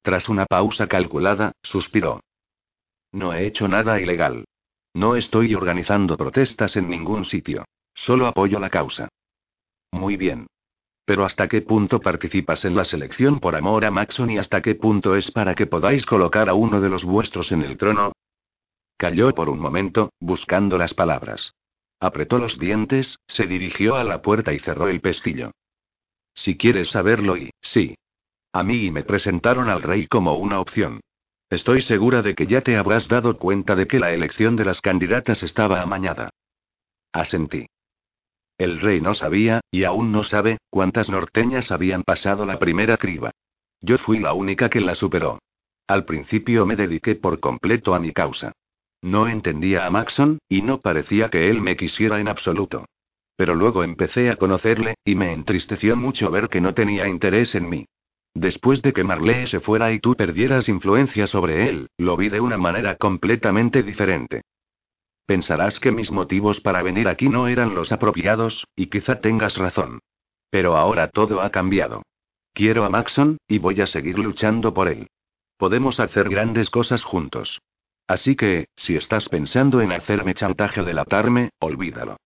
Tras 0.00 0.30
una 0.30 0.46
pausa 0.46 0.86
calculada, 0.86 1.52
suspiró. 1.62 2.22
No 3.12 3.34
he 3.34 3.44
hecho 3.44 3.68
nada 3.68 4.00
ilegal. 4.00 4.46
No 4.98 5.14
estoy 5.14 5.54
organizando 5.54 6.16
protestas 6.16 6.74
en 6.74 6.90
ningún 6.90 7.24
sitio. 7.24 7.64
Solo 7.94 8.26
apoyo 8.26 8.58
la 8.58 8.68
causa. 8.68 9.08
Muy 9.92 10.16
bien. 10.16 10.48
Pero 11.04 11.24
¿hasta 11.24 11.46
qué 11.46 11.62
punto 11.62 12.00
participas 12.00 12.64
en 12.64 12.74
la 12.74 12.84
selección 12.84 13.38
por 13.38 13.54
amor 13.54 13.84
a 13.84 13.92
Maxon 13.92 14.28
y 14.28 14.38
hasta 14.38 14.60
qué 14.60 14.74
punto 14.74 15.14
es 15.14 15.30
para 15.30 15.54
que 15.54 15.68
podáis 15.68 16.04
colocar 16.04 16.48
a 16.48 16.54
uno 16.54 16.80
de 16.80 16.88
los 16.88 17.04
vuestros 17.04 17.52
en 17.52 17.62
el 17.62 17.76
trono? 17.76 18.10
Calló 18.96 19.32
por 19.36 19.48
un 19.50 19.60
momento, 19.60 20.10
buscando 20.18 20.76
las 20.76 20.94
palabras. 20.94 21.54
Apretó 22.00 22.38
los 22.40 22.58
dientes, 22.58 23.20
se 23.28 23.46
dirigió 23.46 23.94
a 23.94 24.02
la 24.02 24.20
puerta 24.20 24.52
y 24.52 24.58
cerró 24.58 24.88
el 24.88 25.00
pestillo. 25.00 25.52
Si 26.34 26.56
quieres 26.56 26.88
saberlo 26.88 27.36
y, 27.36 27.50
sí. 27.60 27.94
A 28.52 28.64
mí 28.64 28.90
me 28.90 29.04
presentaron 29.04 29.68
al 29.68 29.80
rey 29.80 30.08
como 30.08 30.34
una 30.34 30.58
opción. 30.58 30.98
Estoy 31.50 31.80
segura 31.80 32.20
de 32.20 32.34
que 32.34 32.46
ya 32.46 32.60
te 32.60 32.76
habrás 32.76 33.08
dado 33.08 33.38
cuenta 33.38 33.74
de 33.74 33.86
que 33.86 33.98
la 33.98 34.12
elección 34.12 34.54
de 34.56 34.66
las 34.66 34.80
candidatas 34.82 35.42
estaba 35.42 35.80
amañada. 35.80 36.30
Asentí. 37.12 37.66
El 38.58 38.80
rey 38.80 39.00
no 39.00 39.14
sabía, 39.14 39.60
y 39.70 39.84
aún 39.84 40.12
no 40.12 40.24
sabe, 40.24 40.58
cuántas 40.68 41.08
norteñas 41.08 41.70
habían 41.70 42.02
pasado 42.02 42.44
la 42.44 42.58
primera 42.58 42.96
criba. 42.96 43.30
Yo 43.80 43.96
fui 43.96 44.18
la 44.18 44.34
única 44.34 44.68
que 44.68 44.80
la 44.80 44.94
superó. 44.94 45.38
Al 45.86 46.04
principio 46.04 46.66
me 46.66 46.76
dediqué 46.76 47.14
por 47.14 47.40
completo 47.40 47.94
a 47.94 48.00
mi 48.00 48.12
causa. 48.12 48.52
No 49.00 49.28
entendía 49.28 49.86
a 49.86 49.90
Maxon, 49.90 50.38
y 50.48 50.60
no 50.62 50.80
parecía 50.80 51.30
que 51.30 51.48
él 51.48 51.62
me 51.62 51.76
quisiera 51.76 52.20
en 52.20 52.28
absoluto. 52.28 52.84
Pero 53.36 53.54
luego 53.54 53.84
empecé 53.84 54.30
a 54.30 54.36
conocerle, 54.36 54.96
y 55.04 55.14
me 55.14 55.32
entristeció 55.32 55.96
mucho 55.96 56.30
ver 56.30 56.48
que 56.48 56.60
no 56.60 56.74
tenía 56.74 57.08
interés 57.08 57.54
en 57.54 57.70
mí. 57.70 57.86
Después 58.38 58.82
de 58.82 58.92
que 58.92 59.02
Marley 59.02 59.48
se 59.48 59.58
fuera 59.58 59.90
y 59.90 59.98
tú 59.98 60.14
perdieras 60.14 60.68
influencia 60.68 61.26
sobre 61.26 61.68
él, 61.68 61.88
lo 61.98 62.16
vi 62.16 62.28
de 62.28 62.40
una 62.40 62.56
manera 62.56 62.94
completamente 62.94 63.82
diferente. 63.82 64.42
Pensarás 65.26 65.80
que 65.80 65.90
mis 65.90 66.12
motivos 66.12 66.60
para 66.60 66.84
venir 66.84 67.08
aquí 67.08 67.28
no 67.28 67.48
eran 67.48 67.74
los 67.74 67.90
apropiados, 67.90 68.64
y 68.76 68.86
quizá 68.86 69.18
tengas 69.18 69.56
razón. 69.56 69.98
Pero 70.50 70.76
ahora 70.76 71.08
todo 71.08 71.40
ha 71.40 71.50
cambiado. 71.50 72.02
Quiero 72.52 72.84
a 72.84 72.90
Maxon, 72.90 73.38
y 73.48 73.58
voy 73.58 73.80
a 73.80 73.88
seguir 73.88 74.20
luchando 74.20 74.72
por 74.72 74.86
él. 74.86 75.08
Podemos 75.56 75.98
hacer 75.98 76.28
grandes 76.28 76.70
cosas 76.70 77.02
juntos. 77.02 77.60
Así 78.06 78.36
que, 78.36 78.68
si 78.76 78.94
estás 78.94 79.28
pensando 79.28 79.80
en 79.80 79.90
hacerme 79.90 80.34
chantaje 80.34 80.80
o 80.80 80.84
delatarme, 80.84 81.50
olvídalo. 81.58 82.18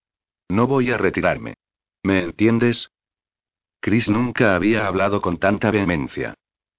No 0.51 0.67
voy 0.67 0.91
a 0.91 0.99
retirarme. 0.99 1.55
¿Me 2.03 2.23
entiendes? 2.23 2.91
Chris 3.83 4.09
nunca 4.09 4.55
había 4.55 4.87
hablado 4.87 5.21
con 5.21 5.39
tanta 5.39 5.73
vehemencia. 5.73 6.35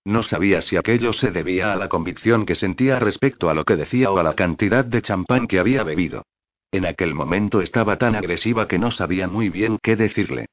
No 0.05 0.23
sabía 0.23 0.61
si 0.61 0.77
aquello 0.77 1.11
se 1.11 1.31
debía 1.31 1.73
a 1.73 1.75
la 1.75 1.89
convicción 1.89 2.45
que 2.45 2.55
sentía 2.55 2.97
respecto 2.97 3.49
a 3.49 3.53
lo 3.53 3.65
que 3.65 3.75
decía 3.75 4.09
o 4.09 4.19
a 4.19 4.23
la 4.23 4.35
cantidad 4.35 4.85
de 4.85 5.01
champán 5.01 5.47
que 5.47 5.59
había 5.59 5.83
bebido. 5.83 6.23
En 6.71 6.85
aquel 6.85 7.13
momento 7.13 7.61
estaba 7.61 7.97
tan 7.97 8.15
agresiva 8.15 8.69
que 8.69 8.79
no 8.79 8.89
sabía 8.89 9.27
muy 9.27 9.49
bien 9.49 9.79
qué 9.83 9.97
decirle. 9.97 10.45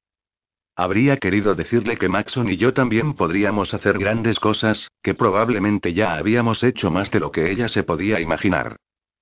Habría 0.74 1.18
querido 1.18 1.55
decirle 1.55 1.97
que 1.97 2.09
Maxon 2.09 2.48
y 2.48 2.56
yo 2.56 2.74
también 2.74 3.14
podríamos 3.14 3.72
hacer 3.72 3.97
grandes 3.97 4.40
cosas, 4.40 4.90
que 5.05 5.14
probablemente 5.14 5.94
ya 5.94 6.14
habíamos 6.14 6.64
hecho 6.64 6.90
más 6.90 7.12
de 7.12 7.20
lo 7.20 7.31
que 7.31 7.52
ella 7.52 7.68
se 7.68 7.85
podía 7.85 8.18
imaginar. 8.18 8.74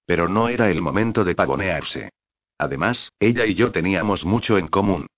Pero 0.06 0.30
no 0.30 0.48
era 0.48 0.70
el 0.70 0.80
momento 0.80 1.24
de 1.24 1.34
pavonearse. 1.34 2.08
Además, 2.56 3.12
ella 3.20 3.44
y 3.44 3.54
yo 3.54 3.70
teníamos 3.70 4.24
mucho 4.24 4.56
en 4.56 4.68
común. 4.68 5.08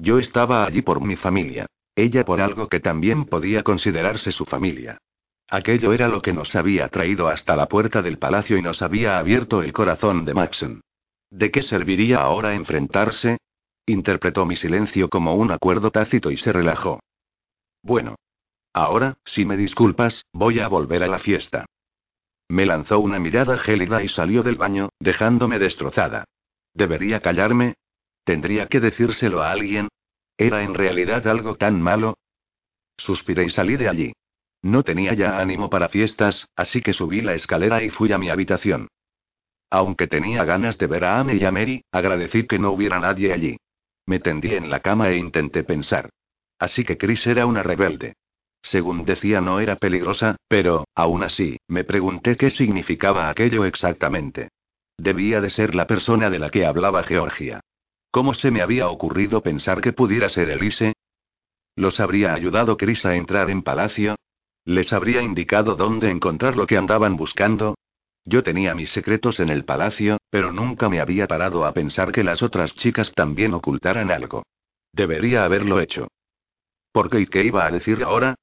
Yo 0.00 0.20
estaba 0.20 0.64
allí 0.64 0.80
por 0.80 1.00
mi 1.00 1.16
familia. 1.16 1.66
Ella 1.96 2.24
por 2.24 2.40
algo 2.40 2.68
que 2.68 2.78
también 2.78 3.24
podía 3.24 3.64
considerarse 3.64 4.30
su 4.30 4.44
familia. 4.44 4.98
Aquello 5.50 5.92
era 5.92 6.06
lo 6.06 6.22
que 6.22 6.32
nos 6.32 6.54
había 6.54 6.88
traído 6.88 7.26
hasta 7.26 7.56
la 7.56 7.66
puerta 7.66 8.00
del 8.00 8.18
palacio 8.18 8.56
y 8.56 8.62
nos 8.62 8.80
había 8.80 9.18
abierto 9.18 9.60
el 9.60 9.72
corazón 9.72 10.24
de 10.24 10.34
Maxon. 10.34 10.82
¿De 11.30 11.50
qué 11.50 11.62
serviría 11.62 12.18
ahora 12.18 12.54
enfrentarse? 12.54 13.38
Interpretó 13.86 14.46
mi 14.46 14.54
silencio 14.54 15.08
como 15.08 15.34
un 15.34 15.50
acuerdo 15.50 15.90
tácito 15.90 16.30
y 16.30 16.36
se 16.36 16.52
relajó. 16.52 17.00
Bueno. 17.82 18.14
Ahora, 18.72 19.16
si 19.24 19.44
me 19.44 19.56
disculpas, 19.56 20.24
voy 20.32 20.60
a 20.60 20.68
volver 20.68 21.02
a 21.02 21.08
la 21.08 21.18
fiesta. 21.18 21.66
Me 22.48 22.66
lanzó 22.66 23.00
una 23.00 23.18
mirada 23.18 23.58
gélida 23.58 24.04
y 24.04 24.08
salió 24.08 24.44
del 24.44 24.56
baño, 24.56 24.90
dejándome 25.00 25.58
destrozada. 25.58 26.24
¿Debería 26.72 27.20
callarme? 27.20 27.74
¿Tendría 28.24 28.66
que 28.66 28.80
decírselo 28.80 29.42
a 29.42 29.50
alguien? 29.50 29.88
¿Era 30.36 30.62
en 30.62 30.74
realidad 30.74 31.26
algo 31.26 31.56
tan 31.56 31.80
malo? 31.80 32.16
Suspiré 32.96 33.44
y 33.44 33.50
salí 33.50 33.76
de 33.76 33.88
allí. 33.88 34.12
No 34.62 34.82
tenía 34.82 35.14
ya 35.14 35.38
ánimo 35.38 35.70
para 35.70 35.88
fiestas, 35.88 36.48
así 36.56 36.82
que 36.82 36.92
subí 36.92 37.20
la 37.20 37.34
escalera 37.34 37.82
y 37.82 37.90
fui 37.90 38.12
a 38.12 38.18
mi 38.18 38.28
habitación. 38.28 38.88
Aunque 39.70 40.06
tenía 40.06 40.44
ganas 40.44 40.78
de 40.78 40.86
ver 40.86 41.04
a 41.04 41.20
Anne 41.20 41.36
y 41.36 41.44
a 41.44 41.52
Mary, 41.52 41.84
agradecí 41.92 42.46
que 42.46 42.58
no 42.58 42.70
hubiera 42.70 42.98
nadie 42.98 43.32
allí. 43.32 43.56
Me 44.06 44.18
tendí 44.18 44.54
en 44.54 44.70
la 44.70 44.80
cama 44.80 45.10
e 45.10 45.16
intenté 45.16 45.62
pensar. 45.62 46.08
Así 46.58 46.84
que 46.84 46.96
Chris 46.96 47.26
era 47.26 47.46
una 47.46 47.62
rebelde. 47.62 48.14
Según 48.62 49.04
decía 49.04 49.40
no 49.40 49.60
era 49.60 49.76
peligrosa, 49.76 50.36
pero, 50.48 50.86
aún 50.94 51.22
así, 51.22 51.58
me 51.68 51.84
pregunté 51.84 52.36
qué 52.36 52.50
significaba 52.50 53.28
aquello 53.28 53.64
exactamente. 53.64 54.48
Debía 54.96 55.40
de 55.40 55.50
ser 55.50 55.74
la 55.74 55.86
persona 55.86 56.28
de 56.30 56.38
la 56.38 56.50
que 56.50 56.66
hablaba 56.66 57.04
Georgia. 57.04 57.60
¿Cómo 58.10 58.32
se 58.34 58.50
me 58.50 58.62
había 58.62 58.88
ocurrido 58.88 59.42
pensar 59.42 59.80
que 59.80 59.92
pudiera 59.92 60.28
ser 60.28 60.48
Elise? 60.48 60.94
¿Los 61.76 62.00
habría 62.00 62.32
ayudado 62.32 62.76
Chris 62.76 63.04
a 63.04 63.14
entrar 63.14 63.50
en 63.50 63.62
palacio? 63.62 64.16
¿Les 64.64 64.92
habría 64.92 65.22
indicado 65.22 65.76
dónde 65.76 66.10
encontrar 66.10 66.56
lo 66.56 66.66
que 66.66 66.76
andaban 66.76 67.16
buscando? 67.16 67.76
Yo 68.24 68.42
tenía 68.42 68.74
mis 68.74 68.90
secretos 68.90 69.40
en 69.40 69.48
el 69.48 69.64
palacio, 69.64 70.18
pero 70.30 70.52
nunca 70.52 70.88
me 70.88 71.00
había 71.00 71.26
parado 71.26 71.64
a 71.64 71.72
pensar 71.72 72.12
que 72.12 72.24
las 72.24 72.42
otras 72.42 72.74
chicas 72.74 73.12
también 73.14 73.54
ocultaran 73.54 74.10
algo. 74.10 74.42
Debería 74.92 75.44
haberlo 75.44 75.80
hecho. 75.80 76.08
¿Por 76.92 77.10
qué 77.10 77.20
y 77.20 77.26
qué 77.26 77.44
iba 77.44 77.66
a 77.66 77.70
decir 77.70 78.02
ahora? 78.02 78.34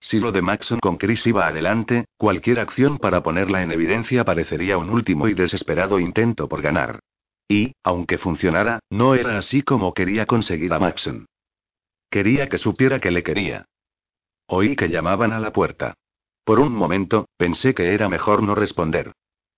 Si 0.00 0.20
lo 0.20 0.32
de 0.32 0.42
Maxon 0.42 0.80
con 0.80 0.96
Chris 0.98 1.26
iba 1.26 1.46
adelante, 1.46 2.04
cualquier 2.16 2.60
acción 2.60 2.98
para 2.98 3.22
ponerla 3.22 3.62
en 3.62 3.72
evidencia 3.72 4.24
parecería 4.24 4.76
un 4.76 4.90
último 4.90 5.28
y 5.28 5.34
desesperado 5.34 5.98
intento 5.98 6.46
por 6.46 6.60
ganar. 6.60 7.00
Y, 7.48 7.74
aunque 7.82 8.18
funcionara, 8.18 8.80
no 8.90 9.14
era 9.14 9.38
así 9.38 9.62
como 9.62 9.94
quería 9.94 10.26
conseguir 10.26 10.72
a 10.72 10.78
Maxon. 10.78 11.26
Quería 12.10 12.48
que 12.48 12.58
supiera 12.58 13.00
que 13.00 13.10
le 13.10 13.22
quería. 13.22 13.66
Oí 14.46 14.76
que 14.76 14.88
llamaban 14.88 15.32
a 15.32 15.40
la 15.40 15.52
puerta. 15.52 15.94
Por 16.44 16.60
un 16.60 16.74
momento, 16.74 17.26
pensé 17.36 17.74
que 17.74 17.94
era 17.94 18.08
mejor 18.08 18.42
no 18.42 18.54
responder. 18.54 19.12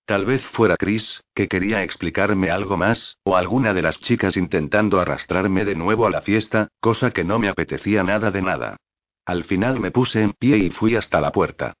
Tal 0.05 0.25
vez 0.25 0.41
fuera 0.47 0.77
Chris, 0.77 1.21
que 1.35 1.49
quería 1.49 1.83
explicarme 1.83 2.49
algo 2.49 2.77
más, 2.77 3.17
o 3.23 3.35
alguna 3.35 3.73
de 3.73 3.81
las 3.81 3.99
chicas 3.99 4.37
intentando 4.37 5.01
arrastrarme 5.01 5.65
de 5.65 5.75
nuevo 5.75 6.07
a 6.07 6.09
la 6.09 6.21
fiesta, 6.21 6.69
cosa 6.79 7.11
que 7.11 7.25
no 7.25 7.39
me 7.39 7.49
apetecía 7.49 8.03
nada 8.03 8.31
de 8.31 8.41
nada. 8.41 8.77
Al 9.25 9.43
final 9.43 9.81
me 9.81 9.91
puse 9.91 10.21
en 10.21 10.31
pie 10.31 10.57
y 10.57 10.69
fui 10.69 10.95
hasta 10.95 11.19
la 11.19 11.33
puerta. 11.33 11.73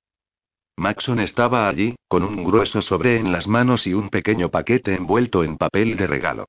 Maxon 0.77 1.19
estaba 1.19 1.67
allí, 1.67 1.95
con 2.07 2.23
un 2.23 2.43
grueso 2.43 2.83
sobre 2.83 3.17
en 3.17 3.31
las 3.31 3.47
manos 3.47 3.87
y 3.87 3.95
un 3.95 4.09
pequeño 4.09 4.49
paquete 4.49 4.93
envuelto 4.93 5.43
en 5.43 5.57
papel 5.57 5.97
de 5.97 6.05
regalo. 6.05 6.47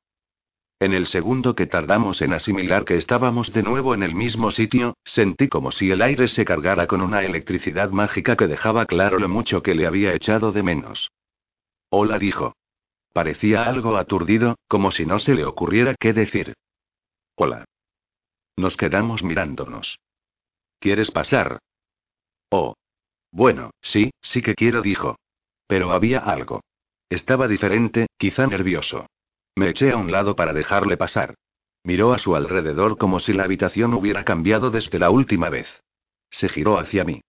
En 0.80 0.92
el 0.92 1.06
segundo 1.06 1.56
que 1.56 1.66
tardamos 1.66 2.20
en 2.20 2.34
asimilar 2.34 2.84
que 2.84 2.96
estábamos 2.96 3.52
de 3.52 3.62
nuevo 3.62 3.94
en 3.94 4.02
el 4.02 4.14
mismo 4.14 4.50
sitio, 4.50 4.96
sentí 5.02 5.48
como 5.48 5.72
si 5.72 5.90
el 5.90 6.02
aire 6.02 6.28
se 6.28 6.44
cargara 6.44 6.86
con 6.86 7.00
una 7.00 7.22
electricidad 7.22 7.90
mágica 7.90 8.36
que 8.36 8.46
dejaba 8.46 8.84
claro 8.86 9.18
lo 9.18 9.28
mucho 9.28 9.62
que 9.62 9.74
le 9.74 9.86
había 9.86 10.14
echado 10.14 10.52
de 10.52 10.62
menos. 10.62 11.10
Hola 11.88 12.18
dijo. 12.18 12.54
Parecía 13.14 13.64
algo 13.64 13.96
aturdido, 13.96 14.56
como 14.68 14.90
si 14.90 15.06
no 15.06 15.18
se 15.18 15.34
le 15.34 15.46
ocurriera 15.46 15.96
qué 15.98 16.12
decir. 16.12 16.54
Hola. 17.34 17.64
Nos 18.56 18.76
quedamos 18.76 19.24
mirándonos. 19.24 19.98
¿Quieres 20.78 21.10
pasar? 21.10 21.58
Oh. 22.50 22.74
Bueno, 23.30 23.70
sí, 23.80 24.10
sí 24.20 24.42
que 24.42 24.54
quiero, 24.54 24.82
dijo. 24.82 25.16
Pero 25.66 25.92
había 25.92 26.20
algo. 26.20 26.62
Estaba 27.10 27.48
diferente, 27.48 28.06
quizá 28.16 28.46
nervioso. 28.46 29.06
Me 29.54 29.70
eché 29.70 29.92
a 29.92 29.96
un 29.96 30.12
lado 30.12 30.36
para 30.36 30.52
dejarle 30.52 30.96
pasar. 30.96 31.34
Miró 31.84 32.12
a 32.12 32.18
su 32.18 32.36
alrededor 32.36 32.98
como 32.98 33.20
si 33.20 33.32
la 33.32 33.44
habitación 33.44 33.94
hubiera 33.94 34.24
cambiado 34.24 34.70
desde 34.70 34.98
la 34.98 35.10
última 35.10 35.48
vez. 35.48 35.82
Se 36.30 36.48
giró 36.48 36.78
hacia 36.78 37.04
mí. 37.04 37.20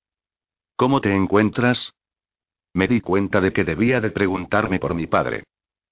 ¿Cómo 0.75 1.01
te 1.01 1.13
encuentras? 1.13 1.93
Me 2.73 2.87
di 2.87 3.01
cuenta 3.01 3.41
de 3.41 3.51
que 3.51 3.63
debía 3.63 4.01
de 4.01 4.11
preguntarme 4.11 4.79
por 4.79 4.93
mi 4.93 5.07
padre. 5.07 5.43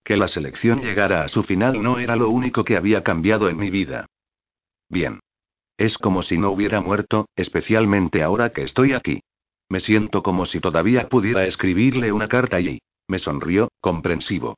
Que 0.04 0.16
la 0.16 0.28
selección 0.28 0.82
llegara 0.82 1.24
a 1.24 1.28
su 1.28 1.44
final 1.44 1.82
no 1.82 2.00
era 2.00 2.16
lo 2.16 2.30
único 2.30 2.64
que 2.64 2.78
había 2.78 3.04
cambiado 3.04 3.50
en 3.50 3.58
mi 3.58 3.70
vida. 3.70 4.06
Bien. 4.90 5.20
Es 5.78 5.98
como 5.98 6.24
si 6.24 6.38
no 6.38 6.50
hubiera 6.52 6.82
muerto, 6.82 7.28
especialmente 7.36 8.24
ahora 8.24 8.52
que 8.52 8.64
estoy 8.64 8.94
aquí. 8.94 9.22
Me 9.70 9.80
siento 9.80 10.24
como 10.24 10.46
si 10.46 10.60
todavía 10.60 11.10
pudiera 11.10 11.46
escribirle 11.46 12.12
una 12.12 12.28
carta 12.28 12.60
y... 12.60 12.80
Me 13.08 13.20
sonrió, 13.20 13.70
comprensivo. 13.80 14.58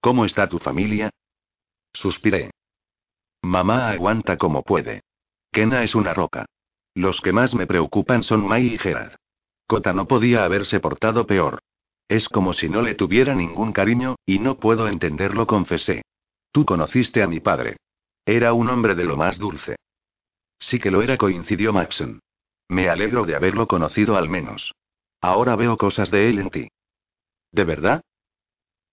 ¿Cómo 0.00 0.24
está 0.24 0.48
tu 0.48 0.58
familia? 0.58 1.10
Suspiré. 1.92 2.50
Mamá 3.42 3.90
aguanta 3.90 4.36
como 4.36 4.62
puede. 4.62 5.02
Kena 5.52 5.82
es 5.82 5.94
una 5.94 6.14
roca. 6.14 6.46
Los 6.94 7.20
que 7.20 7.32
más 7.32 7.54
me 7.54 7.66
preocupan 7.66 8.22
son 8.22 8.46
Mai 8.46 8.74
y 8.74 8.78
Gerard. 8.78 9.14
Kota 9.66 9.92
no 9.92 10.06
podía 10.06 10.44
haberse 10.44 10.80
portado 10.80 11.26
peor. 11.26 11.60
Es 12.08 12.28
como 12.28 12.52
si 12.52 12.68
no 12.68 12.82
le 12.82 12.94
tuviera 12.94 13.34
ningún 13.34 13.72
cariño, 13.72 14.16
y 14.26 14.38
no 14.38 14.58
puedo 14.58 14.88
entenderlo, 14.88 15.46
confesé. 15.46 16.02
Tú 16.50 16.64
conociste 16.64 17.22
a 17.22 17.28
mi 17.28 17.40
padre. 17.40 17.76
Era 18.24 18.52
un 18.52 18.68
hombre 18.68 18.94
de 18.94 19.04
lo 19.04 19.16
más 19.16 19.38
dulce. 19.38 19.76
Sí 20.58 20.80
que 20.80 20.90
lo 20.90 21.02
era, 21.02 21.16
coincidió 21.16 21.72
Maxon. 21.72 22.20
Me 22.70 22.88
alegro 22.88 23.24
de 23.24 23.34
haberlo 23.34 23.66
conocido 23.66 24.16
al 24.16 24.28
menos. 24.28 24.76
Ahora 25.20 25.56
veo 25.56 25.76
cosas 25.76 26.12
de 26.12 26.30
él 26.30 26.38
en 26.38 26.50
ti. 26.50 26.68
¿De 27.50 27.64
verdad? 27.64 28.00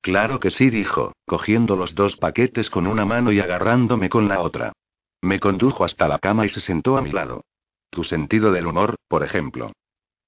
Claro 0.02 0.40
que 0.40 0.50
sí, 0.50 0.72
dijo, 0.72 1.14
cogiendo 1.28 1.76
los 1.76 1.94
dos 1.94 2.18
paquetes 2.18 2.72
con 2.72 2.88
una 2.88 3.06
mano 3.06 3.32
y 3.32 3.40
agarrándome 3.40 4.10
con 4.10 4.28
la 4.28 4.42
otra. 4.42 4.74
Me 5.22 5.40
condujo 5.40 5.86
hasta 5.86 6.08
la 6.08 6.18
cama 6.18 6.44
y 6.44 6.50
se 6.50 6.60
sentó 6.60 6.98
a 6.98 7.04
mi 7.04 7.12
lado. 7.12 7.44
Tu 7.92 8.04
sentido 8.04 8.52
del 8.52 8.66
humor, 8.66 8.96
por 9.08 9.24
ejemplo. 9.24 9.74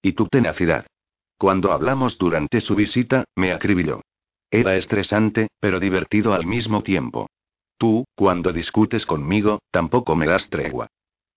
Y 0.04 0.12
tu 0.12 0.28
tenacidad. 0.28 0.86
Cuando 1.36 1.72
hablamos 1.72 2.20
durante 2.20 2.62
su 2.62 2.76
visita, 2.76 3.26
me 3.36 3.52
acribilló. 3.52 4.02
Era 4.52 4.76
estresante, 4.76 5.48
pero 5.60 5.80
divertido 5.80 6.36
al 6.36 6.46
mismo 6.46 6.84
tiempo. 6.84 7.32
Tú, 7.80 8.06
cuando 8.14 8.54
discutes 8.54 9.08
conmigo, 9.08 9.58
tampoco 9.72 10.16
me 10.16 10.28
das 10.28 10.52
tregua. 10.52 10.88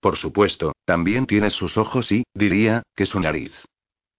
Por 0.03 0.17
supuesto, 0.17 0.73
también 0.85 1.27
tienes 1.27 1.53
sus 1.53 1.79
ojos 1.79 2.11
y, 2.11 2.25
diría, 2.35 2.83
que 2.97 3.07
su 3.07 3.21
nariz. 3.21 3.53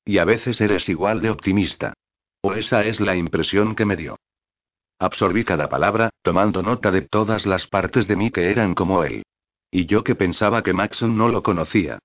Y 0.06 0.18
a 0.18 0.24
veces 0.24 0.62
eres 0.62 0.88
igual 0.88 1.20
de 1.20 1.30
optimista. 1.30 1.94
O 2.42 2.54
esa 2.54 2.86
es 2.86 3.02
la 3.02 3.18
impresión 3.18 3.76
que 3.76 3.84
me 3.84 3.98
dio. 3.98 4.16
Absorbí 4.98 5.44
cada 5.44 5.68
palabra, 5.68 6.10
tomando 6.22 6.64
nota 6.64 6.90
de 6.90 7.02
todas 7.02 7.46
las 7.46 7.68
partes 7.68 8.08
de 8.08 8.16
mí 8.16 8.32
que 8.32 8.50
eran 8.50 8.76
como 8.76 9.04
él. 9.04 9.24
Y 9.72 9.86
yo 9.86 10.06
que 10.06 10.16
pensaba 10.16 10.64
que 10.64 10.72
Maxon 10.72 11.18
no 11.18 11.28
lo 11.28 11.44
conocía. 11.44 12.00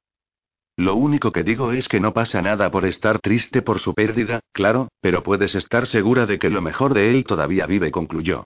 Lo 0.76 0.96
único 0.96 1.30
que 1.30 1.44
digo 1.44 1.70
es 1.70 1.86
que 1.86 2.00
no 2.00 2.12
pasa 2.12 2.42
nada 2.42 2.72
por 2.72 2.84
estar 2.84 3.20
triste 3.20 3.62
por 3.62 3.78
su 3.78 3.94
pérdida, 3.94 4.40
claro, 4.50 4.88
pero 5.00 5.22
puedes 5.22 5.55
estar 5.55 5.86
segura 5.86 6.26
de 6.26 6.40
que 6.40 6.50
lo 6.50 6.62
mejor 6.62 6.94
de 6.94 7.10
él 7.10 7.22
todavía 7.22 7.66
vive, 7.66 7.92
concluyó. 7.92 8.44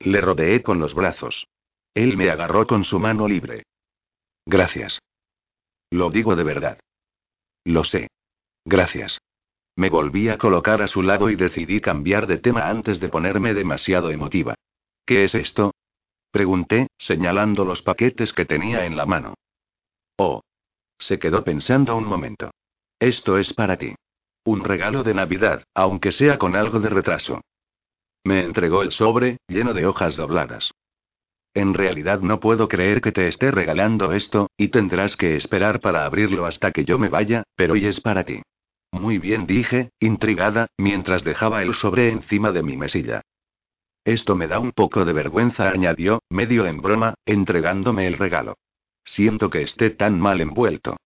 Le 0.00 0.20
rodeé 0.20 0.60
con 0.60 0.80
los 0.80 0.92
brazos. 0.94 1.46
Él 1.94 2.16
me 2.16 2.30
agarró 2.30 2.66
con 2.66 2.82
su 2.82 2.98
mano 2.98 3.28
libre. 3.28 3.62
Gracias. 4.50 4.98
Lo 5.92 6.10
digo 6.10 6.34
de 6.34 6.42
verdad. 6.42 6.80
Lo 7.64 7.84
sé. 7.84 8.08
Gracias. 8.64 9.20
Me 9.76 9.90
volví 9.90 10.28
a 10.28 10.38
colocar 10.38 10.82
a 10.82 10.88
su 10.88 11.02
lado 11.02 11.30
y 11.30 11.36
decidí 11.36 11.80
cambiar 11.80 12.26
de 12.26 12.38
tema 12.38 12.68
antes 12.68 12.98
de 12.98 13.08
ponerme 13.08 13.54
demasiado 13.54 14.10
emotiva. 14.10 14.56
¿Qué 15.06 15.22
es 15.22 15.36
esto? 15.36 15.70
Pregunté, 16.32 16.88
señalando 16.98 17.64
los 17.64 17.82
paquetes 17.82 18.32
que 18.32 18.44
tenía 18.44 18.86
en 18.86 18.96
la 18.96 19.06
mano. 19.06 19.34
Oh. 20.16 20.42
Se 20.98 21.20
quedó 21.20 21.44
pensando 21.44 21.96
un 21.96 22.06
momento. 22.06 22.50
Esto 22.98 23.38
es 23.38 23.54
para 23.54 23.76
ti. 23.78 23.94
Un 24.44 24.64
regalo 24.64 25.04
de 25.04 25.14
Navidad, 25.14 25.62
aunque 25.74 26.10
sea 26.10 26.38
con 26.38 26.56
algo 26.56 26.80
de 26.80 26.88
retraso. 26.88 27.40
Me 28.24 28.40
entregó 28.40 28.82
el 28.82 28.90
sobre, 28.90 29.36
lleno 29.46 29.74
de 29.74 29.86
hojas 29.86 30.16
dobladas. 30.16 30.72
En 31.54 31.74
realidad 31.74 32.20
no 32.20 32.38
puedo 32.38 32.68
creer 32.68 33.00
que 33.00 33.10
te 33.10 33.26
esté 33.26 33.50
regalando 33.50 34.12
esto, 34.12 34.48
y 34.56 34.68
tendrás 34.68 35.16
que 35.16 35.36
esperar 35.36 35.80
para 35.80 36.04
abrirlo 36.04 36.46
hasta 36.46 36.70
que 36.70 36.84
yo 36.84 36.98
me 36.98 37.08
vaya, 37.08 37.42
pero 37.56 37.72
hoy 37.72 37.86
es 37.86 38.00
para 38.00 38.24
ti. 38.24 38.42
Muy 38.92 39.18
bien, 39.18 39.46
dije, 39.46 39.90
intrigada, 40.00 40.68
mientras 40.78 41.24
dejaba 41.24 41.62
el 41.62 41.74
sobre 41.74 42.10
encima 42.10 42.52
de 42.52 42.62
mi 42.62 42.76
mesilla. 42.76 43.22
Esto 44.04 44.34
me 44.34 44.46
da 44.46 44.58
un 44.58 44.72
poco 44.72 45.04
de 45.04 45.12
vergüenza, 45.12 45.68
añadió, 45.70 46.22
medio 46.30 46.66
en 46.66 46.80
broma, 46.80 47.14
entregándome 47.26 48.06
el 48.06 48.16
regalo. 48.16 48.56
Siento 49.04 49.50
que 49.50 49.62
esté 49.62 49.90
tan 49.90 50.20
mal 50.20 50.40
envuelto. 50.40 50.96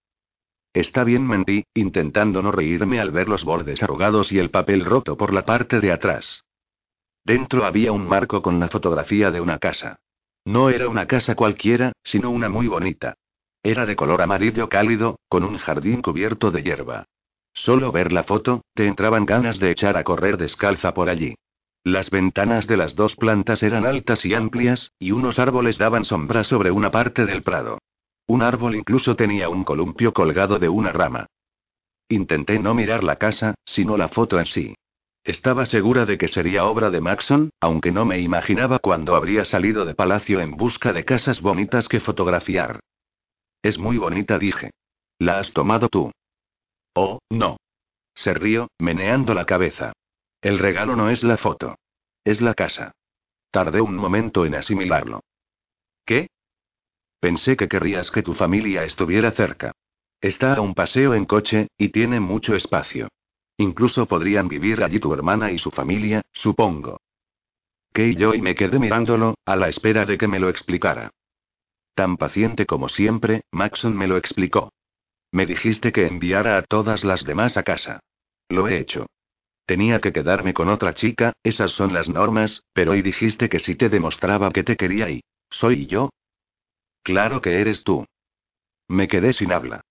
Está 0.72 1.04
bien, 1.04 1.26
mentí, 1.26 1.64
intentando 1.74 2.42
no 2.42 2.52
reírme 2.52 3.00
al 3.00 3.10
ver 3.12 3.28
los 3.28 3.44
bordes 3.44 3.82
arrugados 3.82 4.32
y 4.32 4.38
el 4.38 4.50
papel 4.50 4.84
roto 4.84 5.16
por 5.16 5.32
la 5.32 5.44
parte 5.44 5.80
de 5.80 5.92
atrás. 5.92 6.44
Dentro 7.24 7.64
había 7.64 7.92
un 7.92 8.06
marco 8.06 8.42
con 8.42 8.60
la 8.60 8.68
fotografía 8.68 9.30
de 9.30 9.40
una 9.40 9.58
casa. 9.58 9.98
No 10.44 10.68
era 10.68 10.88
una 10.88 11.06
casa 11.06 11.34
cualquiera, 11.34 11.92
sino 12.02 12.30
una 12.30 12.48
muy 12.48 12.68
bonita. 12.68 13.14
Era 13.62 13.86
de 13.86 13.96
color 13.96 14.20
amarillo 14.20 14.68
cálido, 14.68 15.18
con 15.28 15.42
un 15.42 15.56
jardín 15.56 16.02
cubierto 16.02 16.50
de 16.50 16.62
hierba. 16.62 17.06
Solo 17.54 17.92
ver 17.92 18.12
la 18.12 18.24
foto, 18.24 18.62
te 18.74 18.86
entraban 18.86 19.24
ganas 19.24 19.58
de 19.58 19.70
echar 19.70 19.96
a 19.96 20.04
correr 20.04 20.36
descalza 20.36 20.92
por 20.92 21.08
allí. 21.08 21.34
Las 21.82 22.10
ventanas 22.10 22.66
de 22.66 22.76
las 22.76 22.94
dos 22.94 23.16
plantas 23.16 23.62
eran 23.62 23.86
altas 23.86 24.24
y 24.24 24.34
amplias, 24.34 24.92
y 24.98 25.12
unos 25.12 25.38
árboles 25.38 25.78
daban 25.78 26.04
sombra 26.04 26.44
sobre 26.44 26.70
una 26.70 26.90
parte 26.90 27.24
del 27.24 27.42
prado. 27.42 27.78
Un 28.26 28.42
árbol 28.42 28.74
incluso 28.74 29.16
tenía 29.16 29.48
un 29.48 29.64
columpio 29.64 30.12
colgado 30.12 30.58
de 30.58 30.68
una 30.68 30.92
rama. 30.92 31.26
Intenté 32.08 32.58
no 32.58 32.74
mirar 32.74 33.04
la 33.04 33.16
casa, 33.16 33.54
sino 33.64 33.96
la 33.96 34.08
foto 34.08 34.38
en 34.38 34.46
sí. 34.46 34.74
Estaba 35.24 35.64
segura 35.64 36.04
de 36.04 36.18
que 36.18 36.28
sería 36.28 36.66
obra 36.66 36.90
de 36.90 37.00
Maxon, 37.00 37.48
aunque 37.58 37.90
no 37.90 38.04
me 38.04 38.20
imaginaba 38.20 38.78
cuándo 38.78 39.16
habría 39.16 39.46
salido 39.46 39.86
de 39.86 39.94
palacio 39.94 40.40
en 40.40 40.50
busca 40.50 40.92
de 40.92 41.06
casas 41.06 41.40
bonitas 41.40 41.88
que 41.88 42.00
fotografiar. 42.00 42.80
Es 43.62 43.78
muy 43.78 43.96
bonita, 43.96 44.38
dije. 44.38 44.70
¿La 45.18 45.38
has 45.38 45.54
tomado 45.54 45.88
tú? 45.88 46.12
Oh, 46.94 47.20
no. 47.30 47.56
Se 48.14 48.34
rió, 48.34 48.68
meneando 48.78 49.32
la 49.32 49.46
cabeza. 49.46 49.94
El 50.42 50.58
regalo 50.58 50.94
no 50.94 51.08
es 51.08 51.24
la 51.24 51.38
foto. 51.38 51.76
Es 52.22 52.42
la 52.42 52.52
casa. 52.52 52.92
Tardé 53.50 53.80
un 53.80 53.96
momento 53.96 54.44
en 54.44 54.54
asimilarlo. 54.54 55.20
¿Qué? 56.04 56.28
Pensé 57.18 57.56
que 57.56 57.68
querrías 57.68 58.10
que 58.10 58.22
tu 58.22 58.34
familia 58.34 58.84
estuviera 58.84 59.30
cerca. 59.30 59.72
Está 60.20 60.54
a 60.54 60.60
un 60.60 60.74
paseo 60.74 61.14
en 61.14 61.24
coche, 61.24 61.68
y 61.78 61.88
tiene 61.88 62.20
mucho 62.20 62.54
espacio. 62.54 63.08
Incluso 63.56 64.06
podrían 64.06 64.48
vivir 64.48 64.82
allí 64.82 64.98
tu 64.98 65.12
hermana 65.12 65.50
y 65.50 65.58
su 65.58 65.70
familia, 65.70 66.22
supongo. 66.32 67.00
Que 67.92 68.14
yo 68.14 68.34
y 68.34 68.42
me 68.42 68.54
quedé 68.54 68.78
mirándolo, 68.78 69.36
a 69.44 69.56
la 69.56 69.68
espera 69.68 70.04
de 70.04 70.18
que 70.18 70.26
me 70.26 70.40
lo 70.40 70.48
explicara. 70.48 71.10
Tan 71.94 72.16
paciente 72.16 72.66
como 72.66 72.88
siempre, 72.88 73.42
Maxon 73.52 73.96
me 73.96 74.08
lo 74.08 74.16
explicó. 74.16 74.72
Me 75.30 75.46
dijiste 75.46 75.92
que 75.92 76.06
enviara 76.06 76.56
a 76.56 76.62
todas 76.62 77.04
las 77.04 77.24
demás 77.24 77.56
a 77.56 77.62
casa. 77.62 78.00
Lo 78.48 78.68
he 78.68 78.78
hecho. 78.78 79.06
Tenía 79.66 80.00
que 80.00 80.12
quedarme 80.12 80.52
con 80.52 80.68
otra 80.68 80.94
chica, 80.94 81.32
esas 81.42 81.70
son 81.70 81.94
las 81.94 82.08
normas, 82.08 82.64
pero 82.72 82.92
hoy 82.92 83.02
dijiste 83.02 83.48
que 83.48 83.60
si 83.60 83.76
te 83.76 83.88
demostraba 83.88 84.50
que 84.50 84.64
te 84.64 84.76
quería 84.76 85.08
y... 85.10 85.22
¿Soy 85.50 85.86
yo? 85.86 86.10
Claro 87.02 87.40
que 87.40 87.60
eres 87.60 87.84
tú. 87.84 88.04
Me 88.88 89.08
quedé 89.08 89.32
sin 89.32 89.52
habla. 89.52 89.82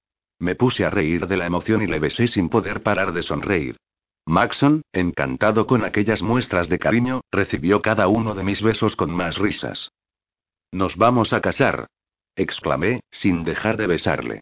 Me 0.43 0.55
puse 0.55 0.83
a 0.83 0.89
reír 0.89 1.25
de 1.27 1.37
la 1.37 1.45
emoción 1.45 1.81
y 1.83 1.87
le 1.87 1.99
besé 1.99 2.27
sin 2.27 2.49
poder 2.49 2.83
parar 2.83 3.13
de 3.13 3.21
sonreír. 3.21 3.77
Maxon, 4.25 4.81
encantado 4.91 5.65
con 5.65 5.85
aquellas 5.85 6.21
muestras 6.21 6.67
de 6.67 6.79
cariño, 6.79 7.21
recibió 7.31 7.81
cada 7.81 8.09
uno 8.09 8.35
de 8.35 8.43
mis 8.43 8.61
besos 8.61 8.97
con 8.97 9.09
más 9.09 9.37
risas. 9.37 9.93
Nos 10.69 10.97
vamos 10.97 11.31
a 11.31 11.39
casar. 11.39 11.87
exclamé, 12.35 12.99
sin 13.09 13.45
dejar 13.45 13.77
de 13.77 13.87
besarle. 13.87 14.41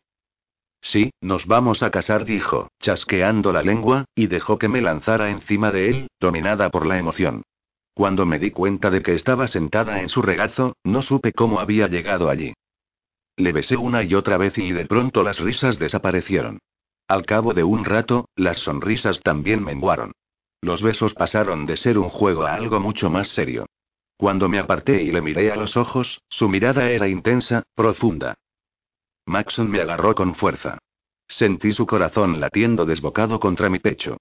Sí, 0.82 1.12
nos 1.22 1.46
vamos 1.46 1.84
a 1.84 1.92
casar, 1.92 2.26
dijo, 2.26 2.70
chasqueando 2.80 3.54
la 3.54 3.62
lengua, 3.62 4.06
y 4.16 4.26
dejó 4.26 4.58
que 4.58 4.70
me 4.70 4.82
lanzara 4.82 5.30
encima 5.30 5.72
de 5.72 5.90
él, 5.92 6.08
dominada 6.20 6.72
por 6.72 6.88
la 6.88 6.98
emoción. 6.98 7.44
Cuando 7.94 8.26
me 8.26 8.40
di 8.40 8.50
cuenta 8.50 8.90
de 8.90 9.04
que 9.04 9.14
estaba 9.14 9.48
sentada 9.48 10.02
en 10.02 10.10
su 10.10 10.24
regazo, 10.24 10.74
no 10.84 11.04
supe 11.04 11.32
cómo 11.32 11.60
había 11.60 11.88
llegado 11.88 12.28
allí. 12.28 12.54
Le 13.38 13.52
besé 13.52 13.78
una 13.78 14.04
y 14.04 14.14
otra 14.14 14.38
vez 14.38 14.58
y 14.58 14.72
de 14.72 14.86
pronto 14.86 15.24
las 15.24 15.40
risas 15.40 15.80
desaparecieron. 15.80 16.60
Al 17.08 17.26
cabo 17.26 17.54
de 17.54 17.64
un 17.64 17.86
rato, 17.86 18.30
las 18.36 18.58
sonrisas 18.58 19.22
también 19.22 19.64
menguaron. 19.64 20.14
Los 20.62 20.82
besos 20.82 21.14
pasaron 21.14 21.66
de 21.66 21.76
ser 21.78 21.98
un 21.98 22.10
juego 22.10 22.44
a 22.44 22.54
algo 22.54 22.80
mucho 22.80 23.10
más 23.10 23.28
serio. 23.30 23.66
Cuando 24.18 24.48
me 24.48 24.60
aparté 24.60 25.02
y 25.02 25.12
le 25.12 25.22
miré 25.22 25.52
a 25.52 25.56
los 25.56 25.76
ojos, 25.76 26.22
su 26.30 26.48
mirada 26.48 26.92
era 26.92 27.08
intensa, 27.08 27.64
profunda. 27.74 28.36
Maxon 29.26 29.70
me 29.70 29.82
agarró 29.82 30.14
con 30.14 30.36
fuerza. 30.36 30.78
Sentí 31.28 31.72
su 31.72 31.88
corazón 31.88 32.40
latiendo 32.40 32.86
desbocado 32.86 33.40
contra 33.40 33.70
mi 33.70 33.80
pecho. 33.80 34.18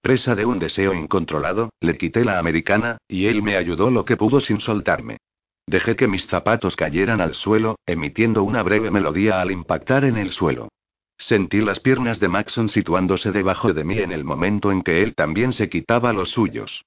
Presa 0.00 0.34
de 0.34 0.44
un 0.44 0.58
deseo 0.58 0.92
incontrolado, 0.92 1.70
le 1.80 1.96
quité 1.96 2.24
la 2.24 2.38
americana, 2.38 2.98
y 3.06 3.26
él 3.26 3.42
me 3.42 3.56
ayudó 3.56 3.90
lo 3.90 4.04
que 4.04 4.16
pudo 4.16 4.40
sin 4.40 4.60
soltarme. 4.60 5.18
Dejé 5.66 5.96
que 5.96 6.08
mis 6.08 6.26
zapatos 6.26 6.76
cayeran 6.76 7.20
al 7.20 7.34
suelo, 7.34 7.78
emitiendo 7.86 8.42
una 8.42 8.62
breve 8.62 8.90
melodía 8.90 9.40
al 9.40 9.50
impactar 9.50 10.04
en 10.04 10.16
el 10.16 10.32
suelo. 10.32 10.68
Sentí 11.16 11.60
las 11.60 11.80
piernas 11.80 12.20
de 12.20 12.28
Maxon 12.28 12.68
situándose 12.68 13.32
debajo 13.32 13.72
de 13.72 13.84
mí 13.84 13.98
en 13.98 14.12
el 14.12 14.24
momento 14.24 14.72
en 14.72 14.82
que 14.82 15.02
él 15.02 15.14
también 15.14 15.52
se 15.52 15.68
quitaba 15.68 16.12
los 16.12 16.30
suyos. 16.30 16.84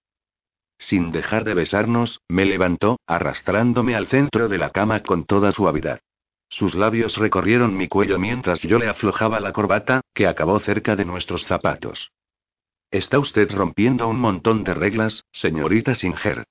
Sin 0.77 1.11
dejar 1.11 1.43
de 1.43 1.55
besarnos, 1.55 2.21
me 2.27 2.45
levantó, 2.45 2.99
arrastrándome 3.07 3.95
al 3.95 4.07
centro 4.07 4.47
de 4.47 4.57
la 4.59 4.69
cama 4.69 5.01
con 5.01 5.25
toda 5.25 5.51
suavidad. 5.51 5.99
Sus 6.49 6.75
labios 6.75 7.17
recorrieron 7.17 7.75
mi 7.75 7.87
cuello 7.87 8.19
mientras 8.19 8.61
yo 8.61 8.77
le 8.77 8.87
aflojaba 8.87 9.39
la 9.39 9.53
corbata, 9.53 10.01
que 10.13 10.27
acabó 10.27 10.59
cerca 10.59 10.95
de 10.95 11.05
nuestros 11.05 11.45
zapatos. 11.45 12.11
Está 12.91 13.19
usted 13.19 13.51
rompiendo 13.51 14.07
un 14.07 14.19
montón 14.19 14.63
de 14.63 14.73
reglas, 14.73 15.25
señorita 15.31 15.95
Singer. 15.95 16.45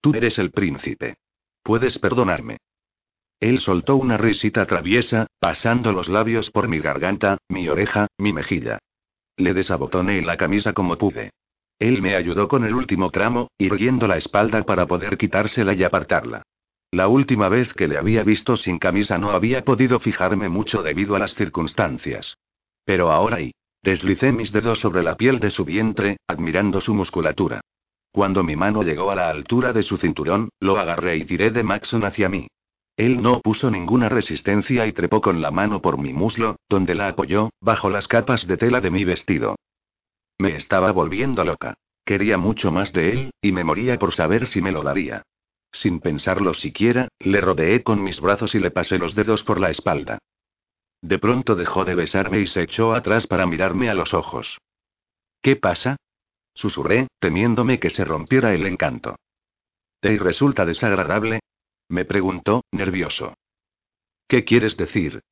Tú 0.00 0.14
eres 0.14 0.38
el 0.38 0.52
príncipe. 0.52 1.16
Puedes 1.62 1.98
perdonarme. 1.98 2.58
Él 3.40 3.60
soltó 3.60 3.96
una 3.96 4.16
risita 4.16 4.66
traviesa, 4.66 5.26
pasando 5.38 5.92
los 5.92 6.08
labios 6.08 6.50
por 6.50 6.68
mi 6.68 6.78
garganta, 6.78 7.38
mi 7.48 7.68
oreja, 7.68 8.06
mi 8.18 8.32
mejilla. 8.32 8.78
Le 9.36 9.54
desabotoné 9.54 10.20
la 10.22 10.36
camisa 10.36 10.72
como 10.72 10.96
pude. 10.96 11.30
Él 11.78 12.02
me 12.02 12.14
ayudó 12.14 12.48
con 12.48 12.64
el 12.64 12.74
último 12.74 13.10
tramo, 13.10 13.48
irguiendo 13.56 14.06
la 14.06 14.18
espalda 14.18 14.62
para 14.64 14.86
poder 14.86 15.16
quitársela 15.16 15.72
y 15.72 15.82
apartarla. 15.82 16.42
La 16.90 17.08
última 17.08 17.48
vez 17.48 17.72
que 17.72 17.88
le 17.88 17.96
había 17.96 18.24
visto 18.24 18.56
sin 18.56 18.78
camisa 18.78 19.16
no 19.16 19.30
había 19.30 19.64
podido 19.64 20.00
fijarme 20.00 20.48
mucho 20.48 20.82
debido 20.82 21.16
a 21.16 21.18
las 21.18 21.34
circunstancias. 21.34 22.36
Pero 22.84 23.10
ahora 23.10 23.40
y. 23.40 23.52
Deslicé 23.82 24.32
mis 24.32 24.52
dedos 24.52 24.80
sobre 24.80 25.02
la 25.02 25.16
piel 25.16 25.40
de 25.40 25.48
su 25.48 25.64
vientre, 25.64 26.18
admirando 26.26 26.82
su 26.82 26.94
musculatura. 26.94 27.62
Cuando 28.12 28.42
mi 28.42 28.56
mano 28.56 28.82
llegó 28.82 29.10
a 29.10 29.14
la 29.14 29.30
altura 29.30 29.72
de 29.72 29.82
su 29.82 29.96
cinturón, 29.96 30.50
lo 30.58 30.78
agarré 30.78 31.16
y 31.16 31.24
tiré 31.24 31.50
de 31.50 31.62
Maxon 31.62 32.04
hacia 32.04 32.28
mí. 32.28 32.48
Él 32.96 33.22
no 33.22 33.40
puso 33.40 33.70
ninguna 33.70 34.08
resistencia 34.08 34.86
y 34.86 34.92
trepó 34.92 35.20
con 35.20 35.40
la 35.40 35.50
mano 35.50 35.80
por 35.80 35.96
mi 35.96 36.12
muslo, 36.12 36.56
donde 36.68 36.94
la 36.94 37.08
apoyó, 37.08 37.50
bajo 37.60 37.88
las 37.88 38.08
capas 38.08 38.46
de 38.46 38.56
tela 38.56 38.80
de 38.80 38.90
mi 38.90 39.04
vestido. 39.04 39.56
Me 40.38 40.56
estaba 40.56 40.92
volviendo 40.92 41.44
loca. 41.44 41.74
Quería 42.04 42.36
mucho 42.36 42.72
más 42.72 42.92
de 42.92 43.12
él, 43.12 43.30
y 43.40 43.52
me 43.52 43.62
moría 43.62 43.98
por 43.98 44.12
saber 44.12 44.46
si 44.46 44.60
me 44.60 44.72
lo 44.72 44.82
daría. 44.82 45.22
Sin 45.70 46.00
pensarlo 46.00 46.54
siquiera, 46.54 47.08
le 47.20 47.40
rodeé 47.40 47.82
con 47.82 48.02
mis 48.02 48.20
brazos 48.20 48.54
y 48.54 48.58
le 48.58 48.70
pasé 48.70 48.98
los 48.98 49.14
dedos 49.14 49.44
por 49.44 49.60
la 49.60 49.70
espalda. 49.70 50.18
De 51.00 51.18
pronto 51.18 51.54
dejó 51.54 51.84
de 51.84 51.94
besarme 51.94 52.40
y 52.40 52.46
se 52.46 52.62
echó 52.62 52.92
atrás 52.92 53.26
para 53.26 53.46
mirarme 53.46 53.88
a 53.88 53.94
los 53.94 54.12
ojos. 54.12 54.58
¿Qué 55.40 55.56
pasa? 55.56 55.96
Susurré, 56.54 57.08
temiéndome 57.18 57.78
que 57.78 57.90
se 57.90 58.04
rompiera 58.04 58.52
el 58.52 58.66
encanto. 58.66 59.16
¿Te 60.00 60.16
resulta 60.18 60.64
desagradable? 60.64 61.40
Me 61.88 62.04
preguntó, 62.04 62.62
nervioso. 62.72 63.34
¿Qué 64.26 64.44
quieres 64.44 64.76
decir? 64.76 65.22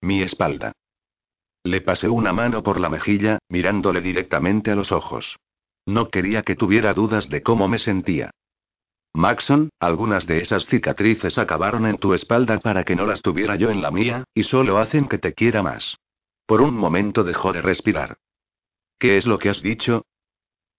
Mi 0.00 0.22
espalda. 0.22 0.72
Le 1.64 1.80
pasé 1.80 2.08
una 2.08 2.32
mano 2.32 2.62
por 2.62 2.78
la 2.78 2.88
mejilla, 2.88 3.38
mirándole 3.48 4.00
directamente 4.00 4.70
a 4.70 4.76
los 4.76 4.92
ojos. 4.92 5.36
No 5.86 6.10
quería 6.10 6.42
que 6.42 6.54
tuviera 6.54 6.94
dudas 6.94 7.28
de 7.28 7.42
cómo 7.42 7.68
me 7.68 7.78
sentía. 7.78 8.30
Maxon, 9.14 9.70
algunas 9.80 10.26
de 10.26 10.42
esas 10.42 10.66
cicatrices 10.66 11.38
acabaron 11.38 11.86
en 11.86 11.98
tu 11.98 12.14
espalda 12.14 12.60
para 12.60 12.84
que 12.84 12.94
no 12.94 13.06
las 13.06 13.22
tuviera 13.22 13.56
yo 13.56 13.70
en 13.70 13.82
la 13.82 13.90
mía, 13.90 14.24
y 14.34 14.44
solo 14.44 14.78
hacen 14.78 15.08
que 15.08 15.18
te 15.18 15.32
quiera 15.32 15.62
más. 15.62 15.96
Por 16.46 16.60
un 16.60 16.76
momento 16.76 17.24
dejó 17.24 17.52
de 17.52 17.62
respirar. 17.62 18.18
¿Qué 18.98 19.16
es 19.16 19.26
lo 19.26 19.38
que 19.38 19.48
has 19.48 19.62
dicho? 19.62 20.04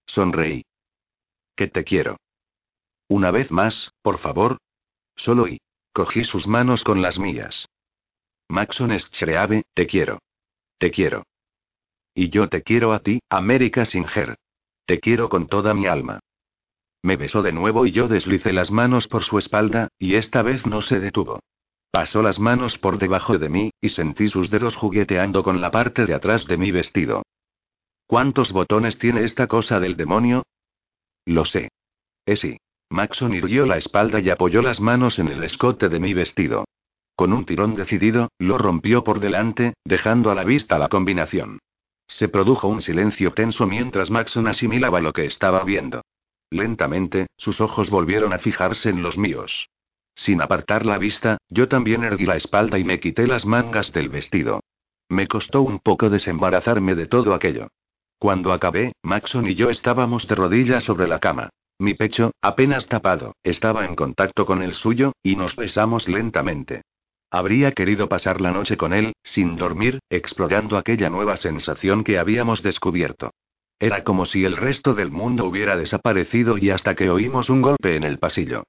Sonreí. 0.10 0.64
Que 1.56 1.68
te 1.68 1.84
quiero. 1.84 2.18
Una 3.07 3.30
vez 3.30 3.52
más, 3.52 3.91
por 4.02 4.18
favor. 4.18 4.57
Solo 5.15 5.48
y. 5.48 5.61
Cogí 5.94 6.23
sus 6.23 6.48
manos 6.48 6.84
con 6.84 7.02
las 7.02 7.19
mías. 7.19 7.68
Maxon 8.48 8.98
Schreave, 8.98 9.64
te 9.76 9.86
quiero. 9.86 10.19
Te 10.80 10.90
quiero. 10.90 11.23
Y 12.15 12.30
yo 12.30 12.49
te 12.49 12.64
quiero 12.64 12.94
a 12.94 12.99
ti, 12.99 13.19
América 13.30 13.86
Singer. 13.86 14.36
Te 14.86 14.99
quiero 14.99 15.30
con 15.30 15.48
toda 15.48 15.76
mi 15.76 15.86
alma. 15.86 16.19
Me 17.03 17.15
besó 17.15 17.44
de 17.44 17.52
nuevo 17.52 17.86
y 17.86 17.91
yo 17.91 18.07
deslicé 18.07 18.52
las 18.52 18.72
manos 18.72 19.07
por 19.07 19.23
su 19.23 19.38
espalda, 19.38 19.90
y 19.99 20.15
esta 20.15 20.41
vez 20.41 20.65
no 20.65 20.81
se 20.81 20.99
detuvo. 20.99 21.40
Pasó 21.91 22.23
las 22.23 22.40
manos 22.40 22.80
por 22.80 22.98
debajo 22.98 23.38
de 23.38 23.49
mí, 23.49 23.72
y 23.80 23.90
sentí 23.90 24.27
sus 24.27 24.49
dedos 24.49 24.76
jugueteando 24.76 25.44
con 25.44 25.61
la 25.61 25.69
parte 25.69 26.07
de 26.07 26.15
atrás 26.15 26.48
de 26.48 26.57
mi 26.57 26.72
vestido. 26.72 27.23
¿Cuántos 28.10 28.53
botones 28.53 28.98
tiene 28.98 29.23
esta 29.23 29.45
cosa 29.45 29.80
del 29.80 29.95
demonio? 29.95 30.41
Lo 31.27 31.45
sé. 31.45 31.69
Es 32.26 32.40
sí. 32.40 32.57
Maxon 32.90 33.36
irguió 33.36 33.68
la 33.68 33.77
espalda 33.77 34.19
y 34.19 34.31
apoyó 34.31 34.64
las 34.64 34.81
manos 34.81 35.19
en 35.19 35.27
el 35.27 35.44
escote 35.44 35.90
de 35.90 35.99
mi 35.99 36.15
vestido. 36.15 36.65
Con 37.15 37.34
un 37.34 37.45
tirón 37.45 37.76
decidido, 37.76 38.30
lo 38.40 38.57
rompió 38.57 39.03
por 39.03 39.19
delante, 39.19 39.76
dejando 39.86 40.31
a 40.31 40.36
la 40.36 40.44
vista 40.44 40.80
la 40.80 40.90
combinación. 40.90 41.60
Se 42.07 42.30
produjo 42.30 42.68
un 42.68 42.81
silencio 42.81 43.31
tenso 43.31 43.68
mientras 43.68 44.10
Maxon 44.10 44.48
asimilaba 44.48 45.02
lo 45.02 45.14
que 45.14 45.26
estaba 45.26 45.64
viendo. 45.64 46.02
Lentamente, 46.49 47.27
sus 47.38 47.61
ojos 47.61 47.91
volvieron 47.91 48.34
a 48.34 48.40
fijarse 48.40 48.90
en 48.90 49.03
los 49.03 49.19
míos. 49.19 49.69
Sin 50.15 50.41
apartar 50.41 50.84
la 50.84 50.98
vista, 50.98 51.38
yo 51.48 51.68
también 51.68 52.03
erguí 52.03 52.26
la 52.26 52.38
espalda 52.38 52.80
y 52.80 52.84
me 52.84 52.99
quité 52.99 53.27
las 53.27 53.45
mangas 53.45 53.94
del 53.94 54.10
vestido. 54.10 54.61
Me 55.10 55.27
costó 55.27 55.61
un 55.61 55.77
poco 55.77 56.10
desembarazarme 56.10 56.95
de 56.95 57.06
todo 57.06 57.36
aquello. 57.36 57.68
Cuando 58.19 58.51
acabé, 58.51 58.91
Maxon 59.01 59.47
y 59.47 59.55
yo 59.55 59.69
estábamos 59.69 60.27
de 60.27 60.35
rodillas 60.35 60.83
sobre 60.83 61.07
la 61.07 61.19
cama. 61.19 61.49
Mi 61.79 61.93
pecho, 61.93 62.31
apenas 62.41 62.87
tapado, 62.87 63.37
estaba 63.43 63.85
en 63.85 63.95
contacto 63.95 64.45
con 64.45 64.61
el 64.61 64.73
suyo, 64.73 65.13
y 65.23 65.37
nos 65.37 65.55
besamos 65.55 66.09
lentamente. 66.09 66.81
Habría 67.31 67.71
querido 67.71 68.09
pasar 68.09 68.41
la 68.41 68.51
noche 68.51 68.75
con 68.75 68.91
él, 68.91 69.13
sin 69.23 69.55
dormir, 69.55 69.99
explorando 70.09 70.77
aquella 70.77 71.09
nueva 71.09 71.37
sensación 71.37 72.03
que 72.03 72.19
habíamos 72.19 72.61
descubierto. 72.61 73.31
Era 73.79 74.03
como 74.03 74.25
si 74.25 74.43
el 74.43 74.57
resto 74.57 74.93
del 74.93 75.11
mundo 75.11 75.45
hubiera 75.45 75.77
desaparecido 75.77 76.57
y 76.57 76.71
hasta 76.71 76.95
que 76.95 77.09
oímos 77.09 77.49
un 77.49 77.61
golpe 77.61 77.95
en 77.95 78.03
el 78.03 78.19
pasillo. 78.19 78.63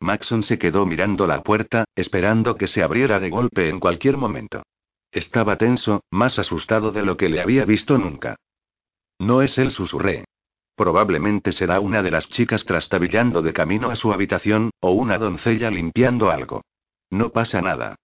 Maxon 0.00 0.42
se 0.42 0.58
quedó 0.58 0.84
mirando 0.84 1.28
la 1.28 1.44
puerta, 1.44 1.84
esperando 1.94 2.56
que 2.56 2.66
se 2.66 2.82
abriera 2.82 3.20
de 3.20 3.30
golpe 3.30 3.68
en 3.68 3.78
cualquier 3.78 4.16
momento. 4.16 4.64
Estaba 5.12 5.56
tenso, 5.56 6.02
más 6.10 6.40
asustado 6.40 6.90
de 6.90 7.04
lo 7.04 7.16
que 7.16 7.28
le 7.28 7.40
había 7.40 7.64
visto 7.64 7.96
nunca. 7.96 8.36
No 9.18 9.42
es 9.42 9.58
él, 9.58 9.70
susurré. 9.70 10.24
Probablemente 10.74 11.52
será 11.52 11.80
una 11.80 12.02
de 12.02 12.10
las 12.10 12.28
chicas 12.28 12.64
trastabillando 12.64 13.40
de 13.42 13.52
camino 13.52 13.90
a 13.90 13.96
su 13.96 14.12
habitación, 14.12 14.70
o 14.80 14.90
una 14.90 15.16
doncella 15.16 15.70
limpiando 15.70 16.30
algo. 16.30 16.62
No 17.10 17.30
pasa 17.30 17.62
nada. 17.62 17.96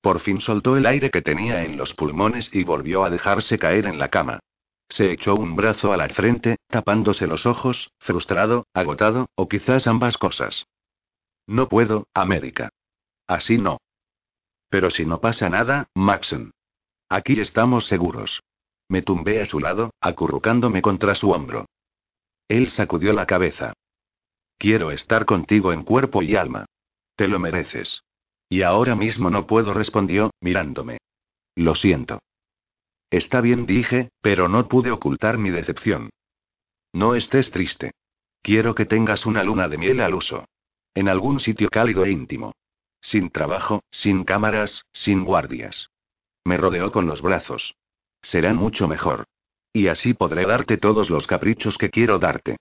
Por 0.00 0.20
fin 0.20 0.40
soltó 0.40 0.76
el 0.76 0.86
aire 0.86 1.10
que 1.10 1.22
tenía 1.22 1.64
en 1.64 1.76
los 1.76 1.94
pulmones 1.94 2.54
y 2.54 2.62
volvió 2.62 3.04
a 3.04 3.10
dejarse 3.10 3.58
caer 3.58 3.86
en 3.86 3.98
la 3.98 4.08
cama. 4.08 4.38
Se 4.88 5.10
echó 5.10 5.34
un 5.34 5.56
brazo 5.56 5.92
a 5.92 5.96
la 5.96 6.08
frente, 6.08 6.56
tapándose 6.68 7.26
los 7.26 7.44
ojos, 7.44 7.90
frustrado, 7.98 8.66
agotado, 8.72 9.28
o 9.34 9.48
quizás 9.48 9.86
ambas 9.86 10.16
cosas. 10.16 10.66
No 11.46 11.68
puedo, 11.68 12.06
América. 12.14 12.70
Así 13.26 13.58
no. 13.58 13.78
Pero 14.70 14.90
si 14.90 15.04
no 15.04 15.20
pasa 15.20 15.48
nada, 15.48 15.88
Maxon. 15.94 16.52
Aquí 17.08 17.40
estamos 17.40 17.86
seguros. 17.86 18.40
Me 18.88 19.02
tumbé 19.02 19.42
a 19.42 19.46
su 19.46 19.60
lado, 19.60 19.90
acurrucándome 20.00 20.82
contra 20.82 21.14
su 21.14 21.30
hombro. 21.30 21.66
Él 22.48 22.70
sacudió 22.70 23.12
la 23.12 23.26
cabeza. 23.26 23.74
Quiero 24.56 24.90
estar 24.90 25.26
contigo 25.26 25.72
en 25.72 25.84
cuerpo 25.84 26.22
y 26.22 26.36
alma. 26.36 26.66
Te 27.14 27.28
lo 27.28 27.38
mereces. 27.38 28.02
Y 28.48 28.62
ahora 28.62 28.96
mismo 28.96 29.28
no 29.28 29.46
puedo, 29.46 29.74
respondió, 29.74 30.30
mirándome. 30.40 30.98
Lo 31.54 31.74
siento. 31.74 32.20
Está 33.10 33.40
bien, 33.40 33.66
dije, 33.66 34.10
pero 34.20 34.48
no 34.48 34.68
pude 34.68 34.90
ocultar 34.90 35.38
mi 35.38 35.50
decepción. 35.50 36.10
No 36.92 37.14
estés 37.14 37.50
triste. 37.50 37.92
Quiero 38.42 38.74
que 38.74 38.86
tengas 38.86 39.26
una 39.26 39.42
luna 39.42 39.68
de 39.68 39.78
miel 39.78 40.00
al 40.00 40.14
uso. 40.14 40.46
En 40.94 41.08
algún 41.08 41.40
sitio 41.40 41.68
cálido 41.68 42.04
e 42.04 42.10
íntimo. 42.10 42.54
Sin 43.00 43.30
trabajo, 43.30 43.82
sin 43.90 44.24
cámaras, 44.24 44.84
sin 44.92 45.24
guardias. 45.24 45.90
Me 46.44 46.56
rodeó 46.56 46.90
con 46.90 47.06
los 47.06 47.20
brazos. 47.20 47.74
Será 48.22 48.52
mucho 48.54 48.88
mejor. 48.88 49.24
Y 49.72 49.88
así 49.88 50.14
podré 50.14 50.46
darte 50.46 50.76
todos 50.76 51.10
los 51.10 51.26
caprichos 51.26 51.78
que 51.78 51.90
quiero 51.90 52.18
darte. 52.18 52.56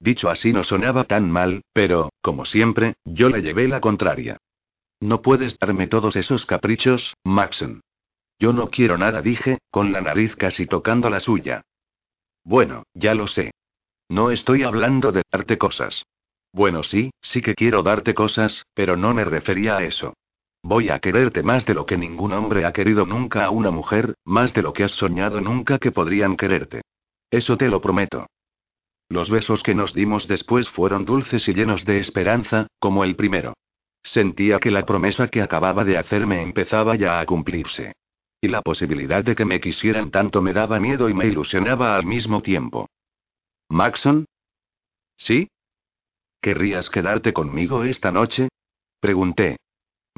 Dicho 0.00 0.30
así 0.30 0.52
no 0.52 0.62
sonaba 0.62 1.04
tan 1.04 1.30
mal, 1.30 1.62
pero, 1.72 2.10
como 2.20 2.44
siempre, 2.44 2.94
yo 3.04 3.28
le 3.28 3.42
llevé 3.42 3.66
la 3.66 3.80
contraria. 3.80 4.38
No 5.00 5.22
puedes 5.22 5.58
darme 5.58 5.86
todos 5.86 6.16
esos 6.16 6.46
caprichos, 6.46 7.14
Maxon. 7.24 7.80
Yo 8.38 8.52
no 8.52 8.70
quiero 8.70 8.98
nada, 8.98 9.22
dije, 9.22 9.58
con 9.70 9.92
la 9.92 10.00
nariz 10.00 10.36
casi 10.36 10.66
tocando 10.66 11.10
la 11.10 11.20
suya. 11.20 11.62
Bueno, 12.44 12.84
ya 12.94 13.14
lo 13.14 13.26
sé. 13.26 13.50
No 14.08 14.30
estoy 14.30 14.62
hablando 14.62 15.12
de 15.12 15.22
darte 15.30 15.58
cosas. 15.58 16.04
Bueno, 16.52 16.82
sí, 16.82 17.10
sí 17.20 17.42
que 17.42 17.54
quiero 17.54 17.82
darte 17.82 18.14
cosas, 18.14 18.64
pero 18.74 18.96
no 18.96 19.12
me 19.12 19.24
refería 19.24 19.76
a 19.76 19.84
eso. 19.84 20.14
Voy 20.68 20.90
a 20.90 20.98
quererte 20.98 21.42
más 21.42 21.64
de 21.64 21.72
lo 21.72 21.86
que 21.86 21.96
ningún 21.96 22.34
hombre 22.34 22.66
ha 22.66 22.74
querido 22.74 23.06
nunca 23.06 23.46
a 23.46 23.50
una 23.50 23.70
mujer, 23.70 24.16
más 24.26 24.52
de 24.52 24.60
lo 24.60 24.74
que 24.74 24.84
has 24.84 24.92
soñado 24.92 25.40
nunca 25.40 25.78
que 25.78 25.92
podrían 25.92 26.36
quererte. 26.36 26.82
Eso 27.30 27.56
te 27.56 27.68
lo 27.68 27.80
prometo. 27.80 28.26
Los 29.08 29.30
besos 29.30 29.62
que 29.62 29.74
nos 29.74 29.94
dimos 29.94 30.28
después 30.28 30.68
fueron 30.68 31.06
dulces 31.06 31.48
y 31.48 31.54
llenos 31.54 31.86
de 31.86 32.00
esperanza, 32.00 32.66
como 32.78 33.02
el 33.02 33.16
primero. 33.16 33.54
Sentía 34.02 34.58
que 34.58 34.70
la 34.70 34.84
promesa 34.84 35.28
que 35.28 35.40
acababa 35.40 35.86
de 35.86 35.96
hacerme 35.96 36.42
empezaba 36.42 36.96
ya 36.96 37.18
a 37.18 37.24
cumplirse. 37.24 37.94
Y 38.38 38.48
la 38.48 38.60
posibilidad 38.60 39.24
de 39.24 39.34
que 39.34 39.46
me 39.46 39.60
quisieran 39.60 40.10
tanto 40.10 40.42
me 40.42 40.52
daba 40.52 40.78
miedo 40.80 41.08
y 41.08 41.14
me 41.14 41.28
ilusionaba 41.28 41.96
al 41.96 42.04
mismo 42.04 42.42
tiempo. 42.42 42.90
¿Maxon? 43.70 44.26
¿Sí? 45.16 45.48
¿Querrías 46.42 46.90
quedarte 46.90 47.32
conmigo 47.32 47.84
esta 47.84 48.12
noche? 48.12 48.50
Pregunté. 49.00 49.56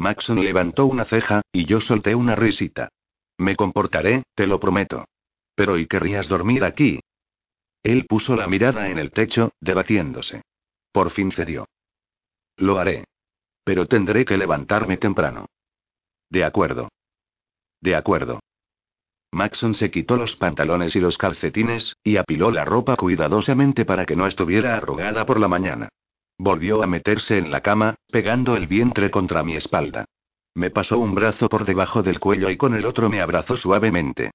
Maxon 0.00 0.42
levantó 0.42 0.86
una 0.86 1.04
ceja, 1.04 1.42
y 1.52 1.66
yo 1.66 1.78
solté 1.78 2.14
una 2.14 2.34
risita. 2.34 2.88
Me 3.36 3.54
comportaré, 3.54 4.22
te 4.34 4.46
lo 4.46 4.58
prometo. 4.58 5.04
Pero 5.54 5.76
¿y 5.76 5.86
querrías 5.86 6.26
dormir 6.26 6.64
aquí? 6.64 7.00
Él 7.82 8.06
puso 8.06 8.34
la 8.34 8.46
mirada 8.46 8.88
en 8.88 8.98
el 8.98 9.10
techo, 9.10 9.52
debatiéndose. 9.60 10.40
Por 10.90 11.10
fin 11.10 11.30
cedió. 11.30 11.66
Lo 12.56 12.78
haré. 12.78 13.04
Pero 13.62 13.84
tendré 13.84 14.24
que 14.24 14.38
levantarme 14.38 14.96
temprano. 14.96 15.44
De 16.30 16.44
acuerdo. 16.44 16.88
De 17.82 17.94
acuerdo. 17.94 18.40
Maxon 19.32 19.74
se 19.74 19.90
quitó 19.90 20.16
los 20.16 20.34
pantalones 20.34 20.96
y 20.96 21.00
los 21.00 21.18
calcetines, 21.18 21.94
y 22.02 22.16
apiló 22.16 22.50
la 22.50 22.64
ropa 22.64 22.96
cuidadosamente 22.96 23.84
para 23.84 24.06
que 24.06 24.16
no 24.16 24.26
estuviera 24.26 24.76
arrugada 24.76 25.26
por 25.26 25.38
la 25.38 25.48
mañana. 25.48 25.90
Volvió 26.42 26.82
a 26.82 26.86
meterse 26.86 27.36
en 27.36 27.50
la 27.50 27.60
cama, 27.60 27.96
pegando 28.10 28.56
el 28.56 28.66
vientre 28.66 29.10
contra 29.10 29.42
mi 29.42 29.56
espalda. 29.56 30.06
Me 30.54 30.70
pasó 30.70 30.98
un 30.98 31.14
brazo 31.14 31.50
por 31.50 31.66
debajo 31.66 32.02
del 32.02 32.18
cuello 32.18 32.48
y 32.48 32.56
con 32.56 32.74
el 32.74 32.86
otro 32.86 33.10
me 33.10 33.20
abrazó 33.20 33.58
suavemente. 33.58 34.30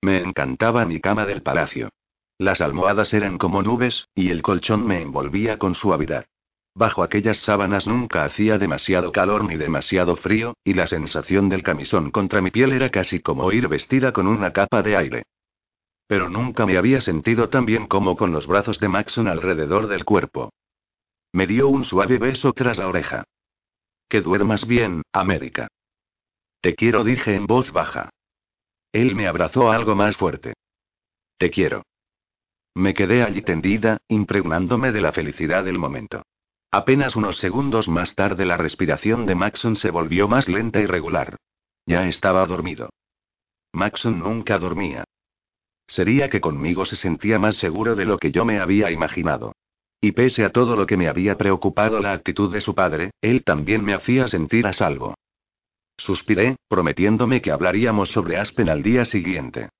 Me 0.00 0.22
encantaba 0.22 0.86
mi 0.86 1.00
cama 1.00 1.26
del 1.26 1.42
palacio. 1.42 1.90
Las 2.38 2.62
almohadas 2.62 3.12
eran 3.12 3.36
como 3.36 3.62
nubes, 3.62 4.08
y 4.14 4.30
el 4.30 4.40
colchón 4.40 4.86
me 4.86 5.02
envolvía 5.02 5.58
con 5.58 5.74
suavidad. 5.74 6.24
Bajo 6.74 7.02
aquellas 7.02 7.36
sábanas 7.36 7.86
nunca 7.86 8.24
hacía 8.24 8.56
demasiado 8.56 9.12
calor 9.12 9.44
ni 9.44 9.56
demasiado 9.56 10.16
frío, 10.16 10.54
y 10.64 10.72
la 10.72 10.86
sensación 10.86 11.50
del 11.50 11.62
camisón 11.62 12.10
contra 12.10 12.40
mi 12.40 12.50
piel 12.50 12.72
era 12.72 12.88
casi 12.88 13.20
como 13.20 13.52
ir 13.52 13.68
vestida 13.68 14.14
con 14.14 14.28
una 14.28 14.54
capa 14.54 14.82
de 14.82 14.96
aire. 14.96 15.22
Pero 16.06 16.30
nunca 16.30 16.64
me 16.64 16.78
había 16.78 17.02
sentido 17.02 17.50
tan 17.50 17.66
bien 17.66 17.86
como 17.86 18.16
con 18.16 18.32
los 18.32 18.46
brazos 18.46 18.80
de 18.80 18.88
Maxon 18.88 19.28
alrededor 19.28 19.88
del 19.88 20.06
cuerpo. 20.06 20.54
Me 21.32 21.46
dio 21.46 21.68
un 21.68 21.84
suave 21.84 22.18
beso 22.18 22.52
tras 22.52 22.78
la 22.78 22.88
oreja. 22.88 23.24
Que 24.08 24.20
duermas 24.20 24.66
bien, 24.66 25.02
América. 25.12 25.68
Te 26.60 26.74
quiero, 26.74 27.04
dije 27.04 27.34
en 27.34 27.46
voz 27.46 27.72
baja. 27.72 28.10
Él 28.92 29.14
me 29.14 29.26
abrazó 29.26 29.70
algo 29.70 29.94
más 29.94 30.16
fuerte. 30.16 30.54
Te 31.36 31.50
quiero. 31.50 31.84
Me 32.74 32.94
quedé 32.94 33.22
allí 33.22 33.42
tendida, 33.42 33.98
impregnándome 34.08 34.92
de 34.92 35.00
la 35.00 35.12
felicidad 35.12 35.64
del 35.64 35.78
momento. 35.78 36.22
Apenas 36.70 37.16
unos 37.16 37.38
segundos 37.38 37.88
más 37.88 38.14
tarde 38.14 38.44
la 38.44 38.56
respiración 38.56 39.26
de 39.26 39.34
Maxon 39.34 39.76
se 39.76 39.90
volvió 39.90 40.28
más 40.28 40.48
lenta 40.48 40.80
y 40.80 40.86
regular. 40.86 41.36
Ya 41.86 42.06
estaba 42.06 42.44
dormido. 42.46 42.90
Maxon 43.72 44.18
nunca 44.18 44.58
dormía. 44.58 45.04
Sería 45.86 46.28
que 46.28 46.40
conmigo 46.40 46.84
se 46.84 46.96
sentía 46.96 47.38
más 47.38 47.56
seguro 47.56 47.94
de 47.94 48.04
lo 48.04 48.18
que 48.18 48.30
yo 48.30 48.44
me 48.44 48.60
había 48.60 48.90
imaginado. 48.90 49.54
Y 50.00 50.12
pese 50.12 50.44
a 50.44 50.50
todo 50.50 50.76
lo 50.76 50.86
que 50.86 50.96
me 50.96 51.08
había 51.08 51.36
preocupado 51.36 52.00
la 52.00 52.12
actitud 52.12 52.52
de 52.52 52.60
su 52.60 52.74
padre, 52.74 53.10
él 53.20 53.42
también 53.42 53.84
me 53.84 53.94
hacía 53.94 54.28
sentir 54.28 54.66
a 54.66 54.72
salvo. 54.72 55.14
Suspiré, 55.96 56.56
prometiéndome 56.68 57.42
que 57.42 57.50
hablaríamos 57.50 58.10
sobre 58.10 58.38
Aspen 58.38 58.68
al 58.68 58.82
día 58.82 59.04
siguiente. 59.04 59.70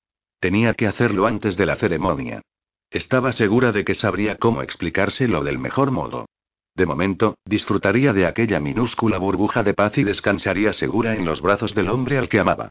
Tenía 0.40 0.74
que 0.74 0.88
hacerlo 0.88 1.26
antes 1.26 1.56
de 1.56 1.66
la 1.66 1.76
ceremonia. 1.76 2.42
Estaba 2.90 3.32
segura 3.32 3.70
de 3.70 3.84
que 3.84 3.94
sabría 3.94 4.36
cómo 4.36 4.62
explicárselo 4.62 5.44
del 5.44 5.58
mejor 5.58 5.92
modo. 5.92 6.26
De 6.74 6.86
momento, 6.86 7.36
disfrutaría 7.44 8.12
de 8.12 8.26
aquella 8.26 8.60
minúscula 8.60 9.18
burbuja 9.18 9.62
de 9.62 9.74
paz 9.74 9.98
y 9.98 10.04
descansaría 10.04 10.72
segura 10.72 11.14
en 11.14 11.24
los 11.24 11.40
brazos 11.40 11.74
del 11.74 11.90
hombre 11.90 12.18
al 12.18 12.28
que 12.28 12.40
amaba. 12.40 12.70